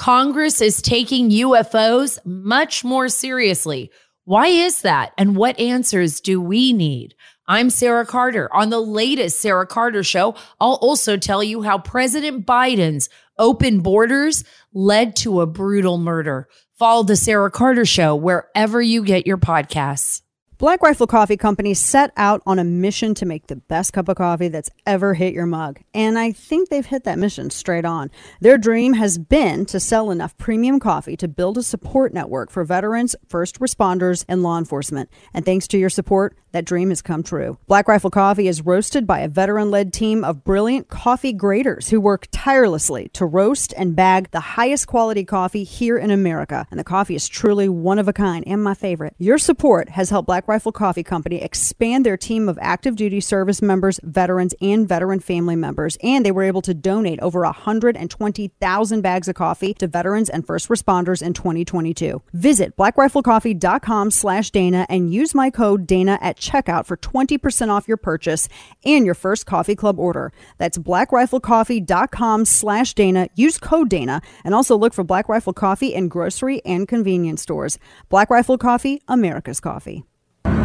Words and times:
Congress 0.00 0.62
is 0.62 0.80
taking 0.80 1.28
UFOs 1.28 2.18
much 2.24 2.82
more 2.82 3.10
seriously. 3.10 3.90
Why 4.24 4.46
is 4.46 4.80
that? 4.80 5.12
And 5.18 5.36
what 5.36 5.60
answers 5.60 6.22
do 6.22 6.40
we 6.40 6.72
need? 6.72 7.14
I'm 7.46 7.68
Sarah 7.68 8.06
Carter. 8.06 8.48
On 8.54 8.70
the 8.70 8.80
latest 8.80 9.40
Sarah 9.40 9.66
Carter 9.66 10.02
show, 10.02 10.36
I'll 10.58 10.78
also 10.80 11.18
tell 11.18 11.44
you 11.44 11.60
how 11.60 11.76
President 11.76 12.46
Biden's 12.46 13.10
open 13.38 13.80
borders 13.80 14.42
led 14.72 15.16
to 15.16 15.42
a 15.42 15.46
brutal 15.46 15.98
murder. 15.98 16.48
Follow 16.78 17.02
the 17.02 17.14
Sarah 17.14 17.50
Carter 17.50 17.84
show 17.84 18.16
wherever 18.16 18.80
you 18.80 19.04
get 19.04 19.26
your 19.26 19.36
podcasts. 19.36 20.22
Black 20.60 20.82
Rifle 20.82 21.06
Coffee 21.06 21.38
Company 21.38 21.72
set 21.72 22.12
out 22.18 22.42
on 22.44 22.58
a 22.58 22.64
mission 22.64 23.14
to 23.14 23.24
make 23.24 23.46
the 23.46 23.56
best 23.56 23.94
cup 23.94 24.10
of 24.10 24.16
coffee 24.16 24.48
that's 24.48 24.68
ever 24.84 25.14
hit 25.14 25.32
your 25.32 25.46
mug. 25.46 25.80
And 25.94 26.18
I 26.18 26.32
think 26.32 26.68
they've 26.68 26.84
hit 26.84 27.04
that 27.04 27.18
mission 27.18 27.48
straight 27.48 27.86
on. 27.86 28.10
Their 28.42 28.58
dream 28.58 28.92
has 28.92 29.16
been 29.16 29.64
to 29.64 29.80
sell 29.80 30.10
enough 30.10 30.36
premium 30.36 30.78
coffee 30.78 31.16
to 31.16 31.28
build 31.28 31.56
a 31.56 31.62
support 31.62 32.12
network 32.12 32.50
for 32.50 32.62
veterans, 32.62 33.16
first 33.26 33.58
responders, 33.58 34.26
and 34.28 34.42
law 34.42 34.58
enforcement. 34.58 35.08
And 35.32 35.46
thanks 35.46 35.66
to 35.68 35.78
your 35.78 35.88
support, 35.88 36.36
that 36.52 36.66
dream 36.66 36.90
has 36.90 37.00
come 37.00 37.22
true. 37.22 37.56
Black 37.66 37.88
Rifle 37.88 38.10
Coffee 38.10 38.48
is 38.48 38.60
roasted 38.60 39.06
by 39.06 39.20
a 39.20 39.28
veteran 39.28 39.70
led 39.70 39.94
team 39.94 40.24
of 40.24 40.44
brilliant 40.44 40.88
coffee 40.88 41.32
graders 41.32 41.88
who 41.88 42.00
work 42.00 42.26
tirelessly 42.32 43.08
to 43.14 43.24
roast 43.24 43.72
and 43.78 43.96
bag 43.96 44.30
the 44.30 44.40
highest 44.40 44.88
quality 44.88 45.24
coffee 45.24 45.64
here 45.64 45.96
in 45.96 46.10
America. 46.10 46.66
And 46.70 46.78
the 46.78 46.84
coffee 46.84 47.14
is 47.14 47.28
truly 47.28 47.68
one 47.68 47.98
of 47.98 48.08
a 48.08 48.12
kind 48.12 48.44
and 48.46 48.62
my 48.62 48.74
favorite. 48.74 49.14
Your 49.16 49.38
support 49.38 49.90
has 49.90 50.10
helped 50.10 50.26
Black 50.26 50.48
Rifle 50.50 50.72
Coffee 50.72 51.04
Company 51.04 51.40
expand 51.40 52.04
their 52.04 52.16
team 52.16 52.48
of 52.48 52.58
active 52.60 52.96
duty 52.96 53.20
service 53.20 53.62
members, 53.62 54.00
veterans, 54.02 54.52
and 54.60 54.88
veteran 54.88 55.20
family 55.20 55.54
members. 55.54 55.96
And 56.02 56.26
they 56.26 56.32
were 56.32 56.42
able 56.42 56.60
to 56.62 56.74
donate 56.74 57.20
over 57.20 57.42
120,000 57.42 59.00
bags 59.00 59.28
of 59.28 59.36
coffee 59.36 59.74
to 59.74 59.86
veterans 59.86 60.28
and 60.28 60.44
first 60.44 60.68
responders 60.68 61.22
in 61.22 61.34
2022. 61.34 62.20
Visit 62.32 62.76
blackriflecoffee.com 62.76 64.10
slash 64.10 64.50
Dana 64.50 64.86
and 64.90 65.14
use 65.14 65.36
my 65.36 65.50
code 65.50 65.86
Dana 65.86 66.18
at 66.20 66.36
checkout 66.36 66.84
for 66.84 66.96
20% 66.96 67.68
off 67.68 67.86
your 67.86 67.96
purchase 67.96 68.48
and 68.84 69.06
your 69.06 69.14
first 69.14 69.46
coffee 69.46 69.76
club 69.76 70.00
order. 70.00 70.32
That's 70.58 70.78
blackriflecoffee.com 70.78 72.44
slash 72.44 72.94
Dana. 72.94 73.28
Use 73.36 73.56
code 73.56 73.88
Dana 73.88 74.20
and 74.44 74.52
also 74.52 74.76
look 74.76 74.94
for 74.94 75.04
Black 75.04 75.28
Rifle 75.28 75.52
Coffee 75.52 75.94
in 75.94 76.08
grocery 76.08 76.60
and 76.64 76.88
convenience 76.88 77.40
stores. 77.40 77.78
Black 78.08 78.30
Rifle 78.30 78.58
Coffee, 78.58 79.00
America's 79.06 79.60
coffee. 79.60 80.04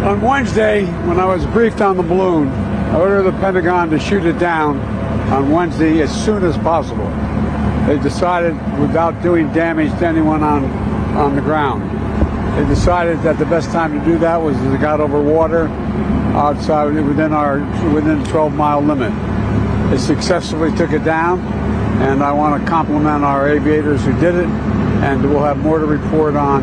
On 0.05 0.21
Wednesday, 0.21 0.85
when 1.07 1.19
I 1.19 1.25
was 1.25 1.47
briefed 1.47 1.81
on 1.81 1.97
the 1.97 2.03
balloon, 2.03 2.49
I 2.49 2.99
ordered 2.99 3.23
the 3.23 3.31
Pentagon 3.39 3.89
to 3.89 3.97
shoot 3.97 4.23
it 4.23 4.37
down 4.37 4.79
on 5.33 5.49
Wednesday 5.49 5.99
as 6.01 6.11
soon 6.23 6.43
as 6.43 6.55
possible. 6.59 7.09
They 7.87 7.97
decided, 7.97 8.53
without 8.79 9.19
doing 9.23 9.51
damage 9.51 9.89
to 9.97 10.05
anyone 10.05 10.43
on, 10.43 10.65
on 11.17 11.35
the 11.35 11.41
ground, 11.41 11.89
they 12.55 12.69
decided 12.71 13.19
that 13.23 13.39
the 13.39 13.47
best 13.47 13.71
time 13.71 13.99
to 13.99 14.05
do 14.05 14.19
that 14.19 14.39
was 14.39 14.55
as 14.57 14.73
it 14.75 14.79
got 14.79 15.01
over 15.01 15.19
water 15.19 15.69
outside 16.35 16.93
within 16.93 17.33
our 17.33 17.61
within 17.91 18.21
the 18.21 18.29
12 18.29 18.53
mile 18.53 18.81
limit. 18.81 19.11
They 19.89 19.97
successfully 19.97 20.71
took 20.77 20.91
it 20.91 21.03
down, 21.03 21.39
and 22.03 22.21
I 22.21 22.31
want 22.31 22.61
to 22.61 22.69
compliment 22.69 23.23
our 23.23 23.49
aviators 23.49 24.05
who 24.05 24.13
did 24.19 24.35
it, 24.35 24.49
and 25.01 25.27
we'll 25.27 25.43
have 25.43 25.57
more 25.57 25.79
to 25.79 25.87
report 25.87 26.35
on 26.35 26.61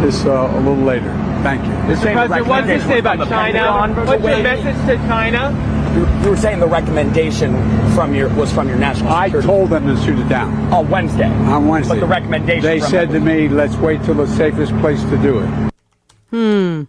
this 0.00 0.24
uh, 0.24 0.50
a 0.52 0.58
little 0.58 0.76
later. 0.84 1.12
Thank 1.42 1.64
you. 1.64 1.70
Mr. 1.70 2.12
President, 2.12 2.46
what 2.46 2.66
does 2.66 2.82
it 2.82 2.86
say 2.86 2.98
about 2.98 3.28
China? 3.28 3.94
What's 4.04 4.22
your 4.22 4.42
message 4.42 4.86
to 4.86 4.96
China? 5.06 5.50
You, 5.94 6.06
you 6.22 6.30
were 6.30 6.36
saying 6.36 6.60
the 6.60 6.66
recommendation 6.68 7.52
from 7.94 8.14
your 8.14 8.28
was 8.34 8.52
from 8.52 8.68
your 8.68 8.78
national 8.78 9.10
I 9.12 9.28
told 9.28 9.70
them 9.70 9.86
to 9.86 10.00
shoot 10.04 10.18
it 10.18 10.28
down 10.28 10.72
on 10.72 10.88
Wednesday. 10.88 11.24
on 11.24 11.66
Wednesday. 11.66 11.94
But 11.94 12.00
the 12.00 12.06
recommendation 12.06 12.62
They 12.62 12.78
from 12.78 12.90
said 12.90 13.10
to 13.10 13.20
me, 13.20 13.48
"Let's 13.48 13.74
wait 13.76 14.02
till 14.04 14.14
the 14.14 14.26
safest 14.28 14.76
place 14.78 15.02
to 15.04 15.16
do 15.18 15.40
it." 15.40 15.72
Hmm. 16.30 16.82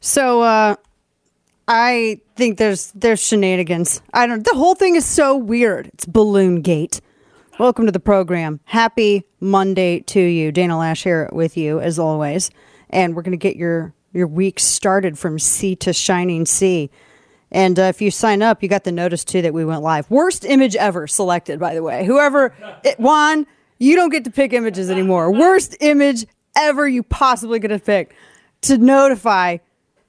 So 0.00 0.42
uh 0.42 0.76
I 1.66 2.20
think 2.36 2.58
there's 2.58 2.92
there's 2.92 3.20
shenanigans. 3.20 4.00
I 4.12 4.26
don't 4.28 4.44
the 4.44 4.54
whole 4.54 4.74
thing 4.76 4.94
is 4.94 5.04
so 5.04 5.36
weird. 5.36 5.88
It's 5.94 6.04
Balloon 6.04 6.60
Gate. 6.62 7.00
Welcome 7.58 7.86
to 7.86 7.92
the 7.92 8.00
program. 8.00 8.60
Happy 8.64 9.24
Monday 9.44 10.00
to 10.00 10.20
you. 10.20 10.50
Dana 10.50 10.78
Lash 10.78 11.04
here 11.04 11.28
with 11.32 11.56
you 11.56 11.80
as 11.80 11.98
always. 11.98 12.50
And 12.90 13.14
we're 13.14 13.22
going 13.22 13.32
to 13.32 13.36
get 13.36 13.56
your 13.56 13.92
your 14.12 14.26
week 14.26 14.60
started 14.60 15.18
from 15.18 15.38
sea 15.38 15.74
to 15.76 15.92
shining 15.92 16.46
sea. 16.46 16.88
And 17.50 17.78
uh, 17.78 17.82
if 17.82 18.00
you 18.00 18.10
sign 18.10 18.42
up, 18.42 18.62
you 18.62 18.68
got 18.68 18.84
the 18.84 18.92
notice 18.92 19.24
too 19.24 19.42
that 19.42 19.52
we 19.52 19.64
went 19.64 19.82
live. 19.82 20.08
Worst 20.10 20.44
image 20.44 20.76
ever 20.76 21.06
selected, 21.06 21.58
by 21.58 21.74
the 21.74 21.82
way. 21.82 22.04
Whoever, 22.06 22.54
it, 22.84 22.98
Juan, 22.98 23.46
you 23.78 23.96
don't 23.96 24.10
get 24.10 24.24
to 24.24 24.30
pick 24.30 24.52
images 24.52 24.88
anymore. 24.88 25.32
Worst 25.32 25.76
image 25.80 26.26
ever 26.56 26.88
you 26.88 27.02
possibly 27.02 27.60
could 27.60 27.72
have 27.72 27.84
picked 27.84 28.14
to 28.62 28.78
notify 28.78 29.58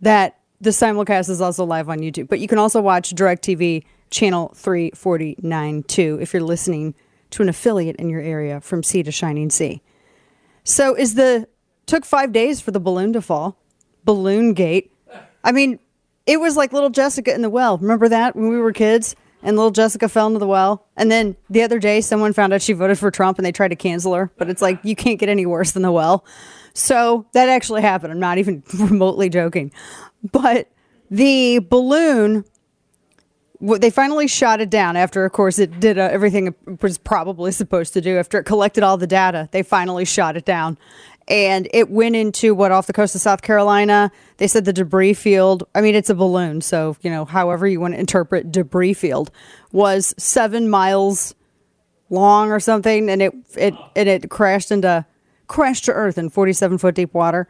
that 0.01 0.37
the 0.61 0.69
simulcast 0.69 1.29
is 1.29 1.41
also 1.41 1.65
live 1.65 1.89
on 1.89 1.99
YouTube. 1.99 2.29
But 2.29 2.39
you 2.39 2.47
can 2.47 2.59
also 2.59 2.81
watch 2.81 3.13
DirecTV 3.13 3.83
channel 4.11 4.53
349 4.55 5.83
too 5.83 6.17
if 6.21 6.31
you're 6.31 6.43
listening 6.43 6.93
to 7.35 7.43
an 7.43 7.49
affiliate 7.49 7.95
in 7.97 8.09
your 8.09 8.21
area 8.21 8.61
from 8.61 8.81
sea 8.81 9.03
to 9.03 9.11
shining 9.11 9.49
sea. 9.49 9.81
So 10.63 10.95
is 10.95 11.15
the 11.15 11.47
took 11.85 12.05
5 12.05 12.31
days 12.31 12.61
for 12.61 12.71
the 12.71 12.79
balloon 12.79 13.13
to 13.13 13.21
fall. 13.21 13.57
Balloon 14.03 14.53
gate. 14.53 14.91
I 15.43 15.51
mean, 15.51 15.79
it 16.25 16.39
was 16.39 16.57
like 16.57 16.73
little 16.73 16.89
Jessica 16.89 17.33
in 17.33 17.41
the 17.41 17.49
well. 17.49 17.77
Remember 17.77 18.09
that 18.09 18.35
when 18.35 18.49
we 18.49 18.57
were 18.57 18.73
kids? 18.73 19.15
And 19.43 19.57
little 19.57 19.71
Jessica 19.71 20.09
fell 20.09 20.25
into 20.25 20.39
the 20.39 20.47
well. 20.47 20.87
And 20.97 21.11
then 21.11 21.35
the 21.51 21.61
other 21.61 21.77
day, 21.77 22.01
someone 22.01 22.33
found 22.33 22.51
out 22.51 22.63
she 22.63 22.73
voted 22.73 22.97
for 22.97 23.11
Trump 23.11 23.37
and 23.37 23.45
they 23.45 23.51
tried 23.51 23.67
to 23.67 23.75
cancel 23.75 24.13
her. 24.15 24.31
But 24.37 24.49
it's 24.49 24.61
like, 24.61 24.79
you 24.83 24.95
can't 24.95 25.19
get 25.19 25.29
any 25.29 25.45
worse 25.45 25.71
than 25.73 25.83
the 25.83 25.91
well. 25.91 26.25
So 26.73 27.27
that 27.33 27.47
actually 27.47 27.81
happened. 27.81 28.11
I'm 28.11 28.19
not 28.19 28.39
even 28.39 28.63
remotely 28.79 29.29
joking. 29.29 29.71
But 30.31 30.71
the 31.11 31.59
balloon, 31.59 32.43
they 33.61 33.89
finally 33.89 34.27
shot 34.27 34.61
it 34.61 34.69
down 34.69 34.97
after, 34.97 35.25
of 35.25 35.31
course, 35.31 35.59
it 35.59 35.79
did 35.79 35.97
uh, 35.97 36.09
everything 36.11 36.47
it 36.47 36.81
was 36.81 36.97
probably 36.97 37.51
supposed 37.51 37.93
to 37.93 38.01
do. 38.01 38.17
After 38.17 38.39
it 38.39 38.43
collected 38.43 38.83
all 38.83 38.97
the 38.97 39.07
data, 39.07 39.49
they 39.51 39.63
finally 39.63 40.05
shot 40.05 40.35
it 40.35 40.45
down. 40.45 40.77
And 41.27 41.67
it 41.73 41.89
went 41.89 42.15
into 42.15 42.53
what 42.53 42.71
off 42.71 42.85
the 42.85 42.93
coast 42.93 43.15
of 43.15 43.21
South 43.21 43.41
Carolina. 43.41 44.11
They 44.37 44.47
said 44.47 44.65
the 44.65 44.73
debris 44.73 45.15
field, 45.15 45.63
I 45.73 45.81
mean, 45.81 45.95
it's 45.95 46.09
a 46.09 46.15
balloon. 46.15 46.61
So, 46.61 46.97
you 47.01 47.09
know, 47.09 47.25
however 47.25 47.65
you 47.65 47.79
want 47.79 47.95
to 47.95 47.99
interpret 47.99 48.51
debris 48.51 48.93
field, 48.93 49.31
was 49.71 50.13
seven 50.17 50.69
miles 50.69 51.33
long 52.09 52.51
or 52.51 52.59
something. 52.59 53.09
And 53.09 53.21
it, 53.21 53.33
it, 53.55 53.73
and 53.95 54.07
it 54.07 54.29
crashed 54.29 54.71
into, 54.71 55.05
crashed 55.47 55.85
to 55.85 55.93
earth 55.93 56.17
in 56.17 56.29
47 56.29 56.77
foot 56.77 56.93
deep 56.93 57.13
water. 57.13 57.47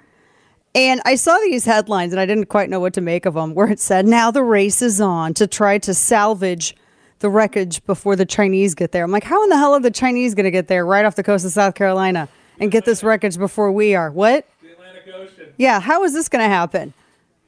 And 0.75 1.02
I 1.06 1.16
saw 1.16 1.38
these 1.40 1.63
headlines 1.63 2.12
and 2.12 2.19
I 2.19 2.25
didn't 2.25 2.47
quite 2.47 2.69
know 2.69 2.81
what 2.81 2.94
to 2.96 3.02
make 3.02 3.25
of 3.25 3.34
them, 3.34 3.56
where 3.56 3.72
it 3.72 3.80
said, 3.80 4.06
now 4.06 4.30
the 4.30 4.44
race 4.44 4.81
is 4.81 5.00
on 5.00 5.34
to 5.36 5.47
try 5.47 5.78
to 5.78 5.94
salvage 5.94 6.75
the 7.19 7.30
wreckage 7.30 7.84
before 7.86 8.18
the 8.18 8.25
Chinese 8.25 8.75
get 8.75 8.91
there. 8.91 9.06
I'm 9.06 9.12
like, 9.12 9.24
how 9.24 9.41
in 9.41 9.50
the 9.50 9.58
hell 9.58 9.74
are 9.74 9.80
the 9.80 9.90
Chinese 9.90 10.35
going 10.35 10.44
to 10.44 10.52
get 10.52 10.68
there 10.68 10.85
right 10.85 11.06
off 11.06 11.16
the 11.16 11.24
coast 11.24 11.46
of 11.46 11.52
South 11.53 11.75
Carolina 11.75 12.28
and 12.59 12.72
get 12.72 12.84
this 12.84 13.03
wreckage 13.03 13.38
before 13.38 13.72
we 13.72 13.96
are? 13.96 14.12
What? 14.12 14.46
The 14.62 14.74
Atlantic 14.74 15.03
Ocean. 15.16 15.53
Yeah, 15.58 15.80
how 15.80 16.03
is 16.03 16.12
this 16.12 16.28
going 16.28 16.44
to 16.44 16.50
happen? 16.50 16.94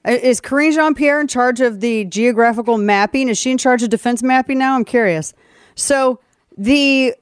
Is 0.06 0.40
Karine 0.40 0.72
Jean 0.72 0.96
Pierre 0.96 1.20
in 1.20 1.28
charge 1.28 1.60
of 1.60 1.82
the 1.82 2.06
geographical 2.06 2.78
mapping? 2.78 3.28
Is 3.28 3.38
she 3.38 3.52
in 3.52 3.58
charge 3.58 3.84
of 3.84 3.90
defense 3.90 4.24
mapping 4.24 4.58
now? 4.58 4.76
I'm 4.76 4.86
curious. 4.86 5.34
So, 5.76 6.22
the 6.58 7.14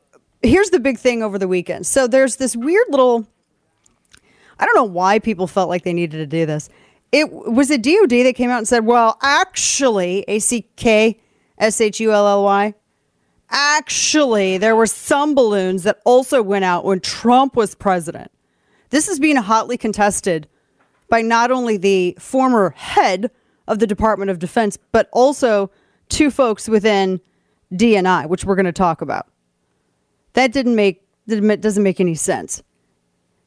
here's 0.43 0.69
the 0.69 0.79
big 0.79 0.99
thing 0.99 1.23
over 1.23 1.39
the 1.39 1.47
weekend. 1.47 1.87
So, 1.87 2.05
there's 2.05 2.35
this 2.35 2.55
weird 2.55 2.85
little 2.89 3.27
I 4.59 4.65
don't 4.65 4.75
know 4.75 4.83
why 4.83 5.19
people 5.19 5.47
felt 5.47 5.69
like 5.69 5.83
they 5.83 5.93
needed 5.93 6.17
to 6.17 6.27
do 6.27 6.45
this. 6.45 6.69
It 7.11 7.31
was 7.31 7.69
a 7.69 7.77
DOD 7.77 8.09
that 8.09 8.35
came 8.35 8.49
out 8.49 8.57
and 8.57 8.67
said, 8.67 8.85
well, 8.85 9.17
actually, 9.21 10.25
A 10.27 10.39
C 10.39 10.67
K 10.75 11.19
S 11.57 11.79
H 11.79 11.99
U 11.99 12.11
L 12.11 12.27
L 12.27 12.43
Y, 12.43 12.73
actually, 13.49 14.57
there 14.57 14.75
were 14.75 14.85
some 14.85 15.35
balloons 15.35 15.83
that 15.83 15.99
also 16.05 16.41
went 16.41 16.65
out 16.65 16.85
when 16.85 16.99
Trump 16.99 17.55
was 17.55 17.75
president. 17.75 18.31
This 18.89 19.07
is 19.07 19.19
being 19.19 19.35
hotly 19.35 19.77
contested 19.77 20.47
by 21.09 21.21
not 21.21 21.51
only 21.51 21.77
the 21.77 22.17
former 22.19 22.71
head 22.71 23.31
of 23.67 23.79
the 23.79 23.87
Department 23.87 24.31
of 24.31 24.39
Defense, 24.39 24.77
but 24.91 25.09
also 25.11 25.71
two 26.09 26.31
folks 26.31 26.67
within 26.67 27.19
DNI, 27.73 28.27
which 28.27 28.45
we're 28.45 28.55
going 28.55 28.65
to 28.65 28.71
talk 28.71 29.01
about. 29.01 29.27
That 30.33 30.51
didn't 30.51 30.75
make 30.75 31.01
doesn't 31.27 31.83
make 31.83 31.99
any 31.99 32.15
sense. 32.15 32.61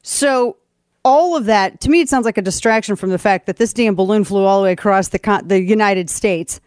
So 0.03 0.57
all 1.03 1.35
of 1.35 1.45
that 1.45 1.81
to 1.81 1.89
me, 1.89 2.01
it 2.01 2.09
sounds 2.09 2.25
like 2.25 2.37
a 2.37 2.41
distraction 2.41 2.95
from 2.95 3.09
the 3.09 3.17
fact 3.17 3.45
that 3.45 3.57
this 3.57 3.73
damn 3.73 3.95
balloon 3.95 4.23
flew 4.23 4.43
all 4.43 4.59
the 4.59 4.65
way 4.65 4.71
across 4.71 5.09
the 5.09 5.19
con- 5.19 5.47
the 5.47 5.61
United 5.61 6.09
States, 6.09 6.59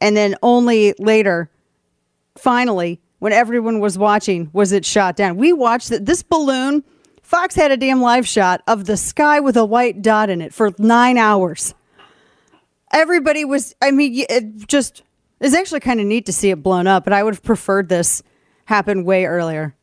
and 0.00 0.16
then 0.16 0.36
only 0.42 0.94
later, 0.98 1.50
finally, 2.36 3.00
when 3.18 3.32
everyone 3.32 3.80
was 3.80 3.96
watching, 3.98 4.50
was 4.52 4.72
it 4.72 4.84
shot 4.84 5.16
down. 5.16 5.36
We 5.36 5.52
watched 5.52 5.90
that 5.90 6.06
this 6.06 6.22
balloon. 6.22 6.84
Fox 7.22 7.54
had 7.54 7.70
a 7.70 7.76
damn 7.76 8.02
live 8.02 8.26
shot 8.26 8.62
of 8.66 8.84
the 8.84 8.96
sky 8.96 9.40
with 9.40 9.56
a 9.56 9.64
white 9.64 10.02
dot 10.02 10.28
in 10.28 10.42
it 10.42 10.52
for 10.52 10.72
nine 10.78 11.16
hours. 11.16 11.74
Everybody 12.92 13.44
was. 13.44 13.74
I 13.80 13.90
mean, 13.90 14.24
it 14.28 14.68
just 14.68 15.02
it's 15.40 15.54
actually 15.54 15.80
kind 15.80 16.00
of 16.00 16.06
neat 16.06 16.26
to 16.26 16.32
see 16.32 16.50
it 16.50 16.62
blown 16.62 16.86
up, 16.86 17.04
but 17.04 17.12
I 17.12 17.22
would 17.22 17.34
have 17.34 17.42
preferred 17.42 17.88
this 17.88 18.22
happen 18.66 19.04
way 19.04 19.24
earlier. 19.24 19.74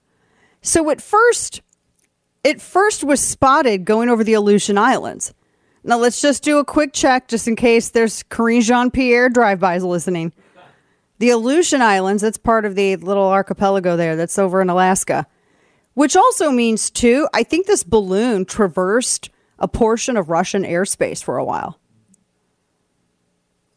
So 0.62 0.90
at 0.90 1.01
first, 1.01 1.62
it 2.44 2.62
first 2.62 3.03
was 3.03 3.19
spotted 3.19 3.86
going 3.86 4.09
over 4.09 4.24
the 4.24 4.33
Aleutian 4.33 4.77
Islands. 4.77 5.33
Now 5.83 5.97
let's 5.97 6.21
just 6.21 6.44
do 6.44 6.57
a 6.57 6.65
quick 6.65 6.94
check 6.94 7.27
just 7.27 7.47
in 7.47 7.56
case 7.56 7.89
there's 7.89 8.24
Karine 8.24 8.62
Jean 8.62 8.91
Pierre 8.91 9.30
drive-bys 9.30 9.83
listening. 9.83 10.33
The 11.19 11.31
Aleutian 11.31 11.81
Islands, 11.81 12.21
that's 12.21 12.38
part 12.38 12.65
of 12.65 12.75
the 12.75 12.95
little 12.97 13.27
archipelago 13.27 13.97
there 13.97 14.15
that's 14.15 14.39
over 14.39 14.62
in 14.62 14.69
Alaska. 14.69 15.27
Which 15.94 16.15
also 16.15 16.51
means 16.51 16.89
too, 16.89 17.27
I 17.33 17.44
think 17.44 17.68
this 17.68 17.83
balloon 17.83 18.45
traversed 18.45 19.30
a 19.57 19.68
portion 19.68 20.15
of 20.15 20.30
Russian 20.30 20.63
airspace 20.63 21.21
for 21.21 21.38
a 21.38 21.44
while. 21.44 21.77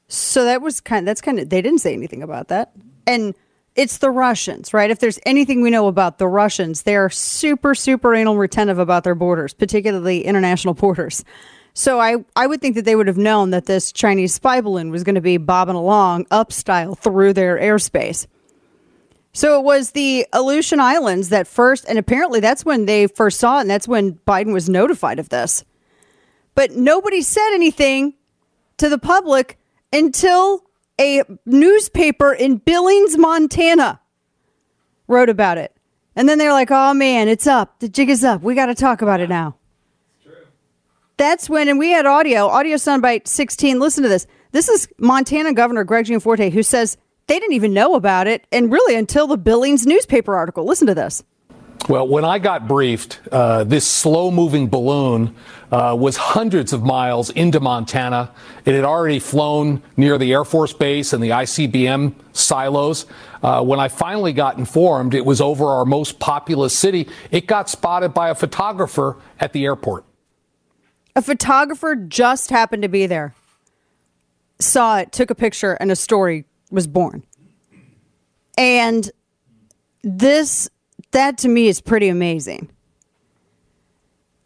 So 0.06 0.44
that 0.44 0.62
was 0.62 0.80
kind 0.80 1.08
that's 1.08 1.20
kind 1.20 1.40
of 1.40 1.48
they 1.48 1.62
didn't 1.62 1.80
say 1.80 1.94
anything 1.94 2.22
about 2.22 2.48
that. 2.48 2.72
And 3.06 3.34
it's 3.74 3.98
the 3.98 4.10
Russians, 4.10 4.74
right? 4.74 4.90
If 4.90 4.98
there's 4.98 5.18
anything 5.24 5.62
we 5.62 5.70
know 5.70 5.88
about 5.88 6.18
the 6.18 6.28
Russians, 6.28 6.82
they're 6.82 7.10
super, 7.10 7.74
super 7.74 8.14
anal 8.14 8.36
retentive 8.36 8.78
about 8.78 9.04
their 9.04 9.14
borders, 9.14 9.54
particularly 9.54 10.24
international 10.24 10.74
borders. 10.82 11.24
So 11.74 11.98
I, 11.98 12.16
I 12.36 12.46
would 12.46 12.60
think 12.60 12.74
that 12.74 12.84
they 12.84 12.96
would 12.96 13.06
have 13.06 13.16
known 13.16 13.50
that 13.50 13.64
this 13.64 13.92
Chinese 13.92 14.34
spy 14.34 14.60
balloon 14.60 14.90
was 14.90 15.04
going 15.04 15.14
to 15.14 15.22
be 15.22 15.38
bobbing 15.38 15.74
along 15.74 16.26
up 16.30 16.52
style 16.52 16.94
through 16.94 17.32
their 17.32 17.58
airspace. 17.58 18.26
So 19.32 19.58
it 19.58 19.64
was 19.64 19.92
the 19.92 20.26
Aleutian 20.34 20.80
Islands 20.80 21.30
that 21.30 21.46
first, 21.46 21.86
and 21.88 21.98
apparently 21.98 22.40
that's 22.40 22.66
when 22.66 22.84
they 22.84 23.06
first 23.06 23.40
saw 23.40 23.58
it, 23.58 23.62
and 23.62 23.70
that's 23.70 23.88
when 23.88 24.14
Biden 24.26 24.52
was 24.52 24.68
notified 24.68 25.18
of 25.18 25.30
this. 25.30 25.64
But 26.54 26.72
nobody 26.72 27.22
said 27.22 27.54
anything 27.54 28.12
to 28.76 28.90
the 28.90 28.98
public 28.98 29.58
until 29.90 30.64
a 31.00 31.22
newspaper 31.46 32.32
in 32.32 32.58
Billings, 32.58 33.16
Montana 33.16 34.00
wrote 35.08 35.28
about 35.28 35.58
it. 35.58 35.76
And 36.14 36.28
then 36.28 36.38
they're 36.38 36.52
like, 36.52 36.70
oh 36.70 36.94
man, 36.94 37.28
it's 37.28 37.46
up. 37.46 37.80
The 37.80 37.88
jig 37.88 38.10
is 38.10 38.24
up. 38.24 38.42
We 38.42 38.54
got 38.54 38.66
to 38.66 38.74
talk 38.74 39.02
about 39.02 39.20
it 39.20 39.28
now. 39.28 39.56
That's 41.16 41.48
when, 41.48 41.68
and 41.68 41.78
we 41.78 41.90
had 41.90 42.06
audio, 42.06 42.46
audio 42.46 42.76
soundbite 42.76 43.28
16. 43.28 43.78
Listen 43.78 44.02
to 44.02 44.08
this. 44.08 44.26
This 44.50 44.68
is 44.68 44.88
Montana 44.98 45.52
Governor 45.52 45.84
Greg 45.84 46.06
Gianforte 46.06 46.50
who 46.50 46.62
says 46.62 46.98
they 47.26 47.38
didn't 47.38 47.54
even 47.54 47.72
know 47.72 47.94
about 47.94 48.26
it, 48.26 48.46
and 48.50 48.72
really 48.72 48.96
until 48.96 49.26
the 49.26 49.38
Billings 49.38 49.86
newspaper 49.86 50.36
article. 50.36 50.64
Listen 50.64 50.86
to 50.88 50.94
this. 50.94 51.22
Well, 51.88 52.06
when 52.06 52.24
I 52.24 52.38
got 52.38 52.68
briefed, 52.68 53.20
uh, 53.32 53.64
this 53.64 53.84
slow 53.84 54.30
moving 54.30 54.68
balloon 54.68 55.34
uh, 55.72 55.96
was 55.98 56.16
hundreds 56.16 56.72
of 56.72 56.84
miles 56.84 57.30
into 57.30 57.58
Montana. 57.58 58.30
It 58.64 58.74
had 58.76 58.84
already 58.84 59.18
flown 59.18 59.82
near 59.96 60.16
the 60.16 60.32
Air 60.32 60.44
Force 60.44 60.72
Base 60.72 61.12
and 61.12 61.20
the 61.20 61.30
ICBM 61.30 62.14
silos. 62.32 63.06
Uh, 63.42 63.64
when 63.64 63.80
I 63.80 63.88
finally 63.88 64.32
got 64.32 64.58
informed 64.58 65.12
it 65.12 65.24
was 65.24 65.40
over 65.40 65.66
our 65.66 65.84
most 65.84 66.20
populous 66.20 66.76
city, 66.76 67.08
it 67.32 67.48
got 67.48 67.68
spotted 67.68 68.14
by 68.14 68.30
a 68.30 68.34
photographer 68.36 69.16
at 69.40 69.52
the 69.52 69.64
airport. 69.64 70.04
A 71.16 71.22
photographer 71.22 71.96
just 71.96 72.50
happened 72.50 72.84
to 72.84 72.88
be 72.88 73.06
there, 73.06 73.34
saw 74.60 74.98
it, 74.98 75.10
took 75.10 75.30
a 75.30 75.34
picture, 75.34 75.72
and 75.74 75.90
a 75.90 75.96
story 75.96 76.44
was 76.70 76.86
born. 76.86 77.24
And 78.56 79.10
this 80.04 80.68
that 81.12 81.38
to 81.38 81.48
me 81.48 81.68
is 81.68 81.80
pretty 81.80 82.08
amazing. 82.08 82.70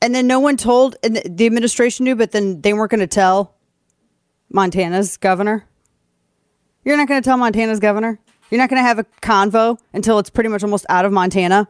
And 0.03 0.15
then 0.15 0.27
no 0.27 0.39
one 0.39 0.57
told, 0.57 0.97
and 1.03 1.17
the 1.17 1.47
administration 1.47 2.05
knew, 2.05 2.15
but 2.15 2.33
then 2.33 2.61
they 2.61 2.73
weren't 2.73 2.91
going 2.91 3.01
to 3.01 3.07
tell 3.07 3.55
Montana's 4.51 5.17
governor. 5.17 5.67
You're 6.85 6.97
not 6.97 7.09
going 7.09 7.21
to 7.21 7.27
tell 7.27 7.37
Montana's 7.37 7.81
governor. 7.81 8.21
You're 8.51 8.61
not 8.61 8.71
going 8.71 8.81
to 8.81 8.87
have 8.87 8.99
a 8.99 9.05
convo 9.23 9.79
until 9.93 10.19
it's 10.19 10.31
pretty 10.31 10.49
much 10.49 10.63
almost 10.63 10.87
out 10.89 11.05
of 11.05 11.13
Montana. 11.13 11.69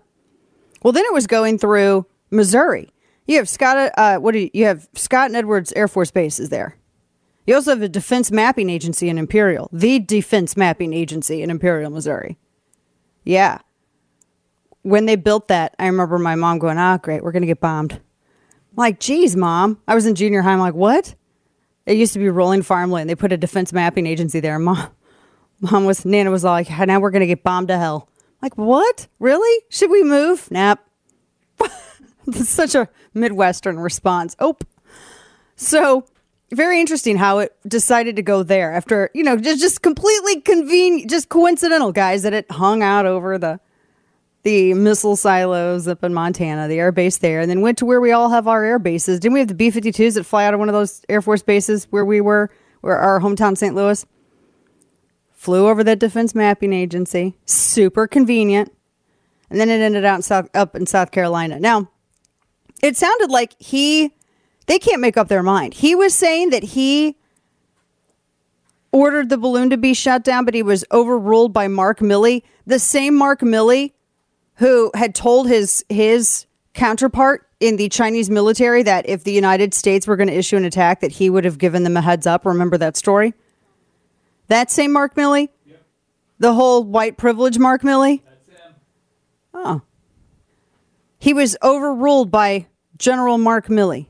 Well, 0.82 0.92
then 0.92 1.04
it 1.04 1.12
was 1.12 1.26
going 1.26 1.58
through 1.58 2.06
Missouri. 2.30 2.92
You 3.26 3.38
have 3.38 3.48
Scott. 3.48 3.92
Uh, 3.96 4.18
what 4.18 4.32
do 4.32 4.40
you, 4.40 4.50
you 4.52 4.64
have? 4.66 4.88
Scott 4.94 5.26
and 5.26 5.36
Edwards 5.36 5.72
Air 5.74 5.88
Force 5.88 6.10
Base 6.10 6.38
is 6.38 6.50
there. 6.50 6.76
You 7.46 7.54
also 7.54 7.70
have 7.70 7.82
a 7.82 7.88
Defense 7.88 8.30
Mapping 8.30 8.68
Agency 8.68 9.08
in 9.08 9.18
Imperial, 9.18 9.70
the 9.72 10.00
Defense 10.00 10.56
Mapping 10.56 10.92
Agency 10.92 11.42
in 11.42 11.50
Imperial, 11.50 11.90
Missouri. 11.90 12.38
Yeah, 13.24 13.58
when 14.86 15.06
they 15.06 15.16
built 15.16 15.48
that, 15.48 15.74
I 15.80 15.86
remember 15.86 16.16
my 16.16 16.36
mom 16.36 16.60
going, 16.60 16.78
"Ah, 16.78 16.96
great, 16.96 17.24
we're 17.24 17.32
gonna 17.32 17.46
get 17.46 17.60
bombed." 17.60 17.94
I'm 17.94 18.00
like, 18.76 19.00
geez, 19.00 19.34
mom. 19.34 19.80
I 19.88 19.96
was 19.96 20.06
in 20.06 20.14
junior 20.14 20.42
high. 20.42 20.52
I'm 20.52 20.60
like, 20.60 20.74
what? 20.74 21.14
It 21.86 21.96
used 21.96 22.12
to 22.12 22.18
be 22.18 22.28
rolling 22.28 22.62
farmland. 22.62 23.10
They 23.10 23.14
put 23.16 23.32
a 23.32 23.36
defense 23.36 23.72
mapping 23.72 24.06
agency 24.06 24.38
there. 24.38 24.58
Mom, 24.60 24.90
mom 25.60 25.86
was 25.86 26.04
Nana 26.04 26.30
was 26.30 26.44
like, 26.44 26.70
now 26.70 27.00
we're 27.00 27.10
gonna 27.10 27.26
get 27.26 27.42
bombed 27.42 27.68
to 27.68 27.78
hell. 27.78 28.08
I'm 28.08 28.38
like, 28.42 28.56
what? 28.56 29.08
Really? 29.18 29.64
Should 29.70 29.90
we 29.90 30.04
move? 30.04 30.48
Nap. 30.52 30.86
Such 32.32 32.76
a 32.76 32.88
Midwestern 33.12 33.80
response. 33.80 34.36
Oh, 34.38 34.56
so 35.56 36.06
very 36.52 36.80
interesting 36.80 37.16
how 37.16 37.40
it 37.40 37.56
decided 37.66 38.14
to 38.16 38.22
go 38.22 38.44
there 38.44 38.72
after 38.72 39.10
you 39.14 39.24
know 39.24 39.36
just 39.36 39.60
just 39.60 39.82
completely 39.82 40.40
convenient, 40.42 41.10
just 41.10 41.28
coincidental 41.28 41.90
guys 41.90 42.22
that 42.22 42.34
it 42.34 42.48
hung 42.52 42.84
out 42.84 43.04
over 43.06 43.36
the 43.36 43.58
the 44.46 44.74
missile 44.74 45.16
silos 45.16 45.88
up 45.88 46.04
in 46.04 46.14
Montana, 46.14 46.68
the 46.68 46.78
air 46.78 46.92
base 46.92 47.18
there, 47.18 47.40
and 47.40 47.50
then 47.50 47.62
went 47.62 47.78
to 47.78 47.84
where 47.84 48.00
we 48.00 48.12
all 48.12 48.30
have 48.30 48.46
our 48.46 48.62
air 48.62 48.78
bases. 48.78 49.18
Didn't 49.18 49.32
we 49.32 49.40
have 49.40 49.48
the 49.48 49.54
B 49.54 49.72
52s 49.72 50.14
that 50.14 50.22
fly 50.22 50.44
out 50.44 50.54
of 50.54 50.60
one 50.60 50.68
of 50.68 50.72
those 50.72 51.04
Air 51.08 51.20
Force 51.20 51.42
bases 51.42 51.88
where 51.90 52.04
we 52.04 52.20
were, 52.20 52.48
where 52.80 52.96
our 52.96 53.18
hometown 53.18 53.58
St. 53.58 53.74
Louis? 53.74 54.06
Flew 55.32 55.66
over 55.66 55.82
that 55.82 55.98
Defense 55.98 56.32
Mapping 56.32 56.72
Agency. 56.72 57.36
Super 57.44 58.06
convenient. 58.06 58.72
And 59.50 59.58
then 59.58 59.68
it 59.68 59.80
ended 59.80 60.04
out 60.04 60.14
in 60.14 60.22
South, 60.22 60.48
up 60.54 60.76
in 60.76 60.86
South 60.86 61.10
Carolina. 61.10 61.58
Now, 61.58 61.90
it 62.84 62.96
sounded 62.96 63.32
like 63.32 63.56
he, 63.58 64.14
they 64.66 64.78
can't 64.78 65.00
make 65.00 65.16
up 65.16 65.26
their 65.26 65.42
mind. 65.42 65.74
He 65.74 65.96
was 65.96 66.14
saying 66.14 66.50
that 66.50 66.62
he 66.62 67.16
ordered 68.92 69.28
the 69.28 69.38
balloon 69.38 69.70
to 69.70 69.76
be 69.76 69.92
shut 69.92 70.22
down, 70.22 70.44
but 70.44 70.54
he 70.54 70.62
was 70.62 70.84
overruled 70.92 71.52
by 71.52 71.66
Mark 71.66 71.98
Milley, 71.98 72.44
the 72.64 72.78
same 72.78 73.16
Mark 73.16 73.40
Milley 73.40 73.94
who 74.56 74.90
had 74.94 75.14
told 75.14 75.48
his 75.48 75.84
his 75.88 76.46
counterpart 76.74 77.46
in 77.60 77.76
the 77.76 77.88
Chinese 77.88 78.28
military 78.28 78.82
that 78.82 79.08
if 79.08 79.24
the 79.24 79.32
United 79.32 79.72
States 79.72 80.06
were 80.06 80.16
going 80.16 80.28
to 80.28 80.34
issue 80.34 80.56
an 80.56 80.64
attack, 80.64 81.00
that 81.00 81.12
he 81.12 81.30
would 81.30 81.44
have 81.44 81.58
given 81.58 81.84
them 81.84 81.96
a 81.96 82.02
heads 82.02 82.26
up. 82.26 82.44
Remember 82.44 82.76
that 82.76 82.96
story? 82.96 83.34
That 84.48 84.70
same 84.70 84.92
Mark 84.92 85.14
Milley, 85.14 85.48
yep. 85.66 85.82
the 86.38 86.52
whole 86.52 86.84
white 86.84 87.16
privilege 87.16 87.58
Mark 87.58 87.82
Milley. 87.82 88.22
That's 88.24 88.62
him. 88.62 88.74
Oh, 89.54 89.82
he 91.18 91.32
was 91.32 91.56
overruled 91.62 92.30
by 92.30 92.66
General 92.98 93.38
Mark 93.38 93.66
Milley. 93.66 94.06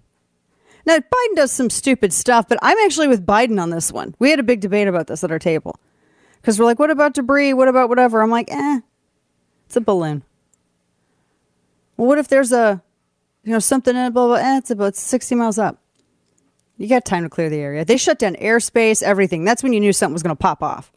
Now 0.85 0.99
Biden 0.99 1.35
does 1.35 1.51
some 1.51 1.71
stupid 1.71 2.13
stuff, 2.13 2.47
but 2.49 2.59
I'm 2.63 2.79
actually 2.85 3.09
with 3.09 3.25
Biden 3.25 3.61
on 3.61 3.71
this 3.71 3.91
one. 3.91 4.15
We 4.19 4.31
had 4.31 4.39
a 4.39 4.45
big 4.45 4.61
debate 4.61 4.87
about 4.87 5.07
this 5.07 5.25
at 5.25 5.33
our 5.33 5.39
table 5.39 5.81
because 6.41 6.59
we're 6.59 6.67
like, 6.67 6.79
"What 6.79 6.91
about 6.91 7.15
debris? 7.15 7.55
What 7.55 7.69
about 7.69 7.89
whatever?" 7.89 8.21
I'm 8.21 8.31
like, 8.31 8.51
"Eh, 8.51 8.81
it's 9.67 9.77
a 9.77 9.81
balloon." 9.81 10.23
Well, 11.97 12.09
what 12.09 12.19
if 12.19 12.29
there's 12.29 12.53
a, 12.53 12.83
you 13.45 13.53
know, 13.53 13.59
something 13.59 13.95
in 13.95 14.07
it, 14.07 14.11
blah, 14.13 14.27
blah, 14.27 14.37
eh, 14.37 14.59
it's 14.59 14.71
about 14.71 14.97
60 14.97 15.35
miles 15.35 15.59
up. 15.59 15.79
You 16.77 16.89
got 16.89 17.05
time 17.05 17.23
to 17.23 17.31
clear 17.31 17.49
the 17.49 17.59
area. 17.59 17.85
They 17.85 17.97
shut 17.97 18.19
down 18.19 18.35
airspace, 18.35 19.03
everything. 19.03 19.45
That's 19.45 19.63
when 19.63 19.73
you 19.73 19.81
knew 19.81 19.93
something 19.93 20.13
was 20.13 20.23
going 20.23 20.37
to 20.37 20.41
pop 20.41 20.63
off. 20.63 20.93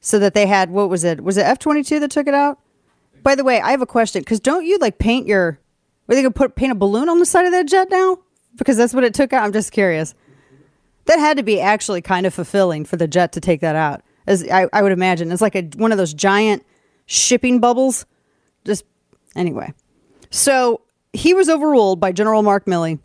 So 0.00 0.18
that 0.18 0.34
they 0.34 0.46
had, 0.46 0.70
what 0.70 0.90
was 0.90 1.04
it? 1.04 1.22
Was 1.22 1.36
it 1.36 1.46
F 1.46 1.58
22 1.58 2.00
that 2.00 2.10
took 2.10 2.26
it 2.26 2.34
out? 2.34 2.58
By 3.22 3.34
the 3.36 3.44
way, 3.44 3.60
I 3.60 3.70
have 3.70 3.80
a 3.80 3.86
question 3.86 4.20
because 4.20 4.40
don't 4.40 4.66
you 4.66 4.78
like 4.78 4.98
paint 4.98 5.26
your, 5.26 5.58
were 6.06 6.14
they 6.14 6.22
going 6.22 6.32
to 6.32 6.38
put 6.38 6.56
paint 6.56 6.72
a 6.72 6.74
balloon 6.74 7.08
on 7.08 7.20
the 7.20 7.26
side 7.26 7.46
of 7.46 7.52
that 7.52 7.66
jet 7.66 7.88
now? 7.90 8.18
Because 8.56 8.76
that's 8.76 8.92
what 8.92 9.04
it 9.04 9.14
took 9.14 9.32
out. 9.32 9.44
I'm 9.44 9.52
just 9.52 9.72
curious. 9.72 10.14
That 11.06 11.18
had 11.18 11.36
to 11.36 11.42
be 11.42 11.60
actually 11.60 12.02
kind 12.02 12.26
of 12.26 12.34
fulfilling 12.34 12.84
for 12.84 12.96
the 12.96 13.08
jet 13.08 13.32
to 13.32 13.40
take 13.40 13.60
that 13.60 13.76
out. 13.76 14.02
As 14.26 14.48
I, 14.48 14.68
I 14.72 14.82
would 14.82 14.92
imagine, 14.92 15.30
it's 15.32 15.42
like 15.42 15.54
a 15.54 15.62
one 15.76 15.92
of 15.92 15.98
those 15.98 16.14
giant 16.14 16.64
shipping 17.06 17.60
bubbles, 17.60 18.06
just 18.64 18.84
Anyway, 19.36 19.72
so 20.30 20.80
he 21.12 21.34
was 21.34 21.48
overruled 21.48 22.00
by 22.00 22.12
General 22.12 22.42
Mark 22.42 22.66
Milley, 22.66 22.98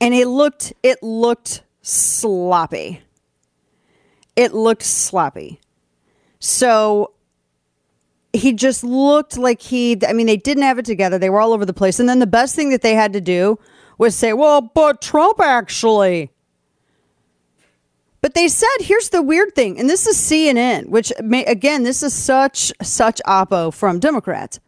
and 0.00 0.14
it 0.14 0.26
looked 0.26 0.72
it 0.82 1.02
looked 1.02 1.62
sloppy. 1.82 3.02
It 4.36 4.54
looked 4.54 4.82
sloppy. 4.82 5.60
So 6.38 7.12
he 8.32 8.52
just 8.52 8.84
looked 8.84 9.36
like 9.36 9.62
he 9.62 9.98
I 10.06 10.12
mean 10.12 10.26
they 10.26 10.36
didn't 10.36 10.62
have 10.62 10.78
it 10.78 10.84
together. 10.84 11.18
They 11.18 11.30
were 11.30 11.40
all 11.40 11.52
over 11.52 11.64
the 11.64 11.72
place. 11.72 11.98
And 11.98 12.08
then 12.08 12.18
the 12.18 12.26
best 12.26 12.54
thing 12.54 12.70
that 12.70 12.82
they 12.82 12.94
had 12.94 13.12
to 13.14 13.20
do 13.20 13.58
was 13.96 14.14
say, 14.14 14.32
"Well, 14.32 14.60
but 14.60 15.02
Trump 15.02 15.40
actually 15.40 16.30
but 18.20 18.34
they 18.34 18.48
said, 18.48 18.68
here's 18.80 19.10
the 19.10 19.22
weird 19.22 19.54
thing, 19.54 19.78
and 19.78 19.88
this 19.88 20.06
is 20.06 20.16
CNN, 20.16 20.88
which 20.88 21.12
may, 21.22 21.44
again, 21.44 21.84
this 21.84 22.02
is 22.02 22.12
such 22.12 22.72
such 22.82 23.22
oppo 23.26 23.72
from 23.72 24.00
Democrats. 24.00 24.58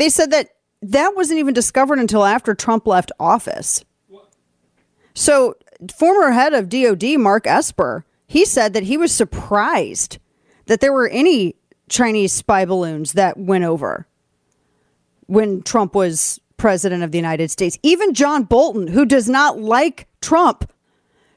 They 0.00 0.08
said 0.08 0.30
that 0.30 0.48
that 0.80 1.14
wasn't 1.14 1.40
even 1.40 1.52
discovered 1.52 1.98
until 1.98 2.24
after 2.24 2.54
Trump 2.54 2.86
left 2.86 3.12
office. 3.20 3.84
So, 5.12 5.56
former 5.94 6.30
head 6.30 6.54
of 6.54 6.70
DOD, 6.70 7.18
Mark 7.18 7.46
Esper, 7.46 8.06
he 8.26 8.46
said 8.46 8.72
that 8.72 8.84
he 8.84 8.96
was 8.96 9.12
surprised 9.12 10.16
that 10.64 10.80
there 10.80 10.94
were 10.94 11.08
any 11.08 11.54
Chinese 11.90 12.32
spy 12.32 12.64
balloons 12.64 13.12
that 13.12 13.36
went 13.36 13.64
over. 13.64 14.06
when 15.26 15.60
Trump 15.62 15.94
was 15.94 16.40
president 16.56 17.02
of 17.02 17.12
the 17.12 17.18
United 17.18 17.50
States. 17.50 17.78
Even 17.82 18.14
John 18.14 18.44
Bolton, 18.44 18.86
who 18.86 19.04
does 19.04 19.28
not 19.28 19.60
like 19.60 20.08
Trump, 20.22 20.72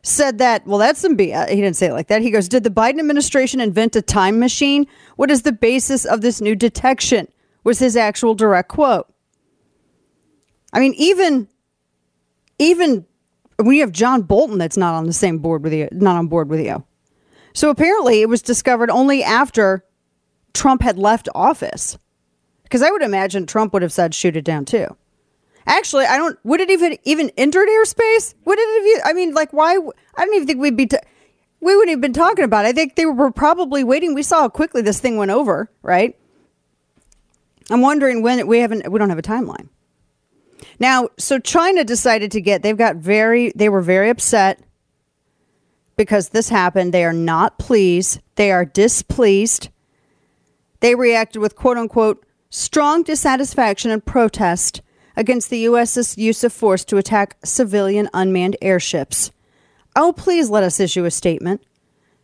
said 0.03 0.37
that, 0.37 0.65
well, 0.65 0.79
that's 0.79 1.01
some 1.01 1.17
BS. 1.17 1.35
Uh, 1.35 1.47
he 1.49 1.57
didn't 1.57 1.75
say 1.75 1.87
it 1.87 1.93
like 1.93 2.07
that. 2.07 2.21
He 2.21 2.31
goes, 2.31 2.47
Did 2.47 2.63
the 2.63 2.69
Biden 2.69 2.99
administration 2.99 3.59
invent 3.59 3.97
a 3.97 4.01
time 4.01 4.39
machine? 4.39 4.87
What 5.17 5.29
is 5.29 5.41
the 5.41 5.51
basis 5.51 6.05
of 6.05 6.21
this 6.21 6.39
new 6.39 6.55
detection? 6.55 7.27
Was 7.63 7.79
his 7.79 7.95
actual 7.95 8.35
direct 8.35 8.69
quote. 8.69 9.11
I 10.73 10.79
mean, 10.79 10.93
even, 10.97 11.47
even 12.59 13.05
we 13.59 13.79
have 13.79 13.91
John 13.91 14.23
Bolton 14.23 14.57
that's 14.57 14.77
not 14.77 14.95
on 14.95 15.05
the 15.05 15.13
same 15.13 15.37
board 15.39 15.63
with 15.63 15.73
you, 15.73 15.87
not 15.91 16.17
on 16.17 16.27
board 16.27 16.49
with 16.49 16.59
you. 16.59 16.83
So 17.53 17.69
apparently 17.69 18.21
it 18.21 18.29
was 18.29 18.41
discovered 18.41 18.89
only 18.89 19.23
after 19.23 19.85
Trump 20.53 20.81
had 20.81 20.97
left 20.97 21.29
office. 21.35 21.97
Because 22.63 22.81
I 22.81 22.89
would 22.89 23.03
imagine 23.03 23.45
Trump 23.45 23.73
would 23.73 23.83
have 23.83 23.93
said 23.93 24.15
shoot 24.15 24.35
it 24.35 24.43
down 24.43 24.65
too. 24.65 24.87
Actually, 25.65 26.05
I 26.05 26.17
don't. 26.17 26.37
Would 26.43 26.59
it 26.59 26.69
even 26.69 26.97
even 27.03 27.31
entered 27.37 27.69
airspace? 27.69 28.33
Would 28.45 28.57
it 28.59 28.97
have? 28.97 29.11
I 29.11 29.13
mean, 29.13 29.33
like, 29.33 29.53
why? 29.53 29.77
I 30.15 30.25
don't 30.25 30.35
even 30.35 30.47
think 30.47 30.59
we'd 30.59 30.75
be. 30.75 30.87
T- 30.87 30.97
we 31.61 31.75
wouldn't 31.75 31.91
have 31.91 32.01
been 32.01 32.13
talking 32.13 32.43
about. 32.43 32.65
it. 32.65 32.69
I 32.69 32.71
think 32.73 32.95
they 32.95 33.05
were 33.05 33.31
probably 33.31 33.83
waiting. 33.83 34.13
We 34.13 34.23
saw 34.23 34.41
how 34.41 34.49
quickly 34.49 34.81
this 34.81 34.99
thing 34.99 35.15
went 35.17 35.31
over. 35.31 35.71
Right. 35.81 36.17
I'm 37.69 37.81
wondering 37.81 38.21
when 38.21 38.45
we 38.47 38.59
haven't. 38.59 38.91
We 38.91 38.99
don't 38.99 39.09
have 39.09 39.19
a 39.19 39.23
timeline. 39.23 39.69
Now, 40.79 41.09
so 41.17 41.39
China 41.39 41.83
decided 41.83 42.31
to 42.31 42.41
get. 42.41 42.63
They've 42.63 42.77
got 42.77 42.97
very. 42.97 43.51
They 43.55 43.69
were 43.69 43.81
very 43.81 44.09
upset 44.09 44.59
because 45.95 46.29
this 46.29 46.49
happened. 46.49 46.93
They 46.93 47.05
are 47.05 47.13
not 47.13 47.59
pleased. 47.59 48.19
They 48.35 48.51
are 48.51 48.65
displeased. 48.65 49.69
They 50.79 50.95
reacted 50.95 51.41
with 51.41 51.55
quote 51.55 51.77
unquote 51.77 52.25
strong 52.49 53.03
dissatisfaction 53.03 53.91
and 53.91 54.05
protest 54.05 54.81
against 55.15 55.49
the 55.49 55.59
U.S.'s 55.59 56.17
use 56.17 56.43
of 56.43 56.51
force 56.51 56.83
to 56.85 56.97
attack 56.97 57.37
civilian 57.43 58.09
unmanned 58.13 58.57
airships. 58.61 59.31
Oh, 59.95 60.13
please 60.13 60.49
let 60.49 60.63
us 60.63 60.79
issue 60.79 61.05
a 61.05 61.11
statement. 61.11 61.61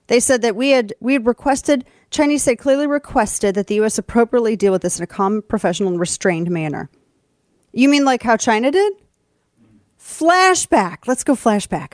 They 0.08 0.20
said 0.20 0.42
that 0.42 0.56
we 0.56 0.72
had 0.72 0.94
we 1.00 1.14
had 1.14 1.28
requested 1.28 1.86
Chinese 2.12 2.44
said 2.44 2.58
clearly 2.58 2.88
requested 2.88 3.56
that 3.56 3.68
the 3.68 3.76
U.S. 3.76 3.98
appropriately 3.98 4.56
deal 4.56 4.72
with 4.72 4.82
this 4.82 4.98
in 4.98 5.04
a 5.04 5.08
calm, 5.08 5.42
professional, 5.42 5.90
and 5.90 6.00
restrained 6.00 6.50
manner. 6.50 6.90
You 7.72 7.88
mean 7.88 8.04
like 8.04 8.24
how 8.24 8.36
China 8.36 8.72
did? 8.72 8.94
Flashback. 10.00 11.08
Let's 11.08 11.24
go 11.24 11.36
flashback. 11.36 11.94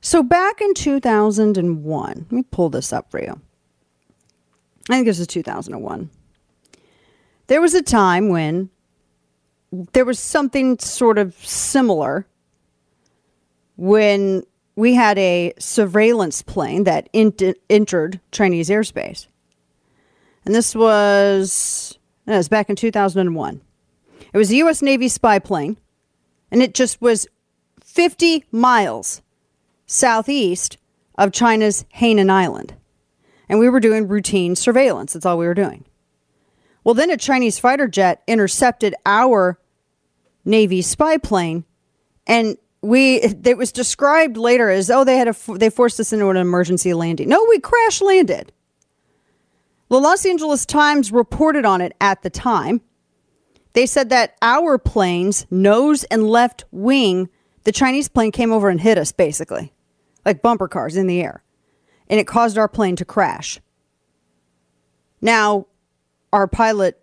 So 0.00 0.22
back 0.22 0.60
in 0.60 0.74
2001, 0.74 2.16
let 2.18 2.32
me 2.32 2.42
pull 2.50 2.70
this 2.70 2.92
up 2.92 3.10
for 3.10 3.22
you. 3.22 3.40
I 4.90 4.94
think 4.94 5.06
this 5.06 5.20
is 5.20 5.28
2001. 5.28 6.10
There 7.46 7.60
was 7.60 7.74
a 7.74 7.82
time 7.82 8.30
when 8.30 8.70
there 9.92 10.04
was 10.04 10.18
something 10.18 10.78
sort 10.80 11.18
of 11.18 11.34
similar 11.46 12.26
when 13.76 14.42
we 14.74 14.94
had 14.94 15.18
a 15.18 15.52
surveillance 15.58 16.42
plane 16.42 16.84
that 16.84 17.08
entered 17.14 18.20
Chinese 18.32 18.68
airspace. 18.68 19.28
And 20.44 20.54
this 20.54 20.74
was, 20.74 21.98
no, 22.26 22.34
it 22.34 22.38
was 22.38 22.48
back 22.48 22.68
in 22.68 22.76
2001. 22.76 23.60
It 24.32 24.38
was 24.38 24.50
a 24.50 24.56
U.S. 24.56 24.82
Navy 24.82 25.08
spy 25.08 25.38
plane, 25.38 25.76
and 26.50 26.62
it 26.62 26.74
just 26.74 27.00
was 27.00 27.26
50 27.84 28.44
miles 28.50 29.22
southeast 29.86 30.78
of 31.18 31.32
China's 31.32 31.84
Hainan 31.96 32.30
Island. 32.30 32.74
And 33.48 33.58
we 33.58 33.68
were 33.68 33.80
doing 33.80 34.08
routine 34.08 34.56
surveillance. 34.56 35.12
That's 35.12 35.26
all 35.26 35.38
we 35.38 35.46
were 35.46 35.54
doing. 35.54 35.84
Well, 36.84 36.94
then 36.94 37.10
a 37.10 37.16
Chinese 37.16 37.58
fighter 37.58 37.86
jet 37.86 38.22
intercepted 38.26 38.94
our 39.06 39.58
Navy 40.44 40.82
spy 40.82 41.18
plane, 41.18 41.64
and 42.26 42.56
we 42.80 43.16
it 43.44 43.56
was 43.56 43.70
described 43.72 44.36
later 44.36 44.70
as 44.70 44.90
oh 44.90 45.04
they 45.04 45.18
had 45.18 45.28
a 45.28 45.36
they 45.54 45.70
forced 45.70 46.00
us 46.00 46.12
into 46.12 46.28
an 46.28 46.36
emergency 46.36 46.94
landing. 46.94 47.28
No, 47.28 47.44
we 47.48 47.60
crash 47.60 48.00
landed. 48.00 48.52
The 49.92 50.00
Los 50.00 50.24
Angeles 50.24 50.64
Times 50.64 51.12
reported 51.12 51.66
on 51.66 51.82
it 51.82 51.94
at 52.00 52.22
the 52.22 52.30
time. 52.30 52.80
They 53.74 53.84
said 53.84 54.08
that 54.08 54.36
our 54.40 54.78
plane's 54.78 55.46
nose 55.50 56.04
and 56.04 56.26
left 56.26 56.64
wing, 56.72 57.28
the 57.64 57.72
Chinese 57.72 58.08
plane 58.08 58.32
came 58.32 58.52
over 58.52 58.70
and 58.70 58.80
hit 58.80 58.96
us 58.96 59.12
basically, 59.12 59.70
like 60.24 60.40
bumper 60.40 60.66
cars 60.66 60.96
in 60.96 61.08
the 61.08 61.20
air, 61.20 61.42
and 62.08 62.18
it 62.18 62.26
caused 62.26 62.56
our 62.56 62.68
plane 62.68 62.96
to 62.96 63.04
crash. 63.04 63.60
Now, 65.20 65.66
our 66.32 66.48
pilot, 66.48 66.98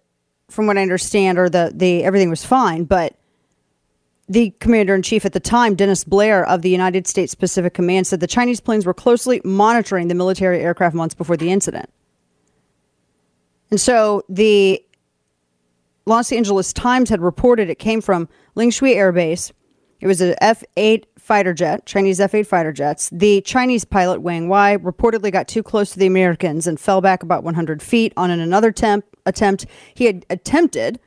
from 0.49 0.65
what 0.65 0.79
I 0.79 0.81
understand, 0.81 1.37
or 1.37 1.47
the 1.47 1.71
the 1.71 2.03
everything 2.03 2.31
was 2.31 2.43
fine, 2.43 2.85
but 2.85 3.19
the 4.27 4.49
commander 4.59 4.95
in 4.95 5.03
chief 5.03 5.27
at 5.27 5.33
the 5.33 5.39
time, 5.39 5.75
Dennis 5.75 6.03
Blair 6.03 6.43
of 6.43 6.63
the 6.63 6.71
United 6.71 7.05
States 7.05 7.35
Pacific 7.35 7.75
Command, 7.75 8.07
said 8.07 8.19
the 8.19 8.25
Chinese 8.25 8.59
planes 8.61 8.87
were 8.87 8.95
closely 8.95 9.41
monitoring 9.45 10.07
the 10.07 10.15
military 10.15 10.61
aircraft 10.61 10.95
months 10.95 11.13
before 11.13 11.37
the 11.37 11.51
incident. 11.51 11.91
And 13.71 13.79
so 13.79 14.23
the 14.29 14.83
Los 16.05 16.31
Angeles 16.31 16.73
Times 16.73 17.09
had 17.09 17.21
reported 17.21 17.69
it 17.69 17.79
came 17.79 18.01
from 18.01 18.27
Lingshui 18.55 18.95
Air 18.95 19.11
Base. 19.11 19.51
It 20.01 20.07
was 20.07 20.21
an 20.21 20.35
F 20.41 20.63
8 20.75 21.05
fighter 21.17 21.53
jet, 21.53 21.85
Chinese 21.85 22.19
F 22.19 22.33
8 22.33 22.47
fighter 22.47 22.71
jets. 22.71 23.09
The 23.11 23.41
Chinese 23.41 23.85
pilot, 23.85 24.21
Wang 24.21 24.49
Wei, 24.49 24.77
reportedly 24.77 25.31
got 25.31 25.47
too 25.47 25.61
close 25.61 25.91
to 25.91 25.99
the 25.99 26.07
Americans 26.07 26.65
and 26.65 26.79
fell 26.79 27.01
back 27.01 27.21
about 27.21 27.43
100 27.43 27.83
feet 27.83 28.13
on 28.17 28.31
an 28.31 28.39
another 28.39 28.71
temp- 28.71 29.05
attempt. 29.25 29.65
He 29.93 30.05
had 30.05 30.25
attempted 30.29 30.99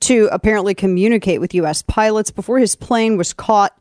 to 0.00 0.28
apparently 0.30 0.74
communicate 0.74 1.40
with 1.40 1.54
U.S. 1.54 1.80
pilots 1.80 2.30
before 2.30 2.58
his 2.58 2.76
plane 2.76 3.16
was 3.16 3.32
caught 3.32 3.78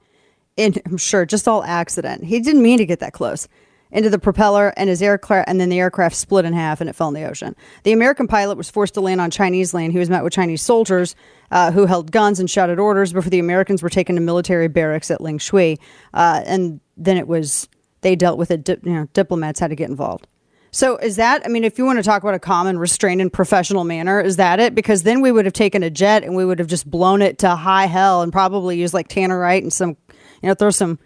in, 0.56 0.76
I'm 0.86 0.98
sure, 0.98 1.26
just 1.26 1.48
all 1.48 1.64
accident. 1.64 2.24
He 2.24 2.40
didn't 2.40 2.62
mean 2.62 2.78
to 2.78 2.86
get 2.86 3.00
that 3.00 3.12
close 3.12 3.50
into 3.94 4.10
the 4.10 4.20
propeller 4.20 4.74
and 4.76 4.90
his 4.90 5.02
aircraft, 5.02 5.48
and 5.48 5.62
then 5.62 5.70
the 5.70 5.80
aircraft 5.80 6.16
split 6.16 6.44
in 6.46 6.54
half 6.54 6.82
and 6.82 6.90
it 6.90 6.94
fell 6.94 7.08
in 7.08 7.14
the 7.14 7.24
ocean. 7.24 7.56
The 7.84 7.94
American 7.94 8.28
pilot 8.28 8.58
was 8.58 8.70
forced 8.70 8.96
to 8.96 9.02
land 9.02 9.22
on 9.22 9.32
Chinese 9.32 9.74
land. 9.74 9.94
He 9.94 10.00
was 10.00 10.10
met 10.10 10.24
with 10.24 10.34
Chinese 10.34 10.62
soldiers 10.62 11.16
uh, 11.52 11.72
who 11.72 11.86
held 11.86 12.12
guns 12.12 12.40
and 12.40 12.50
shouted 12.50 12.80
orders 12.80 13.14
before 13.14 13.30
the 13.30 13.40
Americans 13.40 13.84
were 13.84 13.90
taken 13.90 14.16
to 14.16 14.22
military 14.22 14.68
barracks 14.68 15.12
at 15.12 15.20
Lingshui. 15.20 15.78
Uh, 16.14 16.42
and 16.46 16.82
then 16.98 17.18
it 17.18 17.28
was, 17.28 17.70
they 18.02 18.16
dealt 18.16 18.40
with 18.40 18.50
it, 18.50 18.68
you 18.68 18.78
know, 18.84 19.08
diplomats 19.14 19.60
had 19.60 19.70
to 19.70 19.76
get 19.76 19.90
involved. 19.90 20.28
So 20.72 20.98
is 20.98 21.18
that? 21.18 21.44
I 21.46 21.50
mean, 21.50 21.64
if 21.64 21.78
you 21.78 21.86
want 21.86 22.00
to 22.00 22.04
talk 22.04 22.24
about 22.24 22.34
a 22.34 22.40
common, 22.40 22.80
restrained, 22.80 23.22
and 23.22 23.32
professional 23.32 23.84
manner, 23.84 24.20
is 24.20 24.38
that 24.38 24.60
it? 24.60 24.74
Because 24.74 25.04
then 25.04 25.22
we 25.22 25.32
would 25.32 25.46
have 25.46 25.54
taken 25.54 25.84
a 25.84 25.92
jet 25.92 26.24
and 26.24 26.36
we 26.36 26.44
would 26.44 26.58
have 26.58 26.68
just 26.68 26.90
blown 26.90 27.22
it 27.22 27.38
to 27.40 27.50
high 27.56 27.86
hell 27.86 28.24
and 28.24 28.34
probably 28.34 28.80
used 28.80 28.92
like 28.92 29.08
tannerite 29.08 29.62
and 29.62 29.72
some, 29.72 29.98
you 30.42 30.50
know, 30.50 30.56
throw 30.56 30.72
some 30.72 30.98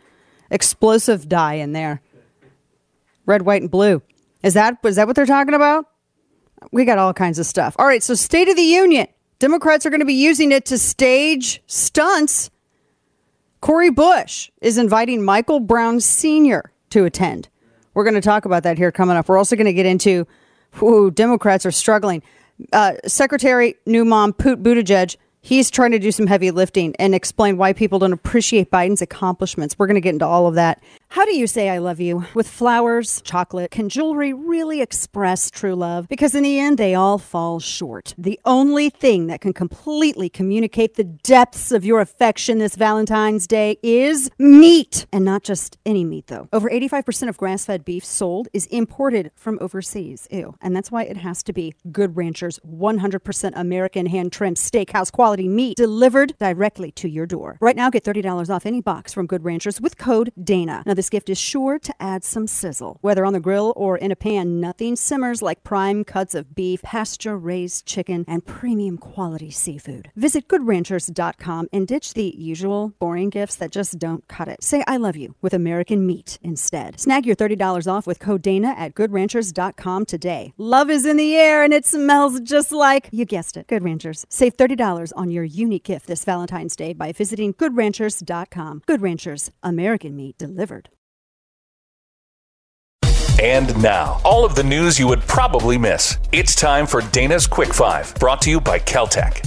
explosive 0.50 1.27
dye 1.27 1.56
in 1.56 1.74
there, 1.74 2.01
red, 3.27 3.43
white, 3.43 3.62
and 3.62 3.69
blue. 3.69 4.01
Is 4.41 4.55
that 4.55 4.79
is 4.84 4.96
that 4.96 5.05
what 5.05 5.15
they're 5.15 5.27
talking 5.27 5.53
about? 5.53 5.86
We 6.72 6.86
got 6.86 6.98
all 6.98 7.13
kinds 7.13 7.38
of 7.38 7.46
stuff. 7.46 7.75
All 7.77 7.86
right, 7.86 8.01
so 8.01 8.15
State 8.15 8.50
of 8.50 8.55
the 8.55 8.63
Union. 8.63 9.07
Democrats 9.39 9.86
are 9.86 9.91
going 9.91 10.00
to 10.00 10.05
be 10.05 10.15
using 10.15 10.51
it 10.51 10.65
to 10.65 10.79
stage 10.79 11.62
stunts. 11.67 12.50
Cori 13.62 13.91
Bush 13.91 14.50
is 14.62 14.79
inviting 14.79 15.24
Michael 15.24 15.60
Brown 15.60 16.00
Sr. 16.00 16.72
to 16.89 17.05
attend. 17.05 17.48
We're 17.93 18.03
going 18.03 18.15
to 18.15 18.22
talk 18.22 18.46
about 18.46 18.63
that 18.63 18.77
here 18.79 18.91
coming 18.91 19.15
up. 19.15 19.29
We're 19.29 19.38
also 19.38 19.55
going 19.55 19.65
to 19.65 19.74
get 19.74 19.86
into 19.86 20.25
who 20.72 21.12
Democrats 21.12 21.67
are 21.67 21.72
struggling. 21.72 22.24
Uh, 22.74 22.93
Secretary 23.05 23.75
Newmom 23.86 24.36
Pete 24.36 24.63
Buttigieg 24.63 25.17
he's 25.48 25.72
trying 25.72 25.91
to 25.91 26.00
do 26.00 26.12
some 26.12 26.27
heavy 26.27 26.51
lifting 26.51 26.93
and 27.00 27.15
explain 27.15 27.55
why 27.57 27.72
people 27.72 28.00
don't 28.00 28.12
appreciate 28.12 28.69
Biden's 28.69 29.01
accomplishments. 29.01 29.79
We're 29.79 29.88
going 29.88 29.96
to 29.96 30.01
get 30.01 30.13
into 30.13 30.25
all 30.25 30.46
of 30.46 30.55
that. 30.55 30.84
How 31.09 31.25
do 31.25 31.35
you 31.35 31.47
say 31.47 31.69
I 31.69 31.77
love 31.77 31.99
you? 31.99 32.25
With 32.33 32.47
flowers, 32.47 33.21
chocolate? 33.21 33.71
Can 33.71 33.87
jewelry 33.89 34.33
really 34.33 34.81
express 34.81 35.49
true 35.49 35.73
love? 35.73 36.07
Because 36.09 36.35
in 36.35 36.43
the 36.43 36.59
end, 36.59 36.77
they 36.77 36.95
all 36.95 37.17
fall 37.17 37.59
short. 37.59 38.13
The 38.17 38.39
only 38.45 38.89
thing 38.89 39.27
that 39.27 39.39
can 39.41 39.53
completely 39.53 40.29
communicate 40.29 40.95
the 40.95 41.05
depths 41.05 41.71
of 41.71 41.85
your 41.85 42.01
affection 42.01 42.57
this 42.57 42.75
Valentine's 42.75 43.47
Day 43.47 43.77
is 43.81 44.29
meat. 44.37 45.07
And 45.11 45.23
not 45.23 45.43
just 45.43 45.77
any 45.85 46.03
meat, 46.03 46.27
though. 46.27 46.49
Over 46.51 46.69
85% 46.69 47.29
of 47.29 47.37
grass 47.37 47.65
fed 47.65 47.85
beef 47.85 48.03
sold 48.03 48.49
is 48.51 48.65
imported 48.67 49.31
from 49.33 49.57
overseas. 49.61 50.27
Ew. 50.29 50.55
And 50.61 50.75
that's 50.75 50.91
why 50.91 51.03
it 51.03 51.17
has 51.17 51.41
to 51.43 51.53
be 51.53 51.73
Good 51.91 52.17
Ranchers 52.17 52.59
100% 52.67 53.53
American 53.55 54.07
hand 54.07 54.33
trimmed 54.33 54.57
steakhouse 54.57 55.11
quality 55.11 55.47
meat 55.47 55.77
delivered 55.77 56.37
directly 56.37 56.91
to 56.91 57.07
your 57.07 57.25
door. 57.25 57.57
Right 57.61 57.77
now, 57.77 57.89
get 57.89 58.03
$30 58.03 58.49
off 58.53 58.65
any 58.65 58.81
box 58.81 59.13
from 59.13 59.25
Good 59.25 59.45
Ranchers 59.45 59.79
with 59.79 59.97
code 59.97 60.31
DANA. 60.43 60.83
Now, 60.85 60.96
this 60.97 61.09
gift 61.11 61.29
is 61.29 61.37
sure 61.37 61.77
to 61.77 61.93
add 61.99 62.23
some 62.23 62.47
sizzle. 62.47 62.97
Whether 63.01 63.23
on 63.23 63.33
the 63.33 63.39
grill 63.39 63.71
or 63.75 63.97
in 63.97 64.11
a 64.11 64.15
pan, 64.15 64.59
nothing 64.59 64.95
simmers 64.95 65.43
like 65.43 65.63
prime 65.63 66.03
cuts 66.03 66.33
of 66.33 66.55
beef, 66.55 66.81
pasture 66.81 67.37
raised 67.37 67.85
chicken, 67.85 68.25
and 68.27 68.43
premium 68.45 68.97
quality 68.97 69.51
seafood. 69.51 70.11
Visit 70.15 70.47
goodranchers.com 70.47 71.67
and 71.71 71.87
ditch 71.87 72.15
the 72.15 72.33
usual 72.35 72.93
boring 72.99 73.29
gifts 73.29 73.55
that 73.57 73.71
just 73.71 73.99
don't 73.99 74.27
cut 74.27 74.47
it. 74.47 74.63
Say 74.63 74.83
I 74.87 74.97
love 74.97 75.15
you 75.15 75.35
with 75.39 75.53
American 75.53 76.07
meat 76.07 76.39
instead. 76.41 76.99
Snag 76.99 77.27
your 77.27 77.35
$30 77.35 77.87
off 77.89 78.07
with 78.07 78.19
code 78.19 78.41
Dana 78.41 78.69
at 78.69 78.95
goodranchers.com 78.95 80.05
today. 80.05 80.53
Love 80.57 80.89
is 80.89 81.05
in 81.05 81.17
the 81.17 81.35
air 81.35 81.63
and 81.63 81.73
it 81.73 81.85
smells 81.85 82.39
just 82.41 82.71
like, 82.71 83.07
you 83.11 83.23
guessed 83.23 83.55
it, 83.55 83.67
Good 83.67 83.83
Ranchers. 83.83 84.25
Save 84.29 84.57
$30 84.57 85.13
on 85.15 85.29
your 85.29 85.43
unique 85.43 85.83
gift 85.83 86.07
this 86.07 86.25
Valentine's 86.25 86.75
Day 86.75 86.93
by 86.93 87.11
visiting 87.11 87.53
goodranchers.com. 87.53 88.81
Good 88.87 89.01
Ranchers, 89.03 89.51
American 89.61 90.15
meat 90.15 90.35
delivered. 90.39 90.87
And 93.39 93.79
now, 93.84 94.20
all 94.25 94.46
of 94.46 94.56
the 94.56 94.63
news 94.63 94.98
you 94.98 95.08
would 95.08 95.22
probably 95.22 95.77
miss. 95.77 96.17
It's 96.32 96.56
time 96.56 96.88
for 96.88 97.01
Dana's 97.12 97.46
Quick 97.46 97.72
Five, 97.72 98.15
brought 98.15 98.41
to 98.41 98.50
you 98.50 98.60
by 98.60 98.79
Keltec. 98.79 99.46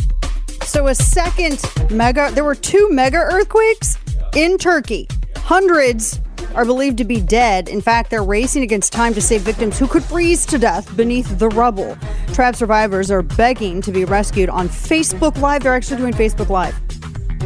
So, 0.65 0.87
a 0.87 0.95
second 0.95 1.61
mega, 1.91 2.31
there 2.31 2.45
were 2.45 2.55
two 2.55 2.89
mega 2.91 3.17
earthquakes 3.17 3.99
in 4.37 4.59
Turkey. 4.59 5.09
Hundreds 5.35 6.21
are 6.55 6.65
believed 6.65 6.99
to 6.99 7.05
be 7.05 7.21
dead. 7.21 7.69
In 7.69 7.81
fact, 7.81 8.11
they're 8.11 8.23
racing 8.23 8.63
against 8.63 8.93
time 8.93 9.13
to 9.15 9.21
save 9.21 9.43
victims 9.43 9.77
who 9.77 9.89
could 9.89 10.05
freeze 10.05 10.47
to 10.47 10.59
death 10.59 10.97
beneath 10.97 11.41
the 11.41 11.49
rubble. 11.49 11.99
Trapped 12.33 12.59
survivors 12.59 13.11
are 13.11 13.23
begging 13.23 13.83
to 13.83 13.91
be 13.91 14.05
rescued 14.05 14.51
on 14.51 14.69
Facebook 14.69 15.37
Live. 15.39 15.65
They're 15.65 15.75
actually 15.75 15.97
doing 15.97 16.15
Facebook 16.15 16.49
Live. 16.49 16.77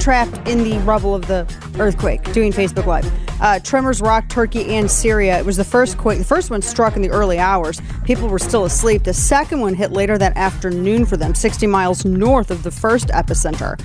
Trapped 0.01 0.49
in 0.49 0.65
the 0.65 0.79
rubble 0.81 1.15
of 1.15 1.27
the 1.27 1.47
earthquake, 1.79 2.23
doing 2.33 2.53
Facebook 2.53 2.87
Live. 2.87 3.11
Uh, 3.41 3.59
tremors 3.61 4.01
rocked 4.01 4.31
Turkey 4.31 4.75
and 4.75 4.91
Syria. 4.91 5.39
It 5.39 5.45
was 5.45 5.57
the 5.57 5.65
first 5.65 5.99
quake. 5.99 6.19
The 6.19 6.25
first 6.25 6.51
one 6.51 6.63
struck 6.63 6.97
in 6.97 7.03
the 7.03 7.11
early 7.11 7.39
hours. 7.39 7.81
People 8.05 8.29
were 8.29 8.39
still 8.39 8.65
asleep. 8.65 9.05
The 9.05 9.15
second 9.15 9.61
one 9.61 9.75
hit 9.75 9.93
later 9.93 10.19
that 10.19 10.37
afternoon 10.37 11.07
for 11.07 11.17
them, 11.17 11.35
60 11.35 11.67
miles 11.67 12.05
north 12.05 12.51
of 12.51 12.63
the 12.63 12.71
first 12.71 13.09
epicenter 13.09 13.81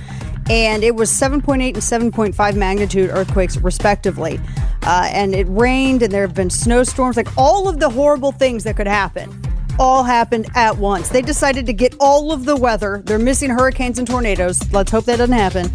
and 0.50 0.82
it 0.82 0.96
was 0.96 1.10
7.8 1.12 1.74
and 1.74 2.12
7.5 2.12 2.56
magnitude 2.56 3.10
earthquakes, 3.10 3.56
respectively. 3.58 4.40
Uh, 4.82 5.08
and 5.12 5.32
it 5.32 5.46
rained, 5.48 6.02
and 6.02 6.12
there 6.12 6.22
have 6.22 6.34
been 6.34 6.50
snowstorms, 6.50 7.16
like 7.16 7.28
all 7.38 7.68
of 7.68 7.78
the 7.78 7.88
horrible 7.88 8.32
things 8.32 8.64
that 8.64 8.76
could 8.76 8.88
happen. 8.88 9.30
All 9.78 10.02
happened 10.02 10.48
at 10.56 10.76
once. 10.76 11.08
They 11.08 11.22
decided 11.22 11.66
to 11.66 11.72
get 11.72 11.94
all 12.00 12.32
of 12.32 12.46
the 12.46 12.56
weather. 12.56 13.00
They're 13.04 13.18
missing 13.18 13.50
hurricanes 13.50 14.00
and 14.00 14.08
tornadoes. 14.08 14.60
Let's 14.72 14.90
hope 14.90 15.04
that 15.04 15.18
doesn't 15.18 15.36
happen. 15.36 15.70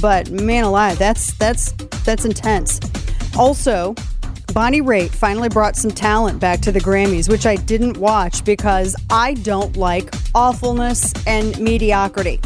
But 0.00 0.30
man 0.30 0.64
alive, 0.64 0.98
that's 0.98 1.34
that's 1.34 1.72
that's 2.04 2.24
intense. 2.24 2.80
Also, 3.38 3.94
Bonnie 4.52 4.82
Raitt 4.82 5.10
finally 5.10 5.48
brought 5.48 5.76
some 5.76 5.90
talent 5.90 6.38
back 6.38 6.60
to 6.60 6.72
the 6.72 6.80
Grammys, 6.80 7.28
which 7.28 7.46
I 7.46 7.56
didn't 7.56 7.96
watch 7.96 8.44
because 8.44 8.94
I 9.10 9.34
don't 9.34 9.76
like 9.76 10.14
awfulness 10.34 11.12
and 11.26 11.58
mediocrity. 11.58 12.40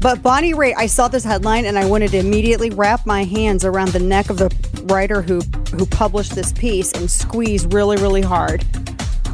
But 0.00 0.22
Bonnie 0.22 0.52
Raitt, 0.52 0.74
I 0.76 0.86
saw 0.86 1.08
this 1.08 1.24
headline 1.24 1.64
and 1.64 1.78
I 1.78 1.84
wanted 1.84 2.12
to 2.12 2.18
immediately 2.18 2.70
wrap 2.70 3.04
my 3.04 3.24
hands 3.24 3.64
around 3.64 3.90
the 3.90 3.98
neck 3.98 4.30
of 4.30 4.38
the 4.38 4.54
writer 4.84 5.22
who 5.22 5.40
who 5.76 5.86
published 5.86 6.34
this 6.34 6.52
piece 6.52 6.92
and 6.92 7.10
squeeze 7.10 7.66
really, 7.66 7.96
really 7.96 8.22
hard. 8.22 8.64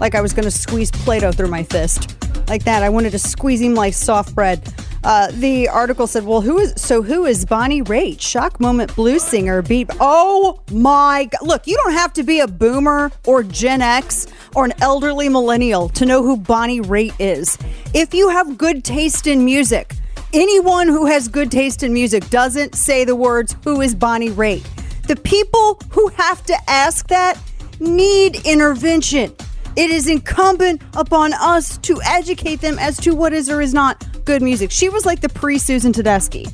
Like 0.00 0.14
I 0.14 0.20
was 0.20 0.32
going 0.32 0.44
to 0.44 0.50
squeeze 0.50 0.90
Play-Doh 0.90 1.32
through 1.32 1.48
my 1.48 1.62
fist. 1.64 2.16
Like 2.48 2.64
that. 2.64 2.82
I 2.82 2.88
wanted 2.88 3.10
to 3.10 3.18
squeeze 3.18 3.60
him 3.60 3.74
like 3.74 3.94
soft 3.94 4.34
bread. 4.34 4.62
Uh, 5.04 5.30
the 5.32 5.68
article 5.68 6.06
said, 6.06 6.24
"Well, 6.24 6.40
who 6.40 6.58
is 6.58 6.72
so? 6.76 7.02
Who 7.02 7.26
is 7.26 7.44
Bonnie 7.44 7.82
Raitt? 7.82 8.20
Shock 8.20 8.58
moment 8.58 8.94
blues 8.96 9.22
singer. 9.22 9.60
Beat. 9.60 9.90
Oh 10.00 10.60
my 10.72 11.28
God! 11.30 11.46
Look, 11.46 11.66
you 11.66 11.76
don't 11.84 11.92
have 11.92 12.14
to 12.14 12.22
be 12.22 12.40
a 12.40 12.46
boomer 12.46 13.12
or 13.26 13.42
Gen 13.42 13.82
X 13.82 14.26
or 14.54 14.64
an 14.64 14.72
elderly 14.80 15.28
millennial 15.28 15.90
to 15.90 16.06
know 16.06 16.22
who 16.22 16.38
Bonnie 16.38 16.80
Raitt 16.80 17.14
is. 17.18 17.58
If 17.92 18.14
you 18.14 18.30
have 18.30 18.56
good 18.58 18.84
taste 18.84 19.26
in 19.26 19.44
music." 19.44 19.94
Anyone 20.32 20.88
who 20.88 21.06
has 21.06 21.28
good 21.28 21.52
taste 21.52 21.84
in 21.84 21.92
music 21.92 22.28
doesn't 22.28 22.74
say 22.74 23.04
the 23.04 23.14
words, 23.14 23.54
Who 23.62 23.80
is 23.82 23.94
Bonnie 23.94 24.30
Raitt? 24.30 24.66
The 25.06 25.14
people 25.14 25.78
who 25.90 26.08
have 26.08 26.44
to 26.46 26.56
ask 26.66 27.06
that 27.06 27.38
need 27.78 28.44
intervention. 28.44 29.32
It 29.76 29.90
is 29.90 30.08
incumbent 30.08 30.82
upon 30.94 31.34
us 31.34 31.78
to 31.78 32.00
educate 32.04 32.60
them 32.60 32.80
as 32.80 32.96
to 32.98 33.14
what 33.14 33.32
is 33.32 33.48
or 33.48 33.60
is 33.60 33.72
not 33.72 34.04
good 34.24 34.42
music. 34.42 34.70
She 34.70 34.88
was 34.88 35.06
like 35.06 35.20
the 35.20 35.28
pre 35.28 35.58
Susan 35.58 35.92
Tedeschi. 35.92 36.50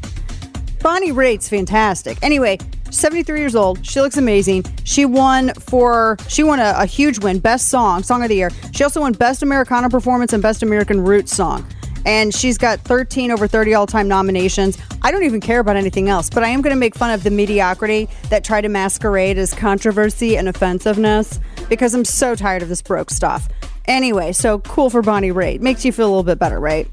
Bonnie 0.83 1.13
Raitt's 1.13 1.49
fantastic. 1.49 2.19
Anyway, 2.23 2.59
73 2.91 3.39
years 3.39 3.55
old. 3.55 3.85
She 3.85 4.01
looks 4.01 4.17
amazing. 4.17 4.65
She 4.85 5.05
won 5.05 5.53
for 5.55 6.17
she 6.29 6.43
won 6.43 6.59
a, 6.59 6.75
a 6.77 6.87
huge 6.87 7.19
win, 7.19 7.39
best 7.39 7.69
song, 7.69 8.03
song 8.03 8.23
of 8.23 8.29
the 8.29 8.37
year. 8.37 8.51
She 8.73 8.85
also 8.85 9.01
won 9.01 9.13
best 9.13 9.43
Americana 9.43 9.89
performance 9.89 10.33
and 10.33 10.43
best 10.43 10.63
American 10.63 11.03
roots 11.03 11.35
song 11.35 11.67
and 12.07 12.35
she's 12.35 12.59
got 12.59 12.81
13 12.81 13.31
over 13.31 13.47
30 13.47 13.75
all 13.75 13.87
time 13.87 14.09
nominations. 14.09 14.79
I 15.03 15.11
don't 15.11 15.25
even 15.25 15.41
care 15.41 15.61
about 15.61 15.77
anything 15.77 16.09
else, 16.09 16.31
but 16.31 16.43
I 16.43 16.49
am 16.49 16.63
going 16.63 16.75
to 16.75 16.79
make 16.79 16.95
fun 16.95 17.11
of 17.11 17.23
the 17.23 17.31
mediocrity 17.31 18.09
that 18.29 18.45
try 18.45 18.61
to 18.61 18.69
masquerade 18.69 19.39
as 19.39 19.55
controversy 19.55 20.37
and 20.37 20.49
offensiveness 20.49 21.41
because 21.69 21.95
I'm 21.95 22.05
so 22.05 22.35
tired 22.35 22.63
of 22.63 22.69
this 22.69 22.83
broke 22.83 23.11
stuff. 23.11 23.49
Anyway, 23.87 24.33
so 24.33 24.61
cool 24.61 24.91
for 24.91 25.03
Bonnie 25.03 25.33
Raitt. 25.33 25.61
Makes 25.61 25.85
you 25.85 25.93
feel 25.93 26.07
a 26.07 26.11
little 26.11 26.23
bit 26.23 26.39
better, 26.39 26.61
right? 26.61 26.89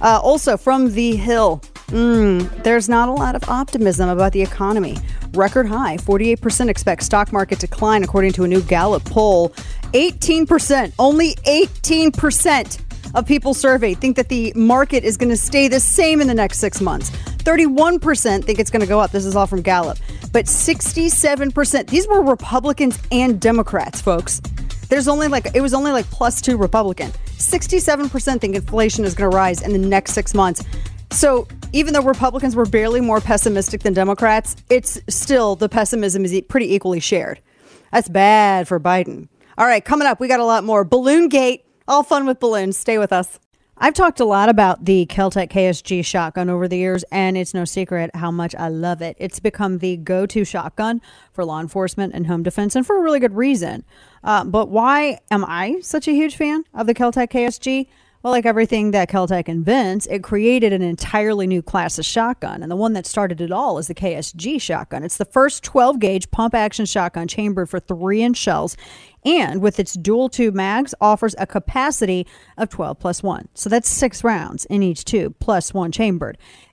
Uh, 0.00 0.20
also, 0.22 0.56
from 0.56 0.92
The 0.92 1.16
Hill, 1.16 1.62
mm, 1.86 2.62
there's 2.62 2.88
not 2.88 3.08
a 3.08 3.12
lot 3.12 3.34
of 3.34 3.48
optimism 3.48 4.08
about 4.08 4.32
the 4.32 4.42
economy. 4.42 4.98
Record 5.32 5.66
high 5.66 5.96
48% 5.96 6.68
expect 6.68 7.02
stock 7.02 7.32
market 7.32 7.58
decline, 7.58 8.02
according 8.02 8.32
to 8.32 8.44
a 8.44 8.48
new 8.48 8.60
Gallup 8.62 9.04
poll. 9.04 9.50
18%, 9.92 10.92
only 10.98 11.34
18% 11.46 12.80
of 13.14 13.26
people 13.26 13.54
surveyed 13.54 13.98
think 13.98 14.16
that 14.16 14.28
the 14.28 14.52
market 14.56 15.04
is 15.04 15.16
going 15.16 15.28
to 15.28 15.36
stay 15.36 15.68
the 15.68 15.80
same 15.80 16.20
in 16.20 16.26
the 16.26 16.34
next 16.34 16.58
six 16.58 16.80
months. 16.80 17.10
31% 17.10 18.44
think 18.44 18.58
it's 18.58 18.70
going 18.70 18.80
to 18.80 18.86
go 18.86 19.00
up. 19.00 19.10
This 19.10 19.24
is 19.24 19.36
all 19.36 19.46
from 19.46 19.62
Gallup. 19.62 19.98
But 20.32 20.46
67%, 20.46 21.88
these 21.88 22.06
were 22.08 22.22
Republicans 22.22 22.98
and 23.10 23.40
Democrats, 23.40 24.00
folks. 24.00 24.40
There's 24.92 25.08
only 25.08 25.26
like, 25.26 25.56
it 25.56 25.62
was 25.62 25.72
only 25.72 25.90
like 25.90 26.04
plus 26.10 26.42
two 26.42 26.58
Republican. 26.58 27.12
67% 27.38 28.40
think 28.42 28.54
inflation 28.54 29.06
is 29.06 29.14
going 29.14 29.30
to 29.30 29.34
rise 29.34 29.62
in 29.62 29.72
the 29.72 29.78
next 29.78 30.12
six 30.12 30.34
months. 30.34 30.62
So 31.10 31.48
even 31.72 31.94
though 31.94 32.02
Republicans 32.02 32.54
were 32.54 32.66
barely 32.66 33.00
more 33.00 33.18
pessimistic 33.18 33.84
than 33.84 33.94
Democrats, 33.94 34.54
it's 34.68 35.00
still 35.08 35.56
the 35.56 35.70
pessimism 35.70 36.26
is 36.26 36.38
pretty 36.46 36.74
equally 36.74 37.00
shared. 37.00 37.40
That's 37.90 38.10
bad 38.10 38.68
for 38.68 38.78
Biden. 38.78 39.28
All 39.56 39.64
right, 39.64 39.82
coming 39.82 40.06
up, 40.06 40.20
we 40.20 40.28
got 40.28 40.40
a 40.40 40.44
lot 40.44 40.62
more. 40.62 40.84
Balloon 40.84 41.30
Gate 41.30 41.64
all 41.88 42.02
fun 42.02 42.26
with 42.26 42.38
balloons. 42.38 42.76
Stay 42.76 42.98
with 42.98 43.14
us. 43.14 43.38
I've 43.78 43.94
talked 43.94 44.20
a 44.20 44.26
lot 44.26 44.50
about 44.50 44.84
the 44.84 45.06
Keltec 45.06 45.50
KSG 45.50 46.04
shotgun 46.04 46.50
over 46.50 46.68
the 46.68 46.76
years, 46.76 47.02
and 47.10 47.38
it's 47.38 47.54
no 47.54 47.64
secret 47.64 48.14
how 48.14 48.30
much 48.30 48.54
I 48.54 48.68
love 48.68 49.00
it. 49.00 49.16
It's 49.18 49.40
become 49.40 49.78
the 49.78 49.96
go 49.96 50.26
to 50.26 50.44
shotgun 50.44 51.00
for 51.32 51.44
law 51.46 51.60
enforcement 51.60 52.12
and 52.14 52.26
home 52.26 52.42
defense, 52.42 52.76
and 52.76 52.86
for 52.86 52.98
a 52.98 53.00
really 53.00 53.18
good 53.18 53.34
reason. 53.34 53.84
Uh, 54.24 54.44
but 54.44 54.68
why 54.68 55.18
am 55.30 55.44
I 55.44 55.80
such 55.80 56.08
a 56.08 56.12
huge 56.12 56.36
fan 56.36 56.64
of 56.74 56.86
the 56.86 56.94
Keltec 56.94 57.30
KSG? 57.30 57.88
Well, 58.22 58.32
like 58.32 58.46
everything 58.46 58.92
that 58.92 59.10
Keltec 59.10 59.48
invents, 59.48 60.06
it 60.06 60.22
created 60.22 60.72
an 60.72 60.80
entirely 60.80 61.48
new 61.48 61.60
class 61.60 61.98
of 61.98 62.04
shotgun. 62.04 62.62
And 62.62 62.70
the 62.70 62.76
one 62.76 62.92
that 62.92 63.04
started 63.04 63.40
it 63.40 63.50
all 63.50 63.78
is 63.78 63.88
the 63.88 63.96
KSG 63.96 64.60
shotgun. 64.62 65.02
It's 65.02 65.16
the 65.16 65.24
first 65.24 65.64
12 65.64 65.98
gauge 65.98 66.30
pump 66.30 66.54
action 66.54 66.86
shotgun 66.86 67.26
chambered 67.26 67.68
for 67.68 67.80
three 67.80 68.22
inch 68.22 68.36
shells 68.36 68.76
and 69.24 69.60
with 69.60 69.78
its 69.78 69.94
dual 69.94 70.28
tube 70.28 70.54
mags 70.54 70.94
offers 71.00 71.34
a 71.38 71.46
capacity 71.46 72.26
of 72.58 72.68
12 72.68 72.98
plus 72.98 73.22
1 73.22 73.48
so 73.54 73.68
that's 73.68 73.88
six 73.88 74.24
rounds 74.24 74.64
in 74.66 74.82
each 74.82 75.04
tube 75.04 75.34
plus 75.38 75.72
one 75.72 75.92
chambered 75.92 76.36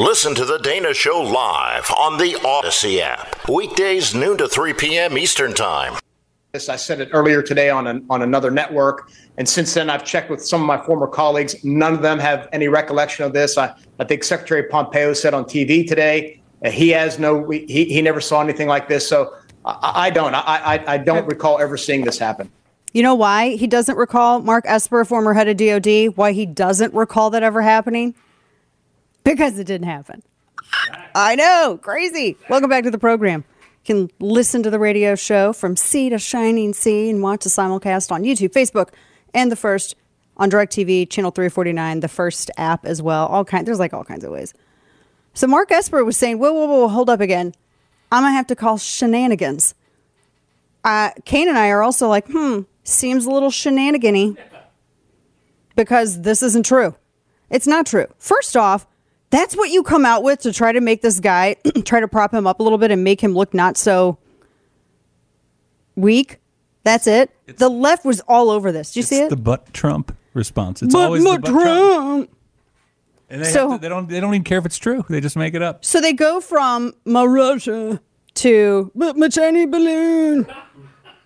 Listen 0.00 0.34
to 0.34 0.46
the 0.46 0.56
Dana 0.56 0.94
Show 0.94 1.20
live 1.20 1.90
on 1.98 2.16
the 2.16 2.34
Odyssey 2.42 3.02
app. 3.02 3.46
Weekdays 3.50 4.14
noon 4.14 4.38
to 4.38 4.48
3 4.48 4.72
p.m. 4.72 5.18
Eastern 5.18 5.52
Time. 5.52 5.98
I 6.54 6.58
said 6.58 7.02
it 7.02 7.10
earlier 7.12 7.42
today 7.42 7.68
on 7.68 7.86
an, 7.86 8.06
on 8.08 8.22
another 8.22 8.50
network, 8.50 9.10
and 9.36 9.46
since 9.46 9.74
then 9.74 9.90
I've 9.90 10.02
checked 10.02 10.30
with 10.30 10.42
some 10.42 10.62
of 10.62 10.66
my 10.66 10.82
former 10.86 11.06
colleagues. 11.06 11.62
None 11.64 11.92
of 11.92 12.00
them 12.00 12.18
have 12.18 12.48
any 12.50 12.68
recollection 12.68 13.26
of 13.26 13.34
this. 13.34 13.58
I, 13.58 13.74
I 13.98 14.04
think 14.04 14.24
Secretary 14.24 14.62
Pompeo 14.62 15.12
said 15.12 15.34
on 15.34 15.44
TV 15.44 15.86
today 15.86 16.40
uh, 16.64 16.70
he 16.70 16.88
has 16.88 17.18
no 17.18 17.50
he, 17.50 17.84
he 17.84 18.00
never 18.00 18.22
saw 18.22 18.40
anything 18.40 18.68
like 18.68 18.88
this. 18.88 19.06
So 19.06 19.34
I, 19.66 20.06
I 20.06 20.10
don't 20.10 20.34
I, 20.34 20.40
I 20.46 20.94
I 20.94 20.96
don't 20.96 21.26
recall 21.26 21.60
ever 21.60 21.76
seeing 21.76 22.06
this 22.06 22.18
happen. 22.18 22.50
You 22.94 23.02
know 23.02 23.14
why 23.14 23.50
he 23.50 23.66
doesn't 23.66 23.98
recall 23.98 24.40
Mark 24.40 24.64
Esper, 24.66 25.04
former 25.04 25.34
head 25.34 25.46
of 25.46 25.58
DOD, 25.58 26.16
why 26.16 26.32
he 26.32 26.46
doesn't 26.46 26.94
recall 26.94 27.28
that 27.28 27.42
ever 27.42 27.60
happening? 27.60 28.14
Because 29.24 29.58
it 29.58 29.66
didn't 29.66 29.86
happen. 29.88 30.22
I 31.14 31.34
know, 31.36 31.78
crazy. 31.82 32.36
Welcome 32.48 32.70
back 32.70 32.84
to 32.84 32.90
the 32.90 32.98
program. 32.98 33.44
You 33.84 33.94
can 33.94 34.10
listen 34.20 34.62
to 34.62 34.70
the 34.70 34.78
radio 34.78 35.14
show 35.14 35.52
from 35.52 35.76
sea 35.76 36.10
to 36.10 36.18
shining 36.18 36.72
sea 36.72 37.10
and 37.10 37.22
watch 37.22 37.44
the 37.44 37.50
simulcast 37.50 38.12
on 38.12 38.22
YouTube, 38.22 38.50
Facebook, 38.50 38.90
and 39.34 39.50
the 39.50 39.56
first 39.56 39.96
on 40.36 40.50
DirecTV, 40.50 41.08
channel 41.10 41.30
349, 41.30 42.00
the 42.00 42.08
first 42.08 42.50
app 42.56 42.86
as 42.86 43.02
well. 43.02 43.26
All 43.26 43.44
kind, 43.44 43.66
there's 43.66 43.78
like 43.78 43.92
all 43.92 44.04
kinds 44.04 44.24
of 44.24 44.32
ways. 44.32 44.54
So 45.34 45.46
Mark 45.46 45.70
Esper 45.70 46.04
was 46.04 46.16
saying, 46.16 46.38
whoa, 46.38 46.52
whoa, 46.52 46.66
whoa, 46.66 46.88
hold 46.88 47.10
up 47.10 47.20
again. 47.20 47.54
I'm 48.10 48.22
gonna 48.22 48.32
have 48.32 48.46
to 48.48 48.56
call 48.56 48.78
shenanigans. 48.78 49.74
Uh, 50.82 51.10
Kane 51.24 51.48
and 51.48 51.58
I 51.58 51.68
are 51.68 51.82
also 51.82 52.08
like, 52.08 52.26
hmm, 52.26 52.62
seems 52.84 53.26
a 53.26 53.30
little 53.30 53.50
shenanigany 53.50 54.36
because 55.76 56.22
this 56.22 56.42
isn't 56.42 56.64
true. 56.64 56.94
It's 57.50 57.66
not 57.66 57.86
true. 57.86 58.06
First 58.18 58.56
off, 58.56 58.86
that's 59.30 59.56
what 59.56 59.70
you 59.70 59.82
come 59.82 60.04
out 60.04 60.22
with 60.22 60.40
to 60.40 60.52
try 60.52 60.72
to 60.72 60.80
make 60.80 61.02
this 61.02 61.20
guy 61.20 61.56
try 61.84 62.00
to 62.00 62.08
prop 62.08 62.34
him 62.34 62.46
up 62.46 62.60
a 62.60 62.62
little 62.62 62.78
bit 62.78 62.90
and 62.90 63.02
make 63.04 63.20
him 63.22 63.32
look 63.34 63.54
not 63.54 63.76
so 63.76 64.18
weak. 65.96 66.38
That's 66.82 67.06
it. 67.06 67.30
the 67.58 67.68
left 67.68 68.04
was 68.04 68.20
all 68.22 68.50
over 68.50 68.72
this. 68.72 68.92
Do 68.92 69.00
you 69.00 69.04
see 69.04 69.20
it? 69.20 69.30
the 69.30 69.36
butt 69.36 69.72
Trump 69.74 70.16
response. 70.32 70.82
It's 70.82 70.94
But 70.94 71.04
always 71.04 71.22
my 71.22 71.34
the 71.36 71.40
butt 71.40 71.50
Trump. 71.50 71.66
Trump. 71.66 72.30
And 73.28 73.42
they, 73.44 73.50
So- 73.50 73.72
to- 73.72 73.78
they 73.78 73.88
don't 73.88 74.08
they 74.08 74.18
don't 74.20 74.34
even 74.34 74.44
care 74.44 74.58
if 74.58 74.66
it's 74.66 74.78
true. 74.78 75.04
They 75.08 75.20
just 75.20 75.36
make 75.36 75.54
it 75.54 75.62
up. 75.62 75.84
So 75.84 76.00
they 76.00 76.12
go 76.12 76.40
from 76.40 76.94
my 77.04 77.24
Russia 77.24 78.00
to 78.34 78.90
but 78.94 79.16
my 79.16 79.28
Chinese 79.28 79.68
balloon. 79.68 80.46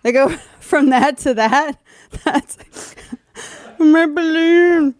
They 0.03 0.11
go 0.11 0.29
from 0.59 0.89
that 0.89 1.17
to 1.19 1.33
that. 1.35 1.79
That's 2.25 2.57
my 3.79 4.05
balloon. 4.05 4.95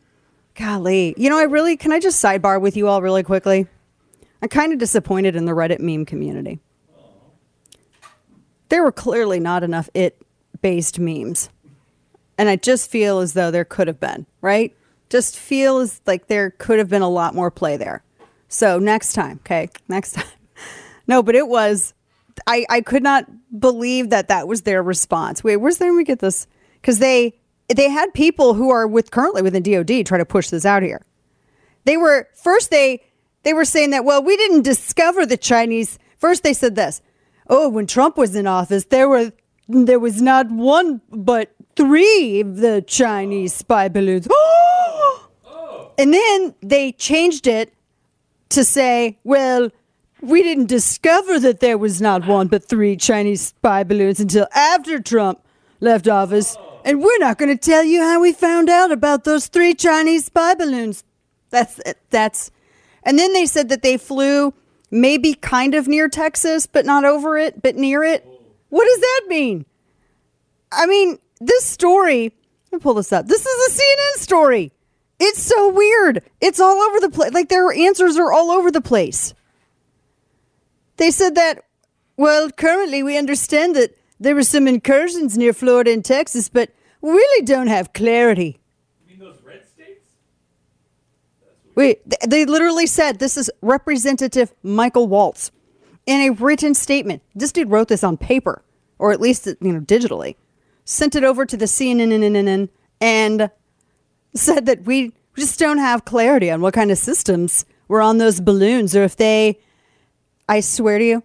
Golly. 0.56 1.14
You 1.18 1.30
know, 1.30 1.38
I 1.38 1.44
really 1.44 1.78
can 1.78 1.92
I 1.92 2.00
just 2.00 2.24
sidebar 2.24 2.60
with 2.60 2.78
you 2.78 2.88
all 2.88 3.02
really 3.02 3.24
quickly? 3.24 3.68
I'm 4.42 4.50
kind 4.50 4.74
of 4.74 4.80
disappointed 4.80 5.36
in 5.36 5.46
the 5.46 5.52
Reddit 5.52 5.80
meme 5.80 6.06
community. 6.06 6.60
There 8.70 8.84
were 8.84 8.92
clearly 8.92 9.40
not 9.40 9.64
enough 9.64 9.90
it 9.94 10.22
based 10.62 11.00
memes. 11.00 11.50
And 12.38 12.50
I 12.50 12.56
just 12.56 12.90
feel 12.90 13.20
as 13.20 13.34
though 13.34 13.52
there 13.52 13.66
could 13.66 13.88
have 13.88 14.00
been, 14.00 14.26
right? 14.42 14.76
Just 15.10 15.38
feels 15.38 16.02
like 16.06 16.28
there 16.28 16.52
could 16.52 16.80
have 16.80 16.90
been 16.90 17.02
a 17.02 17.10
lot 17.10 17.36
more 17.36 17.52
play 17.52 17.78
there. 17.78 18.04
So 18.48 18.80
next 18.80 19.14
time, 19.14 19.40
okay? 19.44 19.70
Next 19.88 20.14
time. 20.14 20.26
No, 21.08 21.22
but 21.22 21.36
it 21.36 21.48
was, 21.48 21.94
I, 22.48 22.66
I 22.68 22.82
could 22.82 23.04
not 23.04 23.26
believe 23.60 24.10
that 24.10 24.30
that 24.30 24.48
was 24.48 24.64
their 24.64 24.82
response. 24.82 25.44
Wait, 25.44 25.58
where's 25.58 25.78
there? 25.78 25.94
Me 25.94 26.04
get 26.04 26.18
this. 26.18 26.48
Because 26.82 26.98
they, 26.98 27.36
they 27.68 27.90
had 27.90 28.14
people 28.14 28.54
who 28.54 28.70
are 28.70 28.88
with 28.88 29.12
currently 29.12 29.42
within 29.42 29.64
DOD 29.64 30.06
try 30.06 30.18
to 30.18 30.26
push 30.26 30.50
this 30.50 30.66
out 30.66 30.84
here. 30.84 31.02
They 31.86 31.98
were, 31.98 32.28
first 32.34 32.72
they, 32.72 33.04
they 33.44 33.54
were 33.54 33.66
saying 33.66 33.92
that, 33.92 34.06
well, 34.06 34.24
we 34.24 34.38
didn't 34.38 34.64
discover 34.64 35.26
the 35.26 35.38
Chinese. 35.38 36.00
First 36.18 36.44
they 36.44 36.54
said 36.54 36.76
this. 36.76 37.02
Oh, 37.48 37.70
when 37.70 37.86
Trump 37.86 38.18
was 38.18 38.36
in 38.36 38.48
office, 38.48 38.86
there 38.86 39.08
were, 39.08 39.32
there 39.68 40.00
was 40.00 40.22
not 40.22 40.50
one, 40.50 41.02
but 41.12 41.54
three 41.76 42.42
of 42.42 42.58
the 42.58 42.82
Chinese 42.82 43.54
spy 43.54 43.88
balloons. 43.88 44.28
oh. 44.32 45.92
And 45.98 46.14
then 46.14 46.56
they 46.62 46.92
changed 46.92 47.48
it 47.48 47.74
to 48.50 48.64
say, 48.64 49.20
well, 49.24 49.70
we 50.22 50.42
didn't 50.42 50.68
discover 50.68 51.40
that 51.40 51.60
there 51.60 51.78
was 51.78 52.02
not 52.02 52.26
one 52.26 52.48
but 52.48 52.68
three 52.68 52.96
Chinese 52.96 53.42
spy 53.48 53.84
balloons 53.84 54.20
until 54.20 54.48
after 54.54 55.00
Trump 55.00 55.40
left 55.80 56.08
office. 56.08 56.58
And 56.86 57.02
we're 57.02 57.18
not 57.18 57.40
going 57.40 57.50
to 57.50 57.58
tell 57.58 57.84
you 57.84 58.04
how 58.04 58.22
we 58.22 58.32
found 58.32 58.70
out 58.70 58.92
about 58.92 59.24
those 59.24 59.48
three 59.48 59.74
Chinese 59.74 60.26
spy 60.26 60.54
balloons. 60.54 61.04
That's 61.50 61.82
that's 62.12 62.52
and 63.02 63.18
then 63.18 63.34
they 63.34 63.48
said 63.48 63.70
that 63.70 63.82
they 63.82 63.98
flew 63.98 64.54
maybe 64.92 65.34
kind 65.34 65.74
of 65.74 65.88
near 65.88 66.08
Texas, 66.08 66.68
but 66.68 66.86
not 66.86 67.04
over 67.04 67.40
it, 67.40 67.64
but 67.64 67.76
near 67.76 68.04
it. 68.04 68.24
What 68.70 68.86
does 68.86 69.00
that 69.00 69.22
mean? 69.28 69.66
I 70.72 70.86
mean, 70.86 71.18
this 71.42 71.66
story, 71.66 72.32
let 72.72 72.80
me 72.80 72.80
pull 72.80 72.94
this 72.94 73.12
up. 73.12 73.26
This 73.28 73.46
is 73.46 73.80
a 73.80 73.82
CNN 73.82 74.22
story. 74.22 74.72
It's 75.20 75.42
so 75.42 75.70
weird. 75.70 76.24
It's 76.40 76.60
all 76.60 76.78
over 76.82 77.00
the 77.00 77.10
place. 77.10 77.34
Like 77.34 77.50
their 77.50 77.72
answers 77.72 78.18
are 78.18 78.32
all 78.32 78.52
over 78.52 78.70
the 78.70 78.82
place. 78.82 79.34
They 80.98 81.10
said 81.10 81.34
that, 81.36 81.64
well, 82.16 82.52
currently 82.52 83.02
we 83.02 83.18
understand 83.18 83.76
that 83.76 83.98
there 84.20 84.36
were 84.36 84.44
some 84.44 84.68
incursions 84.68 85.38
near 85.38 85.54
Florida 85.54 85.92
and 85.92 86.04
Texas, 86.04 86.50
but 86.50 86.72
really 87.06 87.46
don't 87.46 87.68
have 87.68 87.94
clarity. 87.94 88.60
You 89.08 89.18
mean 89.18 89.20
those 89.20 89.42
red 89.44 89.66
states? 89.68 90.06
Wait, 91.76 92.02
they 92.28 92.46
literally 92.46 92.88
said 92.88 93.20
this 93.20 93.38
is 93.38 93.52
Representative 93.62 94.54
Michael 94.64 95.08
Waltz 95.08 95.52
in 96.06 96.22
a 96.22 96.30
written 96.32 96.74
statement. 96.74 97.22
This 97.34 97.52
dude 97.52 97.70
wrote 97.70 97.88
this 97.88 98.04
on 98.04 98.18
paper, 98.18 98.64
or 99.00 99.12
at 99.12 99.22
least 99.22 99.46
you 99.46 99.74
know 99.74 99.82
digitally, 99.82 100.36
sent 100.84 101.16
it 101.16 101.24
over 101.24 101.46
to 101.46 101.58
the 101.58 101.66
CNN 101.66 102.70
and 103.02 103.50
said 104.34 104.66
that 104.66 104.84
we 104.84 105.14
just 105.36 105.60
don't 105.60 105.80
have 105.80 106.06
clarity 106.06 106.50
on 106.50 106.62
what 106.62 106.74
kind 106.74 106.92
of 106.92 106.98
systems 106.98 107.66
were 107.88 108.02
on 108.02 108.18
those 108.18 108.40
balloons, 108.40 108.96
or 108.96 109.04
if 109.04 109.16
they, 109.16 109.60
I 110.48 110.60
swear 110.62 110.98
to 110.98 111.06
you, 111.06 111.24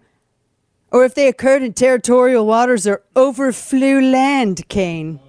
or 0.91 1.05
if 1.05 1.15
they 1.15 1.27
occurred 1.27 1.63
in 1.63 1.73
territorial 1.73 2.45
waters 2.45 2.85
or 2.85 3.01
overflew 3.15 4.01
land, 4.01 4.67
Kane. 4.67 5.19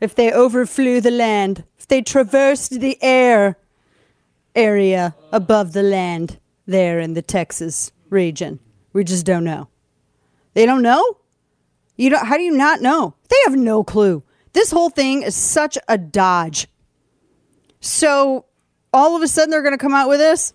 If 0.00 0.14
they 0.14 0.32
overflew 0.32 1.00
the 1.00 1.10
land, 1.10 1.64
if 1.78 1.86
they 1.86 2.02
traversed 2.02 2.80
the 2.80 2.98
air 3.02 3.58
area 4.54 5.14
above 5.32 5.72
the 5.72 5.82
land 5.82 6.38
there 6.66 7.00
in 7.00 7.14
the 7.14 7.22
Texas 7.22 7.92
region. 8.08 8.60
We 8.92 9.04
just 9.04 9.26
don't 9.26 9.44
know. 9.44 9.68
They 10.54 10.66
don't 10.66 10.82
know? 10.82 11.18
You 11.96 12.10
don't 12.10 12.26
how 12.26 12.36
do 12.36 12.42
you 12.42 12.56
not 12.56 12.80
know? 12.80 13.14
They 13.28 13.36
have 13.46 13.56
no 13.56 13.84
clue. 13.84 14.22
This 14.52 14.70
whole 14.70 14.90
thing 14.90 15.22
is 15.22 15.36
such 15.36 15.78
a 15.88 15.96
dodge. 15.96 16.66
So 17.80 18.46
all 18.92 19.16
of 19.16 19.22
a 19.22 19.28
sudden 19.28 19.50
they're 19.50 19.62
going 19.62 19.74
to 19.74 19.78
come 19.78 19.94
out 19.94 20.08
with 20.08 20.18
this. 20.18 20.54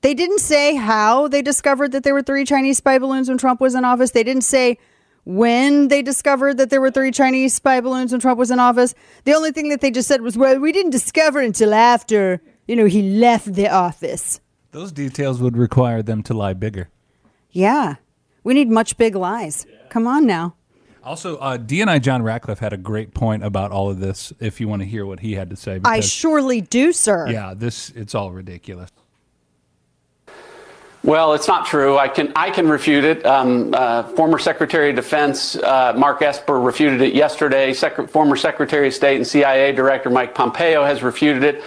They 0.00 0.14
didn't 0.14 0.38
say 0.38 0.76
how 0.76 1.28
they 1.28 1.42
discovered 1.42 1.92
that 1.92 2.02
there 2.02 2.14
were 2.14 2.22
three 2.22 2.44
Chinese 2.44 2.78
spy 2.78 2.98
balloons 2.98 3.28
when 3.28 3.38
Trump 3.38 3.60
was 3.60 3.74
in 3.74 3.84
office. 3.84 4.12
They 4.12 4.24
didn't 4.24 4.42
say 4.42 4.78
when 5.26 5.88
they 5.88 6.02
discovered 6.02 6.56
that 6.56 6.70
there 6.70 6.80
were 6.80 6.90
three 6.90 7.10
Chinese 7.10 7.52
spy 7.52 7.80
balloons 7.80 8.12
when 8.12 8.20
Trump 8.20 8.38
was 8.38 8.52
in 8.52 8.60
office. 8.60 8.94
The 9.24 9.34
only 9.34 9.50
thing 9.50 9.68
that 9.70 9.80
they 9.80 9.90
just 9.90 10.06
said 10.06 10.22
was, 10.22 10.38
well, 10.38 10.58
we 10.60 10.70
didn't 10.70 10.92
discover 10.92 11.40
until 11.40 11.74
after, 11.74 12.40
you 12.68 12.76
know, 12.76 12.86
he 12.86 13.02
left 13.18 13.52
the 13.52 13.68
office. 13.68 14.40
Those 14.70 14.92
details 14.92 15.40
would 15.40 15.56
require 15.56 16.00
them 16.00 16.22
to 16.24 16.34
lie 16.34 16.54
bigger. 16.54 16.90
Yeah. 17.50 17.96
We 18.44 18.54
need 18.54 18.70
much 18.70 18.96
big 18.96 19.16
lies. 19.16 19.66
Come 19.88 20.06
on 20.06 20.26
now. 20.26 20.54
Also, 21.02 21.36
uh, 21.38 21.58
DNI 21.58 22.00
John 22.00 22.22
Ratcliffe 22.22 22.60
had 22.60 22.72
a 22.72 22.76
great 22.76 23.12
point 23.12 23.42
about 23.42 23.72
all 23.72 23.90
of 23.90 23.98
this. 23.98 24.32
If 24.38 24.60
you 24.60 24.68
want 24.68 24.82
to 24.82 24.86
hear 24.86 25.04
what 25.04 25.20
he 25.20 25.34
had 25.34 25.50
to 25.50 25.56
say, 25.56 25.80
I 25.84 26.00
surely 26.00 26.60
do, 26.60 26.92
sir. 26.92 27.28
yeah, 27.28 27.52
this 27.54 27.90
it's 27.90 28.14
all 28.14 28.30
ridiculous. 28.30 28.90
Well, 31.06 31.34
it's 31.34 31.46
not 31.46 31.66
true. 31.66 31.96
I 31.96 32.08
can 32.08 32.32
I 32.34 32.50
can 32.50 32.68
refute 32.68 33.04
it. 33.04 33.24
Um, 33.24 33.72
uh, 33.72 34.02
former 34.14 34.40
Secretary 34.40 34.90
of 34.90 34.96
Defense 34.96 35.54
uh, 35.54 35.92
Mark 35.96 36.20
Esper 36.20 36.58
refuted 36.58 37.00
it 37.00 37.14
yesterday. 37.14 37.72
Sec- 37.74 38.10
former 38.10 38.34
Secretary 38.34 38.88
of 38.88 38.94
State 38.94 39.14
and 39.14 39.24
CIA 39.24 39.70
Director 39.70 40.10
Mike 40.10 40.34
Pompeo 40.34 40.84
has 40.84 41.04
refuted 41.04 41.44
it. 41.44 41.62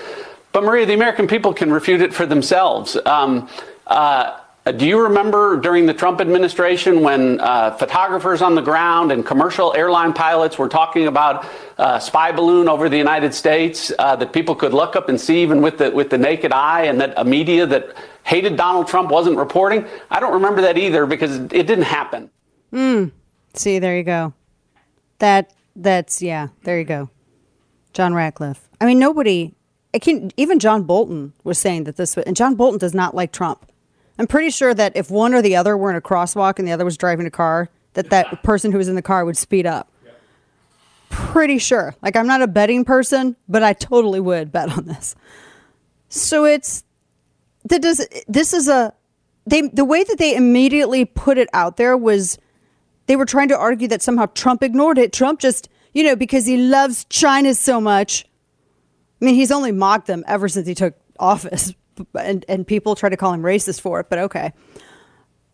But 0.52 0.66
Maria, 0.66 0.86
the 0.86 0.94
American 0.94 1.26
people 1.26 1.54
can 1.54 1.72
refute 1.72 2.02
it 2.02 2.14
for 2.14 2.26
themselves. 2.26 2.98
Um, 3.06 3.48
uh, 3.88 4.42
do 4.76 4.86
you 4.86 5.02
remember 5.02 5.56
during 5.56 5.86
the 5.86 5.94
Trump 5.94 6.20
administration 6.20 7.00
when 7.02 7.40
uh, 7.40 7.72
photographers 7.78 8.42
on 8.42 8.56
the 8.56 8.62
ground 8.62 9.12
and 9.12 9.26
commercial 9.26 9.74
airline 9.74 10.12
pilots 10.12 10.58
were 10.58 10.68
talking 10.68 11.08
about 11.08 11.46
uh, 11.78 11.98
spy 11.98 12.34
balloon 12.34 12.68
over 12.68 12.90
the 12.90 12.98
United 12.98 13.34
States 13.34 13.92
uh, 14.00 14.18
that 14.18 14.34
people 14.34 14.54
could 14.54 14.74
look 14.74 14.98
up 14.98 15.08
and 15.08 15.20
see 15.20 15.42
even 15.42 15.62
with 15.62 15.78
the 15.78 15.90
with 15.90 16.10
the 16.10 16.18
naked 16.18 16.52
eye, 16.52 16.84
and 16.84 17.00
that 17.00 17.14
a 17.16 17.24
media 17.24 17.66
that 17.66 17.96
hated 18.30 18.56
Donald 18.56 18.88
Trump 18.88 19.10
wasn't 19.10 19.36
reporting? 19.36 19.86
I 20.12 20.20
don't 20.20 20.34
remember 20.34 20.62
that 20.62 20.78
either 20.78 21.08
because 21.08 21.38
it 21.38 21.50
didn't 21.50 21.82
happen. 21.82 22.30
Mm. 22.72 23.12
See, 23.56 23.80
there 23.80 23.98
you 23.98 24.04
go. 24.04 24.34
That 25.18 25.52
that's 25.76 26.22
yeah, 26.22 26.50
there 26.64 26.78
you 26.78 26.86
go. 26.86 27.10
John 27.94 28.14
Ratcliffe. 28.14 28.70
I 28.80 28.86
mean, 28.86 29.00
nobody. 29.00 29.56
I 29.96 29.98
can 29.98 30.32
even 30.38 30.60
John 30.60 30.84
Bolton 30.84 31.34
was 31.44 31.58
saying 31.58 31.86
that 31.86 31.98
this, 31.98 32.16
and 32.16 32.36
John 32.36 32.54
Bolton 32.54 32.78
does 32.78 32.94
not 32.94 33.16
like 33.16 33.32
Trump. 33.32 33.66
I'm 34.20 34.28
pretty 34.28 34.52
sure 34.52 34.76
that 34.76 34.96
if 34.96 35.10
one 35.10 35.34
or 35.34 35.42
the 35.42 35.56
other 35.56 35.76
were 35.76 35.90
in 35.90 35.96
a 35.96 36.02
crosswalk 36.02 36.60
and 36.60 36.68
the 36.68 36.72
other 36.72 36.86
was 36.86 36.98
driving 36.98 37.26
a 37.26 37.32
car, 37.32 37.70
that 37.94 38.12
that 38.12 38.44
person 38.44 38.72
who 38.72 38.78
was 38.78 38.88
in 38.88 38.94
the 38.94 39.02
car 39.02 39.26
would 39.26 39.38
speed 39.38 39.66
up. 39.66 39.92
Pretty 41.10 41.58
sure. 41.58 41.96
Like 42.04 42.16
I'm 42.16 42.28
not 42.28 42.44
a 42.44 42.48
betting 42.48 42.86
person, 42.86 43.36
but 43.48 43.64
I 43.64 43.74
totally 43.74 44.20
would 44.20 44.52
bet 44.52 44.70
on 44.78 44.86
this. 44.86 45.16
So 46.10 46.46
it's 46.46 46.84
that 47.66 47.82
does 47.82 48.06
this 48.28 48.54
is 48.54 48.68
a 48.68 48.94
they 49.46 49.62
the 49.62 49.86
way 49.86 50.04
that 50.04 50.18
they 50.18 50.36
immediately 50.36 51.06
put 51.06 51.38
it 51.38 51.50
out 51.54 51.78
there 51.78 51.98
was 51.98 52.38
they 53.08 53.16
were 53.16 53.26
trying 53.26 53.48
to 53.50 53.58
argue 53.58 53.88
that 53.88 54.02
somehow 54.02 54.28
Trump 54.28 54.64
ignored 54.64 54.98
it. 54.98 55.12
Trump 55.12 55.40
just 55.40 55.70
you 55.94 56.04
know, 56.04 56.16
because 56.16 56.46
he 56.46 56.58
loves 56.58 57.06
China 57.06 57.54
so 57.54 57.82
much. 57.82 58.26
I 59.22 59.26
mean, 59.26 59.36
he's 59.36 59.52
only 59.52 59.72
mocked 59.72 60.08
them 60.08 60.24
ever 60.28 60.48
since 60.48 60.68
he 60.68 60.76
took 60.76 60.96
office, 61.20 61.74
and, 62.16 62.46
and 62.48 62.66
people 62.66 62.96
try 62.96 63.10
to 63.10 63.18
call 63.18 63.34
him 63.34 63.42
racist 63.42 63.82
for 63.82 64.00
it, 64.00 64.10
but 64.10 64.20
okay. 64.20 64.54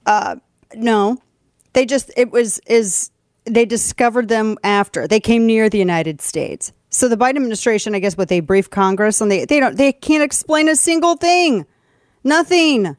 Uh, 0.05 0.35
no, 0.75 1.17
they 1.73 1.85
just, 1.85 2.11
it 2.15 2.31
was, 2.31 2.59
is, 2.67 3.09
they 3.45 3.65
discovered 3.65 4.27
them 4.27 4.57
after 4.63 5.07
they 5.07 5.19
came 5.19 5.45
near 5.45 5.69
the 5.69 5.79
United 5.79 6.21
States. 6.21 6.71
So 6.89 7.07
the 7.07 7.17
Biden 7.17 7.37
administration, 7.37 7.95
I 7.95 7.99
guess, 7.99 8.15
what 8.15 8.29
they 8.29 8.39
briefed 8.39 8.71
Congress 8.71 9.19
and 9.21 9.29
they, 9.31 9.45
they 9.45 9.59
don't, 9.59 9.75
they 9.75 9.91
can't 9.91 10.23
explain 10.23 10.69
a 10.69 10.75
single 10.75 11.15
thing. 11.15 11.65
Nothing. 12.25 12.97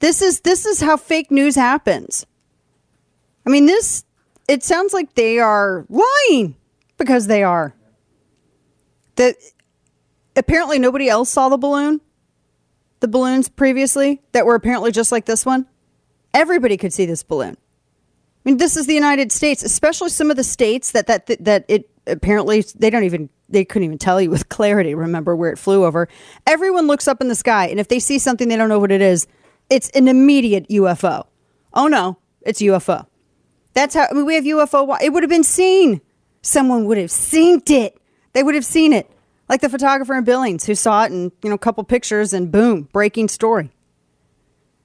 This 0.00 0.22
is, 0.22 0.40
this 0.40 0.66
is 0.66 0.80
how 0.80 0.96
fake 0.96 1.30
news 1.30 1.54
happens. 1.54 2.26
I 3.46 3.50
mean, 3.50 3.66
this, 3.66 4.04
it 4.48 4.64
sounds 4.64 4.92
like 4.92 5.14
they 5.14 5.38
are 5.38 5.86
lying 5.88 6.56
because 6.96 7.26
they 7.26 7.44
are. 7.44 7.74
That 9.16 9.36
apparently 10.34 10.78
nobody 10.78 11.08
else 11.08 11.30
saw 11.30 11.48
the 11.48 11.58
balloon, 11.58 12.00
the 13.00 13.08
balloons 13.08 13.48
previously 13.48 14.22
that 14.32 14.46
were 14.46 14.54
apparently 14.54 14.90
just 14.90 15.12
like 15.12 15.26
this 15.26 15.46
one. 15.46 15.66
Everybody 16.34 16.76
could 16.76 16.92
see 16.92 17.06
this 17.06 17.22
balloon. 17.22 17.56
I 17.56 18.48
mean, 18.48 18.56
this 18.56 18.76
is 18.76 18.86
the 18.86 18.94
United 18.94 19.32
States, 19.32 19.62
especially 19.62 20.10
some 20.10 20.30
of 20.30 20.36
the 20.36 20.44
states 20.44 20.92
that 20.92 21.06
that 21.08 21.26
that 21.40 21.64
it 21.68 21.90
apparently 22.06 22.64
they 22.76 22.90
don't 22.90 23.04
even 23.04 23.28
they 23.48 23.64
couldn't 23.64 23.84
even 23.84 23.98
tell 23.98 24.20
you 24.20 24.30
with 24.30 24.48
clarity. 24.50 24.94
Remember 24.94 25.34
where 25.36 25.50
it 25.50 25.58
flew 25.58 25.84
over? 25.84 26.08
Everyone 26.46 26.86
looks 26.86 27.08
up 27.08 27.20
in 27.20 27.28
the 27.28 27.34
sky, 27.34 27.66
and 27.66 27.80
if 27.80 27.88
they 27.88 27.98
see 27.98 28.18
something 28.18 28.48
they 28.48 28.56
don't 28.56 28.68
know 28.68 28.78
what 28.78 28.92
it 28.92 29.02
is, 29.02 29.26
it's 29.70 29.90
an 29.90 30.08
immediate 30.08 30.68
UFO. 30.68 31.26
Oh 31.74 31.88
no, 31.88 32.18
it's 32.42 32.62
UFO. 32.62 33.06
That's 33.74 33.94
how 33.94 34.06
I 34.10 34.14
mean, 34.14 34.24
we 34.24 34.34
have 34.34 34.44
UFO. 34.44 34.96
It 35.02 35.12
would 35.12 35.22
have 35.22 35.30
been 35.30 35.44
seen. 35.44 36.00
Someone 36.42 36.86
would 36.86 36.98
have 36.98 37.10
seen 37.10 37.62
it. 37.66 38.00
They 38.32 38.42
would 38.42 38.54
have 38.54 38.64
seen 38.64 38.92
it, 38.92 39.10
like 39.48 39.60
the 39.60 39.68
photographer 39.68 40.14
in 40.14 40.24
Billings 40.24 40.64
who 40.64 40.74
saw 40.74 41.04
it 41.04 41.12
and 41.12 41.32
you 41.42 41.48
know 41.48 41.54
a 41.54 41.58
couple 41.58 41.82
pictures 41.84 42.32
and 42.32 42.50
boom, 42.50 42.88
breaking 42.92 43.28
story. 43.28 43.70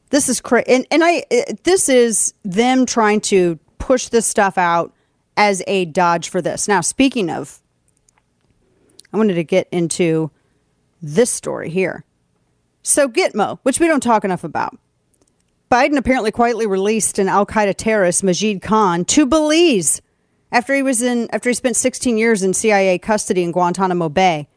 This 0.09 0.27
is 0.27 0.41
crazy, 0.41 0.69
and 0.69 0.87
and 0.91 1.03
I 1.03 1.23
it, 1.29 1.63
this 1.63 1.87
is 1.87 2.33
them 2.43 2.85
trying 2.85 3.21
to 3.21 3.59
push 3.77 4.09
this 4.09 4.25
stuff 4.25 4.57
out 4.57 4.93
as 5.37 5.63
a 5.67 5.85
dodge 5.85 6.29
for 6.29 6.41
this. 6.41 6.67
Now, 6.67 6.81
speaking 6.81 7.29
of, 7.29 7.61
I 9.13 9.17
wanted 9.17 9.35
to 9.35 9.43
get 9.43 9.67
into 9.71 10.31
this 11.01 11.29
story 11.29 11.69
here. 11.69 12.05
So 12.83 13.07
Gitmo, 13.07 13.59
which 13.63 13.79
we 13.79 13.87
don't 13.87 14.03
talk 14.03 14.23
enough 14.23 14.43
about. 14.43 14.77
Biden 15.71 15.97
apparently 15.97 16.31
quietly 16.31 16.67
released 16.67 17.17
an 17.17 17.29
Al 17.29 17.45
Qaeda 17.45 17.75
terrorist, 17.75 18.23
Majid 18.23 18.61
Khan, 18.61 19.05
to 19.05 19.25
Belize 19.25 20.01
after 20.51 20.75
he 20.75 20.83
was 20.83 21.01
in 21.01 21.29
after 21.31 21.49
he 21.49 21.53
spent 21.53 21.77
16 21.77 22.17
years 22.17 22.43
in 22.43 22.53
CIA 22.53 22.99
custody 22.99 23.43
in 23.43 23.51
Guantanamo 23.51 24.09
Bay, 24.09 24.49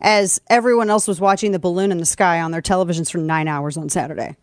as 0.00 0.40
everyone 0.50 0.90
else 0.90 1.08
was 1.08 1.20
watching 1.20 1.52
the 1.52 1.58
balloon 1.58 1.90
in 1.90 1.98
the 1.98 2.04
sky 2.04 2.40
on 2.40 2.50
their 2.50 2.60
televisions 2.60 3.10
for 3.10 3.18
nine 3.18 3.48
hours 3.48 3.76
on 3.76 3.88
Saturday. 3.88 4.36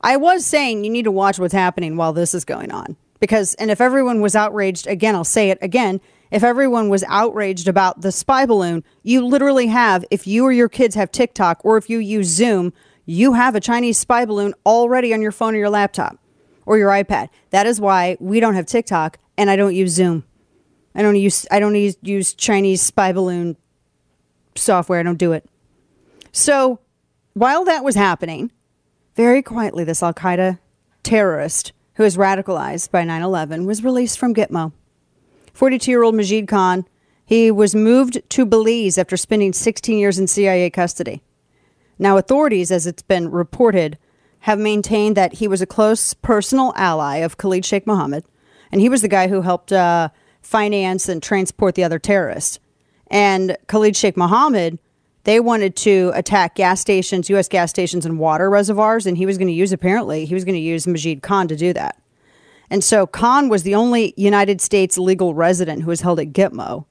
I 0.00 0.16
was 0.16 0.44
saying 0.44 0.84
you 0.84 0.90
need 0.90 1.04
to 1.04 1.12
watch 1.12 1.38
what's 1.38 1.54
happening 1.54 1.96
while 1.96 2.12
this 2.12 2.34
is 2.34 2.44
going 2.44 2.72
on. 2.72 2.96
Because, 3.20 3.54
and 3.54 3.70
if 3.70 3.80
everyone 3.80 4.20
was 4.20 4.34
outraged, 4.36 4.86
again, 4.86 5.14
I'll 5.14 5.24
say 5.24 5.50
it 5.50 5.58
again, 5.62 6.00
if 6.30 6.42
everyone 6.42 6.88
was 6.88 7.04
outraged 7.06 7.68
about 7.68 8.00
the 8.00 8.10
spy 8.10 8.44
balloon, 8.44 8.82
you 9.02 9.24
literally 9.24 9.68
have, 9.68 10.04
if 10.10 10.26
you 10.26 10.44
or 10.44 10.52
your 10.52 10.68
kids 10.68 10.94
have 10.94 11.12
TikTok 11.12 11.60
or 11.64 11.76
if 11.76 11.88
you 11.88 11.98
use 11.98 12.26
Zoom, 12.26 12.72
you 13.06 13.34
have 13.34 13.54
a 13.54 13.60
Chinese 13.60 13.98
spy 13.98 14.24
balloon 14.24 14.54
already 14.66 15.14
on 15.14 15.22
your 15.22 15.32
phone 15.32 15.54
or 15.54 15.58
your 15.58 15.70
laptop 15.70 16.18
or 16.66 16.78
your 16.78 16.90
iPad. 16.90 17.28
That 17.50 17.66
is 17.66 17.80
why 17.80 18.16
we 18.20 18.40
don't 18.40 18.54
have 18.54 18.66
TikTok 18.66 19.18
and 19.36 19.50
I 19.50 19.56
don't 19.56 19.74
use 19.74 19.92
Zoom. 19.92 20.24
I 20.94 21.02
don't 21.02 21.16
use 21.16 21.46
I 21.50 21.60
don't 21.60 21.74
use, 21.74 22.34
Chinese 22.34 22.80
spy 22.80 23.12
balloon 23.12 23.56
software. 24.54 25.00
I 25.00 25.02
don't 25.02 25.18
do 25.18 25.32
it. 25.32 25.48
So 26.32 26.80
while 27.34 27.64
that 27.64 27.84
was 27.84 27.96
happening, 27.96 28.52
very 29.16 29.42
quietly, 29.42 29.84
this 29.84 30.02
Al 30.02 30.14
Qaeda 30.14 30.58
terrorist 31.02 31.72
who 31.94 32.02
was 32.02 32.16
radicalized 32.16 32.90
by 32.90 33.04
9 33.04 33.22
11 33.22 33.66
was 33.66 33.84
released 33.84 34.18
from 34.18 34.34
Gitmo. 34.34 34.72
42 35.52 35.90
year 35.90 36.02
old 36.02 36.14
Majid 36.14 36.48
Khan, 36.48 36.84
he 37.24 37.50
was 37.50 37.74
moved 37.74 38.20
to 38.28 38.44
Belize 38.44 38.98
after 38.98 39.16
spending 39.16 39.52
16 39.52 39.98
years 39.98 40.18
in 40.18 40.26
CIA 40.26 40.70
custody. 40.70 41.22
Now, 41.98 42.16
authorities, 42.16 42.70
as 42.70 42.86
it's 42.86 43.02
been 43.02 43.30
reported, 43.30 43.98
have 44.40 44.58
maintained 44.58 45.16
that 45.16 45.34
he 45.34 45.48
was 45.48 45.62
a 45.62 45.66
close 45.66 46.12
personal 46.12 46.72
ally 46.76 47.18
of 47.18 47.38
Khalid 47.38 47.64
Sheikh 47.64 47.86
Mohammed, 47.86 48.24
and 48.70 48.80
he 48.80 48.88
was 48.88 49.00
the 49.00 49.08
guy 49.08 49.28
who 49.28 49.42
helped 49.42 49.72
uh, 49.72 50.10
finance 50.42 51.08
and 51.08 51.22
transport 51.22 51.76
the 51.76 51.84
other 51.84 51.98
terrorists. 51.98 52.58
And 53.06 53.56
Khalid 53.68 53.96
Sheikh 53.96 54.16
Mohammed 54.16 54.78
they 55.24 55.40
wanted 55.40 55.74
to 55.76 56.12
attack 56.14 56.54
gas 56.54 56.80
stations, 56.80 57.28
U.S. 57.30 57.48
gas 57.48 57.70
stations, 57.70 58.06
and 58.06 58.18
water 58.18 58.48
reservoirs, 58.48 59.06
and 59.06 59.16
he 59.16 59.26
was 59.26 59.38
going 59.38 59.48
to 59.48 59.54
use, 59.54 59.72
apparently, 59.72 60.26
he 60.26 60.34
was 60.34 60.44
going 60.44 60.54
to 60.54 60.60
use 60.60 60.86
Majid 60.86 61.22
Khan 61.22 61.48
to 61.48 61.56
do 61.56 61.72
that. 61.72 62.00
And 62.70 62.82
so 62.82 63.06
Khan 63.06 63.48
was 63.48 63.62
the 63.62 63.74
only 63.74 64.14
United 64.16 64.60
States 64.60 64.98
legal 64.98 65.34
resident 65.34 65.82
who 65.82 65.88
was 65.88 66.00
held 66.00 66.20
at 66.20 66.32
Gitmo. 66.32 66.86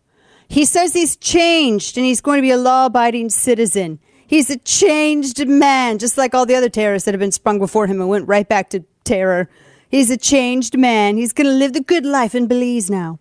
He 0.47 0.65
says 0.65 0.93
he's 0.93 1.15
changed 1.15 1.97
and 1.97 2.05
he's 2.05 2.21
going 2.21 2.37
to 2.37 2.41
be 2.41 2.51
a 2.51 2.57
law 2.57 2.85
abiding 2.85 3.29
citizen. 3.29 3.99
He's 4.27 4.49
a 4.49 4.57
changed 4.57 5.47
man, 5.47 5.97
just 5.99 6.17
like 6.17 6.33
all 6.33 6.45
the 6.45 6.55
other 6.55 6.69
terrorists 6.69 7.05
that 7.05 7.13
have 7.13 7.19
been 7.19 7.31
sprung 7.31 7.59
before 7.59 7.87
him 7.87 7.99
and 7.99 8.09
went 8.09 8.27
right 8.27 8.47
back 8.47 8.69
to 8.71 8.83
terror. 9.03 9.49
He's 9.89 10.09
a 10.09 10.17
changed 10.17 10.77
man. 10.77 11.17
He's 11.17 11.33
going 11.33 11.47
to 11.47 11.53
live 11.53 11.73
the 11.73 11.81
good 11.81 12.05
life 12.05 12.33
in 12.33 12.47
Belize 12.47 12.89
now. 12.89 13.19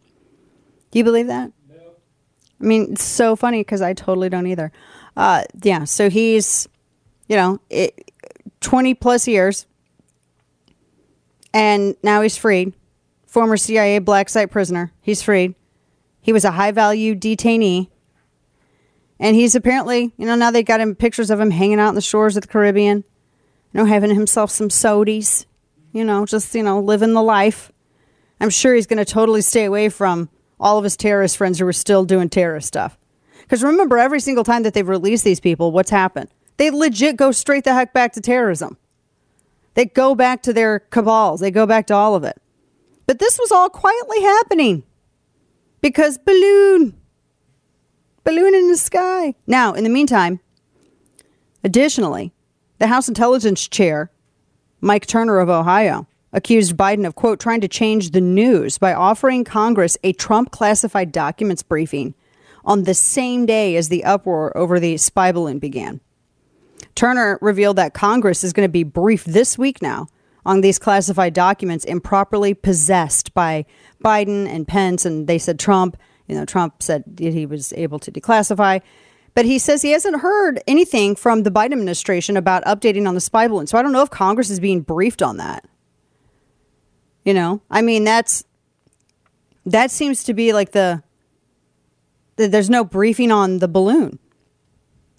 Do 0.90 0.98
you 0.98 1.04
believe 1.04 1.26
that? 1.26 1.52
No. 1.68 1.76
I 2.60 2.64
mean, 2.64 2.92
it's 2.92 3.04
so 3.04 3.34
funny 3.34 3.60
because 3.60 3.82
I 3.82 3.94
totally 3.94 4.28
don't 4.28 4.46
either. 4.46 4.72
Uh, 5.16 5.44
yeah, 5.62 5.84
so 5.84 6.08
he's, 6.08 6.68
you 7.28 7.36
know, 7.36 7.60
it, 7.70 8.10
20 8.60 8.94
plus 8.94 9.28
years, 9.28 9.66
and 11.52 11.96
now 12.02 12.22
he's 12.22 12.36
freed. 12.36 12.72
Former 13.26 13.56
CIA 13.56 13.98
black 13.98 14.28
site 14.28 14.50
prisoner. 14.50 14.92
He's 15.00 15.22
freed. 15.22 15.54
He 16.20 16.32
was 16.32 16.44
a 16.44 16.52
high 16.52 16.70
value 16.70 17.14
detainee. 17.14 17.88
And 19.18 19.36
he's 19.36 19.54
apparently, 19.54 20.12
you 20.16 20.26
know, 20.26 20.34
now 20.34 20.50
they 20.50 20.62
got 20.62 20.80
him 20.80 20.94
pictures 20.94 21.30
of 21.30 21.40
him 21.40 21.50
hanging 21.50 21.78
out 21.78 21.90
in 21.90 21.94
the 21.94 22.00
shores 22.00 22.36
of 22.36 22.42
the 22.42 22.48
Caribbean, 22.48 22.98
you 22.98 23.78
know, 23.78 23.84
having 23.84 24.14
himself 24.14 24.50
some 24.50 24.68
sodies, 24.68 25.46
you 25.92 26.04
know, 26.04 26.26
just, 26.26 26.54
you 26.54 26.62
know, 26.62 26.80
living 26.80 27.12
the 27.12 27.22
life. 27.22 27.70
I'm 28.40 28.50
sure 28.50 28.74
he's 28.74 28.86
going 28.86 28.98
to 28.98 29.04
totally 29.04 29.42
stay 29.42 29.64
away 29.64 29.88
from 29.88 30.28
all 30.58 30.78
of 30.78 30.84
his 30.84 30.96
terrorist 30.96 31.36
friends 31.36 31.58
who 31.58 31.66
are 31.66 31.72
still 31.72 32.04
doing 32.04 32.28
terrorist 32.28 32.68
stuff. 32.68 32.98
Because 33.42 33.62
remember, 33.62 33.98
every 33.98 34.20
single 34.20 34.44
time 34.44 34.62
that 34.62 34.74
they've 34.74 34.88
released 34.88 35.24
these 35.24 35.40
people, 35.40 35.72
what's 35.72 35.90
happened? 35.90 36.30
They 36.56 36.70
legit 36.70 37.16
go 37.16 37.32
straight 37.32 37.64
the 37.64 37.74
heck 37.74 37.92
back 37.92 38.12
to 38.14 38.20
terrorism. 38.20 38.76
They 39.74 39.86
go 39.86 40.14
back 40.14 40.42
to 40.42 40.52
their 40.52 40.80
cabals. 40.80 41.40
They 41.40 41.50
go 41.50 41.66
back 41.66 41.86
to 41.88 41.94
all 41.94 42.14
of 42.14 42.24
it. 42.24 42.40
But 43.06 43.18
this 43.18 43.38
was 43.38 43.50
all 43.50 43.68
quietly 43.68 44.20
happening 44.20 44.84
because 45.80 46.18
balloon, 46.18 46.94
balloon 48.24 48.54
in 48.54 48.68
the 48.68 48.76
sky. 48.76 49.34
Now, 49.46 49.72
in 49.72 49.84
the 49.84 49.90
meantime, 49.90 50.40
additionally, 51.64 52.32
the 52.78 52.86
House 52.86 53.08
Intelligence 53.08 53.66
Chair, 53.66 54.10
Mike 54.80 55.06
Turner 55.06 55.38
of 55.38 55.48
Ohio, 55.48 56.06
accused 56.32 56.76
Biden 56.76 57.06
of, 57.06 57.14
quote, 57.14 57.40
trying 57.40 57.60
to 57.60 57.68
change 57.68 58.10
the 58.10 58.20
news 58.20 58.78
by 58.78 58.94
offering 58.94 59.44
Congress 59.44 59.98
a 60.02 60.12
Trump 60.12 60.50
classified 60.50 61.12
documents 61.12 61.62
briefing 61.62 62.14
on 62.64 62.84
the 62.84 62.94
same 62.94 63.46
day 63.46 63.76
as 63.76 63.88
the 63.88 64.04
uproar 64.04 64.56
over 64.56 64.78
the 64.78 64.96
spy 64.96 65.32
balloon 65.32 65.58
began. 65.58 66.00
Turner 66.94 67.38
revealed 67.40 67.76
that 67.76 67.94
Congress 67.94 68.44
is 68.44 68.52
going 68.52 68.68
to 68.68 68.72
be 68.72 68.84
briefed 68.84 69.32
this 69.32 69.56
week 69.56 69.80
now 69.80 70.08
on 70.44 70.60
these 70.60 70.78
classified 70.78 71.32
documents 71.32 71.84
improperly 71.84 72.54
possessed 72.54 73.32
by 73.34 73.64
Biden 74.04 74.46
and 74.46 74.66
Pence. 74.66 75.04
And 75.04 75.26
they 75.26 75.38
said 75.38 75.58
Trump, 75.58 75.96
you 76.26 76.34
know, 76.34 76.44
Trump 76.44 76.82
said 76.82 77.04
he 77.18 77.46
was 77.46 77.72
able 77.74 77.98
to 78.00 78.12
declassify. 78.12 78.82
But 79.34 79.46
he 79.46 79.58
says 79.58 79.80
he 79.80 79.92
hasn't 79.92 80.20
heard 80.20 80.60
anything 80.66 81.16
from 81.16 81.42
the 81.42 81.50
Biden 81.50 81.72
administration 81.72 82.36
about 82.36 82.64
updating 82.64 83.08
on 83.08 83.14
the 83.14 83.20
spy 83.20 83.48
balloon. 83.48 83.66
So 83.66 83.78
I 83.78 83.82
don't 83.82 83.92
know 83.92 84.02
if 84.02 84.10
Congress 84.10 84.50
is 84.50 84.60
being 84.60 84.82
briefed 84.82 85.22
on 85.22 85.38
that. 85.38 85.66
You 87.24 87.32
know, 87.32 87.62
I 87.70 87.82
mean, 87.82 88.04
that's 88.04 88.44
that 89.64 89.90
seems 89.90 90.24
to 90.24 90.34
be 90.34 90.52
like 90.52 90.72
the 90.72 91.02
there's 92.50 92.70
no 92.70 92.84
briefing 92.84 93.30
on 93.30 93.58
the 93.58 93.68
balloon. 93.68 94.18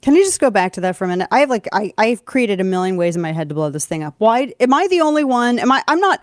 Can 0.02 0.16
you 0.16 0.26
just 0.26 0.42
go 0.42 0.52
back 0.52 0.74
to 0.74 0.82
that 0.82 0.98
for 0.98 1.06
a 1.06 1.08
minute? 1.08 1.30
I 1.32 1.40
have 1.40 1.50
like 1.50 1.68
I 1.72 1.94
I've 1.98 2.26
created 2.26 2.60
a 2.60 2.64
million 2.66 2.98
ways 2.98 3.16
in 3.16 3.22
my 3.22 3.32
head 3.32 3.48
to 3.50 3.56
blow 3.56 3.70
this 3.70 3.86
thing 3.86 4.04
up. 4.04 4.16
Why 4.18 4.54
am 4.60 4.74
I 4.74 4.88
the 4.90 5.00
only 5.00 5.24
one? 5.24 5.60
Am 5.60 5.72
I 5.72 5.82
I'm 5.88 6.02
not 6.02 6.22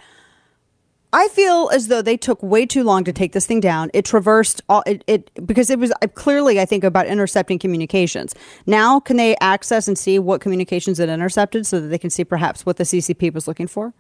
I 1.13 1.29
feel 1.29 1.71
as 1.73 1.89
though 1.89 2.03
they 2.03 2.19
took 2.19 2.43
way 2.43 2.67
too 2.67 2.85
long 2.85 3.05
to 3.05 3.13
take 3.13 3.33
this 3.33 3.47
thing 3.47 3.59
down. 3.59 3.91
It 3.95 4.05
traversed 4.05 4.61
all 4.69 4.83
it, 4.87 5.03
it 5.07 5.31
because 5.47 5.71
it 5.71 5.79
was 5.79 5.93
clearly 6.15 6.61
I 6.61 6.67
think 6.67 6.85
about 6.85 7.07
intercepting 7.07 7.59
communications. 7.59 8.35
Now 8.67 9.01
can 9.01 9.17
they 9.17 9.35
access 9.41 9.89
and 9.89 9.97
see 9.97 10.19
what 10.19 10.43
communications 10.43 11.01
it 11.01 11.09
intercepted 11.09 11.67
so 11.67 11.81
that 11.81 11.89
they 11.89 11.99
can 11.99 12.11
see 12.11 12.23
perhaps 12.23 12.67
what 12.67 12.77
the 12.77 12.85
CCP 12.85 13.33
was 13.33 13.49
looking 13.49 13.67
for? 13.67 13.95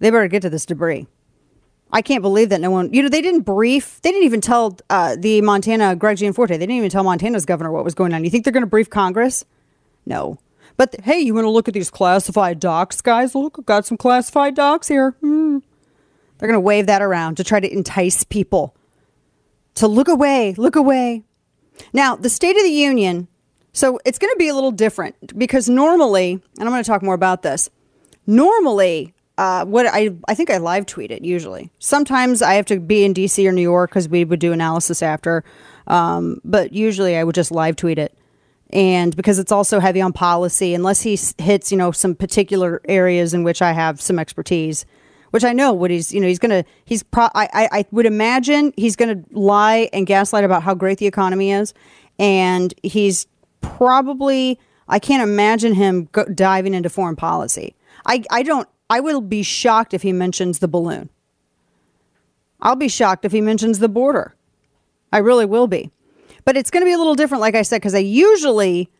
They 0.00 0.10
better 0.10 0.26
get 0.26 0.42
to 0.42 0.50
this 0.50 0.66
debris. 0.66 1.06
I 1.94 2.02
can't 2.02 2.22
believe 2.22 2.48
that 2.48 2.60
no 2.60 2.72
one, 2.72 2.92
you 2.92 3.02
know, 3.02 3.08
they 3.08 3.22
didn't 3.22 3.42
brief, 3.42 4.02
they 4.02 4.10
didn't 4.10 4.24
even 4.24 4.40
tell 4.40 4.76
uh, 4.90 5.14
the 5.16 5.40
Montana, 5.42 5.94
Greg 5.94 6.16
Gianforte, 6.16 6.48
they 6.48 6.58
didn't 6.58 6.72
even 6.72 6.90
tell 6.90 7.04
Montana's 7.04 7.46
governor 7.46 7.70
what 7.70 7.84
was 7.84 7.94
going 7.94 8.12
on. 8.12 8.24
You 8.24 8.30
think 8.30 8.42
they're 8.42 8.52
going 8.52 8.64
to 8.64 8.66
brief 8.66 8.90
Congress? 8.90 9.44
No. 10.04 10.38
But 10.76 10.90
th- 10.90 11.04
hey, 11.04 11.20
you 11.20 11.34
want 11.34 11.44
to 11.44 11.50
look 11.50 11.68
at 11.68 11.74
these 11.74 11.90
classified 11.90 12.58
docs, 12.58 13.00
guys? 13.00 13.36
Look, 13.36 13.60
I've 13.60 13.66
got 13.66 13.86
some 13.86 13.96
classified 13.96 14.56
docs 14.56 14.88
here. 14.88 15.12
Hmm. 15.20 15.58
They're 16.38 16.48
going 16.48 16.56
to 16.56 16.60
wave 16.60 16.88
that 16.88 17.00
around 17.00 17.36
to 17.36 17.44
try 17.44 17.60
to 17.60 17.72
entice 17.72 18.24
people 18.24 18.74
to 19.76 19.86
look 19.86 20.08
away, 20.08 20.54
look 20.56 20.74
away. 20.74 21.22
Now, 21.92 22.16
the 22.16 22.28
State 22.28 22.56
of 22.56 22.64
the 22.64 22.70
Union, 22.70 23.28
so 23.72 24.00
it's 24.04 24.18
going 24.18 24.32
to 24.32 24.38
be 24.38 24.48
a 24.48 24.54
little 24.54 24.72
different 24.72 25.38
because 25.38 25.68
normally, 25.68 26.32
and 26.32 26.68
I'm 26.68 26.70
going 26.70 26.82
to 26.82 26.86
talk 26.88 27.04
more 27.04 27.14
about 27.14 27.42
this. 27.42 27.70
Normally, 28.26 29.13
uh, 29.36 29.64
what 29.64 29.86
I 29.86 30.10
I 30.28 30.34
think 30.34 30.50
I 30.50 30.58
live 30.58 30.86
tweet 30.86 31.10
it 31.10 31.24
usually. 31.24 31.70
Sometimes 31.78 32.40
I 32.42 32.54
have 32.54 32.66
to 32.66 32.78
be 32.78 33.04
in 33.04 33.14
DC 33.14 33.46
or 33.46 33.52
New 33.52 33.62
York 33.62 33.90
because 33.90 34.08
we 34.08 34.24
would 34.24 34.40
do 34.40 34.52
analysis 34.52 35.02
after, 35.02 35.44
um, 35.86 36.40
but 36.44 36.72
usually 36.72 37.16
I 37.16 37.24
would 37.24 37.34
just 37.34 37.50
live 37.50 37.76
tweet 37.76 37.98
it. 37.98 38.16
And 38.70 39.14
because 39.14 39.38
it's 39.38 39.52
also 39.52 39.78
heavy 39.80 40.00
on 40.00 40.12
policy, 40.12 40.74
unless 40.74 41.02
he 41.02 41.14
s- 41.14 41.34
hits 41.38 41.72
you 41.72 41.78
know 41.78 41.90
some 41.90 42.14
particular 42.14 42.80
areas 42.88 43.34
in 43.34 43.42
which 43.42 43.60
I 43.60 43.72
have 43.72 44.00
some 44.00 44.18
expertise, 44.18 44.86
which 45.30 45.44
I 45.44 45.52
know 45.52 45.72
what 45.72 45.90
he's 45.90 46.12
you 46.12 46.20
know 46.20 46.28
he's 46.28 46.38
gonna 46.38 46.64
he's 46.84 47.02
pro 47.02 47.24
I 47.34 47.48
I, 47.52 47.68
I 47.72 47.84
would 47.90 48.06
imagine 48.06 48.72
he's 48.76 48.94
gonna 48.96 49.22
lie 49.32 49.88
and 49.92 50.06
gaslight 50.06 50.44
about 50.44 50.62
how 50.62 50.74
great 50.74 50.98
the 50.98 51.06
economy 51.06 51.50
is, 51.50 51.74
and 52.20 52.72
he's 52.82 53.26
probably 53.60 54.58
I 54.86 54.98
can't 54.98 55.22
imagine 55.22 55.74
him 55.74 56.08
go, 56.12 56.24
diving 56.26 56.74
into 56.74 56.88
foreign 56.88 57.16
policy. 57.16 57.74
I 58.06 58.22
I 58.30 58.42
don't 58.42 58.68
I 58.90 59.00
will 59.00 59.20
be 59.20 59.42
shocked 59.42 59.94
if 59.94 60.02
he 60.02 60.12
mentions 60.12 60.58
the 60.58 60.68
balloon. 60.68 61.10
I'll 62.60 62.76
be 62.76 62.88
shocked 62.88 63.24
if 63.24 63.32
he 63.32 63.40
mentions 63.40 63.78
the 63.78 63.88
border. 63.88 64.34
I 65.12 65.18
really 65.18 65.46
will 65.46 65.66
be. 65.66 65.90
But 66.44 66.56
it's 66.56 66.70
going 66.70 66.82
to 66.82 66.86
be 66.86 66.92
a 66.92 66.98
little 66.98 67.14
different, 67.14 67.40
like 67.40 67.54
I 67.54 67.62
said, 67.62 67.78
because 67.78 67.94
I 67.94 67.98
usually 67.98 68.90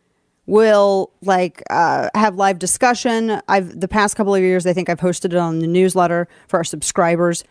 will 0.47 1.11
like 1.21 1.63
uh, 1.69 2.09
have 2.15 2.35
live 2.35 2.59
discussion. 2.59 3.41
I've 3.47 3.79
the 3.79 3.87
past 3.87 4.15
couple 4.15 4.35
of 4.35 4.41
years, 4.41 4.65
I 4.65 4.73
think 4.73 4.89
I've 4.89 4.99
hosted 4.99 5.25
it 5.25 5.35
on 5.35 5.59
the 5.59 5.67
newsletter 5.67 6.27
for 6.47 6.57
our 6.57 6.63
subscribers. 6.63 7.43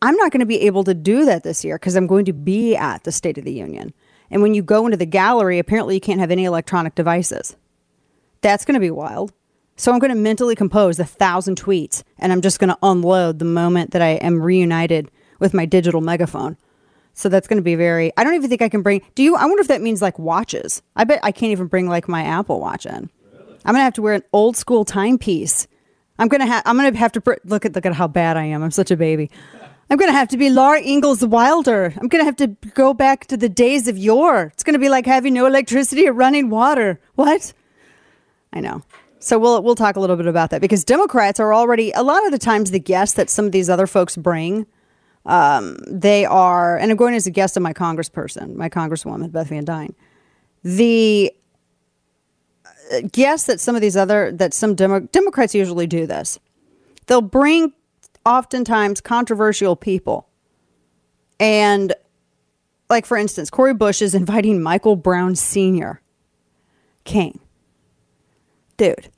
I'm 0.00 0.16
not 0.16 0.32
going 0.32 0.40
to 0.40 0.46
be 0.46 0.62
able 0.62 0.84
to 0.84 0.94
do 0.94 1.24
that 1.26 1.44
this 1.44 1.64
year 1.64 1.76
because 1.76 1.94
I'm 1.94 2.06
going 2.06 2.24
to 2.24 2.32
be 2.32 2.74
at 2.74 3.04
the 3.04 3.12
State 3.12 3.38
of 3.38 3.44
the 3.44 3.52
Union. 3.52 3.92
And 4.30 4.42
when 4.42 4.54
you 4.54 4.62
go 4.62 4.86
into 4.86 4.96
the 4.96 5.06
gallery, 5.06 5.58
apparently 5.58 5.94
you 5.94 6.00
can't 6.00 6.20
have 6.20 6.30
any 6.30 6.44
electronic 6.44 6.94
devices. 6.94 7.56
That's 8.40 8.64
going 8.64 8.74
to 8.74 8.80
be 8.80 8.90
wild. 8.90 9.32
So 9.76 9.92
I'm 9.92 9.98
going 9.98 10.12
to 10.12 10.18
mentally 10.18 10.54
compose 10.54 10.98
a 10.98 11.04
thousand 11.04 11.60
tweets 11.60 12.02
and 12.18 12.32
I'm 12.32 12.40
just 12.40 12.58
going 12.58 12.70
to 12.70 12.78
unload 12.82 13.38
the 13.38 13.44
moment 13.44 13.92
that 13.92 14.02
I 14.02 14.10
am 14.10 14.40
reunited 14.40 15.10
with 15.38 15.54
my 15.54 15.66
digital 15.66 16.00
megaphone. 16.00 16.56
So 17.14 17.28
that's 17.28 17.48
going 17.48 17.58
to 17.58 17.62
be 17.62 17.74
very, 17.74 18.12
I 18.16 18.24
don't 18.24 18.34
even 18.34 18.48
think 18.48 18.62
I 18.62 18.68
can 18.68 18.82
bring, 18.82 19.02
do 19.14 19.22
you, 19.22 19.36
I 19.36 19.44
wonder 19.44 19.60
if 19.60 19.68
that 19.68 19.82
means 19.82 20.00
like 20.00 20.18
watches. 20.18 20.82
I 20.96 21.04
bet 21.04 21.20
I 21.22 21.32
can't 21.32 21.52
even 21.52 21.66
bring 21.66 21.88
like 21.88 22.08
my 22.08 22.22
Apple 22.22 22.60
watch 22.60 22.86
in. 22.86 23.10
I'm 23.64 23.74
going 23.74 23.80
to 23.80 23.84
have 23.84 23.94
to 23.94 24.02
wear 24.02 24.14
an 24.14 24.22
old 24.32 24.56
school 24.56 24.84
timepiece. 24.84 25.68
I'm 26.18 26.28
going 26.28 26.40
to 26.40 26.46
have, 26.46 26.62
I'm 26.64 26.76
going 26.76 26.92
to 26.92 26.98
have 26.98 27.12
to, 27.12 27.20
br- 27.20 27.34
look 27.44 27.64
at, 27.64 27.74
look 27.74 27.86
at 27.86 27.94
how 27.94 28.08
bad 28.08 28.36
I 28.36 28.44
am. 28.44 28.62
I'm 28.62 28.70
such 28.70 28.90
a 28.90 28.96
baby. 28.96 29.30
I'm 29.90 29.98
going 29.98 30.10
to 30.10 30.16
have 30.16 30.28
to 30.28 30.38
be 30.38 30.48
Laura 30.48 30.80
Ingalls 30.80 31.24
Wilder. 31.24 31.92
I'm 32.00 32.08
going 32.08 32.22
to 32.22 32.24
have 32.24 32.36
to 32.36 32.46
go 32.74 32.94
back 32.94 33.26
to 33.26 33.36
the 33.36 33.48
days 33.48 33.88
of 33.88 33.98
yore. 33.98 34.50
It's 34.54 34.64
going 34.64 34.72
to 34.72 34.78
be 34.78 34.88
like 34.88 35.04
having 35.04 35.34
no 35.34 35.44
electricity 35.46 36.08
or 36.08 36.12
running 36.12 36.48
water. 36.48 36.98
What? 37.14 37.52
I 38.52 38.60
know. 38.60 38.82
So 39.22 39.38
we'll 39.38 39.62
we'll 39.62 39.76
talk 39.76 39.94
a 39.94 40.00
little 40.00 40.16
bit 40.16 40.26
about 40.26 40.50
that 40.50 40.60
because 40.60 40.84
Democrats 40.84 41.38
are 41.38 41.54
already 41.54 41.92
a 41.92 42.02
lot 42.02 42.26
of 42.26 42.32
the 42.32 42.38
times 42.38 42.72
the 42.72 42.80
guests 42.80 43.14
that 43.14 43.30
some 43.30 43.44
of 43.46 43.52
these 43.52 43.70
other 43.70 43.86
folks 43.86 44.16
bring. 44.16 44.66
Um, 45.24 45.78
they 45.86 46.24
are, 46.24 46.76
and 46.76 46.90
I'm 46.90 46.96
going 46.96 47.14
as 47.14 47.28
a 47.28 47.30
guest 47.30 47.56
of 47.56 47.62
my 47.62 47.72
congressperson, 47.72 48.56
my 48.56 48.68
congresswoman 48.68 49.30
Beth 49.30 49.46
Van 49.48 49.64
Duyne. 49.64 49.94
The 50.64 51.32
uh, 52.92 53.02
guests 53.12 53.46
that 53.46 53.60
some 53.60 53.76
of 53.76 53.80
these 53.80 53.96
other 53.96 54.32
that 54.32 54.52
some 54.52 54.74
Demo- 54.74 55.00
Democrats 55.12 55.54
usually 55.54 55.86
do 55.86 56.04
this. 56.04 56.40
They'll 57.06 57.20
bring 57.20 57.72
oftentimes 58.26 59.00
controversial 59.00 59.76
people, 59.76 60.28
and 61.38 61.94
like 62.90 63.06
for 63.06 63.16
instance, 63.16 63.50
Cori 63.50 63.72
Bush 63.72 64.02
is 64.02 64.16
inviting 64.16 64.60
Michael 64.60 64.96
Brown 64.96 65.36
Sr. 65.36 66.02
King 67.04 67.38
dude 68.82 69.08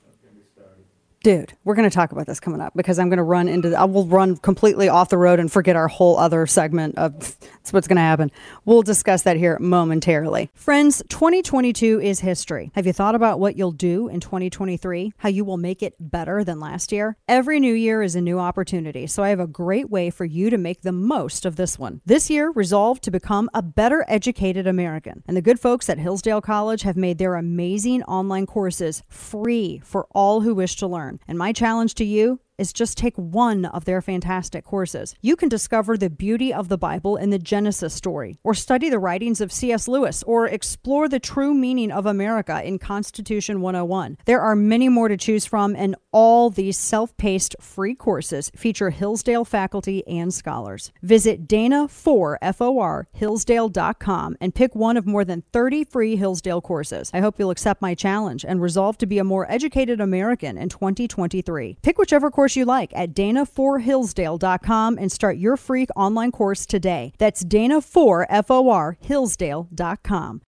dude 1.25 1.53
we're 1.63 1.73
going 1.73 1.89
to 1.89 1.95
talk 1.95 2.11
about 2.11 2.27
this 2.27 2.39
coming 2.39 2.61
up 2.61 2.71
because 2.75 2.99
i'm 2.99 3.09
going 3.09 3.17
to 3.17 3.23
run 3.23 3.47
into 3.47 3.73
i 3.73 3.83
will 3.83 4.05
run 4.05 4.37
completely 4.37 4.87
off 4.87 5.09
the 5.09 5.17
road 5.17 5.39
and 5.39 5.51
forget 5.51 5.75
our 5.75 5.87
whole 5.87 6.19
other 6.19 6.45
segment 6.45 6.95
of 6.99 7.35
that's 7.65 7.73
what's 7.73 7.87
going 7.87 7.95
to 7.95 8.01
happen. 8.03 8.29
We'll 8.63 8.83
discuss 8.83 9.23
that 9.23 9.37
here 9.37 9.57
momentarily. 9.59 10.51
Friends 10.53 11.01
2022 11.09 11.99
is 11.99 12.19
history. 12.19 12.69
Have 12.75 12.85
you 12.85 12.93
thought 12.93 13.15
about 13.15 13.39
what 13.39 13.55
you'll 13.55 13.71
do 13.71 14.07
in 14.07 14.19
2023 14.19 15.13
how 15.17 15.29
you 15.29 15.43
will 15.43 15.57
make 15.57 15.81
it 15.81 15.95
better 15.99 16.43
than 16.43 16.59
last 16.59 16.91
year? 16.91 17.17
Every 17.27 17.59
new 17.59 17.73
year 17.73 18.03
is 18.03 18.13
a 18.13 18.21
new 18.21 18.37
opportunity 18.37 19.07
so 19.07 19.23
i 19.23 19.29
have 19.29 19.39
a 19.39 19.47
great 19.47 19.89
way 19.89 20.11
for 20.11 20.25
you 20.25 20.51
to 20.51 20.59
make 20.59 20.83
the 20.83 20.91
most 20.91 21.43
of 21.43 21.55
this 21.55 21.79
one. 21.79 22.01
This 22.05 22.29
year 22.29 22.51
resolve 22.51 23.01
to 23.01 23.09
become 23.09 23.49
a 23.51 23.63
better 23.63 24.05
educated 24.07 24.67
american. 24.67 25.23
And 25.27 25.35
the 25.35 25.41
good 25.41 25.59
folks 25.59 25.89
at 25.89 25.97
hillsdale 25.97 26.41
college 26.41 26.83
have 26.83 26.95
made 26.95 27.17
their 27.17 27.33
amazing 27.33 28.03
online 28.03 28.45
courses 28.45 29.01
free 29.07 29.81
for 29.83 30.05
all 30.11 30.41
who 30.41 30.53
wish 30.53 30.75
to 30.75 30.85
learn 30.85 31.14
and 31.27 31.37
my 31.37 31.51
challenge 31.51 31.95
to 31.95 32.05
you 32.05 32.39
is 32.57 32.73
just 32.73 32.97
take 32.97 33.15
one 33.15 33.65
of 33.65 33.85
their 33.85 34.01
fantastic 34.01 34.63
courses. 34.63 35.15
You 35.21 35.35
can 35.35 35.49
discover 35.49 35.97
the 35.97 36.09
beauty 36.09 36.53
of 36.53 36.69
the 36.69 36.77
Bible 36.77 37.15
in 37.17 37.29
the 37.29 37.39
Genesis 37.39 37.93
story, 37.93 38.37
or 38.43 38.53
study 38.53 38.89
the 38.89 38.99
writings 38.99 39.41
of 39.41 39.51
C.S. 39.51 39.87
Lewis, 39.87 40.23
or 40.23 40.47
explore 40.47 41.09
the 41.09 41.19
true 41.19 41.53
meaning 41.53 41.91
of 41.91 42.05
America 42.05 42.61
in 42.63 42.79
Constitution 42.79 43.61
101. 43.61 44.17
There 44.25 44.41
are 44.41 44.55
many 44.55 44.89
more 44.89 45.07
to 45.07 45.17
choose 45.17 45.45
from, 45.45 45.75
and 45.75 45.95
all 46.11 46.49
these 46.49 46.77
self 46.77 47.15
paced 47.17 47.55
free 47.59 47.95
courses 47.95 48.51
feature 48.55 48.89
Hillsdale 48.89 49.45
faculty 49.45 50.05
and 50.07 50.33
scholars. 50.33 50.91
Visit 51.01 51.47
Dana4FOR 51.47 53.05
Hillsdale.com 53.13 54.37
and 54.39 54.55
pick 54.55 54.75
one 54.75 54.97
of 54.97 55.05
more 55.05 55.25
than 55.25 55.43
30 55.51 55.83
free 55.83 56.15
Hillsdale 56.15 56.61
courses. 56.61 57.11
I 57.13 57.19
hope 57.19 57.37
you'll 57.37 57.49
accept 57.49 57.81
my 57.81 57.95
challenge 57.95 58.45
and 58.45 58.61
resolve 58.61 58.97
to 58.99 59.05
be 59.05 59.17
a 59.17 59.23
more 59.23 59.49
educated 59.51 59.99
American 59.99 60.57
in 60.57 60.69
2023. 60.69 61.77
Pick 61.81 61.97
whichever 61.97 62.31
course 62.31 62.44
you 62.53 62.65
like 62.65 62.91
at 62.93 63.13
Dana4Hillsdale.com 63.13 64.97
and 64.99 65.09
start 65.09 65.37
your 65.37 65.55
free 65.55 65.87
online 65.95 66.33
course 66.33 66.65
today. 66.65 67.13
That's 67.17 67.45
Dana4FOR 67.45 68.97
Hillsdale.com. 68.99 70.41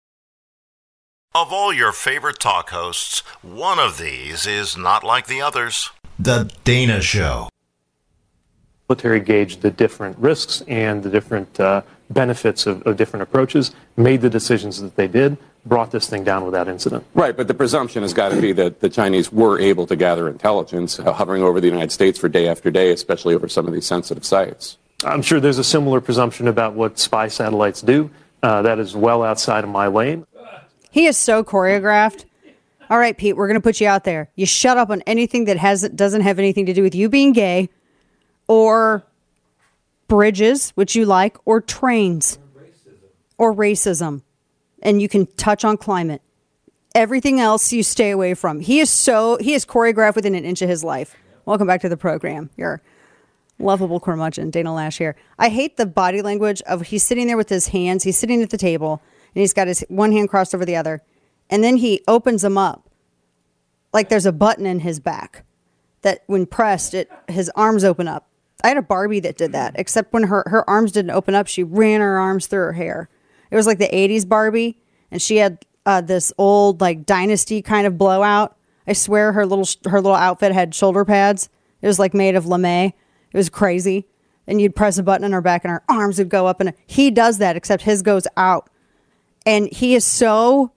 Of 1.34 1.52
all 1.52 1.72
your 1.72 1.92
favorite 1.92 2.40
talk 2.40 2.70
hosts, 2.70 3.20
one 3.42 3.78
of 3.78 3.98
these 3.98 4.46
is 4.46 4.76
not 4.76 5.04
like 5.04 5.26
the 5.26 5.42
others. 5.42 5.90
The 6.18 6.50
Dana 6.64 7.02
Show. 7.02 7.50
military 8.88 9.20
gauged 9.20 9.60
the 9.60 9.70
different 9.70 10.18
risks 10.18 10.62
and 10.66 11.02
the 11.02 11.10
different 11.10 11.60
uh, 11.60 11.82
benefits 12.08 12.66
of, 12.66 12.82
of 12.86 12.96
different 12.96 13.22
approaches, 13.22 13.72
made 13.96 14.22
the 14.22 14.30
decisions 14.30 14.80
that 14.80 14.96
they 14.96 15.08
did, 15.08 15.36
brought 15.66 15.90
this 15.90 16.08
thing 16.08 16.24
down 16.24 16.44
without 16.44 16.68
incident. 16.68 17.04
Right, 17.14 17.36
but 17.36 17.48
the 17.48 17.54
presumption 17.54 18.02
has 18.02 18.14
got 18.14 18.30
to 18.30 18.40
be 18.40 18.52
that 18.52 18.80
the 18.80 18.88
Chinese 18.88 19.32
were 19.32 19.58
able 19.58 19.86
to 19.88 19.96
gather 19.96 20.28
intelligence 20.28 20.98
uh, 20.98 21.12
hovering 21.12 21.42
over 21.42 21.60
the 21.60 21.66
United 21.66 21.92
States 21.92 22.18
for 22.18 22.28
day 22.28 22.48
after 22.48 22.70
day, 22.70 22.92
especially 22.92 23.34
over 23.34 23.48
some 23.48 23.66
of 23.66 23.74
these 23.74 23.86
sensitive 23.86 24.24
sites. 24.24 24.78
I'm 25.04 25.22
sure 25.22 25.40
there's 25.40 25.58
a 25.58 25.64
similar 25.64 26.00
presumption 26.00 26.48
about 26.48 26.74
what 26.74 26.98
spy 26.98 27.28
satellites 27.28 27.82
do. 27.82 28.10
Uh, 28.42 28.62
that 28.62 28.78
is 28.78 28.94
well 28.94 29.22
outside 29.22 29.64
of 29.64 29.70
my 29.70 29.88
lane. 29.88 30.26
He 30.90 31.06
is 31.06 31.16
so 31.18 31.44
choreographed. 31.44 32.24
All 32.88 32.98
right, 32.98 33.16
Pete, 33.16 33.36
we're 33.36 33.48
going 33.48 33.60
to 33.60 33.62
put 33.62 33.80
you 33.80 33.88
out 33.88 34.04
there. 34.04 34.30
You 34.36 34.46
shut 34.46 34.78
up 34.78 34.90
on 34.90 35.02
anything 35.02 35.46
that 35.46 35.56
has 35.56 35.86
doesn't 35.88 36.20
have 36.20 36.38
anything 36.38 36.66
to 36.66 36.72
do 36.72 36.82
with 36.82 36.94
you 36.94 37.08
being 37.08 37.32
gay 37.32 37.68
or 38.46 39.04
bridges, 40.06 40.70
which 40.70 40.94
you 40.94 41.04
like, 41.04 41.36
or 41.44 41.60
trains 41.60 42.38
or 43.38 43.52
racism. 43.52 44.22
And 44.82 45.00
you 45.00 45.08
can 45.08 45.26
touch 45.26 45.64
on 45.64 45.76
climate. 45.76 46.22
Everything 46.94 47.40
else 47.40 47.72
you 47.72 47.82
stay 47.82 48.10
away 48.10 48.34
from. 48.34 48.60
He 48.60 48.80
is 48.80 48.90
so 48.90 49.36
he 49.40 49.54
is 49.54 49.66
choreographed 49.66 50.16
within 50.16 50.34
an 50.34 50.44
inch 50.44 50.62
of 50.62 50.68
his 50.68 50.82
life. 50.84 51.14
Welcome 51.44 51.66
back 51.66 51.80
to 51.82 51.88
the 51.88 51.96
program. 51.96 52.50
You're 52.56 52.82
lovable 53.58 54.00
curmudgeon, 54.00 54.50
Dana 54.50 54.70
Loesch 54.70 54.98
here. 54.98 55.16
I 55.38 55.48
hate 55.48 55.76
the 55.76 55.86
body 55.86 56.22
language 56.22 56.62
of 56.62 56.82
he's 56.82 57.04
sitting 57.04 57.26
there 57.26 57.36
with 57.36 57.48
his 57.48 57.68
hands. 57.68 58.04
He's 58.04 58.16
sitting 58.18 58.42
at 58.42 58.50
the 58.50 58.58
table 58.58 59.02
and 59.34 59.40
he's 59.40 59.52
got 59.52 59.68
his 59.68 59.84
one 59.88 60.12
hand 60.12 60.28
crossed 60.28 60.54
over 60.54 60.64
the 60.64 60.76
other, 60.76 61.02
and 61.50 61.62
then 61.62 61.76
he 61.76 62.02
opens 62.08 62.42
them 62.42 62.56
up 62.56 62.88
like 63.92 64.08
there's 64.08 64.26
a 64.26 64.32
button 64.32 64.66
in 64.66 64.80
his 64.80 65.00
back 65.00 65.44
that 66.02 66.22
when 66.26 66.46
pressed, 66.46 66.94
it 66.94 67.10
his 67.28 67.50
arms 67.56 67.84
open 67.84 68.08
up. 68.08 68.28
I 68.64 68.68
had 68.68 68.76
a 68.76 68.82
Barbie 68.82 69.20
that 69.20 69.36
did 69.36 69.52
that, 69.52 69.74
except 69.76 70.12
when 70.12 70.24
her 70.24 70.44
her 70.46 70.68
arms 70.68 70.92
didn't 70.92 71.10
open 71.10 71.34
up, 71.34 71.46
she 71.46 71.62
ran 71.62 72.00
her 72.00 72.18
arms 72.18 72.46
through 72.46 72.60
her 72.60 72.72
hair. 72.72 73.08
It 73.50 73.56
was 73.56 73.66
like 73.66 73.78
the 73.78 73.88
'80s 73.88 74.28
Barbie, 74.28 74.78
and 75.10 75.20
she 75.20 75.36
had 75.36 75.64
uh, 75.84 76.00
this 76.00 76.32
old 76.38 76.80
like 76.80 77.06
dynasty 77.06 77.62
kind 77.62 77.86
of 77.86 77.96
blowout. 77.98 78.56
I 78.86 78.92
swear 78.92 79.32
her 79.32 79.46
little 79.46 79.66
her 79.90 80.00
little 80.00 80.16
outfit 80.16 80.52
had 80.52 80.74
shoulder 80.74 81.04
pads. 81.04 81.48
It 81.82 81.86
was 81.86 81.98
like 81.98 82.14
made 82.14 82.34
of 82.36 82.46
lame. 82.46 82.92
It 83.32 83.36
was 83.36 83.48
crazy. 83.48 84.06
and 84.46 84.60
you'd 84.60 84.76
press 84.76 84.96
a 84.96 85.02
button 85.02 85.24
on 85.24 85.32
her 85.32 85.40
back 85.40 85.64
and 85.64 85.72
her 85.72 85.82
arms 85.88 86.18
would 86.18 86.28
go 86.28 86.46
up 86.46 86.60
and 86.60 86.72
he 86.86 87.10
does 87.10 87.38
that 87.38 87.56
except 87.56 87.82
his 87.82 88.00
goes 88.02 88.26
out 88.36 88.70
and 89.44 89.68
he 89.72 89.94
is 89.96 90.04
so 90.04 90.70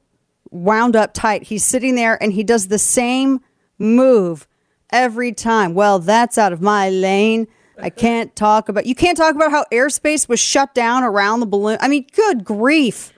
wound 0.50 0.96
up 0.96 1.14
tight 1.14 1.44
he's 1.44 1.64
sitting 1.64 1.94
there 1.96 2.22
and 2.22 2.34
he 2.34 2.44
does 2.44 2.68
the 2.68 2.80
same 2.80 3.40
move 3.78 4.48
every 4.92 5.32
time 5.32 5.76
well 5.76 6.00
that's 6.00 6.38
out 6.38 6.52
of 6.52 6.62
my 6.62 6.90
lane 6.90 7.48
i 7.82 7.90
can't 7.90 8.36
talk 8.36 8.70
about 8.70 8.86
you 8.86 8.96
can't 8.96 9.18
talk 9.18 9.36
about 9.36 9.52
how 9.52 9.66
airspace 9.72 10.28
was 10.28 10.40
shut 10.40 10.74
down 10.74 11.04
around 11.04 11.40
the 11.40 11.46
balloon 11.46 11.78
i 11.82 11.88
mean 11.88 12.06
good 12.16 12.44
grief 12.44 13.14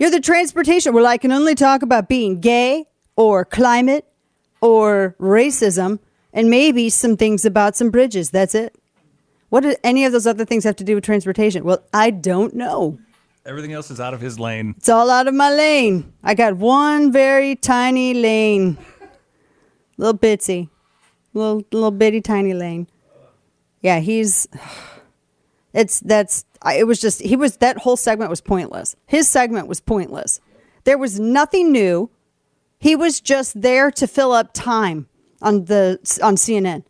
you're 0.00 0.10
the 0.10 0.20
transportation 0.20 0.92
well 0.92 1.06
i 1.06 1.16
can 1.16 1.32
only 1.32 1.54
talk 1.54 1.82
about 1.82 2.08
being 2.08 2.40
gay 2.40 2.86
or 3.16 3.44
climate 3.44 4.06
or 4.60 5.14
racism 5.20 5.98
and 6.32 6.50
maybe 6.50 6.88
some 6.90 7.16
things 7.16 7.44
about 7.44 7.76
some 7.76 7.90
bridges 7.90 8.30
that's 8.30 8.54
it 8.54 8.74
what 9.54 9.62
do 9.62 9.76
any 9.84 10.04
of 10.04 10.10
those 10.10 10.26
other 10.26 10.44
things 10.44 10.64
have 10.64 10.74
to 10.74 10.84
do 10.84 10.96
with 10.96 11.04
transportation? 11.04 11.62
Well, 11.62 11.84
I 11.94 12.10
don't 12.10 12.54
know. 12.54 12.98
Everything 13.46 13.72
else 13.72 13.88
is 13.88 14.00
out 14.00 14.12
of 14.12 14.20
his 14.20 14.40
lane. 14.40 14.74
It's 14.76 14.88
all 14.88 15.08
out 15.08 15.28
of 15.28 15.34
my 15.34 15.48
lane. 15.48 16.12
I 16.24 16.34
got 16.34 16.56
one 16.56 17.12
very 17.12 17.54
tiny 17.54 18.14
lane, 18.14 18.76
little 19.96 20.18
bitsy, 20.18 20.70
little 21.34 21.62
little 21.70 21.92
bitty 21.92 22.20
tiny 22.20 22.52
lane. 22.52 22.88
Yeah, 23.84 24.00
he's. 24.00 24.48
It's 25.76 25.98
that's. 25.98 26.44
It 26.72 26.86
was 26.86 27.00
just 27.00 27.20
he 27.20 27.34
was 27.34 27.56
that 27.56 27.78
whole 27.78 27.96
segment 27.96 28.30
was 28.30 28.40
pointless. 28.40 28.94
His 29.06 29.28
segment 29.28 29.66
was 29.66 29.80
pointless. 29.80 30.40
There 30.84 30.96
was 30.96 31.18
nothing 31.18 31.72
new. 31.72 32.10
He 32.78 32.94
was 32.94 33.20
just 33.20 33.60
there 33.60 33.90
to 33.90 34.06
fill 34.06 34.30
up 34.30 34.52
time 34.54 35.08
on 35.42 35.64
the 35.64 35.98
on 36.22 36.36
CNN. 36.36 36.84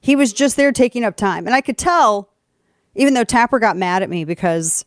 He 0.00 0.16
was 0.16 0.32
just 0.32 0.56
there 0.56 0.72
taking 0.72 1.04
up 1.04 1.16
time, 1.16 1.44
and 1.44 1.54
I 1.54 1.60
could 1.60 1.76
tell, 1.76 2.30
even 2.94 3.12
though 3.12 3.24
Tapper 3.24 3.58
got 3.58 3.76
mad 3.76 4.02
at 4.02 4.08
me 4.08 4.24
because 4.24 4.86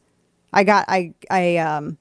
I 0.51 0.63
got 0.63 0.85
I 0.87 1.13
I 1.29 1.57
um 1.57 1.99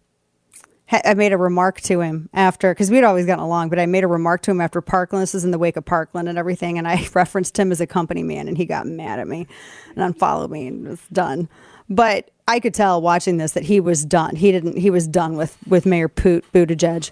I 0.93 1.14
made 1.14 1.32
a 1.32 1.36
remark 1.36 1.80
to 1.82 2.01
him 2.01 2.28
after 2.34 2.72
because 2.72 2.90
we'd 2.90 3.05
always 3.05 3.26
gotten 3.26 3.45
along, 3.45 3.70
but 3.70 3.78
I 3.78 3.86
made 3.86 4.05
a 4.05 4.09
remark 4.09 4.43
to 4.43 4.51
him 4.51 4.61
after 4.61 4.80
Parkland. 4.80 5.22
This 5.22 5.34
is 5.34 5.45
in 5.45 5.51
the 5.51 5.59
wake 5.59 5.76
of 5.76 5.84
Parkland 5.84 6.28
and 6.28 6.38
everything, 6.38 6.78
and 6.78 6.86
I 6.86 7.09
referenced 7.14 7.59
him 7.59 7.72
as 7.72 7.80
a 7.80 7.86
company 7.86 8.22
man, 8.22 8.49
and 8.49 8.57
he 8.57 8.64
got 8.64 8.86
mad 8.86 9.18
at 9.18 9.28
me 9.28 9.47
and 9.95 10.05
unfollowed 10.05 10.51
me 10.51 10.66
and 10.66 10.88
was 10.88 11.01
done. 11.12 11.49
But 11.88 12.30
I 12.47 12.61
could 12.61 12.74
tell 12.74 13.01
watching 13.01 13.36
this 13.36 13.53
that 13.53 13.64
he 13.64 13.80
was 13.80 14.05
done. 14.05 14.36
He 14.36 14.53
didn't. 14.53 14.78
He 14.78 14.90
was 14.90 15.07
done 15.07 15.36
with 15.36 15.57
with 15.66 15.86
Mayor 15.86 16.09
Poot 16.09 16.45
Buttigieg 16.53 17.11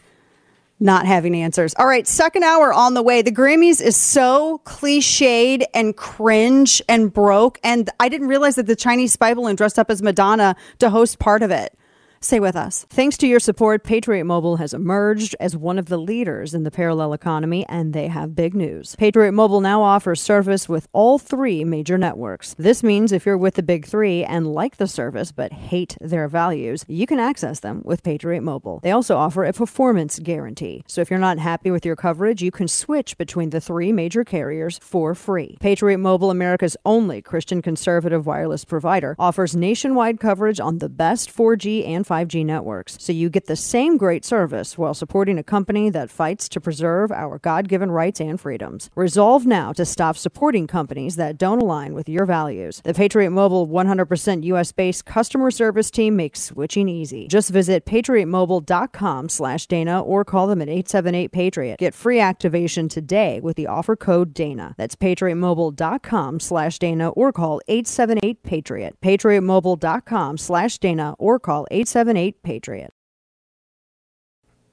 not 0.80 1.06
having 1.06 1.36
answers. 1.36 1.74
All 1.78 1.86
right, 1.86 2.06
second 2.06 2.42
hour 2.42 2.72
on 2.72 2.94
the 2.94 3.02
way. 3.02 3.20
The 3.20 3.30
Grammys 3.30 3.82
is 3.82 3.96
so 3.96 4.62
cliched 4.64 5.62
and 5.74 5.94
cringe 5.94 6.80
and 6.88 7.12
broke. 7.12 7.60
And 7.62 7.90
I 8.00 8.08
didn't 8.08 8.28
realize 8.28 8.56
that 8.56 8.66
the 8.66 8.74
Chinese 8.74 9.12
spy 9.12 9.34
balloon 9.34 9.56
dressed 9.56 9.78
up 9.78 9.90
as 9.90 10.00
Madonna 10.00 10.56
to 10.78 10.88
host 10.88 11.18
part 11.18 11.42
of 11.42 11.50
it. 11.50 11.76
Stay 12.22 12.38
with 12.38 12.54
us. 12.54 12.84
Thanks 12.90 13.16
to 13.16 13.26
your 13.26 13.40
support, 13.40 13.82
Patriot 13.82 14.24
Mobile 14.24 14.56
has 14.56 14.74
emerged 14.74 15.34
as 15.40 15.56
one 15.56 15.78
of 15.78 15.86
the 15.86 15.96
leaders 15.96 16.52
in 16.52 16.64
the 16.64 16.70
parallel 16.70 17.14
economy, 17.14 17.64
and 17.66 17.94
they 17.94 18.08
have 18.08 18.34
big 18.34 18.54
news. 18.54 18.94
Patriot 18.96 19.32
Mobile 19.32 19.62
now 19.62 19.82
offers 19.82 20.20
service 20.20 20.68
with 20.68 20.86
all 20.92 21.18
three 21.18 21.64
major 21.64 21.96
networks. 21.96 22.52
This 22.58 22.82
means 22.82 23.10
if 23.10 23.24
you're 23.24 23.38
with 23.38 23.54
the 23.54 23.62
big 23.62 23.86
three 23.86 24.22
and 24.22 24.52
like 24.52 24.76
the 24.76 24.86
service 24.86 25.32
but 25.32 25.50
hate 25.50 25.96
their 25.98 26.28
values, 26.28 26.84
you 26.86 27.06
can 27.06 27.18
access 27.18 27.60
them 27.60 27.80
with 27.86 28.02
Patriot 28.02 28.42
Mobile. 28.42 28.80
They 28.82 28.90
also 28.90 29.16
offer 29.16 29.46
a 29.46 29.54
performance 29.54 30.18
guarantee. 30.18 30.84
So 30.86 31.00
if 31.00 31.08
you're 31.08 31.18
not 31.18 31.38
happy 31.38 31.70
with 31.70 31.86
your 31.86 31.96
coverage, 31.96 32.42
you 32.42 32.50
can 32.50 32.68
switch 32.68 33.16
between 33.16 33.48
the 33.48 33.62
three 33.62 33.92
major 33.92 34.24
carriers 34.24 34.78
for 34.82 35.14
free. 35.14 35.56
Patriot 35.58 35.96
Mobile, 35.96 36.30
America's 36.30 36.76
only 36.84 37.22
Christian 37.22 37.62
conservative 37.62 38.26
wireless 38.26 38.66
provider, 38.66 39.16
offers 39.18 39.56
nationwide 39.56 40.20
coverage 40.20 40.60
on 40.60 40.80
the 40.80 40.90
best 40.90 41.34
4G 41.34 41.88
and 41.88 42.09
5G 42.10 42.44
networks. 42.44 42.96
So 42.98 43.12
you 43.12 43.30
get 43.30 43.46
the 43.46 43.54
same 43.54 43.96
great 43.96 44.24
service 44.24 44.76
while 44.76 44.94
supporting 44.94 45.38
a 45.38 45.44
company 45.44 45.90
that 45.90 46.10
fights 46.10 46.48
to 46.48 46.60
preserve 46.60 47.12
our 47.12 47.38
God 47.38 47.68
given 47.68 47.92
rights 47.92 48.20
and 48.20 48.40
freedoms. 48.40 48.90
Resolve 48.96 49.46
now 49.46 49.72
to 49.74 49.84
stop 49.84 50.16
supporting 50.16 50.66
companies 50.66 51.14
that 51.16 51.38
don't 51.38 51.62
align 51.62 51.94
with 51.94 52.08
your 52.08 52.26
values. 52.26 52.80
The 52.82 52.94
Patriot 52.94 53.30
Mobile 53.30 53.68
100% 53.68 54.42
US 54.44 54.72
based 54.72 55.04
customer 55.04 55.52
service 55.52 55.90
team 55.90 56.16
makes 56.16 56.40
switching 56.40 56.88
easy. 56.88 57.28
Just 57.28 57.50
visit 57.50 57.84
patriotmobile.com 57.86 59.28
slash 59.28 59.66
Dana 59.66 60.02
or 60.02 60.24
call 60.24 60.48
them 60.48 60.60
at 60.60 60.68
878 60.68 61.30
Patriot. 61.30 61.78
Get 61.78 61.94
free 61.94 62.18
activation 62.18 62.88
today 62.88 63.38
with 63.40 63.56
the 63.56 63.68
offer 63.68 63.94
code 63.94 64.34
Dana. 64.34 64.74
That's 64.76 64.96
patriotmobile.com 64.96 66.40
slash 66.40 66.80
Dana 66.80 67.10
or 67.10 67.32
call 67.32 67.60
878 67.68 68.42
Patriot. 68.42 68.96
Patriotmobile.com 69.00 70.38
slash 70.38 70.78
Dana 70.78 71.14
or 71.18 71.38
call 71.38 71.68
878 71.70 71.99
Patriot. 72.42 72.92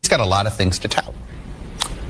He's 0.02 0.10
got 0.10 0.20
a 0.20 0.26
lot 0.26 0.48
of 0.48 0.56
things 0.56 0.80
to 0.80 0.88
tell. 0.88 1.14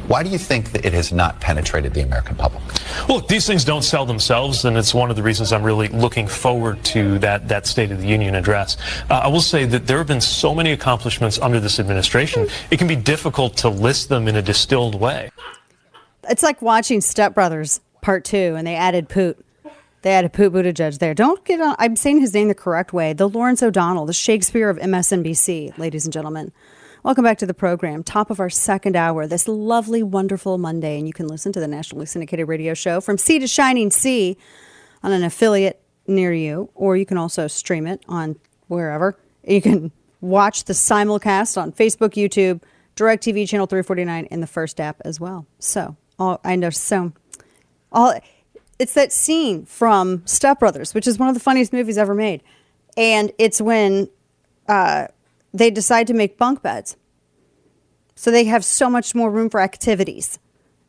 Why 0.08 0.24
do 0.24 0.30
you 0.30 0.38
think 0.38 0.72
that 0.72 0.86
it 0.86 0.94
has 0.94 1.12
not 1.12 1.42
penetrated 1.42 1.94
the 1.94 2.02
American 2.02 2.36
public? 2.38 2.64
Well, 3.10 3.18
look, 3.18 3.28
these 3.28 3.46
things 3.46 3.66
don't 3.66 3.82
sell 3.82 4.06
themselves, 4.06 4.64
and 4.64 4.78
it's 4.78 4.94
one 4.94 5.10
of 5.10 5.18
the 5.18 5.24
reasons 5.24 5.52
I'm 5.52 5.64
really 5.64 5.90
looking 5.90 6.30
forward 6.30 6.82
to 6.86 7.20
that, 7.20 7.50
that 7.50 7.68
State 7.68 7.92
of 7.92 8.00
the 8.00 8.08
Union 8.08 8.36
address. 8.36 8.78
Uh, 9.10 9.16
I 9.16 9.28
will 9.28 9.42
say 9.42 9.66
that 9.66 9.86
there 9.86 9.98
have 9.98 10.08
been 10.08 10.22
so 10.22 10.56
many 10.56 10.72
accomplishments 10.72 11.40
under 11.40 11.60
this 11.60 11.78
administration, 11.78 12.48
it 12.72 12.78
can 12.78 12.88
be 12.88 12.96
difficult 12.96 13.58
to 13.58 13.70
list 13.70 14.08
them 14.08 14.30
in 14.30 14.38
a 14.38 14.42
distilled 14.42 14.96
way. 14.96 15.30
It's 16.30 16.44
like 16.44 16.62
watching 16.62 17.02
Step 17.02 17.34
Brothers 17.34 17.82
Part 18.02 18.24
Two, 18.24 18.56
and 18.56 18.66
they 18.66 18.76
added 18.76 19.10
Poot. 19.10 19.44
They 20.08 20.14
added 20.14 20.32
Poot 20.32 20.54
Buttigieg 20.54 21.00
there. 21.00 21.14
Don't 21.14 21.44
get 21.44 21.60
on. 21.60 21.76
I'm 21.80 21.98
saying 21.98 22.22
his 22.22 22.34
name 22.34 22.48
the 22.48 22.56
correct 22.56 22.94
way. 22.94 23.12
The 23.12 23.28
Lawrence 23.28 23.62
O'Donnell, 23.62 24.06
the 24.06 24.14
Shakespeare 24.14 24.70
of 24.70 24.78
MSNBC, 24.78 25.78
ladies 25.78 26.06
and 26.06 26.14
gentlemen. 26.14 26.54
Welcome 27.04 27.26
back 27.26 27.38
to 27.40 27.46
the 27.46 27.54
program. 27.54 28.04
Top 28.04 28.30
of 28.30 28.40
our 28.40 28.50
second 28.50 28.96
hour, 28.96 29.28
this 29.28 29.50
lovely, 29.50 30.02
wonderful 30.04 30.58
Monday, 30.58 30.98
and 30.98 31.08
you 31.08 31.14
can 31.14 31.28
listen 31.28 31.52
to 31.52 31.60
the 31.60 31.68
nationally 31.68 32.06
syndicated 32.06 32.48
radio 32.48 32.74
show 32.74 33.02
from 33.02 33.18
sea 33.18 33.38
to 33.40 33.48
shining 33.48 33.92
sea 33.92 34.38
on 35.04 35.12
an 35.12 35.26
affiliate 35.26 35.84
near 36.08 36.32
you, 36.32 36.70
or 36.74 36.96
you 36.96 37.06
can 37.06 37.18
also 37.18 37.48
stream 37.48 37.86
it 37.86 38.02
on 38.08 38.38
wherever. 38.70 39.20
You 39.46 39.62
can 39.62 39.92
watch 40.22 40.64
the 40.64 40.74
simulcast 40.74 41.62
on 41.62 41.74
Facebook, 41.74 42.12
YouTube, 42.12 42.62
DirecTV 42.96 43.46
channel 43.50 43.68
349, 43.68 44.24
in 44.28 44.40
the 44.40 44.48
first 44.48 44.80
app 44.80 45.02
as 45.04 45.20
well. 45.20 45.46
So, 45.60 45.98
all, 46.18 46.40
I 46.46 46.56
know 46.56 46.70
so 46.70 47.12
all 47.92 48.18
it's 48.80 48.94
that 48.94 49.12
scene 49.12 49.66
from 49.66 50.22
Step 50.26 50.60
Brothers, 50.60 50.94
which 50.94 51.08
is 51.08 51.18
one 51.18 51.30
of 51.30 51.34
the 51.34 51.40
funniest 51.40 51.74
movies 51.74 51.98
ever 51.98 52.14
made, 52.14 52.44
and 52.96 53.32
it's 53.38 53.62
when 53.62 54.10
uh, 54.68 55.08
they 55.54 55.72
decide 55.72 56.08
to 56.08 56.14
make 56.14 56.38
bunk 56.38 56.62
beds, 56.62 56.96
so 58.16 58.32
they 58.32 58.46
have 58.46 58.64
so 58.64 58.90
much 58.90 59.16
more 59.16 59.32
room 59.32 59.50
for 59.50 59.60
activities, 59.60 60.40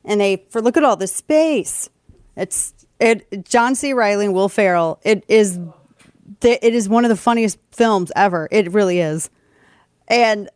and 0.05 0.21
they 0.21 0.45
for 0.51 0.61
look 0.61 0.77
at 0.77 0.85
all 0.85 0.97
this 0.97 1.15
space. 1.15 1.89
It's 2.37 2.75
it 3.01 3.45
John 3.45 3.75
C. 3.75 3.93
Reilly 3.93 4.27
and 4.27 4.35
Will 4.35 4.49
Ferrell. 4.49 5.01
It 5.03 5.25
is 5.29 5.59
it 6.43 6.75
is 6.75 6.89
one 6.89 7.05
of 7.05 7.09
the 7.09 7.17
funniest 7.17 7.59
films 7.73 8.13
ever. 8.15 8.49
It 8.51 8.73
really 8.73 9.01
is, 9.01 9.31
and 10.09 10.49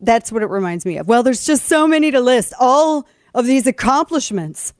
that's 0.00 0.32
what 0.32 0.42
it 0.42 0.46
reminds 0.46 0.84
me 0.86 0.96
of. 0.98 1.06
Well, 1.06 1.22
there's 1.22 1.44
just 1.44 1.66
so 1.66 1.86
many 1.86 2.10
to 2.10 2.20
list. 2.20 2.52
All 2.58 3.06
of 3.34 3.46
these 3.46 3.66
accomplishments. 3.66 4.72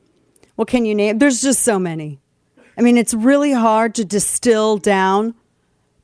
Well, 0.61 0.67
can 0.67 0.85
you 0.85 0.95
name? 0.95 1.17
There's 1.17 1.41
just 1.41 1.63
so 1.63 1.79
many. 1.79 2.21
I 2.77 2.83
mean, 2.83 2.99
it's 2.99 3.15
really 3.15 3.51
hard 3.51 3.95
to 3.95 4.05
distill 4.05 4.77
down 4.77 5.35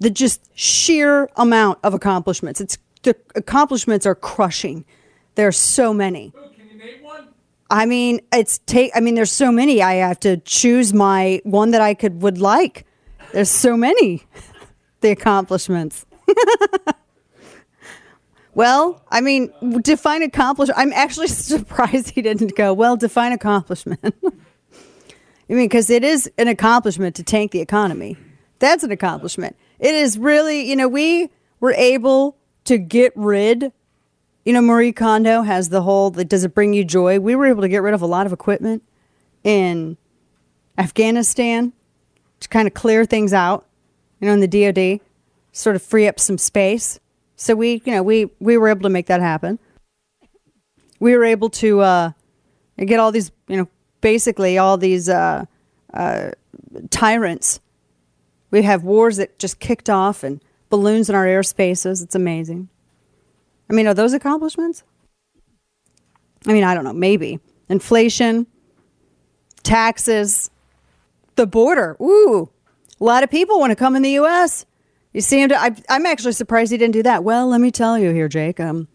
the 0.01 0.09
just 0.09 0.51
sheer 0.59 1.29
amount 1.37 1.81
of 1.83 1.93
accomplishments. 1.93 2.63
It's 2.63 2.79
the 3.03 3.15
accomplishments 3.35 4.07
are 4.07 4.15
crushing. 4.15 4.87
There 5.35 5.47
are 5.47 5.53
so 5.53 5.93
many. 5.93 6.33
I 7.69 7.85
mean, 7.85 8.23
it's 8.33 8.57
take. 8.65 8.93
I 8.95 9.01
mean, 9.01 9.15
there's 9.15 9.31
so 9.31 9.53
many. 9.53 9.83
I 9.83 9.97
have 9.97 10.19
to 10.21 10.39
choose 10.39 10.95
my 10.95 11.43
one 11.45 11.73
that 11.73 11.83
I 11.83 11.93
could 11.93 12.23
would 12.23 12.39
like. 12.39 12.87
There's 13.35 13.51
so 13.51 13.77
many. 13.77 14.23
the 15.03 15.11
accomplishments. 15.11 16.07
well, 18.55 19.05
I 19.11 19.21
mean, 19.21 19.53
define 19.83 20.23
accomplishment. 20.23 20.79
I'm 20.79 20.95
actually 20.95 21.29
surprised 21.29 22.09
he 22.09 22.23
didn't 22.23 22.57
go. 22.57 22.73
Well, 22.73 22.97
define 22.97 23.33
accomplishment. 23.33 24.15
I 25.49 25.53
mean, 25.53 25.65
because 25.67 25.91
it 25.91 26.03
is 26.03 26.31
an 26.39 26.49
accomplishment 26.49 27.15
to 27.17 27.23
tank 27.23 27.53
the 27.53 27.61
economy. 27.61 28.17
That's 28.59 28.83
an 28.83 28.91
accomplishment. 28.91 29.57
It 29.79 29.95
is 29.95 30.19
really, 30.19 30.69
you 30.69 30.77
know, 30.77 30.89
we 30.89 31.31
were 31.61 31.73
able 31.75 32.37
to 32.65 32.79
get 32.79 33.13
rid. 33.15 33.73
You 34.45 34.53
know, 34.53 34.63
Marie 34.63 34.93
Kondo 34.93 35.43
has 35.43 35.69
the 35.69 35.83
whole. 35.83 36.11
Does 36.11 36.45
it 36.45 36.55
bring 36.55 36.73
you 36.73 36.85
joy? 36.85 37.21
We 37.21 37.35
were 37.35 37.47
able 37.47 37.63
to 37.63 37.69
get 37.69 37.83
rid 37.83 37.95
of 37.95 38.03
a 38.03 38.07
lot 38.07 38.27
of 38.27 38.33
equipment 38.33 38.83
in 39.45 39.97
Afghanistan 40.79 41.73
to 42.41 42.49
kind 42.49 42.67
of 42.67 42.75
clear 42.75 43.05
things 43.05 43.33
out. 43.33 43.67
You 44.21 44.29
know, 44.29 44.35
in 44.35 44.41
the 44.41 44.49
DoD, 44.49 45.01
sort 45.53 45.77
of 45.77 45.83
free 45.83 46.09
up 46.09 46.19
some 46.19 46.39
space. 46.39 46.99
So 47.37 47.55
we, 47.55 47.83
you 47.85 47.93
know, 47.93 48.03
we 48.03 48.31
we 48.41 48.57
were 48.57 48.69
able 48.69 48.83
to 48.83 48.89
make 48.89 49.07
that 49.07 49.21
happen. 49.21 49.59
We 50.99 51.15
were 51.15 51.25
able 51.25 51.51
to 51.51 51.81
uh, 51.81 52.13
get 52.79 52.99
all 52.99 53.13
these, 53.13 53.31
you 53.49 53.59
know, 53.59 53.69
basically 54.07 54.57
all 54.57 54.79
these 54.79 55.09
uh, 55.09 55.45
uh, 55.93 56.31
tyrants 56.91 57.59
We 58.53 58.63
have 58.63 58.85
wars 58.85 59.17
that 59.17 59.37
just 59.37 59.59
kicked 59.59 59.91
off 59.91 60.23
and 60.23 60.41
balloons 60.69 61.09
in 61.09 61.17
our 61.17 61.27
airspaces. 61.27 62.05
It's 62.05 62.15
amazing. 62.15 62.69
I 63.69 63.73
mean, 63.73 63.89
are 63.89 63.95
those 63.95 64.13
accomplishments? 64.13 64.85
I 66.47 66.53
mean, 66.53 66.63
I 66.63 66.73
don't 66.73 66.85
know. 66.85 66.93
Maybe 66.93 67.41
inflation, 67.69 68.47
taxes, 69.65 70.53
the 71.35 71.49
border. 71.49 71.97
Ooh, 72.01 72.49
a 73.01 73.05
lot 73.05 73.25
of 73.25 73.31
people 73.31 73.59
want 73.59 73.73
to 73.73 73.77
come 73.77 73.97
in 73.97 74.03
the 74.03 74.13
U.S. 74.23 74.67
You 75.15 75.21
see 75.21 75.41
him. 75.43 75.49
To, 75.49 75.61
I, 75.61 75.75
I'm 75.89 76.07
actually 76.07 76.35
surprised 76.35 76.71
he 76.71 76.79
didn't 76.79 76.95
do 76.95 77.03
that. 77.03 77.25
Well, 77.25 77.49
let 77.49 77.61
me 77.61 77.73
tell 77.73 77.99
you 77.99 78.13
here, 78.13 78.29
Jake. 78.29 78.61
Um, 78.61 78.87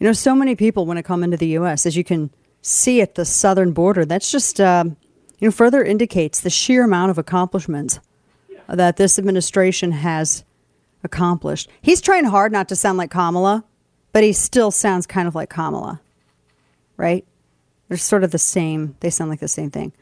you 0.00 0.06
know, 0.06 0.14
so 0.14 0.34
many 0.34 0.56
people 0.56 0.86
want 0.86 0.96
to 0.96 1.02
come 1.02 1.22
into 1.22 1.36
the 1.36 1.48
U.S. 1.60 1.84
as 1.84 1.94
you 1.94 2.04
can 2.04 2.30
see 2.66 3.00
at 3.00 3.14
the 3.14 3.24
southern 3.24 3.72
border. 3.72 4.04
That's 4.04 4.30
just, 4.30 4.60
um, 4.60 4.96
you 5.38 5.48
know, 5.48 5.52
further 5.52 5.84
indicates 5.84 6.40
the 6.40 6.50
sheer 6.50 6.84
amount 6.84 7.10
of 7.10 7.18
accomplishments 7.18 8.00
that 8.68 8.96
this 8.96 9.18
administration 9.18 9.92
has 9.92 10.44
accomplished. 11.04 11.70
He's 11.80 12.00
trying 12.00 12.24
hard 12.24 12.50
not 12.50 12.68
to 12.70 12.76
sound 12.76 12.98
like 12.98 13.10
Kamala, 13.10 13.64
but 14.12 14.24
he 14.24 14.32
still 14.32 14.70
sounds 14.70 15.06
kind 15.06 15.28
of 15.28 15.34
like 15.34 15.48
Kamala, 15.48 16.00
right? 16.96 17.24
They're 17.88 17.98
sort 17.98 18.24
of 18.24 18.32
the 18.32 18.38
same. 18.38 18.96
They 18.98 19.10
sound 19.10 19.30
like 19.30 19.40
the 19.40 19.46
same 19.46 19.70
thing. 19.70 19.92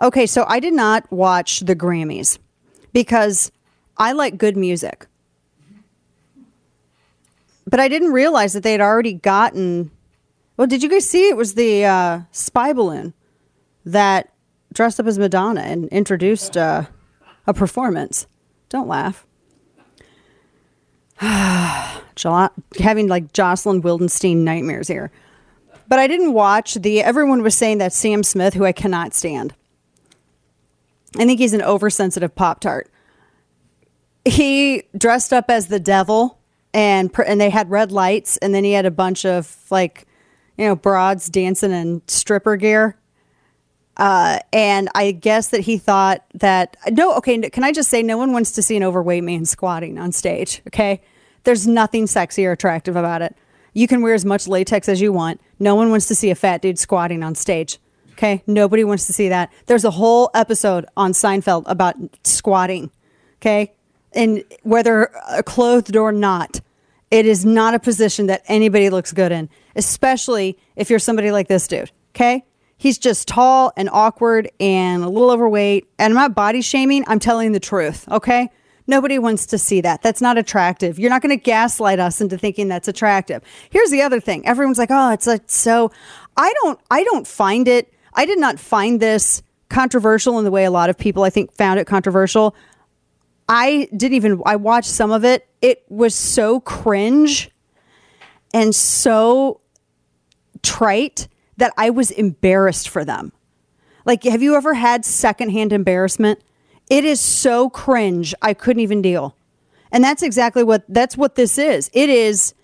Okay, 0.00 0.26
so 0.26 0.46
I 0.48 0.60
did 0.60 0.72
not 0.72 1.10
watch 1.12 1.60
the 1.60 1.76
Grammys 1.76 2.38
because 2.94 3.52
I 3.98 4.12
like 4.12 4.38
good 4.38 4.56
music. 4.56 5.06
But 7.66 7.80
I 7.80 7.88
didn't 7.88 8.12
realize 8.12 8.54
that 8.54 8.62
they 8.62 8.72
had 8.72 8.80
already 8.80 9.12
gotten. 9.12 9.90
Well, 10.56 10.66
did 10.66 10.82
you 10.82 10.88
guys 10.88 11.08
see 11.08 11.28
it 11.28 11.36
was 11.36 11.54
the 11.54 11.84
uh, 11.84 12.20
spy 12.30 12.72
balloon 12.72 13.12
that 13.84 14.32
dressed 14.72 15.00
up 15.00 15.06
as 15.06 15.18
Madonna 15.18 15.62
and 15.62 15.88
introduced 15.88 16.56
uh, 16.56 16.84
a 17.46 17.54
performance? 17.54 18.26
Don't 18.68 18.88
laugh. 18.88 19.26
Having 21.20 23.08
like 23.08 23.32
Jocelyn 23.32 23.82
Wildenstein 23.82 24.38
nightmares 24.38 24.88
here. 24.88 25.10
But 25.88 25.98
I 25.98 26.06
didn't 26.06 26.32
watch 26.32 26.74
the. 26.74 27.02
Everyone 27.02 27.42
was 27.42 27.54
saying 27.54 27.78
that 27.78 27.92
Sam 27.92 28.22
Smith, 28.22 28.54
who 28.54 28.64
I 28.64 28.72
cannot 28.72 29.14
stand. 29.14 29.54
I 31.16 31.24
think 31.24 31.38
he's 31.38 31.52
an 31.52 31.62
oversensitive 31.62 32.34
Pop 32.34 32.60
Tart. 32.60 32.90
He 34.24 34.84
dressed 34.96 35.32
up 35.32 35.50
as 35.50 35.68
the 35.68 35.78
devil, 35.78 36.38
and 36.72 37.10
and 37.26 37.40
they 37.40 37.50
had 37.50 37.70
red 37.70 37.92
lights, 37.92 38.36
and 38.38 38.54
then 38.54 38.64
he 38.64 38.72
had 38.72 38.86
a 38.86 38.90
bunch 38.90 39.24
of 39.24 39.56
like, 39.70 40.06
you 40.56 40.66
know, 40.66 40.76
broads 40.76 41.28
dancing 41.28 41.72
in 41.72 42.02
stripper 42.06 42.56
gear. 42.56 42.96
Uh, 43.96 44.40
and 44.52 44.88
I 44.94 45.12
guess 45.12 45.48
that 45.48 45.60
he 45.60 45.78
thought 45.78 46.24
that 46.34 46.76
no, 46.90 47.14
okay. 47.16 47.48
Can 47.50 47.62
I 47.62 47.70
just 47.70 47.90
say, 47.90 48.02
no 48.02 48.18
one 48.18 48.32
wants 48.32 48.52
to 48.52 48.62
see 48.62 48.76
an 48.76 48.82
overweight 48.82 49.22
man 49.22 49.44
squatting 49.44 49.98
on 49.98 50.10
stage. 50.10 50.62
Okay, 50.68 51.00
there's 51.44 51.66
nothing 51.66 52.06
sexy 52.06 52.44
or 52.44 52.52
attractive 52.52 52.96
about 52.96 53.22
it. 53.22 53.36
You 53.72 53.86
can 53.86 54.02
wear 54.02 54.14
as 54.14 54.24
much 54.24 54.48
latex 54.48 54.88
as 54.88 55.00
you 55.00 55.12
want. 55.12 55.40
No 55.60 55.74
one 55.74 55.90
wants 55.90 56.06
to 56.06 56.14
see 56.14 56.30
a 56.30 56.34
fat 56.34 56.62
dude 56.62 56.78
squatting 56.78 57.22
on 57.22 57.34
stage. 57.36 57.78
Okay, 58.12 58.42
nobody 58.46 58.82
wants 58.82 59.06
to 59.06 59.12
see 59.12 59.28
that. 59.28 59.52
There's 59.66 59.84
a 59.84 59.90
whole 59.92 60.30
episode 60.34 60.86
on 60.96 61.12
Seinfeld 61.12 61.64
about 61.66 61.94
squatting. 62.24 62.90
Okay, 63.36 63.74
and 64.12 64.42
whether 64.62 65.10
clothed 65.44 65.96
or 65.96 66.10
not, 66.10 66.60
it 67.14 67.26
is 67.26 67.44
not 67.44 67.74
a 67.74 67.78
position 67.78 68.26
that 68.26 68.42
anybody 68.46 68.90
looks 68.90 69.12
good 69.12 69.30
in, 69.30 69.48
especially 69.76 70.58
if 70.74 70.90
you're 70.90 70.98
somebody 70.98 71.30
like 71.30 71.46
this 71.46 71.68
dude. 71.68 71.92
Okay, 72.10 72.44
he's 72.76 72.98
just 72.98 73.28
tall 73.28 73.72
and 73.76 73.88
awkward 73.92 74.50
and 74.58 75.04
a 75.04 75.08
little 75.08 75.30
overweight. 75.30 75.88
And 75.96 76.12
I'm 76.12 76.16
not 76.16 76.34
body 76.34 76.60
shaming. 76.60 77.04
I'm 77.06 77.20
telling 77.20 77.52
the 77.52 77.60
truth. 77.60 78.08
Okay. 78.10 78.50
Nobody 78.86 79.18
wants 79.18 79.46
to 79.46 79.58
see 79.58 79.80
that. 79.80 80.02
That's 80.02 80.20
not 80.20 80.36
attractive. 80.36 80.98
You're 80.98 81.08
not 81.08 81.22
going 81.22 81.30
to 81.38 81.42
gaslight 81.42 81.98
us 81.98 82.20
into 82.20 82.36
thinking 82.36 82.68
that's 82.68 82.88
attractive. 82.88 83.42
Here's 83.70 83.90
the 83.90 84.02
other 84.02 84.20
thing. 84.20 84.46
Everyone's 84.46 84.76
like, 84.76 84.90
"Oh, 84.90 85.10
it's 85.12 85.26
like 85.26 85.44
so." 85.46 85.90
I 86.36 86.52
don't. 86.62 86.78
I 86.90 87.04
don't 87.04 87.26
find 87.26 87.66
it. 87.68 87.94
I 88.12 88.26
did 88.26 88.38
not 88.38 88.58
find 88.58 89.00
this 89.00 89.42
controversial 89.70 90.38
in 90.38 90.44
the 90.44 90.50
way 90.50 90.64
a 90.64 90.70
lot 90.70 90.90
of 90.90 90.98
people 90.98 91.22
I 91.22 91.30
think 91.30 91.52
found 91.52 91.80
it 91.80 91.86
controversial. 91.86 92.54
I 93.48 93.88
didn't 93.94 94.14
even. 94.14 94.42
I 94.46 94.56
watched 94.56 94.90
some 94.90 95.10
of 95.10 95.24
it. 95.24 95.46
It 95.60 95.84
was 95.88 96.14
so 96.14 96.60
cringe 96.60 97.50
and 98.52 98.74
so 98.74 99.60
trite 100.62 101.28
that 101.56 101.72
I 101.76 101.90
was 101.90 102.10
embarrassed 102.10 102.88
for 102.88 103.04
them. 103.04 103.32
Like, 104.04 104.24
have 104.24 104.42
you 104.42 104.54
ever 104.56 104.74
had 104.74 105.04
secondhand 105.04 105.72
embarrassment? 105.72 106.40
It 106.90 107.04
is 107.04 107.20
so 107.20 107.70
cringe. 107.70 108.34
I 108.42 108.54
couldn't 108.54 108.80
even 108.80 109.02
deal. 109.02 109.36
And 109.90 110.02
that's 110.02 110.22
exactly 110.22 110.64
what 110.64 110.84
that's 110.88 111.16
what 111.16 111.34
this 111.34 111.58
is. 111.58 111.90
It 111.92 112.10
is 112.10 112.54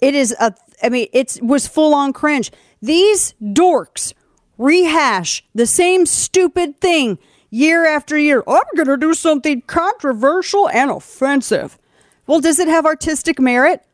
it 0.00 0.14
is 0.14 0.34
a 0.40 0.54
I 0.82 0.88
mean, 0.88 1.08
it 1.12 1.38
was 1.42 1.66
full 1.66 1.94
on 1.94 2.12
cringe. 2.12 2.50
These 2.82 3.34
dorks 3.42 4.14
rehash 4.58 5.44
the 5.54 5.66
same 5.66 6.06
stupid 6.06 6.80
thing 6.80 7.18
year 7.50 7.86
after 7.86 8.16
year. 8.16 8.42
Oh, 8.46 8.56
I'm 8.56 8.76
going 8.76 8.88
to 8.88 8.96
do 8.96 9.14
something 9.14 9.62
controversial 9.62 10.68
and 10.70 10.90
offensive. 10.90 11.78
Well, 12.26 12.40
does 12.40 12.58
it 12.58 12.68
have 12.68 12.86
artistic 12.86 13.38
merit? 13.38 13.84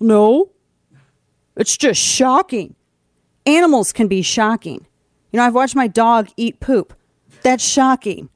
No. 0.00 0.50
It's 1.56 1.76
just 1.76 2.00
shocking. 2.00 2.74
Animals 3.46 3.92
can 3.92 4.08
be 4.08 4.22
shocking. 4.22 4.86
You 5.30 5.36
know, 5.36 5.44
I've 5.44 5.54
watched 5.54 5.76
my 5.76 5.86
dog 5.86 6.28
eat 6.36 6.60
poop. 6.60 6.94
That's 7.42 7.64
shocking. 7.64 8.28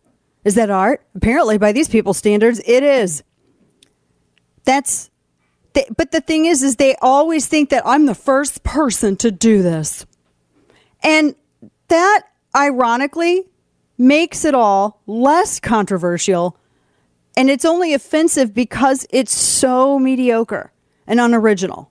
Is 0.44 0.54
that 0.54 0.70
art? 0.70 1.04
Apparently, 1.14 1.58
by 1.58 1.72
these 1.72 1.88
people's 1.88 2.18
standards, 2.18 2.60
it 2.66 2.82
is. 2.82 3.22
That's, 4.64 5.10
th- 5.74 5.88
but 5.96 6.12
the 6.12 6.20
thing 6.20 6.46
is, 6.46 6.62
is 6.62 6.76
they 6.76 6.96
always 7.02 7.46
think 7.46 7.70
that 7.70 7.86
I'm 7.86 8.06
the 8.06 8.14
first 8.14 8.62
person 8.62 9.16
to 9.16 9.30
do 9.30 9.62
this, 9.62 10.06
and 11.02 11.34
that 11.88 12.22
ironically 12.54 13.46
makes 13.98 14.44
it 14.44 14.54
all 14.54 15.00
less 15.06 15.60
controversial, 15.60 16.56
and 17.36 17.50
it's 17.50 17.64
only 17.64 17.94
offensive 17.94 18.54
because 18.54 19.06
it's 19.10 19.34
so 19.34 19.98
mediocre 19.98 20.72
and 21.06 21.20
unoriginal. 21.20 21.90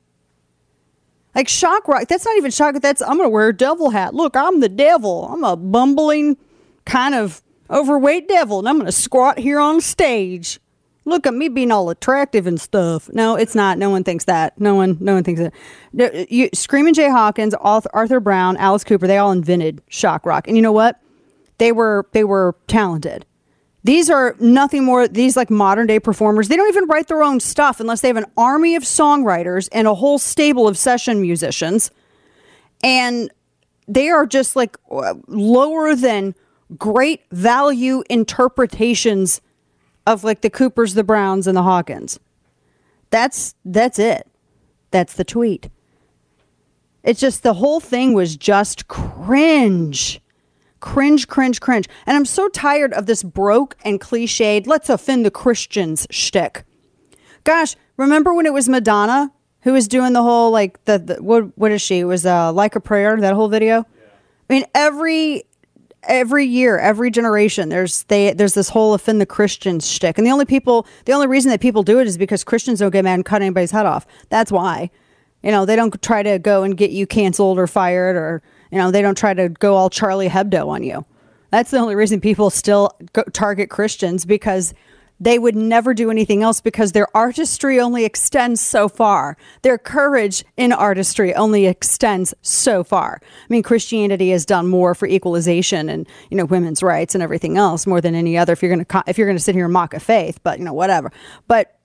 Like 1.34 1.50
shock 1.50 1.88
rock, 1.88 2.08
that's 2.08 2.26
not 2.26 2.38
even 2.38 2.52
shock. 2.52 2.76
That's 2.82 3.02
I'm 3.02 3.18
gonna 3.18 3.30
wear 3.30 3.50
a 3.50 3.56
devil 3.56 3.90
hat. 3.90 4.14
Look, 4.14 4.38
I'm 4.38 4.62
the 4.62 4.70
devil. 4.70 5.28
I'm 5.32 5.44
a 5.44 5.58
bumbling 5.58 6.38
kind 6.86 7.14
of 7.14 7.42
overweight 7.70 8.28
devil, 8.28 8.60
and 8.60 8.70
I'm 8.70 8.78
gonna 8.78 8.92
squat 8.92 9.38
here 9.38 9.60
on 9.60 9.82
stage. 9.82 10.60
Look 11.08 11.28
at 11.28 11.36
me 11.36 11.50
being 11.50 11.72
all 11.72 11.90
attractive 11.92 12.48
and 12.48 12.60
stuff. 12.60 13.10
No, 13.14 13.36
it's 13.36 13.54
not. 13.54 13.78
No 13.78 13.92
one 13.92 14.04
thinks 14.04 14.26
that. 14.26 14.60
No 14.60 14.74
one. 14.74 14.98
No 15.00 15.14
one 15.14 15.24
thinks 15.24 15.40
that. 15.42 15.54
No, 15.94 16.10
You, 16.30 16.50
Screaming 16.54 16.96
Jay 16.96 17.10
Hawkins, 17.10 17.54
Arthur 17.54 18.20
Brown, 18.20 18.58
Alice 18.58 18.84
Cooper. 18.84 19.06
They 19.06 19.18
all 19.18 19.32
invented 19.32 19.84
shock 19.88 20.26
rock, 20.26 20.48
and 20.48 20.56
you 20.56 20.64
know 20.64 20.72
what? 20.72 21.00
They 21.58 21.72
were 21.72 22.08
they 22.12 22.24
were 22.24 22.56
talented. 22.68 23.26
These 23.84 24.10
are 24.10 24.36
nothing 24.40 24.84
more, 24.84 25.08
these 25.08 25.38
like 25.38 25.52
modern 25.52 25.86
day 25.86 26.00
performers. 26.00 26.48
They 26.48 26.56
don't 26.56 26.68
even 26.70 26.88
write 26.88 27.08
their 27.08 27.22
own 27.22 27.40
stuff 27.40 27.80
unless 27.80 28.02
they 28.02 28.08
have 28.08 28.18
an 28.18 28.26
army 28.36 28.76
of 28.76 28.82
songwriters 28.82 29.70
and 29.72 29.88
a 29.88 29.94
whole 29.94 30.18
stable 30.18 30.68
of 30.68 30.76
session 30.76 31.22
musicians. 31.22 31.92
And 32.84 33.30
they 33.88 34.10
are 34.10 34.26
just 34.26 34.56
like 34.56 34.76
uh, 34.90 35.14
lower 35.28 35.96
than 35.96 36.34
great 36.80 37.22
value 37.32 38.04
interpretations 38.10 39.40
of 40.08 40.24
like 40.24 40.42
the 40.42 40.50
Coopers, 40.50 40.96
the 40.96 41.04
Browns, 41.04 41.46
and 41.46 41.56
the 41.56 41.62
Hawkins. 41.62 42.20
That's 43.12 43.54
that's 43.66 44.00
it. 44.00 44.28
That's 44.90 45.14
the 45.14 45.24
tweet. 45.24 45.70
It's 47.04 47.20
just 47.20 47.44
the 47.44 47.54
whole 47.54 47.80
thing 47.80 48.14
was 48.14 48.36
just 48.36 48.88
cringe. 48.88 50.20
Cringe, 50.86 51.28
cringe, 51.28 51.60
cringe. 51.60 51.90
And 52.06 52.16
I'm 52.16 52.26
so 52.26 52.48
tired 52.48 52.94
of 52.94 53.08
this 53.08 53.24
broke 53.24 53.76
and 53.84 54.00
cliched, 54.00 54.68
let's 54.68 54.88
offend 54.88 55.26
the 55.26 55.32
Christians 55.32 56.06
shtick. 56.12 56.64
Gosh, 57.44 57.76
remember 57.98 58.36
when 58.36 58.46
it 58.46 58.54
was 58.54 58.70
Madonna 58.70 59.34
who 59.62 59.74
was 59.74 59.88
doing 59.88 60.14
the 60.14 60.22
whole 60.22 60.52
like 60.52 60.86
the, 60.86 61.00
the 61.00 61.16
what 61.24 61.58
what 61.58 61.72
is 61.72 61.82
she? 61.82 62.00
It 62.00 62.04
was 62.04 62.24
uh 62.24 62.54
like 62.54 62.76
a 62.76 62.80
prayer, 62.80 63.20
that 63.20 63.34
whole 63.34 63.50
video? 63.50 63.80
I 64.48 64.54
mean, 64.54 64.64
every 64.76 65.46
every 66.04 66.46
year, 66.46 66.78
every 66.78 67.10
generation, 67.10 67.70
there's 67.70 68.04
they 68.04 68.34
there's 68.34 68.54
this 68.54 68.70
whole 68.70 68.94
offend 68.94 69.20
the 69.20 69.26
Christians 69.26 69.90
shtick. 69.90 70.20
And 70.20 70.28
the 70.28 70.32
only 70.32 70.46
people 70.46 70.86
the 71.06 71.14
only 71.14 71.26
reason 71.26 71.50
that 71.50 71.62
people 71.62 71.82
do 71.82 72.00
it 72.00 72.06
is 72.06 72.16
because 72.16 72.44
Christians 72.44 72.78
don't 72.78 72.92
get 72.92 73.04
mad 73.04 73.16
and 73.16 73.26
cut 73.26 73.42
anybody's 73.42 73.72
head 73.72 73.88
off. 73.88 74.06
That's 74.30 74.52
why. 74.52 74.92
You 75.42 75.50
know, 75.50 75.66
they 75.66 75.76
don't 75.76 76.00
try 76.04 76.22
to 76.22 76.38
go 76.38 76.62
and 76.62 76.78
get 76.78 76.92
you 76.92 77.08
canceled 77.08 77.58
or 77.58 77.66
fired 77.66 78.16
or 78.16 78.44
you 78.76 78.82
know, 78.82 78.92
they 78.92 79.02
don't 79.02 79.18
try 79.18 79.34
to 79.34 79.48
go 79.48 79.76
all 79.76 79.90
Charlie 79.90 80.28
Hebdo 80.28 80.68
on 80.68 80.84
you. 80.84 81.06
That's 81.50 81.72
the 81.72 81.78
only 81.78 81.96
reason 81.96 82.20
people 82.20 82.50
still 82.50 82.92
target 83.32 83.70
Christians 83.70 84.26
because 84.26 84.74
they 85.18 85.40
would 85.40 85.56
never 85.56 85.94
do 85.94 86.12
anything 86.12 86.44
else 86.44 86.60
because 86.60 86.92
their 86.92 87.08
artistry 87.16 87.80
only 87.80 88.04
extends 88.04 88.60
so 88.60 88.90
far. 88.90 89.38
Their 89.62 89.78
courage 89.78 90.44
in 90.58 90.74
artistry 90.74 91.34
only 91.34 91.68
extends 91.68 92.34
so 92.42 92.84
far. 92.84 93.22
I 93.24 93.46
mean, 93.48 93.64
Christianity 93.64 94.32
has 94.32 94.46
done 94.46 94.68
more 94.68 94.94
for 94.94 95.08
equalization 95.08 95.88
and 95.88 96.06
you 96.30 96.36
know 96.36 96.44
women's 96.44 96.84
rights 96.84 97.16
and 97.16 97.24
everything 97.24 97.58
else 97.58 97.88
more 97.88 98.02
than 98.02 98.14
any 98.14 98.38
other. 98.38 98.52
If 98.52 98.62
you're 98.62 98.76
gonna 98.76 99.04
if 99.08 99.18
you're 99.18 99.28
gonna 99.28 99.40
sit 99.40 99.56
here 99.56 99.64
and 99.64 99.74
mock 99.74 99.94
a 99.94 100.02
faith, 100.02 100.42
but 100.44 100.60
you 100.60 100.66
know 100.66 100.74
whatever. 100.74 101.14
But 101.48 101.80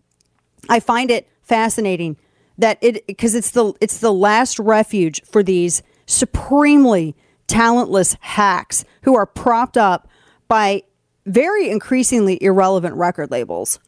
I 0.69 0.81
find 0.81 1.09
it 1.13 1.29
fascinating 1.45 2.17
that 2.59 2.79
it 2.81 3.07
because 3.07 3.37
it's 3.37 3.53
the 3.53 3.75
it's 3.81 3.99
the 3.99 4.13
last 4.13 4.59
refuge 4.59 5.23
for 5.31 5.45
these 5.45 5.85
supremely 6.11 7.17
talentless 7.47 8.17
hacks 8.21 8.85
who 9.03 9.17
are 9.17 9.27
propped 9.27 9.77
up 9.77 10.09
by 10.49 10.83
very 11.27 11.71
increasingly 11.71 12.43
irrelevant 12.43 12.95
record 12.95 13.31
labels. 13.31 13.79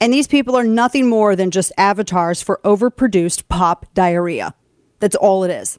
And 0.00 0.12
these 0.12 0.26
people 0.26 0.56
are 0.56 0.64
nothing 0.64 1.08
more 1.08 1.36
than 1.36 1.50
just 1.50 1.72
avatars 1.78 2.42
for 2.42 2.60
overproduced 2.64 3.48
pop 3.48 3.86
diarrhea. 3.94 4.54
That's 5.00 5.16
all 5.16 5.44
it 5.44 5.50
is. 5.50 5.78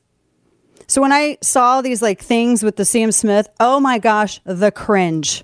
So 0.87 1.01
when 1.01 1.11
I 1.11 1.37
saw 1.41 1.81
these 1.81 2.01
like 2.01 2.21
things 2.21 2.63
with 2.63 2.75
the 2.75 2.85
Sam 2.85 3.11
Smith, 3.11 3.47
oh 3.59 3.79
my 3.79 3.97
gosh, 3.97 4.39
the 4.45 4.71
cringe. 4.71 5.43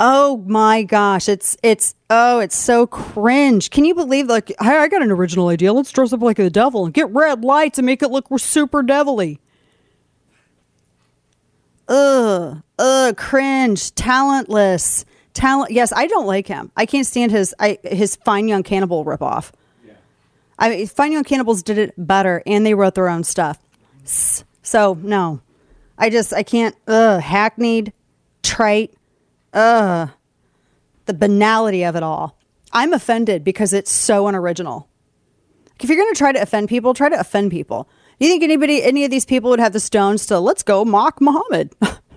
Oh 0.00 0.44
my 0.46 0.84
gosh, 0.84 1.28
it's 1.28 1.56
it's 1.62 1.94
oh, 2.08 2.38
it's 2.38 2.56
so 2.56 2.86
cringe. 2.86 3.70
Can 3.70 3.84
you 3.84 3.94
believe 3.94 4.28
like 4.28 4.48
hey, 4.60 4.76
I 4.76 4.86
got 4.88 5.02
an 5.02 5.10
original 5.10 5.48
idea. 5.48 5.72
Let's 5.72 5.90
dress 5.90 6.12
up 6.12 6.22
like 6.22 6.36
the 6.36 6.50
devil 6.50 6.84
and 6.84 6.94
get 6.94 7.10
red 7.10 7.44
lights 7.44 7.78
and 7.78 7.86
make 7.86 8.02
it 8.02 8.10
look 8.10 8.26
super 8.38 8.82
devilly. 8.82 9.40
Ugh, 11.88 12.62
ugh, 12.78 13.16
cringe, 13.16 13.94
talentless, 13.94 15.04
talent. 15.34 15.72
Yes, 15.72 15.92
I 15.92 16.06
don't 16.06 16.26
like 16.26 16.46
him. 16.46 16.70
I 16.76 16.86
can't 16.86 17.06
stand 17.06 17.32
his 17.32 17.54
I, 17.58 17.78
his 17.82 18.16
Fine 18.16 18.48
Young 18.48 18.62
Cannibal 18.62 19.04
ripoff. 19.04 19.50
I 20.60 20.70
mean, 20.70 20.86
Fine 20.86 21.12
Young 21.12 21.24
Cannibals 21.24 21.62
did 21.62 21.78
it 21.78 21.94
better, 21.96 22.42
and 22.46 22.66
they 22.66 22.74
wrote 22.74 22.94
their 22.94 23.08
own 23.08 23.24
stuff. 23.24 23.58
So 24.62 24.98
no, 25.02 25.40
I 25.96 26.10
just 26.10 26.32
I 26.32 26.42
can't. 26.42 26.76
Ugh, 26.86 27.20
hackneyed, 27.20 27.92
trite. 28.42 28.92
Ugh, 29.58 30.10
the 31.06 31.14
banality 31.14 31.82
of 31.82 31.96
it 31.96 32.02
all. 32.04 32.38
I'm 32.72 32.92
offended 32.92 33.42
because 33.42 33.72
it's 33.72 33.90
so 33.90 34.28
unoriginal. 34.28 34.88
If 35.80 35.88
you're 35.88 35.98
going 35.98 36.14
to 36.14 36.18
try 36.18 36.30
to 36.30 36.40
offend 36.40 36.68
people, 36.68 36.94
try 36.94 37.08
to 37.08 37.18
offend 37.18 37.50
people. 37.50 37.88
Do 38.20 38.26
you 38.26 38.30
think 38.32 38.44
anybody, 38.44 38.84
any 38.84 39.04
of 39.04 39.10
these 39.10 39.24
people 39.24 39.50
would 39.50 39.58
have 39.58 39.72
the 39.72 39.80
stones 39.80 40.26
to 40.26 40.38
let's 40.38 40.62
go 40.62 40.84
mock 40.84 41.20
Muhammad? 41.20 41.72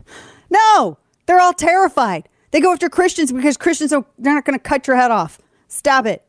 no, 0.51 0.99
they're 1.25 1.39
all 1.39 1.53
terrified. 1.53 2.29
They 2.51 2.59
go 2.59 2.71
after 2.71 2.89
Christians 2.89 3.31
because 3.31 3.57
Christians 3.57 3.91
are 3.91 4.05
they're 4.19 4.35
not 4.35 4.45
going 4.45 4.59
to 4.59 4.63
cut 4.63 4.85
your 4.85 4.97
head 4.97 5.09
off. 5.09 5.39
Stop 5.67 6.05
it. 6.05 6.23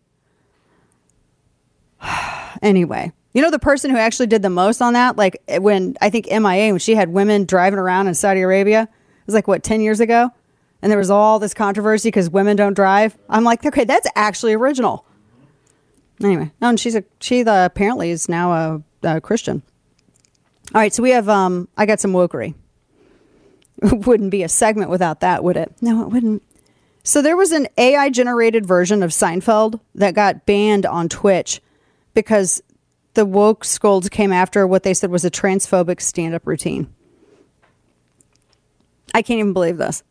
anyway, 2.63 3.13
you 3.35 3.43
know 3.43 3.51
the 3.51 3.59
person 3.59 3.91
who 3.91 3.99
actually 3.99 4.29
did 4.29 4.41
the 4.41 4.51
most 4.51 4.81
on 4.81 4.95
that, 4.95 5.17
like 5.17 5.43
eh, 5.49 5.59
when 5.59 5.95
I 6.01 6.09
think 6.09 6.27
MIA 6.31 6.71
when 6.73 6.79
she 6.79 6.95
had 6.95 7.11
women 7.11 7.45
driving 7.45 7.79
around 7.79 8.09
in 8.09 8.15
Saudi 8.15 8.41
Arabia, 8.41 8.83
it 8.83 9.27
was 9.27 9.35
like 9.35 9.49
what 9.49 9.63
ten 9.63 9.83
years 9.83 10.01
ago, 10.01 10.31
and 10.83 10.91
there 10.91 10.99
was 10.99 11.11
all 11.11 11.39
this 11.39 11.55
controversy 11.55 12.09
because 12.09 12.29
women 12.29 12.57
don't 12.57 12.75
drive. 12.75 13.17
I'm 13.31 13.45
like, 13.45 13.65
okay, 13.65 13.85
that's 13.85 14.09
actually 14.17 14.53
original. 14.53 15.07
Anyway, 16.23 16.51
no, 16.61 16.69
and 16.69 16.79
she's 16.79 16.95
a 16.95 17.05
she 17.21 17.43
the 17.43 17.65
apparently 17.65 18.11
is 18.11 18.29
now 18.29 18.53
a, 18.53 18.83
a 19.03 19.21
Christian. 19.21 19.63
All 20.75 20.81
right, 20.81 20.93
so 20.93 21.03
we 21.03 21.11
have 21.11 21.29
um 21.29 21.69
I 21.77 21.87
got 21.87 22.01
some 22.01 22.13
wokery. 22.13 22.55
wouldn't 23.83 24.31
be 24.31 24.43
a 24.43 24.49
segment 24.49 24.91
without 24.91 25.21
that, 25.21 25.43
would 25.43 25.57
it? 25.57 25.73
No, 25.81 26.03
it 26.03 26.09
wouldn't. 26.09 26.43
So 27.05 27.21
there 27.21 27.37
was 27.37 27.51
an 27.51 27.67
AI 27.79 28.11
generated 28.11 28.65
version 28.65 29.03
of 29.03 29.11
Seinfeld 29.11 29.81
that 29.97 30.15
got 30.15 30.47
banned 30.47 30.87
on 30.87 31.09
Twitch 31.09 31.61
because 32.15 32.63
the 33.15 33.27
woke 33.27 33.65
scolds 33.65 34.09
came 34.09 34.33
after 34.33 34.67
what 34.67 34.85
they 34.85 34.95
said 34.95 35.11
was 35.11 35.25
a 35.25 35.31
transphobic 35.31 36.01
stand 36.01 36.35
up 36.35 36.47
routine. 36.47 36.93
I 39.13 39.23
can't 39.23 39.41
even 39.41 39.53
believe 39.53 39.79
this. 39.79 40.05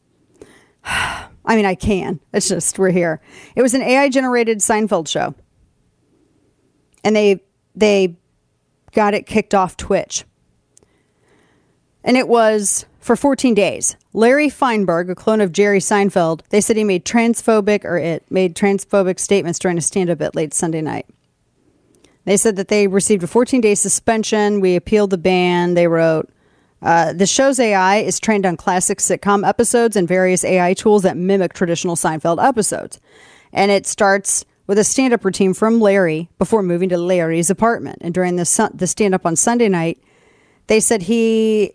I 0.83 1.55
mean, 1.55 1.65
I 1.65 1.75
can. 1.75 2.19
It's 2.33 2.47
just 2.47 2.77
we're 2.77 2.91
here. 2.91 3.21
It 3.55 3.61
was 3.61 3.73
an 3.73 3.81
AI 3.81 4.09
generated 4.09 4.59
Seinfeld 4.59 5.07
show, 5.07 5.35
and 7.03 7.15
they 7.15 7.41
they 7.75 8.17
got 8.93 9.13
it 9.13 9.25
kicked 9.25 9.55
off 9.55 9.77
Twitch, 9.77 10.23
and 12.03 12.17
it 12.17 12.27
was 12.27 12.85
for 12.99 13.15
14 13.15 13.53
days. 13.55 13.97
Larry 14.13 14.49
Feinberg, 14.49 15.09
a 15.09 15.15
clone 15.15 15.41
of 15.41 15.51
Jerry 15.51 15.79
Seinfeld, 15.79 16.41
they 16.49 16.61
said 16.61 16.77
he 16.77 16.83
made 16.83 17.03
transphobic 17.03 17.83
or 17.83 17.97
it 17.97 18.29
made 18.29 18.55
transphobic 18.55 19.19
statements 19.19 19.59
during 19.59 19.77
a 19.77 19.81
stand 19.81 20.09
up 20.09 20.21
at 20.21 20.35
late 20.35 20.53
Sunday 20.53 20.81
night. 20.81 21.07
They 22.25 22.37
said 22.37 22.55
that 22.57 22.67
they 22.67 22.87
received 22.87 23.23
a 23.23 23.27
14 23.27 23.61
day 23.61 23.75
suspension. 23.75 24.59
We 24.59 24.75
appealed 24.75 25.09
the 25.09 25.17
ban. 25.17 25.73
They 25.73 25.87
wrote, 25.87 26.29
uh, 26.81 27.13
the 27.13 27.27
show's 27.27 27.59
AI 27.59 27.97
is 27.97 28.19
trained 28.19 28.45
on 28.45 28.57
classic 28.57 28.99
sitcom 28.99 29.47
episodes 29.47 29.95
and 29.95 30.07
various 30.07 30.43
AI 30.43 30.73
tools 30.73 31.03
that 31.03 31.17
mimic 31.17 31.53
traditional 31.53 31.95
Seinfeld 31.95 32.43
episodes. 32.43 32.99
And 33.53 33.69
it 33.71 33.85
starts 33.85 34.45
with 34.67 34.77
a 34.77 34.83
stand 34.83 35.13
up 35.13 35.25
routine 35.25 35.53
from 35.53 35.79
Larry 35.79 36.29
before 36.37 36.63
moving 36.63 36.89
to 36.89 36.97
Larry's 36.97 37.49
apartment. 37.49 37.99
And 38.01 38.13
during 38.13 38.37
the, 38.37 38.71
the 38.73 38.87
stand 38.87 39.13
up 39.13 39.25
on 39.25 39.35
Sunday 39.35 39.69
night, 39.69 40.01
they 40.67 40.79
said 40.79 41.03
he 41.03 41.73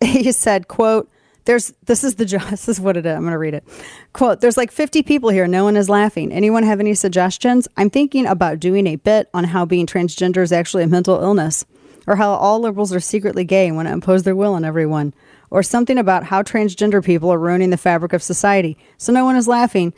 he 0.04 0.30
said, 0.32 0.68
quote, 0.68 1.10
there's 1.46 1.72
this 1.86 2.04
is 2.04 2.16
the 2.16 2.24
this 2.50 2.68
is 2.68 2.80
what 2.80 2.96
it 2.96 3.06
is. 3.06 3.16
I'm 3.16 3.24
gonna 3.24 3.38
read 3.38 3.54
it. 3.54 3.64
Quote, 4.12 4.40
there's 4.40 4.56
like 4.56 4.70
50 4.70 5.02
people 5.02 5.30
here, 5.30 5.46
no 5.46 5.64
one 5.64 5.76
is 5.76 5.88
laughing. 5.88 6.32
Anyone 6.32 6.62
have 6.62 6.80
any 6.80 6.94
suggestions? 6.94 7.66
I'm 7.76 7.90
thinking 7.90 8.26
about 8.26 8.60
doing 8.60 8.86
a 8.86 8.96
bit 8.96 9.28
on 9.32 9.44
how 9.44 9.64
being 9.64 9.86
transgender 9.86 10.42
is 10.42 10.52
actually 10.52 10.82
a 10.82 10.88
mental 10.88 11.20
illness. 11.20 11.64
Or 12.06 12.16
how 12.16 12.30
all 12.30 12.60
liberals 12.60 12.92
are 12.92 13.00
secretly 13.00 13.44
gay 13.44 13.66
and 13.66 13.76
want 13.76 13.88
to 13.88 13.92
impose 13.92 14.22
their 14.22 14.36
will 14.36 14.54
on 14.54 14.64
everyone. 14.64 15.12
Or 15.50 15.62
something 15.62 15.98
about 15.98 16.24
how 16.24 16.42
transgender 16.42 17.04
people 17.04 17.32
are 17.32 17.38
ruining 17.38 17.70
the 17.70 17.76
fabric 17.76 18.12
of 18.12 18.22
society. 18.22 18.76
So 18.98 19.12
no 19.12 19.24
one 19.24 19.36
is 19.36 19.48
laughing. 19.48 19.92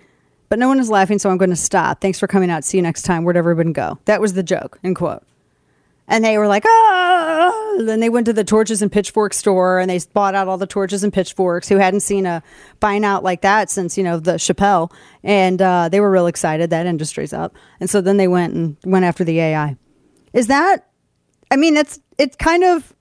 But 0.49 0.59
no 0.59 0.69
one 0.69 0.81
is 0.81 0.89
laughing, 0.89 1.19
so 1.19 1.31
I'm 1.31 1.37
going 1.37 1.51
to 1.51 1.57
stop. 1.57 2.01
Thanks 2.01 2.19
for 2.19 2.27
coming 2.27 2.51
out. 2.51 2.65
See 2.65 2.79
you 2.79 2.83
next 2.83 3.03
time. 3.03 3.25
Where'd 3.25 3.37
everyone 3.37 3.73
go? 3.73 3.99
That 4.07 4.21
was 4.21 4.33
the 4.33 4.43
joke, 4.43 4.79
end 4.83 4.97
quote. 4.97 5.23
And 6.11 6.25
they 6.25 6.39
were 6.39 6.49
like, 6.49 6.65
ah. 6.67 7.77
Then 7.81 8.01
they 8.01 8.09
went 8.09 8.25
to 8.27 8.33
the 8.33 8.45
torches 8.45 8.81
and 8.81 8.91
pitchfork 8.91 9.35
store 9.35 9.79
and 9.79 9.91
they 9.91 10.01
bought 10.15 10.35
out 10.35 10.49
all 10.49 10.57
the 10.57 10.67
torches 10.67 11.05
and 11.05 11.13
pitchforks 11.13 11.69
who 11.69 11.77
hadn't 11.77 12.01
seen 12.01 12.25
a 12.25 12.43
buying 12.81 13.05
out 13.05 13.23
like 13.23 13.43
that 13.43 13.69
since, 13.69 13.99
you 13.99 14.03
know, 14.03 14.19
the 14.19 14.33
Chappelle. 14.33 14.91
And 15.23 15.61
uh, 15.61 15.91
they 15.91 16.01
were 16.01 16.11
real 16.11 16.27
excited. 16.27 16.71
That 16.71 16.87
industry's 16.87 17.35
up. 17.35 17.55
And 17.79 17.91
so 17.91 18.01
then 18.01 18.17
they 18.17 18.27
went 18.27 18.55
and 18.55 18.77
went 18.85 19.05
after 19.05 19.23
the 19.23 19.39
AI. 19.39 19.77
Is 20.33 20.47
that, 20.47 20.89
I 21.51 21.57
mean, 21.57 21.77
it's, 21.77 21.99
it's 22.19 22.37
kind 22.37 22.65
of, 22.65 22.95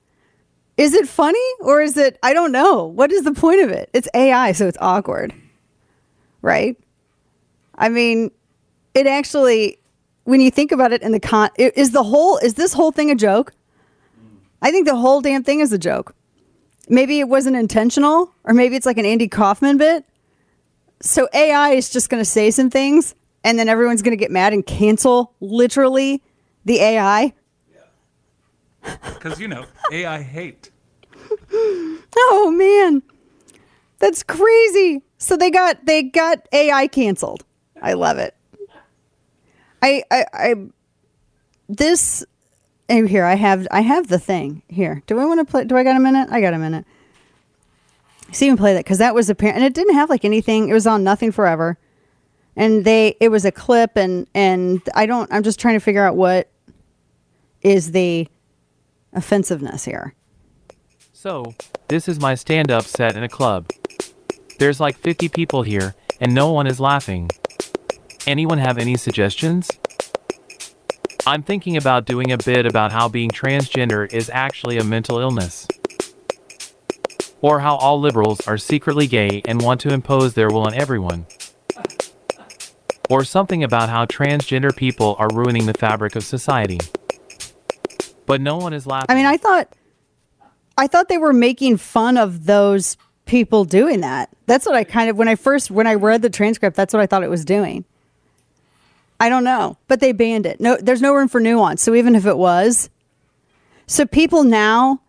is 0.78 0.94
it 0.94 1.08
funny 1.08 1.40
or 1.60 1.82
is 1.82 1.98
it, 1.98 2.18
I 2.24 2.34
don't 2.34 2.52
know. 2.52 2.86
What 2.86 3.12
is 3.12 3.24
the 3.24 3.34
point 3.34 3.62
of 3.62 3.70
it? 3.70 3.90
It's 3.94 4.08
AI, 4.14 4.52
so 4.52 4.68
it's 4.68 4.78
awkward. 4.80 5.34
Right? 6.42 6.78
I 7.76 7.90
mean, 7.90 8.32
it 8.94 9.08
actually, 9.08 9.80
when 10.24 10.42
you 10.42 10.52
think 10.52 10.72
about 10.72 10.94
it 10.94 11.02
in 11.02 11.12
the 11.12 11.20
con, 11.20 11.50
is 11.58 11.92
the 11.92 12.04
whole, 12.04 12.38
is 12.38 12.54
this 12.56 12.74
whole 12.74 12.92
thing 12.92 13.12
a 13.12 13.16
joke? 13.16 13.54
I 14.62 14.72
think 14.72 14.88
the 14.88 14.96
whole 14.96 15.22
damn 15.22 15.44
thing 15.44 15.60
is 15.60 15.72
a 15.72 15.78
joke. 15.78 16.16
Maybe 16.90 17.20
it 17.20 17.28
wasn't 17.28 17.56
intentional, 17.56 18.34
or 18.44 18.54
maybe 18.54 18.76
it's 18.76 18.86
like 18.86 18.98
an 18.98 19.06
Andy 19.06 19.28
Kaufman 19.28 19.78
bit. 19.78 20.06
So 21.02 21.28
AI 21.34 21.72
is 21.72 21.90
just 21.90 22.10
going 22.10 22.22
to 22.22 22.26
say 22.26 22.50
some 22.50 22.70
things, 22.70 23.14
and 23.44 23.60
then 23.60 23.70
everyone's 23.70 24.02
going 24.02 24.18
to 24.18 24.22
get 24.22 24.32
mad 24.32 24.54
and 24.54 24.66
cancel 24.66 25.34
literally 25.40 26.24
the 26.66 26.80
AI. 26.80 27.34
Because, 29.04 29.40
you 29.40 29.48
know, 29.48 29.66
AI 29.92 30.22
hate. 30.22 30.72
Oh 32.18 32.52
man, 32.52 33.02
that's 34.00 34.24
crazy. 34.24 35.04
So 35.18 35.38
they 35.38 35.50
got 35.50 35.86
they 35.86 36.04
got 36.04 36.48
AI 36.52 36.88
canceled. 36.88 37.44
I 37.82 37.94
love 37.94 38.18
it. 38.18 38.36
I 39.82 40.04
I, 40.12 40.26
I 40.34 40.56
this 41.70 42.26
and 42.90 43.10
here 43.10 43.26
I 43.26 43.36
have 43.36 43.68
I 43.72 43.82
have 43.82 44.08
the 44.08 44.20
thing 44.20 44.64
here. 44.68 45.04
Do 45.08 45.20
I 45.20 45.26
want 45.26 45.46
to 45.46 45.52
play? 45.52 45.66
Do 45.66 45.76
I 45.78 45.84
got 45.84 45.96
a 45.96 46.00
minute? 46.00 46.30
I 46.32 46.42
got 46.42 46.54
a 46.54 46.60
minute. 46.60 46.86
See 48.32 48.46
even 48.46 48.58
play 48.58 48.74
that 48.74 48.84
because 48.84 48.98
that 48.98 49.16
was 49.16 49.30
apparent 49.30 49.58
and 49.58 49.66
it 49.66 49.74
didn't 49.74 49.94
have 49.94 50.10
like 50.10 50.26
anything. 50.26 50.70
It 50.70 50.74
was 50.74 50.88
on 50.88 51.04
Nothing 51.04 51.32
Forever, 51.32 51.78
and 52.56 52.84
they 52.84 53.16
it 53.20 53.30
was 53.30 53.46
a 53.46 53.52
clip 53.52 53.96
and 53.96 54.28
and 54.34 54.82
I 54.96 55.06
don't. 55.06 55.32
I'm 55.32 55.44
just 55.44 55.60
trying 55.60 55.76
to 55.76 55.80
figure 55.80 56.04
out 56.04 56.16
what 56.16 56.50
is 57.62 57.92
the 57.92 58.28
offensiveness 59.14 59.86
here. 59.86 60.14
So, 61.14 61.54
this 61.88 62.08
is 62.08 62.20
my 62.20 62.36
stand 62.36 62.72
up 62.72 62.84
set 62.86 63.16
in 63.18 63.24
a 63.24 63.30
club. 63.30 63.70
There's 64.60 64.80
like 64.80 64.98
50 64.98 65.30
people 65.30 65.64
here, 65.64 65.96
and 66.20 66.34
no 66.34 66.52
one 66.52 66.68
is 66.68 66.80
laughing. 66.80 67.30
Anyone 68.28 68.60
have 68.60 68.78
any 68.78 68.96
suggestions? 68.98 69.70
I'm 71.26 71.44
thinking 71.44 71.78
about 71.78 72.06
doing 72.06 72.32
a 72.32 72.38
bit 72.38 72.66
about 72.66 72.92
how 72.92 73.10
being 73.10 73.30
transgender 73.30 74.12
is 74.14 74.30
actually 74.34 74.78
a 74.78 74.84
mental 74.84 75.20
illness. 75.20 75.68
Or 77.42 77.60
how 77.60 77.76
all 77.76 78.00
liberals 78.00 78.46
are 78.48 78.58
secretly 78.58 79.08
gay 79.08 79.42
and 79.46 79.62
want 79.62 79.82
to 79.82 79.94
impose 79.94 80.34
their 80.34 80.50
will 80.50 80.64
on 80.64 80.74
everyone. 80.74 81.26
or 83.10 83.24
something 83.24 83.64
about 83.64 83.90
how 83.90 84.06
transgender 84.06 84.76
people 84.76 85.16
are 85.20 85.30
ruining 85.34 85.66
the 85.66 85.74
fabric 85.74 86.16
of 86.16 86.24
society. 86.24 86.80
But 88.28 88.42
no 88.42 88.58
one 88.58 88.74
is 88.74 88.86
laughing. 88.86 89.08
I 89.10 89.16
mean, 89.16 89.26
I 89.26 89.38
thought, 89.38 89.74
I 90.78 90.86
thought 90.86 91.10
they 91.10 91.18
were 91.18 91.34
making 91.34 91.78
fun 91.78 92.18
of 92.18 92.46
those 92.46 92.98
people 93.26 93.66
doing 93.66 94.02
that. 94.02 94.30
That's 94.46 94.66
what 94.66 94.76
I 94.76 94.84
kind 94.84 95.10
of 95.10 95.18
when 95.18 95.28
I 95.28 95.36
first 95.36 95.72
when 95.72 95.88
I 95.88 95.96
read 95.96 96.22
the 96.22 96.30
transcript, 96.30 96.76
that's 96.76 96.94
what 96.94 97.02
I 97.02 97.08
thought 97.08 97.24
it 97.24 97.30
was 97.30 97.44
doing. 97.44 97.86
I 99.20 99.30
don't 99.30 99.44
know, 99.44 99.78
but 99.88 100.00
they 100.00 100.12
banned 100.12 100.46
it. 100.46 100.62
No, 100.62 100.78
there's 100.80 101.02
no 101.02 101.14
room 101.14 101.28
for 101.28 101.40
nuance. 101.40 101.82
So 101.82 101.96
even 101.96 102.16
if 102.16 102.26
it 102.28 102.38
was, 102.38 102.90
so 103.88 104.06
people 104.06 104.44
now, 104.44 105.02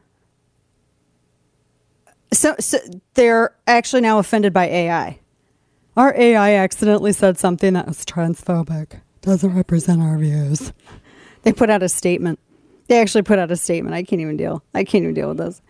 so, 2.32 2.54
so 2.58 2.78
they're 3.14 3.54
actually 3.66 4.00
now 4.00 4.18
offended 4.18 4.52
by 4.52 4.66
AI. 4.66 5.18
Our 5.96 6.14
AI 6.16 6.54
accidentally 6.54 7.12
said 7.12 7.38
something 7.38 7.74
that 7.74 7.86
was 7.86 8.04
transphobic. 8.04 9.00
Doesn't 9.20 9.54
represent 9.54 10.00
our 10.00 10.16
views. 10.16 10.72
They 11.42 11.52
put 11.52 11.70
out 11.70 11.82
a 11.82 11.88
statement. 11.88 12.38
They 12.88 13.00
actually 13.00 13.22
put 13.22 13.38
out 13.38 13.50
a 13.50 13.56
statement. 13.56 13.94
I 13.94 14.02
can't 14.02 14.20
even 14.20 14.36
deal. 14.36 14.62
I 14.74 14.84
can't 14.84 15.02
even 15.02 15.14
deal 15.14 15.28
with 15.28 15.38
this. 15.38 15.60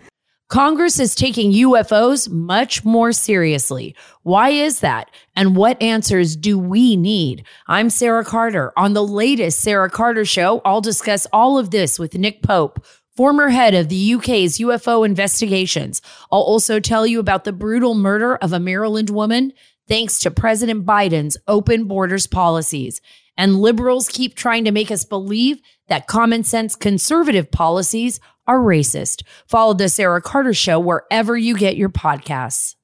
Congress 0.49 0.99
is 0.99 1.15
taking 1.15 1.53
UFOs 1.53 2.31
much 2.31 2.83
more 2.83 3.13
seriously. 3.13 3.95
Why 4.23 4.49
is 4.49 4.81
that? 4.81 5.11
And 5.37 5.55
what 5.55 5.81
answers 5.83 6.37
do 6.37 6.59
we 6.59 6.97
need? 6.97 7.45
I'm 7.67 7.91
Sarah 7.91 8.25
Carter. 8.25 8.73
On 8.75 8.95
the 8.95 9.05
latest 9.05 9.61
Sarah 9.61 9.91
Carter 9.91 10.25
show, 10.25 10.63
I'll 10.65 10.81
discuss 10.81 11.27
all 11.35 11.59
of 11.59 11.71
this 11.71 11.99
with 11.99 12.15
Nick 12.15 12.43
Pope, 12.43 12.83
former 13.15 13.51
head 13.51 13.75
of 13.75 13.91
the 13.91 14.15
UK's 14.15 14.57
UFO 14.59 15.05
investigations. 15.05 16.01
I'll 16.33 16.41
also 16.41 16.81
tell 16.81 17.07
you 17.07 17.21
about 17.21 17.45
the 17.45 17.53
brutal 17.53 17.95
murder 17.95 18.37
of 18.37 18.55
a 18.55 18.61
Maryland 18.61 19.11
woman 19.11 19.53
thanks 19.87 20.19
to 20.21 20.31
President 20.31 20.87
Biden's 20.87 21.37
open 21.47 21.85
borders 21.85 22.27
policies. 22.27 23.03
And 23.37 23.61
liberals 23.61 24.09
keep 24.09 24.35
trying 24.35 24.65
to 24.65 24.73
make 24.73 24.91
us 24.91 25.05
believe 25.05 25.61
that 25.89 26.07
common 26.07 26.45
sense 26.45 26.77
conservative 26.77 27.51
policies 27.51 28.21
are 28.47 28.59
racist. 28.59 29.23
Follow 29.47 29.75
the 29.75 29.89
Sarah 29.89 30.23
Carter 30.23 30.55
Show 30.55 30.81
wherever 30.81 31.37
you 31.37 31.57
get 31.57 31.77
your 31.77 31.91
podcasts. 31.91 32.75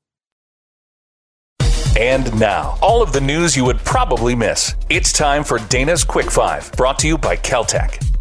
And 1.97 2.39
now, 2.41 2.77
all 2.83 3.03
of 3.03 3.13
the 3.13 3.21
news 3.21 3.57
you 3.57 3.65
would 3.65 3.79
probably 3.79 4.35
miss. 4.35 4.75
It's 4.89 5.13
time 5.13 5.45
for 5.45 5.59
Dana's 5.69 6.03
Quick 6.03 6.29
Five, 6.29 6.73
brought 6.73 6.99
to 7.01 7.07
you 7.07 7.17
by 7.17 7.37
KelTec. 7.37 8.14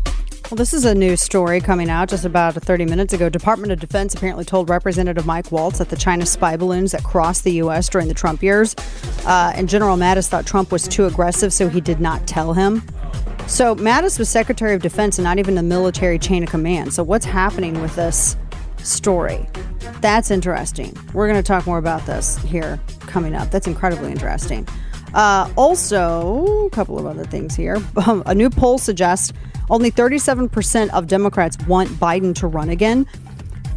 Well, 0.52 0.58
this 0.58 0.74
is 0.74 0.84
a 0.86 0.94
new 0.94 1.16
story 1.16 1.62
coming 1.62 1.90
out 1.90 2.10
just 2.10 2.26
about 2.26 2.54
30 2.54 2.86
minutes 2.86 3.14
ago. 3.14 3.30
Department 3.30 3.72
of 3.72 3.80
Defense 3.80 4.14
apparently 4.14 4.44
told 4.44 4.70
Representative 4.70 5.26
Mike 5.26 5.52
Waltz 5.52 5.80
that 5.80 5.90
the 5.90 5.96
China 5.96 6.26
spy 6.26 6.58
balloons 6.58 6.92
that 6.92 7.04
crossed 7.04 7.44
the 7.44 7.54
U.S. 7.54 7.88
during 7.90 8.08
the 8.08 8.14
Trump 8.14 8.44
years, 8.44 8.76
uh, 9.26 9.54
and 9.56 9.70
General 9.70 9.98
Mattis 9.98 10.28
thought 10.28 10.46
Trump 10.46 10.72
was 10.72 10.88
too 10.88 11.06
aggressive, 11.06 11.54
so 11.54 11.70
he 11.70 11.82
did 11.82 12.00
not 12.00 12.28
tell 12.28 12.54
him. 12.54 12.84
So 13.48 13.76
Mattis 13.76 14.20
was 14.20 14.30
Secretary 14.30 14.76
of 14.76 14.82
Defense 14.82 15.18
and 15.18 15.24
not 15.24 15.40
even 15.40 15.56
the 15.56 15.64
military 15.64 16.20
chain 16.20 16.44
of 16.44 16.50
command. 16.50 16.94
So 16.94 17.04
what's 17.04 17.26
happening 17.26 17.82
with 17.82 17.96
this 17.96 18.36
story? 18.78 19.48
That's 20.02 20.30
interesting. 20.30 20.96
We're 21.14 21.28
going 21.28 21.42
to 21.42 21.48
talk 21.48 21.66
more 21.66 21.78
about 21.78 22.06
this 22.06 22.38
here 22.40 22.80
coming 23.00 23.34
up. 23.34 23.50
That's 23.50 23.68
incredibly 23.68 24.12
interesting. 24.12 24.68
Uh, 25.14 25.52
also, 25.56 26.66
a 26.66 26.70
couple 26.72 26.98
of 26.98 27.06
other 27.06 27.26
things 27.26 27.56
here. 27.56 27.78
a 28.26 28.34
new 28.34 28.50
poll 28.50 28.78
suggests 28.78 29.34
only 29.70 29.92
37% 29.92 30.90
of 30.90 31.08
Democrats 31.08 31.58
want 31.68 31.90
Biden 31.90 32.36
to 32.36 32.48
run 32.48 32.70
again. 32.70 33.06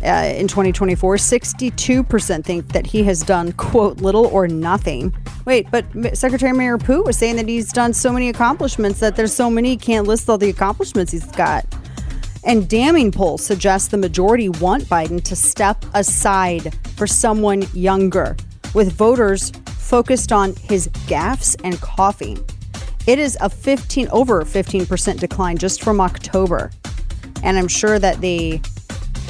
Uh, 0.05 0.35
in 0.37 0.47
2024, 0.47 1.17
62% 1.17 2.45
think 2.45 2.69
that 2.69 2.87
he 2.87 3.03
has 3.03 3.23
done, 3.23 3.53
quote, 3.53 4.01
little 4.01 4.27
or 4.27 4.47
nothing. 4.47 5.15
Wait, 5.47 5.67
but 5.71 5.87
Secretary 6.17 6.53
Mayor 6.53 6.77
Pooh 6.77 7.03
was 7.03 7.17
saying 7.17 7.37
that 7.37 7.49
he's 7.49 7.73
done 7.73 7.93
so 7.95 8.13
many 8.13 8.29
accomplishments 8.29 9.01
that 9.01 9.17
there's 9.17 9.33
so 9.33 9.49
many 9.49 9.71
he 9.71 9.77
can't 9.77 10.07
list 10.07 10.29
all 10.29 10.39
the 10.39 10.51
accomplishments 10.51 11.13
he's 11.13 11.25
got. 11.33 11.65
And 12.45 12.69
damning 12.69 13.11
polls 13.11 13.45
suggest 13.45 13.91
the 13.91 13.97
majority 13.97 14.49
want 14.49 14.85
Biden 14.85 15.23
to 15.25 15.35
step 15.35 15.85
aside 15.95 16.77
for 16.97 17.07
someone 17.07 17.65
younger, 17.73 18.37
with 18.75 18.93
voters 18.93 19.51
focused 19.87 20.33
on 20.33 20.55
his 20.57 20.89
gaffes 21.07 21.57
and 21.63 21.81
coughing. 21.81 22.45
It 23.07 23.21
is 23.21 23.39
a 23.41 23.49
15 23.49 24.09
over 24.09 24.43
15% 24.43 25.21
decline 25.21 25.59
just 25.59 25.83
from 25.83 26.01
October. 26.01 26.73
And 27.45 27.57
I'm 27.57 27.69
sure 27.69 28.01
that 28.01 28.21
the 28.21 28.61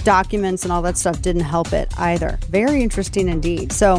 documents 0.02 0.62
and 0.62 0.72
all 0.72 0.80
that 0.82 0.96
stuff 0.96 1.20
didn't 1.20 1.42
help 1.42 1.72
it 1.72 1.92
either. 1.98 2.38
Very 2.48 2.82
interesting 2.82 3.28
indeed. 3.28 3.70
So 3.70 3.98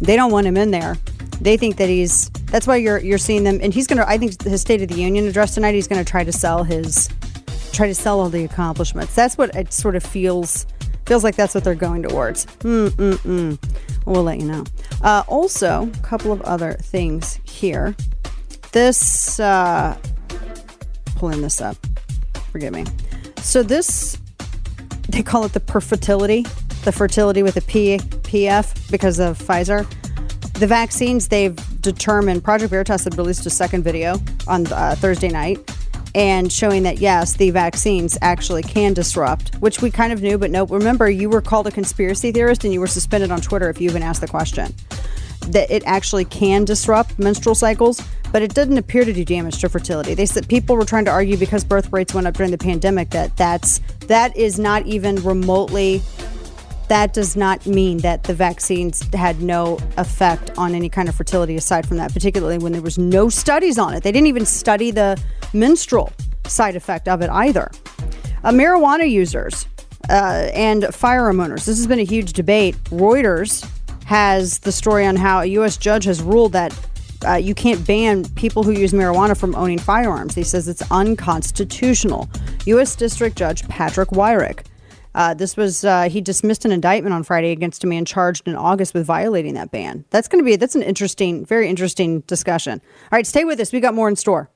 they 0.00 0.16
don't 0.16 0.32
want 0.32 0.48
him 0.48 0.56
in 0.56 0.72
there. 0.72 0.96
They 1.40 1.56
think 1.56 1.76
that 1.76 1.88
he's 1.88 2.28
that's 2.46 2.66
why 2.66 2.76
you're 2.76 2.98
you're 2.98 3.18
seeing 3.18 3.44
them 3.44 3.60
and 3.62 3.72
he's 3.72 3.86
going 3.86 3.98
to 3.98 4.08
I 4.08 4.18
think 4.18 4.42
his 4.42 4.60
state 4.60 4.82
of 4.82 4.88
the 4.88 5.00
union 5.00 5.26
address 5.26 5.54
tonight 5.54 5.74
he's 5.74 5.88
going 5.88 6.04
to 6.04 6.10
try 6.10 6.24
to 6.24 6.32
sell 6.32 6.64
his 6.64 7.08
try 7.72 7.86
to 7.86 7.94
sell 7.94 8.20
all 8.20 8.28
the 8.28 8.44
accomplishments. 8.44 9.14
That's 9.14 9.38
what 9.38 9.54
it 9.54 9.72
sort 9.72 9.96
of 9.96 10.02
feels 10.02 10.66
feels 11.06 11.24
like 11.24 11.36
that's 11.36 11.54
what 11.54 11.64
they're 11.64 11.74
going 11.74 12.02
towards. 12.02 12.46
Mm 12.60 12.90
mm 12.90 13.18
mm. 13.18 13.58
We'll 14.06 14.22
let 14.22 14.40
you 14.40 14.46
know. 14.46 14.64
Uh, 15.02 15.22
also, 15.28 15.90
a 15.92 15.98
couple 16.02 16.32
of 16.32 16.40
other 16.42 16.74
things 16.74 17.38
here. 17.44 17.94
This 18.72 19.38
uh, 19.38 19.96
pulling 21.16 21.42
this 21.42 21.60
up. 21.60 21.76
Forgive 22.50 22.72
me. 22.72 22.84
So 23.38 23.62
this 23.62 24.18
they 25.08 25.22
call 25.22 25.44
it 25.44 25.52
the 25.52 25.60
perfertility, 25.60 26.46
the 26.84 26.92
fertility 26.92 27.42
with 27.42 27.56
a 27.56 27.60
P, 27.62 27.98
PF 27.98 28.90
because 28.90 29.18
of 29.18 29.38
Pfizer. 29.38 29.86
The 30.54 30.66
vaccines 30.66 31.28
they've 31.28 31.56
determined, 31.80 32.44
Project 32.44 32.70
Veritas 32.70 33.04
had 33.04 33.18
released 33.18 33.44
a 33.46 33.50
second 33.50 33.82
video 33.82 34.18
on 34.46 34.66
uh, 34.72 34.94
Thursday 34.96 35.28
night 35.28 35.58
and 36.14 36.52
showing 36.52 36.82
that 36.82 36.98
yes, 36.98 37.34
the 37.34 37.50
vaccines 37.50 38.18
actually 38.20 38.62
can 38.62 38.92
disrupt, 38.92 39.54
which 39.56 39.80
we 39.80 39.90
kind 39.90 40.12
of 40.12 40.22
knew, 40.22 40.38
but 40.38 40.50
no, 40.50 40.66
remember 40.66 41.08
you 41.08 41.30
were 41.30 41.40
called 41.40 41.66
a 41.66 41.70
conspiracy 41.70 42.32
theorist 42.32 42.64
and 42.64 42.72
you 42.72 42.80
were 42.80 42.86
suspended 42.86 43.30
on 43.30 43.40
Twitter 43.40 43.70
if 43.70 43.80
you 43.80 43.88
even 43.88 44.02
asked 44.02 44.20
the 44.20 44.28
question. 44.28 44.74
That 45.48 45.70
it 45.70 45.82
actually 45.86 46.24
can 46.24 46.64
disrupt 46.64 47.18
menstrual 47.18 47.54
cycles, 47.54 48.00
but 48.30 48.42
it 48.42 48.54
didn't 48.54 48.78
appear 48.78 49.04
to 49.04 49.12
do 49.12 49.24
damage 49.24 49.60
to 49.60 49.68
fertility. 49.68 50.14
They 50.14 50.26
said 50.26 50.48
people 50.48 50.76
were 50.76 50.84
trying 50.84 51.04
to 51.06 51.10
argue 51.10 51.36
because 51.36 51.64
birth 51.64 51.92
rates 51.92 52.14
went 52.14 52.26
up 52.26 52.34
during 52.34 52.52
the 52.52 52.58
pandemic 52.58 53.10
that 53.10 53.36
that's 53.36 53.80
that 54.06 54.36
is 54.36 54.58
not 54.58 54.86
even 54.86 55.16
remotely 55.16 56.02
that 56.92 57.14
does 57.14 57.36
not 57.36 57.64
mean 57.64 57.96
that 57.96 58.24
the 58.24 58.34
vaccines 58.34 59.02
had 59.14 59.40
no 59.40 59.78
effect 59.96 60.50
on 60.58 60.74
any 60.74 60.90
kind 60.90 61.08
of 61.08 61.14
fertility 61.14 61.56
aside 61.56 61.88
from 61.88 61.96
that, 61.96 62.12
particularly 62.12 62.58
when 62.58 62.70
there 62.70 62.82
was 62.82 62.98
no 62.98 63.30
studies 63.30 63.78
on 63.78 63.94
it. 63.94 64.02
They 64.02 64.12
didn't 64.12 64.26
even 64.26 64.44
study 64.44 64.90
the 64.90 65.18
menstrual 65.54 66.12
side 66.44 66.76
effect 66.76 67.08
of 67.08 67.22
it 67.22 67.30
either. 67.30 67.70
Uh, 68.44 68.50
marijuana 68.50 69.10
users 69.10 69.66
uh, 70.10 70.50
and 70.52 70.84
firearm 70.94 71.40
owners. 71.40 71.64
This 71.64 71.78
has 71.78 71.86
been 71.86 71.98
a 71.98 72.04
huge 72.04 72.34
debate. 72.34 72.76
Reuters 72.90 73.66
has 74.04 74.58
the 74.58 74.70
story 74.70 75.06
on 75.06 75.16
how 75.16 75.40
a 75.40 75.46
U.S. 75.46 75.78
judge 75.78 76.04
has 76.04 76.20
ruled 76.20 76.52
that 76.52 76.78
uh, 77.26 77.36
you 77.36 77.54
can't 77.54 77.86
ban 77.86 78.28
people 78.34 78.64
who 78.64 78.72
use 78.72 78.92
marijuana 78.92 79.34
from 79.34 79.54
owning 79.54 79.78
firearms. 79.78 80.34
He 80.34 80.42
says 80.42 80.68
it's 80.68 80.82
unconstitutional. 80.90 82.28
U.S. 82.66 82.94
District 82.96 83.34
Judge 83.34 83.66
Patrick 83.66 84.10
Wyrick. 84.10 84.66
Uh, 85.14 85.34
this 85.34 85.56
was 85.56 85.84
uh, 85.84 86.08
he 86.08 86.20
dismissed 86.20 86.64
an 86.64 86.72
indictment 86.72 87.14
on 87.14 87.22
Friday 87.22 87.50
against 87.50 87.84
a 87.84 87.86
man 87.86 88.04
charged 88.04 88.48
in 88.48 88.56
August 88.56 88.94
with 88.94 89.04
violating 89.04 89.54
that 89.54 89.70
ban. 89.70 90.04
That's 90.10 90.28
going 90.28 90.42
to 90.42 90.44
be 90.44 90.56
that's 90.56 90.74
an 90.74 90.82
interesting, 90.82 91.44
very 91.44 91.68
interesting 91.68 92.20
discussion. 92.20 92.80
All 93.04 93.16
right, 93.16 93.26
stay 93.26 93.44
with 93.44 93.60
us. 93.60 93.72
We 93.72 93.80
got 93.80 93.94
more 93.94 94.08
in 94.08 94.16
store. 94.16 94.50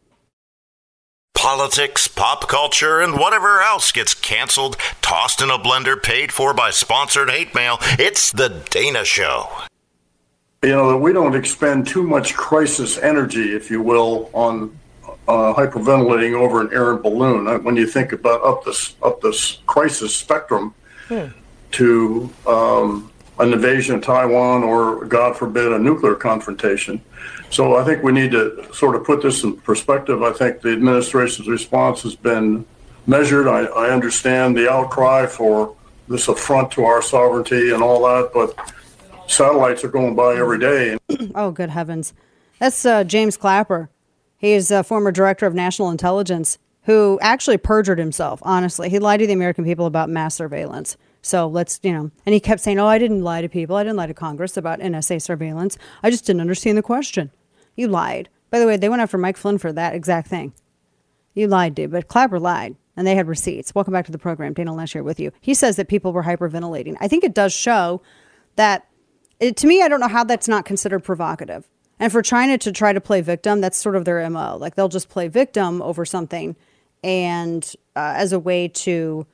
Politics, 1.35 2.09
pop 2.09 2.49
culture, 2.49 3.01
and 3.01 3.19
whatever 3.19 3.61
else 3.61 3.93
gets 3.93 4.15
canceled, 4.15 4.77
tossed 5.03 5.43
in 5.43 5.51
a 5.51 5.59
blender, 5.59 6.03
paid 6.03 6.33
for 6.33 6.55
by 6.55 6.71
sponsored 6.71 7.31
hate 7.31 7.55
mail. 7.55 7.79
It's 7.99 8.33
the 8.33 8.63
Dana 8.71 9.05
Show 9.05 9.51
you 10.67 10.73
know, 10.73 10.91
that 10.91 10.97
we 10.97 11.13
don't 11.13 11.37
expend 11.37 11.87
too 11.87 12.03
much 12.03 12.35
crisis 12.35 12.99
energy, 12.99 13.55
if 13.55 13.71
you 13.71 13.81
will, 13.81 14.31
on 14.33 14.77
uh, 15.29 15.55
hyperventilating 15.55 16.35
over 16.35 16.61
an 16.61 16.73
errant 16.73 17.03
balloon. 17.03 17.49
Uh, 17.49 17.59
when 17.59 17.77
you 17.77 17.87
think 17.87 18.13
about 18.13 18.43
up 18.43 18.65
this 18.65 18.95
up 19.03 19.21
this 19.21 19.59
crisis 19.67 20.15
spectrum 20.15 20.75
hmm. 21.09 21.27
to 21.73 22.31
um, 22.47 23.11
an 23.39 23.53
invasion 23.53 23.97
of 23.97 24.03
Taiwan 24.03 24.65
or, 24.65 25.05
God 25.05 25.37
forbid, 25.37 25.73
a 25.73 25.79
nuclear 25.79 26.15
confrontation. 26.15 27.01
So 27.51 27.77
I 27.77 27.85
think 27.85 28.03
we 28.03 28.13
need 28.13 28.31
to 28.33 28.67
sort 28.73 28.97
of 28.97 29.05
put 29.05 29.23
this 29.23 29.45
in 29.45 29.57
perspective. 29.59 30.23
I 30.23 30.33
think 30.33 30.63
the 30.63 30.73
administration's 30.73 31.49
response 31.49 32.03
has 32.03 32.17
been 32.17 32.65
measured. 33.07 33.47
I, 33.47 33.65
I 33.65 33.91
understand 33.91 34.57
the 34.57 34.71
outcry 34.71 35.27
for 35.27 35.77
this 36.09 36.29
affront 36.29 36.71
to 36.73 36.85
our 36.85 37.03
sovereignty 37.03 37.73
and 37.73 37.83
all 37.83 38.05
that, 38.05 38.31
but 38.33 38.55
satellites 39.29 39.85
are 39.85 39.89
going 39.89 40.15
by 40.15 40.37
every 40.37 40.59
day. 40.59 40.97
oh, 41.35 41.51
good 41.51 41.71
heavens. 41.71 42.15
That's 42.59 42.85
uh, 42.87 43.05
James 43.05 43.37
Clapper. 43.37 43.91
He 44.39 44.53
is 44.53 44.71
a 44.71 44.85
former 44.85 45.13
director 45.13 45.47
of 45.47 45.55
national 45.55 45.91
intelligence 45.91 46.59
who 46.83 47.19
actually 47.21 47.57
perjured 47.57 47.99
himself, 47.99 48.41
honestly. 48.43 48.89
He 48.89 48.99
lied 48.99 49.21
to 49.21 49.27
the 49.27 49.33
American 49.33 49.65
people 49.65 49.87
about 49.87 50.09
mass 50.09 50.35
surveillance. 50.35 50.97
So 51.21 51.49
let's, 51.49 51.81
you 51.83 51.93
know, 51.93 52.11
and 52.25 52.33
he 52.33 52.39
kept 52.39 52.61
saying, 52.61 52.79
Oh, 52.79 52.87
I 52.87 52.99
didn't 52.99 53.25
lie 53.25 53.43
to 53.43 53.49
people. 53.49 53.75
I 53.75 53.83
didn't 53.83 53.97
lie 53.97 54.07
to 54.07 54.15
Congress 54.15 54.57
about 54.57 54.79
NSA 54.79 55.21
surveillance. 55.21 55.77
I 56.03 56.11
just 56.11 56.25
didn't 56.25 56.43
understand 56.43 56.79
the 56.79 56.83
question. 56.83 57.33
You 57.75 57.89
lied. 57.89 58.29
By 58.51 58.61
the 58.61 58.67
way, 58.67 58.77
they 58.77 58.89
went 58.89 59.03
after 59.03 59.19
Mike 59.19 59.37
Flynn 59.37 59.59
for 59.59 59.73
that 59.73 59.95
exact 59.95 60.29
thing. 60.29 60.55
You 61.35 61.49
lied, 61.49 61.75
dude, 61.75 61.91
but 61.91 62.09
Clapper 62.09 62.39
lied, 62.39 62.77
and 62.97 63.07
they 63.07 63.17
had 63.17 63.27
receipts. 63.27 63.75
Welcome 63.75 63.93
back 63.93 64.07
to 64.07 64.13
the 64.13 64.19
program. 64.19 64.55
Dana 64.55 64.73
Loesch 64.73 64.93
here 64.93 65.03
with 65.03 65.19
you. 65.19 65.33
He 65.41 65.53
says 65.53 65.77
that 65.77 65.89
people 65.89 66.13
were 66.13 66.23
hyperventilating. 66.23 66.97
I 67.01 67.09
think 67.09 67.25
it 67.25 67.35
does 67.35 67.53
show 67.53 68.01
that, 68.55 68.87
it, 69.41 69.57
to 69.59 69.67
me, 69.67 69.83
I 69.83 69.89
don't 69.89 70.01
know 70.01 70.09
how 70.09 70.25
that's 70.25 70.49
not 70.49 70.65
considered 70.65 71.01
provocative. 71.01 71.69
And 71.99 72.13
for 72.13 72.23
China 72.23 72.59
to 72.59 72.73
try 72.73 72.93
to 72.93 73.01
play 73.01 73.21
victim, 73.21 73.61
that's 73.61 73.79
sort 73.79 73.97
of 73.97 74.05
their 74.05 74.29
MO. 74.29 74.57
Like 74.57 74.75
they'll 74.75 74.89
just 74.89 75.09
play 75.09 75.29
victim 75.29 75.81
over 75.81 76.05
something 76.05 76.57
and 77.03 77.75
uh, 77.95 78.15
as 78.17 78.33
a 78.33 78.39
way 78.39 78.69
to 78.69 79.27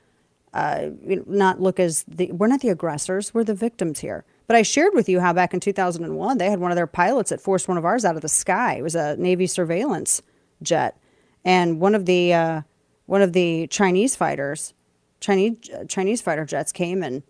uh, 0.53 0.89
not 1.25 1.59
look 1.59 1.79
as 1.79 2.03
the, 2.07 2.31
we're 2.31 2.47
not 2.47 2.61
the 2.61 2.69
aggressors, 2.69 3.33
we're 3.33 3.43
the 3.43 3.55
victims 3.55 3.99
here. 3.99 4.23
But 4.45 4.55
I 4.55 4.61
shared 4.61 4.93
with 4.93 5.09
you 5.09 5.19
how 5.19 5.33
back 5.33 5.53
in 5.53 5.59
2001, 5.59 6.37
they 6.37 6.49
had 6.49 6.59
one 6.59 6.71
of 6.71 6.75
their 6.75 6.87
pilots 6.87 7.31
that 7.31 7.41
forced 7.41 7.67
one 7.67 7.77
of 7.77 7.85
ours 7.85 8.05
out 8.05 8.15
of 8.15 8.21
the 8.21 8.29
sky. 8.29 8.75
It 8.75 8.83
was 8.83 8.95
a 8.95 9.17
Navy 9.17 9.47
surveillance 9.47 10.21
jet. 10.61 10.97
And 11.43 11.79
one 11.79 11.95
of 11.95 12.05
the, 12.05 12.33
uh, 12.33 12.61
one 13.05 13.21
of 13.21 13.33
the 13.33 13.67
Chinese 13.67 14.15
fighters, 14.15 14.73
Chinese, 15.19 15.57
Chinese 15.87 16.21
fighter 16.21 16.45
jets 16.45 16.71
came 16.71 17.01
and 17.01 17.23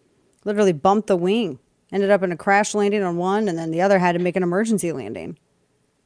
literally 0.44 0.74
bumped 0.74 1.08
the 1.08 1.16
wing 1.16 1.60
ended 1.94 2.10
up 2.10 2.24
in 2.24 2.32
a 2.32 2.38
crash 2.38 2.74
landing 2.74 3.04
on 3.04 3.16
one, 3.16 3.48
and 3.48 3.58
then 3.58 3.72
the 3.72 3.82
other 3.82 4.00
had 4.00 4.14
to 4.14 4.20
make 4.20 4.36
an 4.36 4.44
emergency 4.44 4.92
landing. 4.92 5.38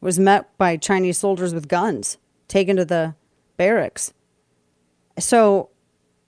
Was 0.01 0.19
met 0.19 0.55
by 0.59 0.77
Chinese 0.77 1.17
soldiers 1.17 1.55
with 1.55 1.67
guns, 1.67 2.19
taken 2.47 2.75
to 2.75 2.85
the 2.85 3.15
barracks. 3.55 4.13
So, 5.17 5.69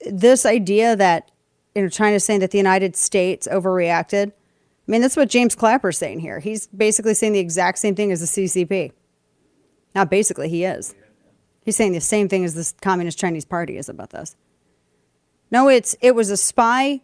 this 0.10 0.44
idea 0.44 0.96
that 0.96 1.30
you 1.76 1.84
know 1.84 1.90
China's 1.90 2.24
saying 2.24 2.40
that 2.40 2.50
the 2.50 2.58
United 2.58 2.96
States 2.96 3.48
overreacted, 3.52 4.30
I 4.30 4.92
mean 4.92 5.02
that's 5.02 5.16
what 5.16 5.30
James 5.30 5.54
Clapper's 5.54 6.00
saying 6.00 6.22
here. 6.22 6.40
He's 6.40 6.66
basically 6.68 7.14
saying 7.14 7.34
the 7.34 7.40
exact 7.40 7.78
same 7.78 7.94
thing 7.94 8.12
as 8.12 8.22
the 8.22 8.26
CCP. 8.26 8.92
Not 9.94 10.10
basically, 10.10 10.50
he 10.50 10.64
is. 10.64 10.96
He's 11.64 11.76
saying 11.76 11.92
the 11.92 12.02
same 12.02 12.28
thing 12.28 12.44
as 12.44 12.56
the 12.56 12.74
Communist 12.82 13.20
Chinese 13.20 13.46
Party 13.46 13.78
is 13.78 13.90
about 13.90 14.10
this. 14.10 14.36
No, 15.52 15.68
it's 15.68 15.96
it 16.02 16.16
was 16.16 16.32
a 16.32 16.38
spy 16.38 17.02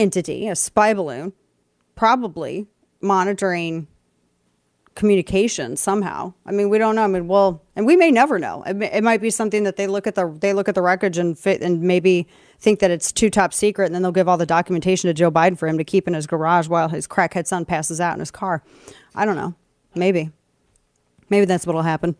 entity, 0.00 0.48
a 0.48 0.56
spy 0.56 0.94
balloon, 0.94 1.32
probably 1.94 2.66
monitoring 3.00 3.86
communication 4.94 5.76
somehow. 5.76 6.34
I 6.44 6.52
mean, 6.52 6.68
we 6.68 6.78
don't 6.78 6.94
know. 6.94 7.04
I 7.04 7.06
mean, 7.06 7.28
well, 7.28 7.62
and 7.76 7.86
we 7.86 7.96
may 7.96 8.10
never 8.10 8.38
know. 8.38 8.62
It, 8.64 8.76
may, 8.76 8.90
it 8.92 9.04
might 9.04 9.20
be 9.20 9.30
something 9.30 9.64
that 9.64 9.76
they 9.76 9.86
look 9.86 10.06
at 10.06 10.14
the 10.14 10.36
they 10.40 10.52
look 10.52 10.68
at 10.68 10.74
the 10.74 10.82
wreckage 10.82 11.18
and 11.18 11.38
fit 11.38 11.62
and 11.62 11.82
maybe 11.82 12.26
think 12.58 12.80
that 12.80 12.90
it's 12.90 13.12
too 13.12 13.30
top 13.30 13.54
secret, 13.54 13.86
and 13.86 13.94
then 13.94 14.02
they'll 14.02 14.12
give 14.12 14.28
all 14.28 14.36
the 14.36 14.46
documentation 14.46 15.08
to 15.08 15.14
Joe 15.14 15.30
Biden 15.30 15.58
for 15.58 15.68
him 15.68 15.78
to 15.78 15.84
keep 15.84 16.08
in 16.08 16.14
his 16.14 16.26
garage 16.26 16.68
while 16.68 16.88
his 16.88 17.06
crackhead 17.06 17.46
son 17.46 17.64
passes 17.64 18.00
out 18.00 18.14
in 18.14 18.20
his 18.20 18.30
car. 18.30 18.62
I 19.14 19.24
don't 19.24 19.36
know. 19.36 19.54
Maybe, 19.94 20.30
maybe 21.28 21.46
that's 21.46 21.66
what'll 21.66 21.82
happen. 21.82 22.16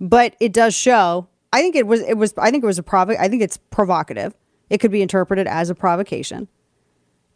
But 0.00 0.34
it 0.40 0.52
does 0.52 0.74
show. 0.74 1.28
I 1.52 1.60
think 1.60 1.76
it 1.76 1.86
was. 1.86 2.00
It 2.02 2.14
was. 2.14 2.34
I 2.38 2.50
think 2.50 2.62
it 2.62 2.66
was 2.66 2.78
a 2.78 2.82
provo. 2.82 3.14
I 3.18 3.28
think 3.28 3.42
it's 3.42 3.56
provocative. 3.56 4.34
It 4.68 4.78
could 4.78 4.92
be 4.92 5.02
interpreted 5.02 5.46
as 5.46 5.70
a 5.70 5.74
provocation. 5.74 6.48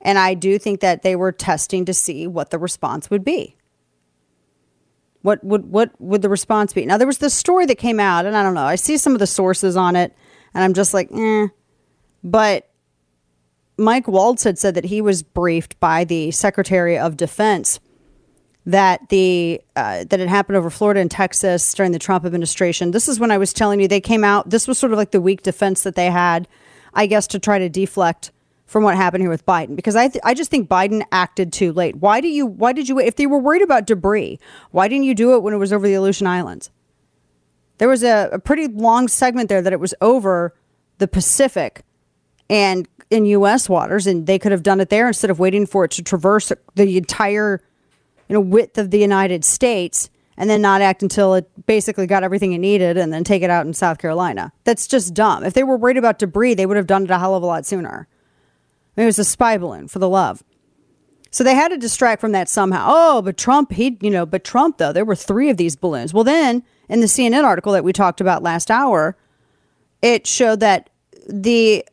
And 0.05 0.19
I 0.19 0.35
do 0.35 0.59
think 0.59 0.81
that 0.81 1.03
they 1.03 1.17
were 1.17 1.33
testing 1.33 1.87
to 1.87 1.95
see 1.95 2.27
what 2.27 2.51
the 2.51 2.59
response 2.59 3.11
would 3.11 3.25
be. 3.25 3.57
What 5.23 5.43
would 5.43 5.65
what 5.71 5.99
would 5.99 6.21
the 6.21 6.29
response 6.29 6.75
be? 6.75 6.85
Now 6.85 6.99
there 6.99 7.07
was 7.07 7.19
this 7.19 7.33
story 7.33 7.65
that 7.67 7.77
came 7.77 7.99
out, 7.99 8.27
and 8.27 8.37
I 8.37 8.43
don't 8.43 8.53
know. 8.53 8.65
I 8.65 8.75
see 8.75 8.99
some 8.99 9.15
of 9.15 9.19
the 9.19 9.27
sources 9.27 9.75
on 9.75 9.97
it, 9.97 10.15
and 10.53 10.63
I'm 10.63 10.75
just 10.75 10.93
like, 10.93 11.09
eh. 11.11 11.49
But 12.23 12.71
Mike 13.79 14.07
Waltz 14.07 14.45
had 14.45 14.59
said 14.59 14.75
that 14.75 14.85
he 14.85 15.01
was 15.01 15.23
briefed 15.23 15.81
by 15.81 16.05
the 16.05 16.31
Secretary 16.31 16.99
of 16.99 17.17
Defense 17.17 17.81
that 18.67 19.09
the 19.09 19.61
uh, 19.77 20.05
that 20.05 20.21
it 20.21 20.29
happened 20.29 20.57
over 20.57 20.69
Florida 20.69 21.01
and 21.01 21.11
Texas 21.11 21.73
during 21.73 21.93
the 21.93 21.99
Trump 21.99 22.27
administration. 22.27 22.91
This 22.91 23.09
is 23.09 23.19
when 23.19 23.31
I 23.31 23.39
was 23.39 23.53
telling 23.53 23.81
you 23.81 23.89
they 23.89 24.01
came 24.01 24.25
out. 24.25 24.51
This 24.51 24.69
was 24.69 24.79
sort 24.79 24.93
of 24.93 24.99
like 24.99 25.11
the 25.11 25.21
weak 25.21 25.43
defense 25.43 25.83
that 25.83 25.97
they 25.97 26.11
had, 26.11 26.47
I 26.93 27.07
guess, 27.07 27.27
to 27.29 27.39
try 27.39 27.59
to 27.59 27.69
deflect 27.71 28.31
from 28.75 28.83
what 28.83 28.97
happened 28.97 29.23
here 29.23 29.31
with 29.31 29.47
Biden 29.47 29.77
because 29.77 29.95
I 29.95 30.09
th- 30.09 30.21
I 30.25 30.35
just 30.35 30.51
think 30.51 30.69
Biden 30.69 31.05
acted 31.13 31.53
too 31.53 31.73
late. 31.73 31.95
Why 31.95 32.21
do 32.21 32.27
you 32.27 32.45
why 32.45 32.73
did 32.73 32.89
you 32.89 32.99
if 32.99 33.15
they 33.15 33.29
were 33.29 33.39
worried 33.39 33.63
about 33.63 33.87
debris, 33.87 34.41
why 34.73 34.89
didn't 34.89 35.05
you 35.05 35.15
do 35.15 35.37
it 35.37 35.45
when 35.45 35.55
it 35.55 35.59
was 35.59 35.73
over 35.73 35.87
the 35.87 35.95
Aleutian 35.95 36.27
Islands? 36.27 36.73
There 37.79 37.89
was 37.89 38.03
a, 38.03 38.31
a 38.33 38.41
pretty 38.41 38.67
long 38.67 39.07
segment 39.07 39.49
there 39.49 39.63
that 39.63 39.73
it 39.73 39.79
was 39.79 39.95
over 40.01 40.57
the 40.99 41.07
Pacific 41.07 41.85
and 42.51 42.89
in 43.11 43.27
US 43.27 43.69
waters 43.69 44.09
and 44.09 44.27
they 44.27 44.41
could 44.41 44.51
have 44.51 44.65
done 44.65 44.81
it 44.81 44.89
there 44.89 45.07
instead 45.07 45.31
of 45.31 45.39
waiting 45.39 45.67
for 45.67 45.85
it 45.85 45.93
to 45.93 46.03
traverse 46.03 46.51
the 46.75 46.97
entire 46.97 47.63
you 48.29 48.35
know 48.35 48.41
width 48.41 48.77
of 48.77 48.91
the 48.91 48.99
United 48.99 49.45
States 49.45 50.11
and 50.37 50.51
then 50.51 50.61
not 50.61 50.83
act 50.83 51.01
until 51.01 51.35
it 51.35 51.49
basically 51.67 52.09
got 52.09 52.25
everything 52.25 52.55
it 52.55 52.59
needed 52.59 52.97
and 52.97 53.13
then 53.13 53.23
take 53.23 53.43
it 53.43 53.51
out 53.51 53.67
in 53.67 53.73
South 53.73 53.99
Carolina. 53.99 54.53
That's 54.65 54.89
just 54.89 55.15
dumb. 55.15 55.45
If 55.45 55.55
they 55.55 55.63
were 55.63 55.77
worried 55.77 55.97
about 55.97 56.19
debris, 56.19 56.55
they 56.55 56.67
would 56.67 56.77
have 56.77 56.89
done 56.89 57.05
it 57.05 57.11
a 57.13 57.21
hell 57.21 57.37
of 57.37 57.45
a 57.45 57.47
lot 57.47 57.67
sooner. 57.67 58.09
It 58.97 59.05
was 59.05 59.19
a 59.19 59.25
spy 59.25 59.59
balloon 59.59 59.89
for 59.89 59.99
the 59.99 60.09
love. 60.09 60.43
So 61.31 61.43
they 61.43 61.55
had 61.55 61.69
to 61.69 61.77
distract 61.77 62.21
from 62.21 62.33
that 62.33 62.49
somehow. 62.49 62.87
Oh, 62.89 63.21
but 63.21 63.37
Trump, 63.37 63.73
he, 63.73 63.99
you 64.01 64.11
know, 64.11 64.25
but 64.25 64.45
Trump, 64.45 64.79
though, 64.79 64.93
there 64.93 65.05
were 65.05 65.17
three 65.17 65.51
of 65.51 65.57
these 65.57 65.75
balloons. 65.75 66.15
Well, 66.15 66.23
then 66.23 66.63
in 66.89 67.01
the 67.01 67.07
CNN 67.07 67.43
article 67.43 67.73
that 67.73 67.83
we 67.83 67.93
talked 67.93 68.21
about 68.21 68.43
last 68.43 68.71
hour, 68.71 69.17
it 70.01 70.29
showed 70.29 70.61
that 70.61 70.91
the 71.29 71.85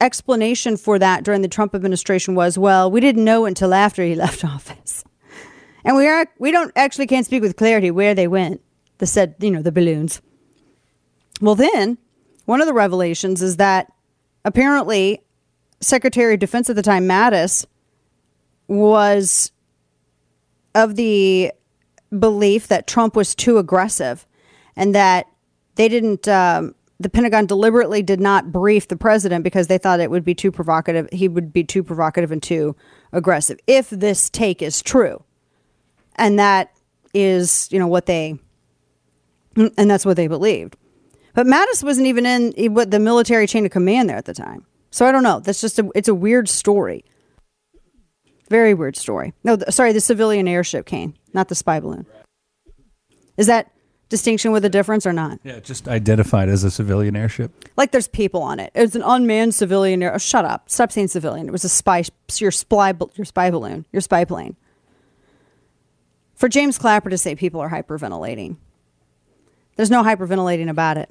explanation 0.00 0.76
for 0.78 0.98
that 0.98 1.24
during 1.24 1.42
the 1.42 1.48
Trump 1.48 1.74
administration 1.74 2.34
was, 2.34 2.56
well, 2.56 2.90
we 2.90 3.00
didn't 3.00 3.24
know 3.24 3.44
until 3.44 3.74
after 3.74 4.02
he 4.02 4.14
left 4.16 4.44
office. 4.44 5.04
And 5.84 5.96
we 5.96 6.08
are 6.08 6.26
we 6.38 6.50
don't 6.50 6.72
actually 6.74 7.06
can't 7.06 7.26
speak 7.26 7.42
with 7.42 7.56
clarity 7.56 7.90
where 7.90 8.14
they 8.14 8.26
went. 8.26 8.60
The 8.98 9.06
said, 9.06 9.34
you 9.40 9.50
know, 9.50 9.62
the 9.62 9.70
balloons. 9.70 10.22
Well, 11.40 11.54
then 11.54 11.98
one 12.46 12.62
of 12.62 12.66
the 12.66 12.72
revelations 12.72 13.42
is 13.42 13.58
that 13.58 13.92
apparently 14.44 15.22
Secretary 15.80 16.34
of 16.34 16.40
Defense 16.40 16.70
at 16.70 16.76
the 16.76 16.82
time, 16.82 17.04
Mattis, 17.04 17.66
was 18.68 19.52
of 20.74 20.96
the 20.96 21.52
belief 22.18 22.68
that 22.68 22.86
Trump 22.86 23.16
was 23.16 23.34
too 23.34 23.58
aggressive 23.58 24.26
and 24.76 24.94
that 24.94 25.26
they 25.76 25.88
didn't, 25.88 26.26
um, 26.28 26.74
the 26.98 27.10
Pentagon 27.10 27.46
deliberately 27.46 28.02
did 28.02 28.20
not 28.20 28.52
brief 28.52 28.88
the 28.88 28.96
president 28.96 29.44
because 29.44 29.66
they 29.66 29.78
thought 29.78 30.00
it 30.00 30.10
would 30.10 30.24
be 30.24 30.34
too 30.34 30.50
provocative. 30.50 31.08
He 31.12 31.28
would 31.28 31.52
be 31.52 31.64
too 31.64 31.82
provocative 31.82 32.32
and 32.32 32.42
too 32.42 32.74
aggressive 33.12 33.58
if 33.66 33.90
this 33.90 34.30
take 34.30 34.62
is 34.62 34.82
true. 34.82 35.22
And 36.16 36.38
that 36.38 36.72
is, 37.12 37.68
you 37.70 37.78
know, 37.78 37.86
what 37.86 38.06
they, 38.06 38.38
and 39.56 39.90
that's 39.90 40.06
what 40.06 40.16
they 40.16 40.26
believed. 40.26 40.76
But 41.34 41.46
Mattis 41.46 41.84
wasn't 41.84 42.06
even 42.06 42.24
in 42.24 42.74
the 42.88 42.98
military 42.98 43.46
chain 43.46 43.66
of 43.66 43.72
command 43.72 44.08
there 44.08 44.16
at 44.16 44.24
the 44.24 44.34
time. 44.34 44.64
So 44.96 45.04
I 45.04 45.12
don't 45.12 45.22
know. 45.22 45.40
That's 45.40 45.60
just 45.60 45.78
a 45.78 45.90
it's 45.94 46.08
a 46.08 46.14
weird 46.14 46.48
story. 46.48 47.04
Very 48.48 48.72
weird 48.72 48.96
story. 48.96 49.34
No, 49.44 49.56
th- 49.56 49.70
sorry, 49.70 49.92
the 49.92 50.00
civilian 50.00 50.48
airship 50.48 50.86
came, 50.86 51.12
not 51.34 51.48
the 51.48 51.54
spy 51.54 51.80
balloon. 51.80 52.06
Is 53.36 53.46
that 53.46 53.70
distinction 54.08 54.52
with 54.52 54.64
a 54.64 54.70
difference 54.70 55.06
or 55.06 55.12
not? 55.12 55.38
Yeah, 55.44 55.60
just 55.60 55.86
identified 55.86 56.48
as 56.48 56.64
a 56.64 56.70
civilian 56.70 57.14
airship. 57.14 57.68
Like 57.76 57.90
there's 57.90 58.08
people 58.08 58.40
on 58.40 58.58
it. 58.58 58.72
It's 58.74 58.94
an 58.94 59.02
unmanned 59.02 59.54
civilian 59.54 60.02
air. 60.02 60.14
Oh, 60.14 60.18
shut 60.18 60.46
up. 60.46 60.70
Stop 60.70 60.90
saying 60.90 61.08
civilian. 61.08 61.46
It 61.46 61.52
was 61.52 61.64
a 61.64 61.68
spy. 61.68 62.02
Your 62.38 62.50
spy. 62.50 62.94
Your 63.16 63.26
spy 63.26 63.50
balloon. 63.50 63.84
Your 63.92 64.00
spy 64.00 64.24
plane. 64.24 64.56
For 66.36 66.48
James 66.48 66.78
Clapper 66.78 67.10
to 67.10 67.18
say 67.18 67.34
people 67.34 67.60
are 67.60 67.68
hyperventilating, 67.68 68.56
there's 69.76 69.90
no 69.90 70.02
hyperventilating 70.02 70.70
about 70.70 70.96
it. 70.96 71.10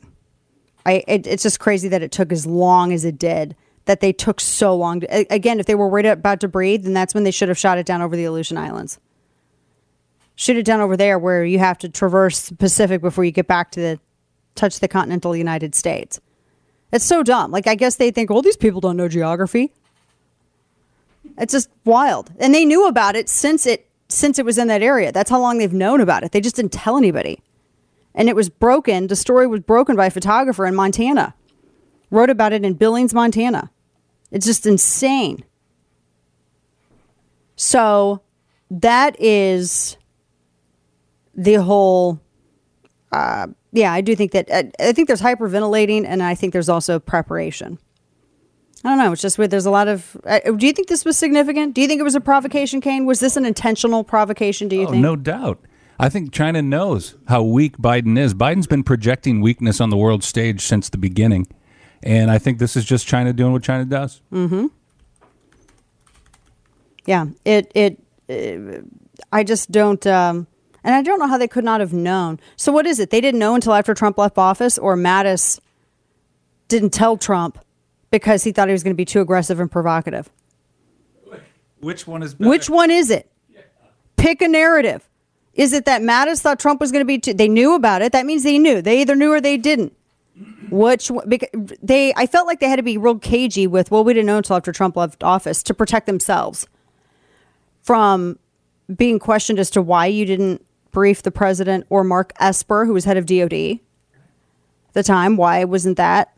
I. 0.88 1.04
It, 1.08 1.28
it's 1.28 1.44
just 1.44 1.60
crazy 1.60 1.88
that 1.90 2.02
it 2.02 2.12
took 2.12 2.32
as 2.32 2.48
long 2.48 2.92
as 2.92 3.06
it 3.06 3.20
did 3.20 3.56
that 3.86 4.00
they 4.00 4.12
took 4.12 4.40
so 4.40 4.76
long. 4.76 5.02
To, 5.02 5.34
again, 5.34 5.60
if 5.60 5.66
they 5.66 5.76
were 5.76 5.88
worried 5.88 6.06
about 6.06 6.40
debris, 6.40 6.78
then 6.78 6.94
that's 6.94 7.14
when 7.14 7.24
they 7.24 7.32
should 7.32 7.50
have 7.50 7.58
shot 7.58 7.78
it 7.78 7.86
down 7.86 8.02
over 8.02 8.16
the 8.16 8.26
Aleutian 8.26 8.58
Islands. 8.58 9.00
Shoot 10.36 10.58
it 10.58 10.66
down 10.66 10.82
over 10.82 10.98
there 10.98 11.18
where 11.18 11.46
you 11.46 11.60
have 11.60 11.78
to 11.80 11.90
traverse 11.90 12.50
the 12.50 12.56
Pacific 12.56 13.02
before 13.02 13.24
you 13.24 13.32
get 13.32 13.48
back 13.48 13.72
to 13.72 13.80
the 13.80 14.00
touch 14.56 14.80
the 14.80 14.88
continental 14.88 15.36
United 15.36 15.76
States. 15.76 16.20
It's 16.92 17.06
so 17.06 17.24
dumb. 17.24 17.52
Like 17.52 17.68
I 17.68 17.76
guess 17.76 17.96
they 17.96 18.12
think, 18.12 18.30
well, 18.30 18.42
these 18.42 18.58
people 18.58 18.82
don't 18.82 18.98
know 18.98 19.08
geography. 19.08 19.72
It's 21.38 21.52
just 21.52 21.70
wild. 21.84 22.32
And 22.40 22.54
they 22.54 22.66
knew 22.66 22.88
about 22.88 23.16
it 23.16 23.30
since 23.30 23.66
it 23.66 23.90
since 24.08 24.38
it 24.40 24.46
was 24.46 24.58
in 24.58 24.68
that 24.68 24.82
area. 24.82 25.12
That's 25.12 25.30
how 25.30 25.40
long 25.40 25.58
they've 25.58 25.74
known 25.74 26.00
about 26.00 26.24
it. 26.24 26.32
They 26.32 26.42
just 26.42 26.56
didn't 26.56 26.72
tell 26.72 26.98
anybody. 26.98 27.42
And 28.14 28.30
it 28.30 28.36
was 28.36 28.50
broken. 28.50 29.08
The 29.08 29.16
story 29.16 29.48
was 29.48 29.62
broken 29.62 29.96
by 29.96 30.06
a 30.06 30.12
photographer 30.12 30.66
in 30.66 30.76
Montana. 30.76 31.34
Wrote 32.12 32.30
about 32.30 32.54
it 32.54 32.64
in 32.64 32.76
Billings, 32.76 33.14
Montana. 33.14 33.72
It's 34.32 34.45
just 34.45 34.65
insane. 34.65 35.43
So 37.55 38.21
that 38.69 39.19
is 39.19 39.97
the 41.36 41.55
whole. 41.55 42.19
Uh, 43.11 43.47
yeah, 43.71 43.93
I 43.93 44.01
do 44.01 44.15
think 44.15 44.32
that. 44.32 44.49
Uh, 44.49 44.63
I 44.80 44.91
think 44.91 45.07
there's 45.07 45.21
hyperventilating, 45.21 46.05
and 46.05 46.21
I 46.21 46.36
think 46.36 46.53
there's 46.53 46.69
also 46.69 46.99
preparation. 46.99 47.78
I 48.84 48.89
don't 48.89 48.97
know. 48.99 49.11
It's 49.13 49.21
just 49.21 49.38
weird. 49.38 49.51
There's 49.51 49.65
a 49.65 49.71
lot 49.71 49.88
of. 49.88 50.17
Uh, 50.26 50.39
do 50.51 50.67
you 50.67 50.73
think 50.73 50.88
this 50.89 51.05
was 51.05 51.17
significant? 51.17 51.73
Do 51.73 51.82
you 51.82 51.88
think 51.88 51.99
it 51.99 52.03
was 52.03 52.15
a 52.15 52.21
provocation, 52.21 52.82
Kane? 52.82 53.05
Was 53.05 53.19
this 53.19 53.36
an 53.36 53.45
intentional 53.45 54.03
provocation? 54.03 54.67
Do 54.67 54.76
you 54.76 54.88
oh, 54.88 54.91
think? 54.91 55.01
No 55.01 55.15
doubt. 55.15 55.59
I 55.97 56.09
think 56.09 56.34
China 56.34 56.61
knows 56.61 57.15
how 57.28 57.41
weak 57.41 57.78
Biden 57.78 58.17
is. 58.17 58.34
Biden's 58.34 58.67
been 58.67 58.84
projecting 58.84 59.39
weakness 59.39 59.80
on 59.80 59.89
the 59.89 59.97
world 59.97 60.23
stage 60.23 60.61
since 60.61 60.89
the 60.89 60.97
beginning. 60.97 61.47
And 62.06 62.30
I 62.30 62.38
think 62.38 62.60
this 62.60 62.76
is 62.76 62.86
just 62.86 63.08
China 63.08 63.34
doing 63.34 63.51
what 63.51 63.64
China 63.64 63.84
does. 63.84 64.22
Mm-hmm. 64.32 64.68
Yeah, 67.06 67.26
it 67.43 67.72
it. 67.76 67.99
uh, 68.30 68.82
I 69.32 69.43
just 69.43 69.72
don't, 69.72 70.06
um, 70.08 70.47
and 70.84 70.95
I 70.95 71.01
don't 71.01 71.20
know 71.20 71.28
how 71.28 71.38
they 71.38 71.47
could 71.47 71.64
not 71.64 71.80
have 71.80 71.93
known. 71.93 72.39
So 72.56 72.72
what 72.72 72.86
is 72.86 72.99
it? 72.99 73.10
They 73.10 73.22
didn't 73.22 73.39
know 73.39 73.56
until 73.56 73.74
after 73.74 73.93
Trump 73.93 74.18
left 74.18 74.38
office, 74.38 74.78
or 74.78 74.95
Mattis 74.95 75.60
didn't 76.68 76.91
tell 76.91 77.18
Trump 77.18 77.60
because 78.12 78.43
he 78.43 78.51
thought 78.51 78.68
he 78.68 78.72
was 78.72 78.84
going 78.84 78.93
to 78.93 78.97
be 78.97 79.06
too 79.06 79.22
aggressive 79.22 79.60
and 79.60 79.72
provocative. 79.72 80.30
Which 81.80 82.08
one 82.08 82.24
is 82.24 82.38
Which 82.39 82.70
one 82.70 82.89
is 82.89 83.10
it? 83.10 83.30
Pick 84.18 84.41
a 84.41 84.47
narrative. 84.47 85.08
Is 85.53 85.72
it 85.72 85.86
that 85.86 86.01
Mattis 86.01 86.41
thought 86.41 86.60
Trump 86.60 86.82
was 86.82 86.91
going 86.91 87.01
to 87.01 87.06
be? 87.06 87.20
Too, 87.20 87.34
they 87.34 87.47
knew 87.47 87.76
about 87.76 88.01
it. 88.01 88.12
That 88.12 88.26
means 88.26 88.43
they 88.43 88.58
knew. 88.58 88.82
They 88.82 89.01
either 89.01 89.16
knew 89.16 89.32
or 89.32 89.39
they 89.39 89.58
didn't. 89.58 89.95
Which 90.70 91.12
because 91.28 91.50
they? 91.82 92.14
I 92.16 92.28
felt 92.28 92.48
like 92.48 92.60
they 92.60 92.68
had 92.68 92.76
to 92.78 92.84
be 92.84 92.98
real 92.98 93.20
cagey 93.20 93.68
with. 93.68 93.92
Well, 93.92 94.04
we 94.04 94.14
didn't 94.14 94.26
know 94.26 94.38
until 94.38 94.58
after 94.58 94.72
Trump 94.72 94.98
left 94.98 95.24
office 95.24 95.64
to 95.64 95.74
protect 95.74 96.08
themselves 96.08 96.68
from 97.82 98.38
being 98.94 99.20
questioned 99.20 99.60
as 99.60 99.70
to 99.72 99.82
why 99.82 100.08
you 100.08 100.26
didn't 100.26 100.66
brief 100.92 101.24
the 101.24 101.32
president 101.32 101.86
or 101.90 102.04
Mark 102.04 102.34
Esper, 102.40 102.86
who 102.86 102.94
was 102.94 103.06
head 103.06 103.18
of 103.18 103.26
DOD 103.26 103.54
at 103.54 103.80
the 104.94 105.04
time. 105.04 105.38
Why 105.38 105.64
wasn't 105.64 105.98
that? 105.98 106.36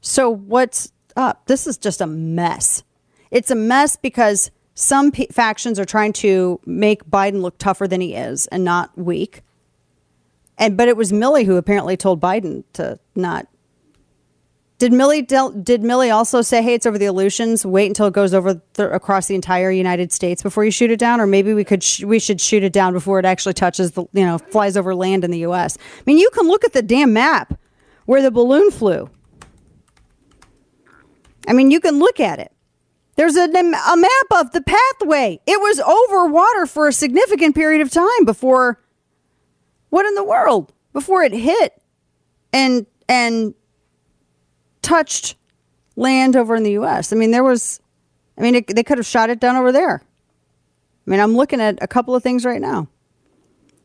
So 0.00 0.28
what's 0.28 0.92
up? 1.16 1.46
This 1.46 1.66
is 1.66 1.78
just 1.78 2.00
a 2.00 2.06
mess. 2.06 2.82
It's 3.30 3.50
a 3.50 3.54
mess 3.54 3.96
because 3.96 4.50
some 4.74 5.12
p- 5.12 5.28
factions 5.30 5.78
are 5.78 5.84
trying 5.84 6.12
to 6.14 6.60
make 6.66 7.04
Biden 7.04 7.40
look 7.40 7.58
tougher 7.58 7.86
than 7.86 8.00
he 8.00 8.14
is 8.14 8.46
and 8.48 8.64
not 8.64 8.96
weak. 8.98 9.42
And 10.62 10.76
but 10.76 10.86
it 10.86 10.96
was 10.96 11.10
Milley 11.10 11.44
who 11.44 11.56
apparently 11.56 11.96
told 11.96 12.20
Biden 12.20 12.62
to 12.74 12.96
not. 13.16 13.48
Did 14.78 14.92
Millie 14.92 15.22
del- 15.22 15.50
did 15.50 15.82
Milley 15.82 16.14
also 16.14 16.40
say, 16.40 16.62
"Hey, 16.62 16.74
it's 16.74 16.86
over 16.86 16.98
the 16.98 17.06
Aleutians. 17.06 17.66
Wait 17.66 17.86
until 17.86 18.06
it 18.06 18.14
goes 18.14 18.32
over 18.32 18.60
the, 18.74 18.88
across 18.92 19.26
the 19.26 19.34
entire 19.34 19.72
United 19.72 20.12
States 20.12 20.40
before 20.40 20.64
you 20.64 20.70
shoot 20.70 20.92
it 20.92 21.00
down, 21.00 21.20
or 21.20 21.26
maybe 21.26 21.52
we 21.52 21.64
could 21.64 21.82
sh- 21.82 22.04
we 22.04 22.20
should 22.20 22.40
shoot 22.40 22.62
it 22.62 22.72
down 22.72 22.92
before 22.92 23.18
it 23.18 23.24
actually 23.24 23.54
touches 23.54 23.92
the 23.92 24.04
you 24.12 24.24
know 24.24 24.38
flies 24.38 24.76
over 24.76 24.94
land 24.94 25.24
in 25.24 25.32
the 25.32 25.40
U.S." 25.40 25.76
I 25.98 26.02
mean, 26.06 26.18
you 26.18 26.30
can 26.30 26.46
look 26.46 26.64
at 26.64 26.72
the 26.74 26.82
damn 26.82 27.12
map 27.12 27.58
where 28.06 28.22
the 28.22 28.30
balloon 28.30 28.70
flew. 28.70 29.10
I 31.48 31.54
mean, 31.54 31.72
you 31.72 31.80
can 31.80 31.98
look 31.98 32.20
at 32.20 32.38
it. 32.38 32.52
There's 33.16 33.34
a, 33.34 33.44
a 33.44 33.96
map 33.96 34.26
of 34.30 34.52
the 34.52 34.62
pathway. 34.62 35.40
It 35.44 35.60
was 35.60 35.80
over 35.80 36.26
water 36.26 36.66
for 36.66 36.86
a 36.86 36.92
significant 36.92 37.56
period 37.56 37.80
of 37.80 37.90
time 37.90 38.24
before. 38.24 38.78
What 39.92 40.06
in 40.06 40.14
the 40.14 40.24
world? 40.24 40.72
Before 40.94 41.22
it 41.22 41.34
hit 41.34 41.82
and 42.50 42.86
and 43.10 43.52
touched 44.80 45.36
land 45.96 46.34
over 46.34 46.56
in 46.56 46.62
the 46.62 46.72
U.S. 46.72 47.12
I 47.12 47.16
mean, 47.16 47.30
there 47.30 47.44
was. 47.44 47.78
I 48.38 48.40
mean, 48.40 48.54
it, 48.54 48.74
they 48.74 48.84
could 48.84 48.96
have 48.96 49.06
shot 49.06 49.28
it 49.28 49.38
down 49.38 49.56
over 49.56 49.70
there. 49.70 50.02
I 51.06 51.10
mean, 51.10 51.20
I'm 51.20 51.36
looking 51.36 51.60
at 51.60 51.76
a 51.82 51.86
couple 51.86 52.14
of 52.14 52.22
things 52.22 52.46
right 52.46 52.60
now. 52.60 52.88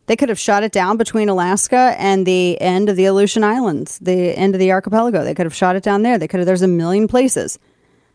They 0.06 0.16
could 0.16 0.30
have 0.30 0.40
shot 0.40 0.64
it 0.64 0.72
down 0.72 0.96
between 0.96 1.28
Alaska 1.28 1.94
and 1.98 2.26
the 2.26 2.60
end 2.62 2.88
of 2.88 2.96
the 2.96 3.04
Aleutian 3.04 3.44
Islands, 3.44 4.00
the 4.00 4.32
end 4.38 4.56
of 4.56 4.60
the 4.60 4.72
archipelago. 4.72 5.26
They 5.26 5.36
could 5.36 5.46
have 5.46 5.56
shot 5.56 5.76
it 5.76 5.84
down 5.84 6.04
there. 6.04 6.18
They 6.18 6.30
could 6.30 6.40
have. 6.40 6.48
There's 6.48 6.62
a 6.62 6.70
million 6.70 7.10
places. 7.10 7.60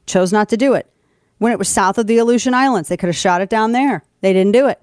Chose 0.07 0.33
not 0.33 0.49
to 0.49 0.57
do 0.57 0.73
it. 0.73 0.91
When 1.37 1.53
it 1.53 1.59
was 1.59 1.69
south 1.69 1.99
of 1.99 2.07
the 2.07 2.17
Aleutian 2.17 2.55
Islands, 2.55 2.89
they 2.89 2.97
could 2.97 3.11
have 3.11 3.17
shot 3.17 3.43
it 3.43 3.51
down 3.51 3.73
there. 3.73 4.03
They 4.23 4.33
didn't 4.33 4.53
do 4.53 4.69
it. 4.69 4.81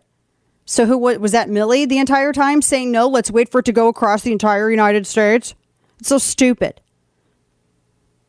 So 0.69 0.85
who 0.85 0.99
was 0.99 1.31
that? 1.31 1.49
Milley 1.49 1.89
the 1.89 1.97
entire 1.97 2.31
time 2.31 2.61
saying 2.61 2.91
no. 2.91 3.07
Let's 3.07 3.31
wait 3.31 3.49
for 3.49 3.57
it 3.57 3.65
to 3.65 3.71
go 3.71 3.87
across 3.87 4.21
the 4.21 4.31
entire 4.31 4.69
United 4.69 5.07
States. 5.07 5.55
It's 5.97 6.09
so 6.09 6.19
stupid. 6.19 6.79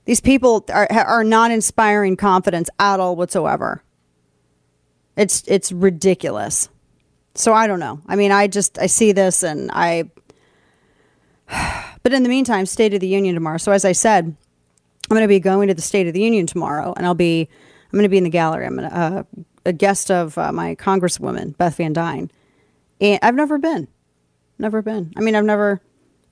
These 0.07 0.23
people 0.23 0.65
are 0.73 0.91
are 0.91 1.23
not 1.23 1.51
inspiring 1.51 2.17
confidence 2.17 2.71
at 2.79 2.99
all 2.99 3.15
whatsoever. 3.15 3.83
It's 5.19 5.45
it's 5.49 5.71
ridiculous. 5.71 6.71
So 7.35 7.53
I 7.53 7.67
don't 7.67 7.79
know. 7.79 8.01
I 8.07 8.17
mean, 8.17 8.33
I 8.33 8.47
just 8.47 8.79
I 8.79 8.87
see 8.87 9.13
this 9.13 9.43
and 9.43 9.71
I. 9.73 10.11
But 12.03 12.15
in 12.15 12.23
the 12.23 12.31
meantime, 12.31 12.65
State 12.65 12.95
of 12.95 13.01
the 13.01 13.09
Union 13.09 13.35
tomorrow. 13.35 13.59
So 13.59 13.73
as 13.73 13.85
I 13.85 13.93
said, 13.93 14.25
I'm 14.25 14.35
going 15.11 15.21
to 15.21 15.29
be 15.29 15.41
going 15.41 15.69
to 15.69 15.75
the 15.75 15.83
State 15.83 16.07
of 16.07 16.15
the 16.15 16.23
Union 16.23 16.47
tomorrow, 16.47 16.95
and 16.97 17.05
I'll 17.05 17.13
be 17.13 17.51
I'm 17.93 17.97
going 17.99 18.05
to 18.05 18.09
be 18.09 18.17
in 18.17 18.25
the 18.25 18.31
gallery. 18.31 18.65
I'm 18.65 18.77
gonna, 18.77 18.89
uh, 18.89 19.43
a 19.65 19.73
guest 19.73 20.11
of 20.11 20.37
uh, 20.39 20.53
my 20.53 20.75
Congresswoman 20.75 21.57
Beth 21.57 21.77
Van 21.77 21.93
Duyne, 21.93 22.31
and 23.01 23.19
I've 23.23 23.35
never 23.35 23.59
been, 23.59 23.89
never 24.59 24.83
been. 24.83 25.13
I 25.17 25.21
mean, 25.21 25.35
I've 25.35 25.45
never. 25.45 25.81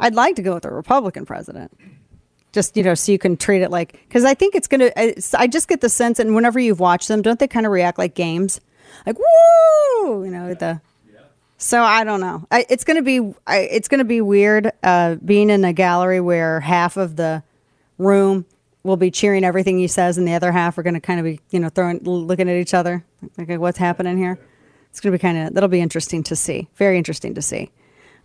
I'd 0.01 0.15
like 0.15 0.37
to 0.37 0.43
go 0.43 0.55
with 0.55 0.65
a 0.65 0.71
Republican 0.71 1.27
president, 1.27 1.77
just 2.53 2.77
you 2.77 2.83
know, 2.83 2.95
so 2.95 3.13
you 3.13 3.19
can 3.19 3.37
treat 3.37 3.63
it 3.63 3.71
like 3.71 3.93
because 4.09 4.25
I 4.25 4.35
think 4.35 4.55
it's 4.55 4.69
gonna. 4.69 4.91
It's, 4.97 5.35
I 5.35 5.47
just 5.47 5.69
get 5.69 5.81
the 5.81 5.89
sense, 5.89 6.19
and 6.19 6.35
whenever 6.35 6.59
you've 6.59 6.81
watched 6.81 7.09
them, 7.09 7.23
don't 7.23 7.39
they 7.39 7.49
kind 7.49 7.67
of 7.67 7.73
react 7.73 7.99
like 7.99 8.15
games, 8.15 8.61
like 9.07 9.17
woo, 9.19 10.25
you 10.25 10.31
know, 10.31 10.55
the. 10.55 10.81
So 11.61 11.83
I 11.83 12.05
don't 12.05 12.21
know. 12.21 12.47
I, 12.53 12.65
it's 12.69 12.85
gonna 12.85 13.03
be. 13.03 13.35
I, 13.47 13.59
it's 13.59 13.89
gonna 13.89 14.05
be 14.05 14.21
weird 14.21 14.71
uh, 14.83 15.17
being 15.17 15.51
in 15.51 15.65
a 15.65 15.73
gallery 15.73 16.21
where 16.21 16.61
half 16.61 16.97
of 16.97 17.17
the 17.17 17.43
room 17.99 18.47
will 18.89 18.97
be 18.97 19.11
cheering 19.11 19.45
everything 19.45 19.79
he 19.79 19.87
says, 19.87 20.19
and 20.19 20.27
the 20.27 20.35
other 20.35 20.51
half 20.51 20.77
are 20.79 20.83
going 20.83 20.95
to 20.95 21.01
kind 21.01 21.21
of 21.21 21.25
be, 21.25 21.41
you 21.51 21.61
know, 21.61 21.69
throwing, 21.69 22.03
looking 22.03 22.49
at 22.49 22.57
each 22.57 22.75
other, 22.75 23.05
like, 23.37 23.49
what's 23.61 23.79
happening 23.79 24.19
here? 24.19 24.39
It's 24.91 25.01
going 25.01 25.13
to 25.13 25.19
be 25.19 25.23
kind 25.23 25.39
of, 25.39 25.55
that'll 25.55 25.69
be 25.69 25.81
interesting 25.81 26.23
to 26.25 26.35
see. 26.35 26.69
Very 26.75 26.99
interesting 26.99 27.35
to 27.35 27.43
see. 27.43 27.71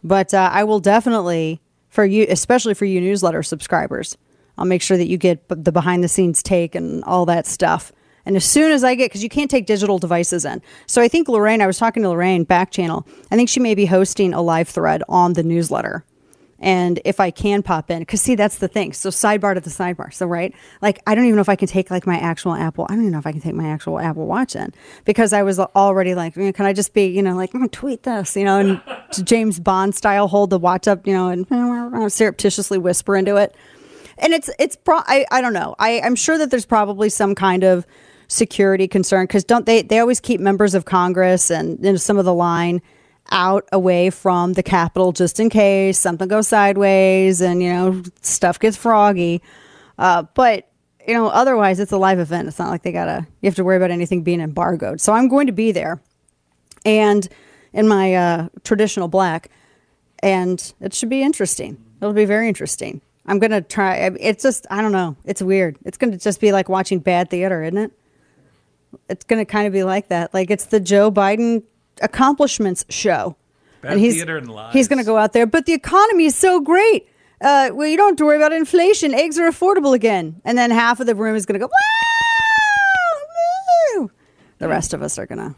But 0.03 0.33
uh, 0.33 0.49
I 0.51 0.63
will 0.63 0.79
definitely, 0.79 1.61
for 1.89 2.05
you, 2.05 2.25
especially 2.29 2.73
for 2.73 2.85
you 2.85 2.99
newsletter 3.01 3.43
subscribers, 3.43 4.17
I'll 4.57 4.65
make 4.65 4.81
sure 4.81 4.97
that 4.97 5.07
you 5.07 5.17
get 5.17 5.47
the 5.49 5.71
behind 5.71 6.03
the 6.03 6.07
scenes 6.07 6.41
take 6.41 6.75
and 6.75 7.03
all 7.03 7.25
that 7.25 7.45
stuff. 7.45 7.91
And 8.25 8.35
as 8.37 8.45
soon 8.45 8.71
as 8.71 8.83
I 8.83 8.95
get, 8.95 9.09
because 9.09 9.23
you 9.23 9.29
can't 9.29 9.51
take 9.51 9.65
digital 9.65 9.99
devices 9.99 10.45
in. 10.45 10.61
So 10.87 11.01
I 11.01 11.07
think 11.09 11.27
Lorraine, 11.27 11.61
I 11.61 11.67
was 11.67 11.77
talking 11.77 12.03
to 12.03 12.09
Lorraine 12.09 12.45
back 12.45 12.71
channel. 12.71 13.05
I 13.29 13.35
think 13.35 13.49
she 13.49 13.59
may 13.59 13.75
be 13.75 13.85
hosting 13.85 14.33
a 14.33 14.41
live 14.41 14.69
thread 14.69 15.03
on 15.09 15.33
the 15.33 15.43
newsletter 15.43 16.05
and 16.63 17.01
if 17.03 17.19
I 17.19 17.29
can 17.29 17.61
pop 17.61 17.91
in, 17.91 17.99
because 17.99 18.21
see, 18.21 18.35
that's 18.35 18.59
the 18.59 18.69
thing. 18.69 18.93
So 18.93 19.09
sidebar 19.09 19.53
to 19.53 19.59
the 19.59 19.69
sidebar. 19.69 20.13
So 20.13 20.25
right, 20.25 20.55
like 20.81 21.01
I 21.05 21.13
don't 21.13 21.25
even 21.25 21.35
know 21.35 21.41
if 21.41 21.49
I 21.49 21.57
can 21.57 21.67
take 21.67 21.91
like 21.91 22.07
my 22.07 22.17
actual 22.17 22.53
Apple. 22.53 22.85
I 22.89 22.93
don't 22.93 23.01
even 23.01 23.11
know 23.11 23.19
if 23.19 23.27
I 23.27 23.33
can 23.33 23.41
take 23.41 23.53
my 23.53 23.67
actual 23.67 23.99
Apple 23.99 24.25
Watch 24.25 24.55
in 24.55 24.73
because 25.03 25.33
I 25.33 25.43
was 25.43 25.59
already 25.59 26.15
like, 26.15 26.35
"Mm, 26.35 26.55
can 26.55 26.65
I 26.65 26.71
just 26.71 26.93
be, 26.93 27.07
you 27.07 27.21
know, 27.21 27.35
like 27.35 27.51
mm, 27.51 27.69
tweet 27.69 28.03
this, 28.03 28.37
you 28.37 28.45
know, 28.45 28.59
and 28.59 28.81
James 29.27 29.59
Bond 29.59 29.93
style, 29.93 30.29
hold 30.29 30.51
the 30.51 30.57
watch 30.57 30.87
up, 30.87 31.05
you 31.05 31.11
know, 31.11 31.27
and 31.27 31.45
surreptitiously 32.11 32.77
whisper 32.77 33.17
into 33.17 33.35
it. 33.35 33.53
And 34.17 34.31
it's 34.31 34.49
it's 34.57 34.77
pro. 34.77 34.99
I 34.99 35.25
I 35.31 35.41
don't 35.41 35.53
know. 35.53 35.75
I 35.79 35.99
I'm 35.99 36.15
sure 36.15 36.37
that 36.37 36.49
there's 36.49 36.65
probably 36.65 37.09
some 37.09 37.35
kind 37.35 37.65
of 37.65 37.85
security 38.29 38.87
concern 38.87 39.25
because 39.25 39.43
don't 39.43 39.65
they 39.65 39.81
they 39.81 39.99
always 39.99 40.21
keep 40.21 40.39
members 40.39 40.75
of 40.75 40.85
Congress 40.85 41.51
and 41.51 41.77
you 41.83 41.91
know, 41.91 41.97
some 41.97 42.17
of 42.17 42.23
the 42.23 42.33
line 42.33 42.81
out 43.31 43.67
away 43.71 44.09
from 44.09 44.53
the 44.53 44.63
Capitol 44.63 45.11
just 45.11 45.39
in 45.39 45.49
case 45.49 45.97
something 45.97 46.27
goes 46.27 46.47
sideways 46.47 47.41
and 47.41 47.63
you 47.63 47.69
know 47.69 48.03
stuff 48.21 48.59
gets 48.59 48.77
froggy. 48.77 49.41
Uh, 49.97 50.23
but 50.33 50.69
you 51.07 51.13
know, 51.13 51.27
otherwise 51.27 51.79
it's 51.79 51.91
a 51.91 51.97
live 51.97 52.19
event. 52.19 52.47
It's 52.47 52.59
not 52.59 52.69
like 52.69 52.83
they 52.83 52.91
gotta 52.91 53.27
you 53.41 53.47
have 53.47 53.55
to 53.55 53.63
worry 53.63 53.77
about 53.77 53.91
anything 53.91 54.23
being 54.23 54.41
embargoed. 54.41 55.01
So 55.01 55.13
I'm 55.13 55.27
going 55.27 55.47
to 55.47 55.53
be 55.53 55.71
there, 55.71 56.01
and 56.85 57.27
in 57.73 57.87
my 57.87 58.15
uh, 58.15 58.49
traditional 58.63 59.07
black, 59.07 59.49
and 60.19 60.73
it 60.79 60.93
should 60.93 61.09
be 61.09 61.21
interesting. 61.21 61.83
It'll 61.99 62.13
be 62.13 62.25
very 62.25 62.47
interesting. 62.47 63.01
I'm 63.25 63.39
gonna 63.39 63.61
try. 63.61 63.95
It's 64.19 64.43
just 64.43 64.67
I 64.69 64.81
don't 64.81 64.91
know. 64.91 65.15
It's 65.25 65.41
weird. 65.41 65.77
It's 65.85 65.97
gonna 65.97 66.17
just 66.17 66.39
be 66.39 66.51
like 66.51 66.69
watching 66.69 66.99
bad 66.99 67.29
theater, 67.29 67.63
isn't 67.63 67.77
it? 67.77 67.91
It's 69.09 69.23
gonna 69.25 69.45
kind 69.45 69.65
of 69.65 69.73
be 69.73 69.83
like 69.83 70.09
that. 70.09 70.33
Like 70.33 70.51
it's 70.51 70.65
the 70.65 70.79
Joe 70.79 71.11
Biden 71.11 71.63
accomplishments 72.01 72.85
show. 72.89 73.35
Bad 73.81 73.97
theater 73.97 74.37
and 74.37 74.49
lies. 74.49 74.73
He's 74.73 74.87
going 74.87 74.99
to 74.99 75.05
go 75.05 75.17
out 75.17 75.33
there, 75.33 75.45
but 75.45 75.65
the 75.65 75.73
economy 75.73 76.25
is 76.25 76.35
so 76.35 76.61
great. 76.61 77.07
Uh, 77.41 77.71
well, 77.73 77.87
you 77.87 77.97
don't 77.97 78.11
have 78.11 78.15
to 78.17 78.25
worry 78.25 78.37
about 78.37 78.53
inflation. 78.53 79.13
Eggs 79.13 79.37
are 79.37 79.49
affordable 79.49 79.93
again. 79.93 80.41
And 80.45 80.57
then 80.57 80.71
half 80.71 81.01
of 81.01 81.07
the 81.07 81.15
room 81.15 81.35
is 81.35 81.45
going 81.45 81.59
to 81.59 81.67
go, 81.67 81.69
woo." 83.97 84.11
The 84.59 84.69
rest 84.69 84.93
of 84.93 85.01
us 85.01 85.19
are 85.19 85.25
going 85.25 85.39
to. 85.39 85.55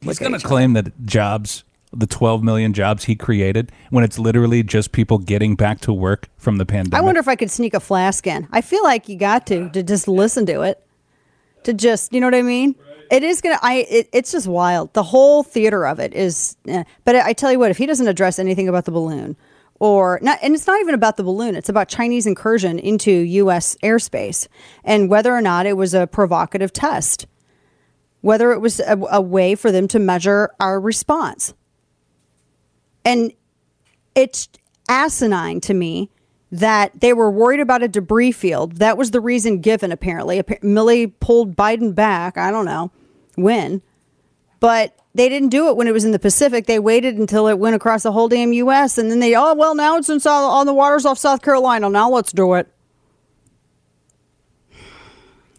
He's 0.00 0.18
going 0.18 0.32
to 0.32 0.40
claim 0.40 0.72
that 0.72 1.06
jobs, 1.06 1.62
the 1.92 2.08
12 2.08 2.42
million 2.42 2.72
jobs 2.72 3.04
he 3.04 3.14
created, 3.14 3.70
when 3.90 4.02
it's 4.02 4.18
literally 4.18 4.64
just 4.64 4.90
people 4.90 5.18
getting 5.18 5.54
back 5.54 5.78
to 5.82 5.92
work 5.92 6.28
from 6.38 6.56
the 6.56 6.66
pandemic. 6.66 6.98
I 6.98 7.02
wonder 7.02 7.20
if 7.20 7.28
I 7.28 7.36
could 7.36 7.52
sneak 7.52 7.72
a 7.72 7.78
flask 7.78 8.26
in. 8.26 8.48
I 8.50 8.60
feel 8.60 8.82
like 8.82 9.08
you 9.08 9.16
got 9.16 9.46
to 9.46 9.70
to 9.70 9.84
just 9.84 10.08
listen 10.08 10.44
to 10.46 10.62
it, 10.62 10.84
to 11.62 11.72
just 11.72 12.12
you 12.12 12.20
know 12.20 12.26
what 12.26 12.34
I 12.34 12.42
mean. 12.42 12.74
It 13.12 13.22
is 13.22 13.42
gonna. 13.42 13.58
I. 13.60 13.86
It, 13.90 14.08
it's 14.14 14.32
just 14.32 14.46
wild. 14.46 14.94
The 14.94 15.02
whole 15.02 15.42
theater 15.42 15.86
of 15.86 16.00
it 16.00 16.14
is. 16.14 16.56
eh. 16.66 16.84
But 17.04 17.14
I 17.16 17.34
tell 17.34 17.52
you 17.52 17.58
what, 17.58 17.70
if 17.70 17.76
he 17.76 17.84
doesn't 17.84 18.08
address 18.08 18.38
anything 18.38 18.68
about 18.70 18.86
the 18.86 18.90
balloon, 18.90 19.36
or 19.78 20.18
not, 20.22 20.38
and 20.42 20.54
it's 20.54 20.66
not 20.66 20.80
even 20.80 20.94
about 20.94 21.18
the 21.18 21.22
balloon. 21.22 21.54
It's 21.54 21.68
about 21.68 21.88
Chinese 21.88 22.26
incursion 22.26 22.78
into 22.78 23.10
U.S. 23.10 23.76
airspace 23.82 24.48
and 24.82 25.10
whether 25.10 25.30
or 25.34 25.42
not 25.42 25.66
it 25.66 25.76
was 25.76 25.92
a 25.92 26.06
provocative 26.06 26.72
test, 26.72 27.26
whether 28.22 28.50
it 28.52 28.60
was 28.60 28.80
a, 28.80 28.96
a 29.10 29.20
way 29.20 29.56
for 29.56 29.70
them 29.70 29.88
to 29.88 29.98
measure 29.98 30.50
our 30.58 30.80
response. 30.80 31.52
And 33.04 33.34
it's 34.14 34.48
asinine 34.88 35.60
to 35.62 35.74
me 35.74 36.08
that 36.50 36.98
they 37.00 37.12
were 37.12 37.30
worried 37.30 37.60
about 37.60 37.82
a 37.82 37.88
debris 37.88 38.32
field. 38.32 38.76
That 38.76 38.96
was 38.96 39.10
the 39.10 39.20
reason 39.20 39.60
given, 39.60 39.92
apparently. 39.92 40.38
Appa- 40.38 40.60
Milley 40.60 41.12
pulled 41.20 41.56
Biden 41.56 41.94
back. 41.94 42.38
I 42.38 42.50
don't 42.50 42.64
know 42.64 42.90
when, 43.36 43.82
but 44.60 44.96
they 45.14 45.28
didn't 45.28 45.50
do 45.50 45.68
it 45.68 45.76
when 45.76 45.88
it 45.88 45.92
was 45.92 46.04
in 46.04 46.12
the 46.12 46.18
Pacific. 46.18 46.66
They 46.66 46.78
waited 46.78 47.16
until 47.16 47.48
it 47.48 47.58
went 47.58 47.76
across 47.76 48.02
the 48.02 48.12
whole 48.12 48.28
damn 48.28 48.52
U.S. 48.52 48.96
And 48.98 49.10
then 49.10 49.20
they, 49.20 49.34
oh, 49.34 49.54
well, 49.54 49.74
now 49.74 49.96
it's 49.96 50.08
in 50.08 50.20
on 50.26 50.66
the 50.66 50.74
waters 50.74 51.04
off 51.04 51.18
South 51.18 51.42
Carolina. 51.42 51.90
Now 51.90 52.10
let's 52.10 52.32
do 52.32 52.54
it. 52.54 52.72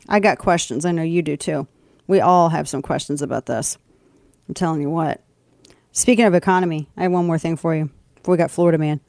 I 0.08 0.20
got 0.20 0.38
questions. 0.38 0.86
I 0.86 0.92
know 0.92 1.04
you 1.04 1.22
do 1.22 1.38
too. 1.38 1.68
We 2.08 2.20
all 2.20 2.50
have 2.50 2.68
some 2.68 2.82
questions 2.82 3.22
about 3.22 3.46
this. 3.46 3.78
I'm 4.48 4.54
telling 4.54 4.82
you 4.82 4.90
what. 4.90 5.22
Speaking 5.92 6.26
of 6.26 6.34
economy, 6.34 6.90
I 6.98 7.04
have 7.04 7.12
one 7.12 7.28
more 7.28 7.38
thing 7.38 7.56
for 7.56 7.76
you. 7.76 7.90
We 8.26 8.38
got 8.38 8.52
Florida 8.52 8.78
man, 8.78 9.00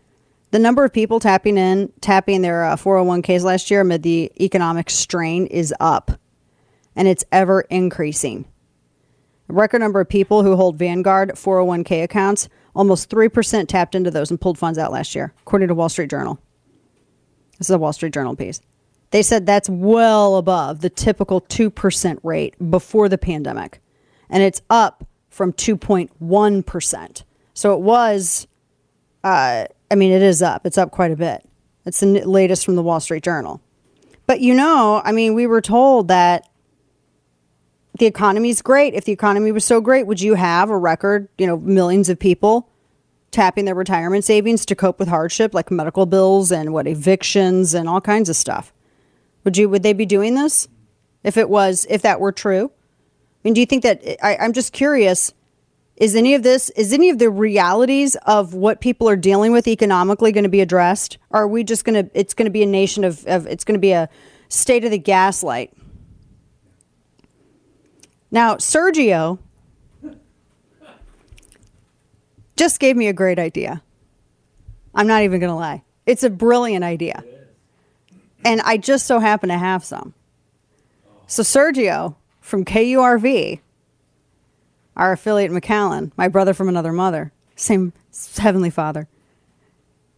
the 0.50 0.58
number 0.58 0.84
of 0.84 0.92
people 0.92 1.18
tapping 1.18 1.56
in, 1.56 1.92
tapping 2.00 2.42
their 2.42 2.64
uh, 2.64 2.76
401ks 2.76 3.42
last 3.42 3.70
year 3.70 3.80
amid 3.80 4.02
the 4.02 4.30
economic 4.40 4.90
strain 4.90 5.46
is 5.46 5.74
up, 5.80 6.12
and 6.94 7.08
it's 7.08 7.24
ever 7.32 7.62
increasing. 7.62 8.44
Record 9.48 9.80
number 9.80 10.00
of 10.00 10.08
people 10.08 10.42
who 10.42 10.56
hold 10.56 10.76
Vanguard 10.76 11.30
401k 11.30 12.02
accounts, 12.02 12.48
almost 12.74 13.10
3% 13.10 13.68
tapped 13.68 13.94
into 13.94 14.10
those 14.10 14.30
and 14.30 14.40
pulled 14.40 14.58
funds 14.58 14.78
out 14.78 14.92
last 14.92 15.14
year, 15.14 15.34
according 15.42 15.68
to 15.68 15.74
Wall 15.74 15.88
Street 15.88 16.10
Journal. 16.10 16.38
This 17.58 17.68
is 17.68 17.74
a 17.74 17.78
Wall 17.78 17.92
Street 17.92 18.12
Journal 18.12 18.34
piece. 18.34 18.60
They 19.10 19.22
said 19.22 19.46
that's 19.46 19.68
well 19.68 20.36
above 20.36 20.80
the 20.80 20.90
typical 20.90 21.40
2% 21.42 22.18
rate 22.22 22.54
before 22.70 23.08
the 23.08 23.18
pandemic. 23.18 23.80
And 24.28 24.42
it's 24.42 24.62
up 24.70 25.06
from 25.28 25.52
2.1%. 25.52 27.22
So 27.52 27.74
it 27.74 27.80
was, 27.80 28.48
uh, 29.22 29.66
I 29.90 29.94
mean, 29.94 30.10
it 30.10 30.22
is 30.22 30.42
up. 30.42 30.66
It's 30.66 30.78
up 30.78 30.90
quite 30.90 31.12
a 31.12 31.16
bit. 31.16 31.48
It's 31.84 32.00
the 32.00 32.24
latest 32.24 32.64
from 32.64 32.76
the 32.76 32.82
Wall 32.82 32.98
Street 32.98 33.22
Journal. 33.22 33.60
But 34.26 34.40
you 34.40 34.54
know, 34.54 35.02
I 35.04 35.12
mean, 35.12 35.34
we 35.34 35.46
were 35.46 35.60
told 35.60 36.08
that 36.08 36.48
the 37.98 38.06
economy 38.06 38.50
is 38.50 38.60
great. 38.60 38.94
If 38.94 39.04
the 39.04 39.12
economy 39.12 39.52
was 39.52 39.64
so 39.64 39.80
great, 39.80 40.06
would 40.06 40.20
you 40.20 40.34
have 40.34 40.70
a 40.70 40.76
record, 40.76 41.28
you 41.38 41.46
know, 41.46 41.56
millions 41.56 42.08
of 42.08 42.18
people 42.18 42.68
tapping 43.30 43.64
their 43.64 43.74
retirement 43.74 44.24
savings 44.24 44.64
to 44.66 44.74
cope 44.74 44.98
with 44.98 45.08
hardship 45.08 45.54
like 45.54 45.70
medical 45.70 46.06
bills 46.06 46.52
and 46.52 46.72
what 46.72 46.86
evictions 46.86 47.74
and 47.74 47.88
all 47.88 48.00
kinds 48.00 48.28
of 48.28 48.36
stuff? 48.36 48.72
Would 49.44 49.56
you 49.56 49.68
would 49.68 49.82
they 49.82 49.92
be 49.92 50.06
doing 50.06 50.34
this 50.34 50.68
if 51.22 51.36
it 51.36 51.48
was 51.48 51.86
if 51.88 52.02
that 52.02 52.20
were 52.20 52.32
true? 52.32 52.70
I 52.72 53.38
mean, 53.44 53.54
do 53.54 53.60
you 53.60 53.66
think 53.66 53.82
that 53.82 54.02
I, 54.24 54.36
I'm 54.36 54.52
just 54.52 54.72
curious? 54.72 55.32
Is 55.96 56.16
any 56.16 56.34
of 56.34 56.42
this 56.42 56.70
is 56.70 56.92
any 56.92 57.10
of 57.10 57.18
the 57.18 57.30
realities 57.30 58.16
of 58.26 58.54
what 58.54 58.80
people 58.80 59.08
are 59.08 59.16
dealing 59.16 59.52
with 59.52 59.68
economically 59.68 60.32
going 60.32 60.44
to 60.44 60.50
be 60.50 60.60
addressed? 60.60 61.18
Or 61.30 61.42
are 61.42 61.48
we 61.48 61.62
just 61.62 61.84
going 61.84 62.04
to 62.04 62.10
it's 62.18 62.34
going 62.34 62.46
to 62.46 62.50
be 62.50 62.64
a 62.64 62.66
nation 62.66 63.04
of, 63.04 63.24
of 63.26 63.46
it's 63.46 63.62
going 63.62 63.74
to 63.74 63.80
be 63.80 63.92
a 63.92 64.08
state 64.48 64.84
of 64.84 64.90
the 64.90 64.98
gaslight? 64.98 65.72
Now, 68.34 68.56
Sergio 68.56 69.38
just 72.56 72.80
gave 72.80 72.96
me 72.96 73.06
a 73.06 73.12
great 73.12 73.38
idea. 73.38 73.80
I'm 74.92 75.06
not 75.06 75.22
even 75.22 75.38
going 75.38 75.52
to 75.52 75.56
lie. 75.56 75.84
It's 76.04 76.24
a 76.24 76.30
brilliant 76.30 76.82
idea. 76.82 77.22
And 78.44 78.60
I 78.62 78.76
just 78.76 79.06
so 79.06 79.20
happen 79.20 79.50
to 79.50 79.56
have 79.56 79.84
some. 79.84 80.14
So, 81.28 81.44
Sergio 81.44 82.16
from 82.40 82.64
KURV, 82.64 83.60
our 84.96 85.12
affiliate 85.12 85.52
McAllen, 85.52 86.10
my 86.16 86.26
brother 86.26 86.54
from 86.54 86.68
another 86.68 86.92
mother, 86.92 87.30
same 87.54 87.92
heavenly 88.36 88.70
father, 88.70 89.06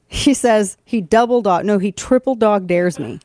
he 0.09 0.33
says 0.33 0.79
he 0.87 1.03
double 1.03 1.43
dog, 1.43 1.67
no, 1.67 1.77
he 1.77 1.93
triple 1.93 2.35
dog 2.35 2.67
dares 2.67 2.99
me. 2.99 3.21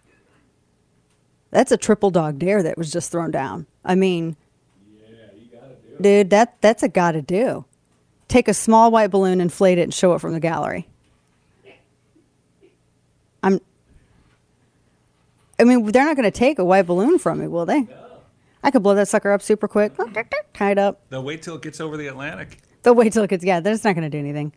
That's 1.49 1.71
a 1.71 1.77
triple 1.77 2.11
dog 2.11 2.39
dare 2.39 2.61
that 2.61 2.77
was 2.77 2.91
just 2.91 3.09
thrown 3.09 3.31
down. 3.31 3.67
I 3.85 3.95
mean, 3.95 4.35
dude, 6.01 6.29
that 6.31 6.59
that's 6.61 6.83
a 6.83 6.89
gotta 6.89 7.21
do. 7.21 7.65
Take 8.27 8.47
a 8.47 8.53
small 8.53 8.91
white 8.91 9.11
balloon, 9.11 9.41
inflate 9.41 9.77
it, 9.77 9.81
and 9.81 9.93
show 9.93 10.13
it 10.13 10.19
from 10.19 10.31
the 10.31 10.39
gallery. 10.39 10.87
I'm. 13.43 13.59
I 15.59 15.63
mean, 15.65 15.85
they're 15.91 16.05
not 16.05 16.15
going 16.15 16.31
to 16.31 16.37
take 16.37 16.57
a 16.57 16.65
white 16.65 16.87
balloon 16.87 17.19
from 17.19 17.39
me, 17.39 17.47
will 17.47 17.65
they? 17.65 17.87
I 18.63 18.71
could 18.71 18.83
blow 18.83 18.95
that 18.95 19.07
sucker 19.07 19.31
up 19.31 19.41
super 19.41 19.67
quick, 19.67 19.93
tie 20.53 20.71
it 20.71 20.77
up. 20.77 21.01
They'll 21.09 21.23
wait 21.23 21.41
till 21.41 21.55
it 21.55 21.61
gets 21.61 21.81
over 21.81 21.97
the 21.97 22.07
Atlantic. 22.07 22.59
They'll 22.83 22.95
wait 22.95 23.11
till 23.13 23.23
it 23.23 23.29
gets. 23.29 23.43
Yeah, 23.43 23.59
that's 23.59 23.83
not 23.83 23.95
going 23.95 24.09
to 24.09 24.09
do 24.09 24.17
anything. 24.17 24.53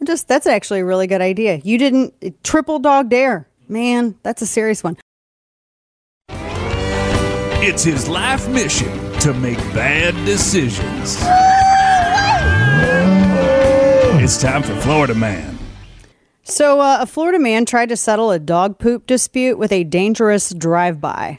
I'm 0.00 0.06
Just 0.06 0.28
that's 0.28 0.46
actually 0.46 0.80
a 0.80 0.84
really 0.84 1.06
good 1.06 1.20
idea. 1.20 1.60
You 1.64 1.78
didn't 1.78 2.42
triple 2.44 2.78
dog 2.78 3.10
dare, 3.10 3.48
man. 3.68 4.14
That's 4.22 4.40
a 4.40 4.46
serious 4.46 4.84
one. 4.84 4.96
It's 7.62 7.82
his 7.82 8.08
life 8.08 8.48
mission 8.48 9.09
to 9.20 9.34
make 9.34 9.58
bad 9.74 10.14
decisions. 10.24 11.18
It's 14.22 14.40
time 14.40 14.62
for 14.62 14.74
Florida 14.76 15.14
Man. 15.14 15.58
So, 16.42 16.80
uh, 16.80 16.98
a 17.02 17.06
Florida 17.06 17.38
man 17.38 17.66
tried 17.66 17.90
to 17.90 17.96
settle 17.96 18.30
a 18.30 18.38
dog 18.38 18.78
poop 18.78 19.06
dispute 19.06 19.58
with 19.58 19.72
a 19.72 19.84
dangerous 19.84 20.54
drive-by. 20.54 21.38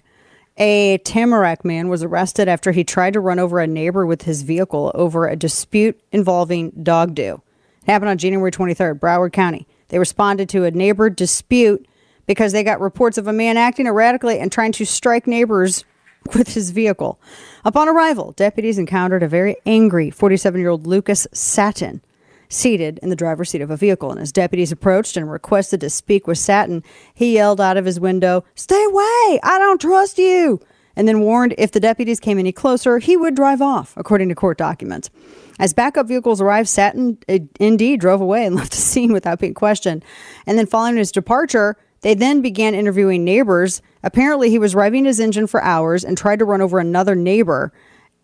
A 0.58 1.00
Tamarac 1.00 1.66
man 1.66 1.90
was 1.90 2.04
arrested 2.04 2.48
after 2.48 2.72
he 2.72 2.84
tried 2.84 3.14
to 3.14 3.20
run 3.20 3.40
over 3.40 3.60
a 3.60 3.66
neighbor 3.66 4.06
with 4.06 4.24
his 4.24 4.44
vehicle 4.44 4.92
over 4.94 5.28
a 5.28 5.36
dispute 5.36 6.00
involving 6.12 6.70
dog 6.84 7.16
do. 7.16 7.42
It 7.82 7.92
happened 7.92 8.10
on 8.10 8.20
January 8.20 8.52
23rd, 8.52 9.00
Broward 9.00 9.34
County. 9.34 9.68
They 9.88 9.98
responded 9.98 10.50
to 10.50 10.66
a 10.66 10.72
neighbor 10.72 11.10
dispute 11.10 11.88
because 12.28 12.52
they 12.52 12.64
got 12.64 12.80
reports 12.80 13.18
of 13.18 13.26
a 13.26 13.34
man 13.34 13.58
acting 13.58 13.88
erratically 13.88 14.38
and 14.38 14.52
trying 14.52 14.72
to 14.74 14.86
strike 14.86 15.26
neighbors 15.26 15.84
with 16.36 16.54
his 16.54 16.72
vehicle. 16.72 17.20
Upon 17.66 17.90
arrival, 17.90 18.32
deputies 18.34 18.78
encountered 18.78 19.24
a 19.24 19.28
very 19.28 19.56
angry 19.66 20.10
47 20.10 20.60
year 20.60 20.70
old 20.70 20.88
Lucas 20.88 21.28
Satin 21.34 22.02
seated 22.50 23.00
in 23.02 23.10
the 23.10 23.16
driver's 23.16 23.50
seat 23.50 23.62
of 23.62 23.72
a 23.72 23.78
vehicle. 23.78 24.12
And 24.12 24.20
as 24.20 24.32
deputies 24.32 24.72
approached 24.72 25.16
and 25.18 25.32
requested 25.32 25.80
to 25.82 25.90
speak 25.90 26.28
with 26.28 26.38
Satin, 26.38 26.84
he 27.14 27.34
yelled 27.34 27.62
out 27.62 27.78
of 27.78 27.86
his 27.86 28.00
window, 28.00 28.44
Stay 28.56 28.84
away! 28.84 29.40
I 29.44 29.58
don't 29.60 29.82
trust 29.82 30.18
you! 30.18 30.60
And 30.96 31.08
then 31.08 31.22
warned 31.22 31.56
if 31.58 31.72
the 31.72 31.80
deputies 31.80 32.20
came 32.20 32.38
any 32.38 32.52
closer, 32.52 33.00
he 33.00 33.16
would 33.16 33.36
drive 33.36 33.62
off, 33.62 33.94
according 33.96 34.28
to 34.30 34.36
court 34.36 34.58
documents. 34.58 35.10
As 35.58 35.74
backup 35.74 36.08
vehicles 36.08 36.42
arrived, 36.42 36.68
Satin 36.68 37.18
uh, 37.30 37.40
indeed 37.60 38.02
drove 38.02 38.20
away 38.20 38.46
and 38.46 38.56
left 38.58 38.72
the 38.72 38.78
scene 38.78 39.14
without 39.14 39.40
being 39.40 39.54
questioned. 39.54 40.04
And 40.46 40.58
then 40.58 40.66
following 40.66 40.98
his 40.98 41.12
departure, 41.12 41.78
they 42.02 42.14
then 42.14 42.42
began 42.42 42.74
interviewing 42.74 43.24
neighbors. 43.24 43.82
Apparently, 44.04 44.50
he 44.50 44.60
was 44.60 44.76
revving 44.76 45.06
his 45.06 45.20
engine 45.20 45.48
for 45.48 45.64
hours 45.64 46.04
and 46.04 46.18
tried 46.18 46.40
to 46.40 46.46
run 46.46 46.62
over 46.62 46.80
another 46.80 47.16
neighbor. 47.16 47.72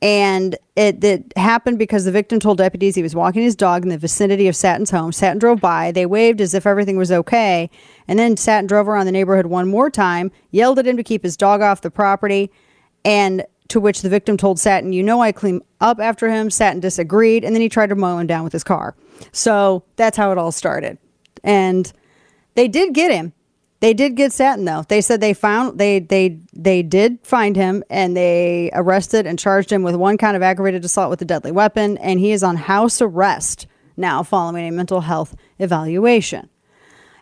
And 0.02 0.56
it, 0.76 1.04
it 1.04 1.34
happened 1.36 1.80
because 1.80 2.06
the 2.06 2.12
victim 2.12 2.40
told 2.40 2.60
deputies 2.60 2.96
he 2.96 3.02
was 3.02 3.16
walking 3.16 3.42
his 3.42 3.56
dog 3.56 3.84
in 3.84 3.90
the 3.90 3.98
vicinity 3.98 4.48
of 4.48 4.56
Satin's 4.56 4.92
home. 4.92 5.12
Satin 5.12 5.40
drove 5.40 5.60
by. 5.60 5.92
They 5.92 6.06
waved 6.06 6.40
as 6.40 6.54
if 6.54 6.68
everything 6.68 6.98
was 6.98 7.12
okay. 7.12 7.70
And 8.08 8.20
then 8.20 8.38
Satin 8.38 8.68
drove 8.68 8.88
around 8.88 9.08
the 9.08 9.12
neighborhood 9.12 9.48
one 9.48 9.68
more 9.68 9.90
time, 9.90 10.32
yelled 10.52 10.78
at 10.78 10.86
him 10.86 10.98
to 10.98 11.04
keep 11.04 11.24
his 11.24 11.36
dog 11.36 11.62
off 11.62 11.82
the 11.82 11.90
property. 11.90 12.52
And 13.06 13.44
to 13.70 13.80
which 13.80 14.02
the 14.02 14.10
victim 14.10 14.38
told 14.38 14.60
Satin, 14.60 14.94
You 14.94 15.04
know, 15.04 15.22
I 15.22 15.32
clean 15.32 15.62
up 15.82 16.00
after 16.00 16.30
him. 16.30 16.52
Satin 16.52 16.80
disagreed. 16.80 17.44
And 17.44 17.56
then 17.56 17.62
he 17.62 17.70
tried 17.70 17.90
to 17.90 17.96
mow 17.96 18.20
him 18.20 18.28
down 18.28 18.44
with 18.44 18.54
his 18.54 18.64
car. 18.64 18.96
So 19.32 19.84
that's 19.96 20.18
how 20.18 20.32
it 20.32 20.38
all 20.38 20.52
started. 20.52 21.00
And 21.44 21.92
they 22.54 22.68
did 22.68 22.94
get 22.94 23.12
him. 23.12 23.34
They 23.80 23.94
did 23.94 24.16
get 24.16 24.34
Satin 24.34 24.66
though. 24.66 24.84
They 24.88 25.02
said 25.02 25.22
they 25.22 25.34
found 25.34 25.78
they 25.78 26.00
they 26.00 26.40
they 26.54 26.82
did 26.82 27.20
find 27.24 27.56
him 27.56 27.84
and 27.90 28.18
they 28.18 28.72
arrested 28.74 29.28
and 29.28 29.38
charged 29.38 29.72
him 29.72 29.84
with 29.84 29.96
one 29.96 30.18
count 30.18 30.36
of 30.36 30.42
aggravated 30.42 30.84
assault 30.84 31.10
with 31.10 31.22
a 31.22 31.26
deadly 31.26 31.52
weapon 31.52 31.98
and 32.00 32.20
he 32.20 32.32
is 32.32 32.44
on 32.44 32.56
house 32.56 33.02
arrest 33.02 33.68
now 33.96 34.24
following 34.24 34.68
a 34.68 34.72
mental 34.72 35.02
health 35.02 35.36
evaluation. 35.60 36.50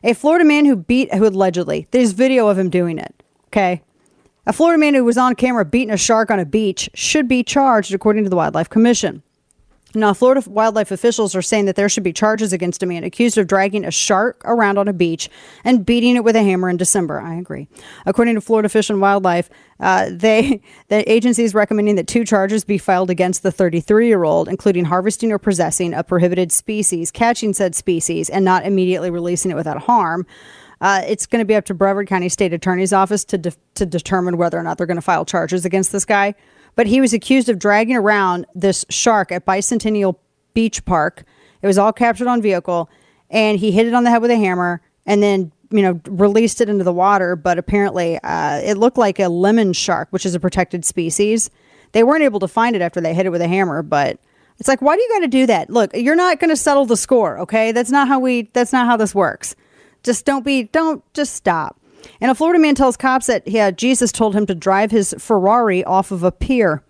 A 0.04 0.14
Florida 0.14 0.46
man 0.46 0.66
who 0.66 0.76
beat 0.76 1.14
who 1.14 1.26
allegedly 1.26 1.88
there's 1.92 2.14
video 2.14 2.48
of 2.48 2.58
him 2.58 2.70
doing 2.70 3.00
it. 3.00 3.22
Okay. 3.48 3.82
A 4.48 4.54
Florida 4.54 4.78
man 4.78 4.94
who 4.94 5.04
was 5.04 5.18
on 5.18 5.36
camera 5.36 5.66
beating 5.66 5.92
a 5.94 5.98
shark 5.98 6.30
on 6.30 6.40
a 6.40 6.46
beach 6.46 6.90
should 6.94 7.28
be 7.28 7.44
charged 7.44 7.94
according 7.94 8.24
to 8.24 8.30
the 8.30 8.36
Wildlife 8.36 8.70
Commission. 8.70 9.24
Now, 9.96 10.14
Florida 10.14 10.48
wildlife 10.50 10.92
officials 10.92 11.36
are 11.36 11.42
saying 11.42 11.66
that 11.66 11.76
there 11.76 11.90
should 11.90 12.04
be 12.04 12.14
charges 12.14 12.52
against 12.54 12.84
a 12.84 12.86
man 12.86 13.04
accused 13.04 13.38
of 13.38 13.48
dragging 13.48 13.86
a 13.86 13.92
shark 13.92 14.42
around 14.46 14.78
on 14.78 14.88
a 14.88 14.94
beach 14.94 15.30
and 15.64 15.86
beating 15.86 16.16
it 16.16 16.24
with 16.24 16.36
a 16.36 16.44
hammer 16.44 16.70
in 16.70 16.78
December. 16.78 17.20
I 17.20 17.36
agree. 17.36 17.68
According 18.06 18.36
to 18.36 18.42
Florida 18.42 18.70
Fish 18.70 18.90
and 18.90 19.02
Wildlife, 19.02 19.50
uh, 19.80 20.10
they 20.12 20.62
the 20.90 21.10
agency 21.12 21.44
is 21.44 21.54
recommending 21.54 21.96
that 21.96 22.08
two 22.08 22.26
charges 22.26 22.64
be 22.64 22.78
filed 22.78 23.10
against 23.10 23.44
the 23.44 23.52
33 23.52 24.08
year 24.08 24.24
old, 24.24 24.48
including 24.48 24.86
harvesting 24.86 25.32
or 25.32 25.40
possessing 25.40 25.94
a 25.94 26.04
prohibited 26.04 26.52
species, 26.52 27.12
catching 27.12 27.54
said 27.54 27.76
species, 27.76 28.30
and 28.30 28.44
not 28.44 28.66
immediately 28.66 29.10
releasing 29.10 29.52
it 29.52 29.56
without 29.56 29.84
harm. 29.84 30.26
Uh, 30.82 31.02
it's 31.08 31.26
going 31.26 31.40
to 31.40 31.46
be 31.46 31.56
up 31.56 31.66
to 31.66 31.74
Brevard 31.74 32.08
County 32.08 32.30
State 32.30 32.54
Attorney's 32.54 32.92
Office 32.92 33.24
to 33.26 33.38
de- 33.38 33.54
to 33.76 33.86
determine 33.86 34.38
whether 34.38 34.60
or 34.60 34.64
not 34.64 34.78
they're 34.78 34.88
going 34.88 34.98
to 34.98 35.02
file 35.02 35.26
charges 35.26 35.66
against 35.66 35.92
this 35.92 36.06
guy 36.06 36.36
but 36.76 36.88
he 36.88 37.02
was 37.02 37.14
accused 37.14 37.50
of 37.50 37.60
dragging 37.60 37.96
around 37.96 38.46
this 38.54 38.86
shark 38.90 39.32
at 39.32 39.46
Bicentennial 39.46 40.16
Beach 40.54 40.84
Park. 40.86 41.24
It 41.62 41.68
was 41.68 41.78
all 41.78 41.94
captured 41.94 42.28
on 42.28 42.42
vehicle, 42.42 42.90
and 43.30 43.60
he 43.60 43.72
hit 43.72 43.88
it 43.88 43.94
on 43.94 44.04
the 44.04 44.10
head 44.10 44.22
with 44.22 44.32
a 44.32 44.38
hammer, 44.38 44.82
and 45.06 45.22
then 45.22 45.52
you 45.72 45.82
know 45.82 46.00
released 46.08 46.62
it 46.62 46.70
into 46.70 46.84
the 46.84 46.94
water. 46.94 47.36
But 47.36 47.58
apparently, 47.58 48.20
uh, 48.24 48.62
it 48.64 48.78
looked 48.78 48.98
like 48.98 49.20
a 49.20 49.30
lemon 49.30 49.74
shark, 49.74 50.08
which 50.12 50.26
is 50.26 50.36
a 50.36 50.40
protected 50.40 50.86
species. 50.86 51.50
They 51.92 52.04
weren't 52.04 52.24
able 52.24 52.40
to 52.42 52.48
find 52.48 52.76
it 52.76 52.82
after 52.82 53.00
they 53.00 53.14
hit 53.14 53.26
it 53.26 53.30
with 53.30 53.42
a 53.42 53.48
hammer, 53.48 53.82
but 53.82 54.20
it's 54.60 54.68
like, 54.68 54.82
why 54.82 54.96
do 54.96 55.02
you 55.02 55.10
got 55.10 55.20
to 55.20 55.28
do 55.28 55.46
that? 55.48 55.70
Look, 55.70 55.92
you're 55.96 56.16
not 56.16 56.40
going 56.40 56.50
to 56.50 56.56
settle 56.56 56.86
the 56.86 56.98
score, 56.98 57.40
okay? 57.40 57.72
That's 57.72 57.92
not 57.92 58.08
how 58.08 58.20
we. 58.20 58.44
That's 58.54 58.74
not 58.74 58.86
how 58.86 58.98
this 58.98 59.14
works. 59.14 59.56
Just 60.04 60.26
don't 60.26 60.46
be. 60.46 60.64
Don't 60.64 61.04
just 61.14 61.36
stop. 61.36 61.80
And 62.22 62.32
a 62.32 62.36
Florida 62.36 62.60
man 62.60 62.76
tells 62.76 62.98
cops 62.98 63.28
that 63.28 63.48
yeah, 63.48 63.72
Jesus 63.72 64.12
told 64.12 64.36
him 64.36 64.46
to 64.46 64.56
drive 64.56 64.92
his 64.92 65.16
Ferrari 65.18 65.84
off 65.84 66.12
of 66.12 66.24
a 66.24 66.32
pier. 66.32 66.84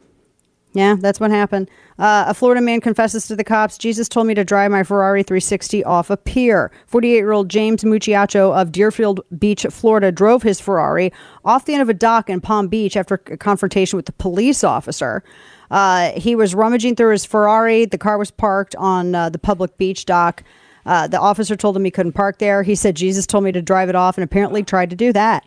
Yeah, 0.74 0.98
that's 1.00 1.22
what 1.22 1.32
happened. 1.32 1.70
Uh, 1.98 2.26
a 2.28 2.34
Florida 2.34 2.60
man 2.60 2.82
confesses 2.82 3.28
to 3.28 3.36
the 3.36 3.46
cops 3.46 3.78
Jesus 3.78 4.10
told 4.10 4.28
me 4.28 4.34
to 4.34 4.44
drive 4.44 4.72
my 4.72 4.84
Ferrari 4.84 5.24
360 5.24 5.86
off 5.86 6.10
a 6.10 6.18
pier. 6.18 6.70
48 6.88 7.16
year 7.16 7.32
old 7.32 7.50
James 7.50 7.84
Mucciaccio 7.84 8.54
of 8.54 8.74
Deerfield 8.74 9.22
Beach, 9.40 9.66
Florida, 9.70 10.12
drove 10.12 10.44
his 10.44 10.60
Ferrari 10.60 11.14
off 11.46 11.64
the 11.64 11.74
end 11.74 11.82
of 11.82 11.88
a 11.88 11.94
dock 11.94 12.30
in 12.30 12.42
Palm 12.42 12.68
Beach 12.68 12.98
after 12.98 13.16
a 13.28 13.38
confrontation 13.38 13.96
with 13.96 14.06
the 14.06 14.12
police 14.14 14.66
officer. 14.66 15.24
Uh, 15.72 16.12
he 16.12 16.36
was 16.36 16.54
rummaging 16.54 16.96
through 16.96 17.12
his 17.12 17.26
Ferrari. 17.26 17.86
The 17.86 17.98
car 17.98 18.18
was 18.18 18.30
parked 18.30 18.76
on 18.76 19.16
uh, 19.16 19.30
the 19.30 19.40
public 19.40 19.78
beach 19.78 20.06
dock. 20.06 20.44
Uh, 20.86 21.08
the 21.08 21.20
officer 21.20 21.56
told 21.56 21.76
him 21.76 21.84
he 21.84 21.92
couldn't 21.92 22.14
park 22.14 22.38
there. 22.38 22.62
He 22.64 22.76
said 22.76 22.96
Jesus 22.96 23.26
told 23.26 23.44
me 23.44 23.52
to 23.52 23.62
drive 23.62 23.90
it 23.90 23.96
off 23.96 24.18
and 24.18 24.24
apparently 24.24 24.64
tried 24.64 24.92
to 24.92 24.96
do 24.96 25.12
that. 25.14 25.46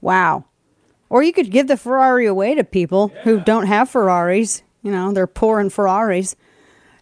Wow. 0.00 0.44
Or 1.08 1.22
you 1.22 1.32
could 1.32 1.50
give 1.50 1.66
the 1.66 1.76
Ferrari 1.76 2.26
away 2.26 2.54
to 2.54 2.64
people 2.64 3.08
who 3.22 3.40
don't 3.40 3.66
have 3.66 3.88
Ferraris. 3.90 4.62
You 4.82 4.90
know, 4.90 5.12
they're 5.12 5.26
poor 5.26 5.60
in 5.60 5.70
Ferraris. 5.70 6.34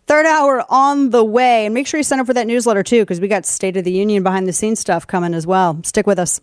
Third 0.07 0.27
hour 0.27 0.65
on 0.71 1.11
the 1.11 1.23
way. 1.23 1.67
And 1.67 1.75
make 1.75 1.87
sure 1.87 1.99
you 1.99 2.05
sign 2.05 2.19
up 2.19 2.27
for 2.27 2.35
that 2.35 2.47
newsletter 2.47 2.83
too, 2.83 3.03
because 3.03 3.21
we 3.21 3.29
got 3.29 3.45
State 3.45 3.77
of 3.77 3.85
the 3.85 3.93
Union 3.93 4.23
behind 4.23 4.49
the 4.49 4.53
scenes 4.53 4.81
stuff 4.81 5.07
coming 5.07 5.35
as 5.35 5.47
well. 5.47 5.79
Stick 5.85 6.07
with 6.07 6.19
us. 6.19 6.41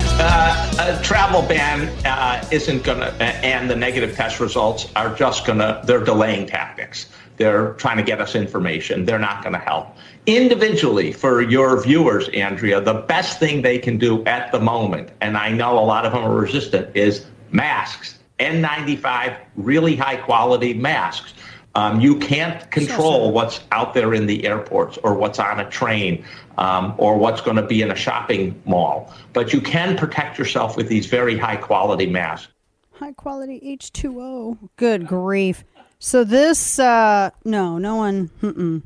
Uh, 0.00 0.98
a 0.98 1.02
travel 1.04 1.42
ban 1.42 1.88
uh, 2.04 2.44
isn't 2.50 2.82
going 2.82 2.98
to, 2.98 3.22
and 3.22 3.70
the 3.70 3.76
negative 3.76 4.16
test 4.16 4.40
results 4.40 4.88
are 4.96 5.14
just 5.14 5.46
going 5.46 5.60
to, 5.60 5.80
they're 5.84 6.02
delaying 6.02 6.46
tactics. 6.46 7.08
They're 7.36 7.74
trying 7.74 7.98
to 7.98 8.02
get 8.02 8.20
us 8.20 8.34
information. 8.34 9.04
They're 9.04 9.20
not 9.20 9.44
going 9.44 9.52
to 9.52 9.60
help. 9.60 9.96
Individually, 10.28 11.10
for 11.10 11.40
your 11.40 11.82
viewers, 11.82 12.28
Andrea, 12.34 12.82
the 12.82 12.92
best 12.92 13.40
thing 13.40 13.62
they 13.62 13.78
can 13.78 13.96
do 13.96 14.22
at 14.26 14.52
the 14.52 14.60
moment, 14.60 15.08
and 15.22 15.38
I 15.38 15.48
know 15.50 15.78
a 15.78 15.80
lot 15.80 16.04
of 16.04 16.12
them 16.12 16.22
are 16.22 16.34
resistant, 16.34 16.94
is 16.94 17.24
masks. 17.50 18.18
N95, 18.38 19.38
really 19.56 19.96
high 19.96 20.16
quality 20.16 20.74
masks. 20.74 21.32
Um, 21.74 22.02
you 22.02 22.18
can't 22.18 22.70
control 22.70 23.32
what's 23.32 23.60
out 23.72 23.94
there 23.94 24.12
in 24.12 24.26
the 24.26 24.46
airports 24.46 24.98
or 25.02 25.14
what's 25.14 25.38
on 25.38 25.60
a 25.60 25.70
train 25.70 26.22
um, 26.58 26.94
or 26.98 27.16
what's 27.16 27.40
going 27.40 27.56
to 27.56 27.66
be 27.66 27.80
in 27.80 27.90
a 27.90 27.96
shopping 27.96 28.60
mall, 28.66 29.10
but 29.32 29.54
you 29.54 29.62
can 29.62 29.96
protect 29.96 30.38
yourself 30.38 30.76
with 30.76 30.88
these 30.90 31.06
very 31.06 31.38
high 31.38 31.56
quality 31.56 32.06
masks. 32.06 32.52
High 32.92 33.12
quality 33.12 33.60
H2O. 33.64 34.58
Good 34.76 35.06
grief. 35.06 35.64
So 35.98 36.22
this, 36.22 36.78
uh, 36.78 37.30
no, 37.46 37.78
no 37.78 37.96
one, 37.96 38.28
mm-mm. 38.42 38.82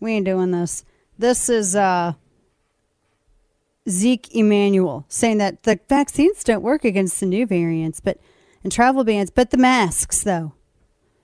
We 0.00 0.12
ain't 0.12 0.26
doing 0.26 0.50
this. 0.50 0.84
This 1.18 1.48
is 1.48 1.76
uh, 1.76 2.14
Zeke 3.88 4.34
Emanuel 4.34 5.04
saying 5.08 5.38
that 5.38 5.62
the 5.62 5.78
vaccines 5.88 6.42
don't 6.42 6.62
work 6.62 6.84
against 6.84 7.20
the 7.20 7.26
new 7.26 7.46
variants, 7.46 8.00
but 8.00 8.18
and 8.62 8.72
travel 8.72 9.04
bans, 9.04 9.30
but 9.30 9.50
the 9.50 9.56
masks 9.56 10.22
though. 10.22 10.52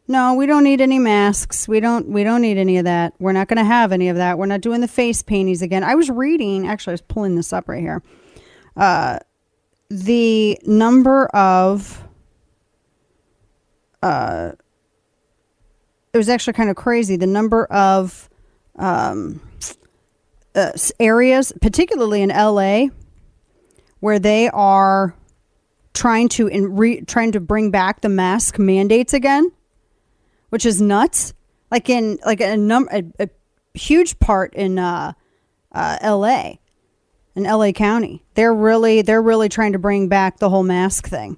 No, 0.08 0.34
we 0.34 0.46
don't 0.46 0.62
need 0.62 0.80
any 0.80 0.98
masks. 0.98 1.66
We 1.66 1.80
don't 1.80 2.08
we 2.08 2.22
don't 2.22 2.40
need 2.40 2.58
any 2.58 2.78
of 2.78 2.84
that. 2.84 3.14
We're 3.18 3.32
not 3.32 3.48
going 3.48 3.58
to 3.58 3.64
have 3.64 3.90
any 3.90 4.08
of 4.08 4.16
that. 4.16 4.38
We're 4.38 4.46
not 4.46 4.60
doing 4.60 4.80
the 4.80 4.88
face 4.88 5.22
painties 5.22 5.62
again. 5.62 5.82
I 5.82 5.94
was 5.94 6.10
reading, 6.10 6.66
actually 6.66 6.92
I 6.92 6.94
was 6.94 7.02
pulling 7.02 7.34
this 7.34 7.52
up 7.52 7.68
right 7.68 7.80
here. 7.80 8.02
Uh 8.76 9.18
the 9.88 10.58
number 10.64 11.26
of 11.26 12.04
uh 14.02 14.52
it 16.12 16.16
was 16.16 16.28
actually 16.28 16.54
kind 16.54 16.70
of 16.70 16.76
crazy 16.76 17.16
the 17.16 17.26
number 17.26 17.66
of 17.66 18.28
um 18.78 19.40
uh, 20.56 20.72
areas, 20.98 21.52
particularly 21.60 22.22
in 22.22 22.30
LA, 22.30 22.86
where 24.00 24.18
they 24.18 24.48
are 24.48 25.14
trying 25.92 26.28
to 26.30 26.48
re, 26.68 27.02
trying 27.02 27.32
to 27.32 27.40
bring 27.40 27.70
back 27.70 28.00
the 28.00 28.08
mask 28.08 28.58
mandates 28.58 29.12
again, 29.12 29.52
which 30.48 30.66
is 30.66 30.80
nuts. 30.80 31.34
Like 31.70 31.90
in 31.90 32.18
like 32.24 32.40
a 32.40 32.56
number 32.56 32.90
a, 32.92 33.04
a 33.24 33.28
huge 33.74 34.18
part 34.18 34.54
in 34.54 34.78
uh, 34.78 35.12
uh, 35.72 35.98
L.A. 36.00 36.60
in 37.34 37.44
L.A. 37.44 37.72
County, 37.72 38.24
they're 38.34 38.54
really 38.54 39.02
they're 39.02 39.22
really 39.22 39.48
trying 39.48 39.72
to 39.72 39.78
bring 39.78 40.08
back 40.08 40.38
the 40.38 40.48
whole 40.48 40.62
mask 40.62 41.08
thing. 41.08 41.36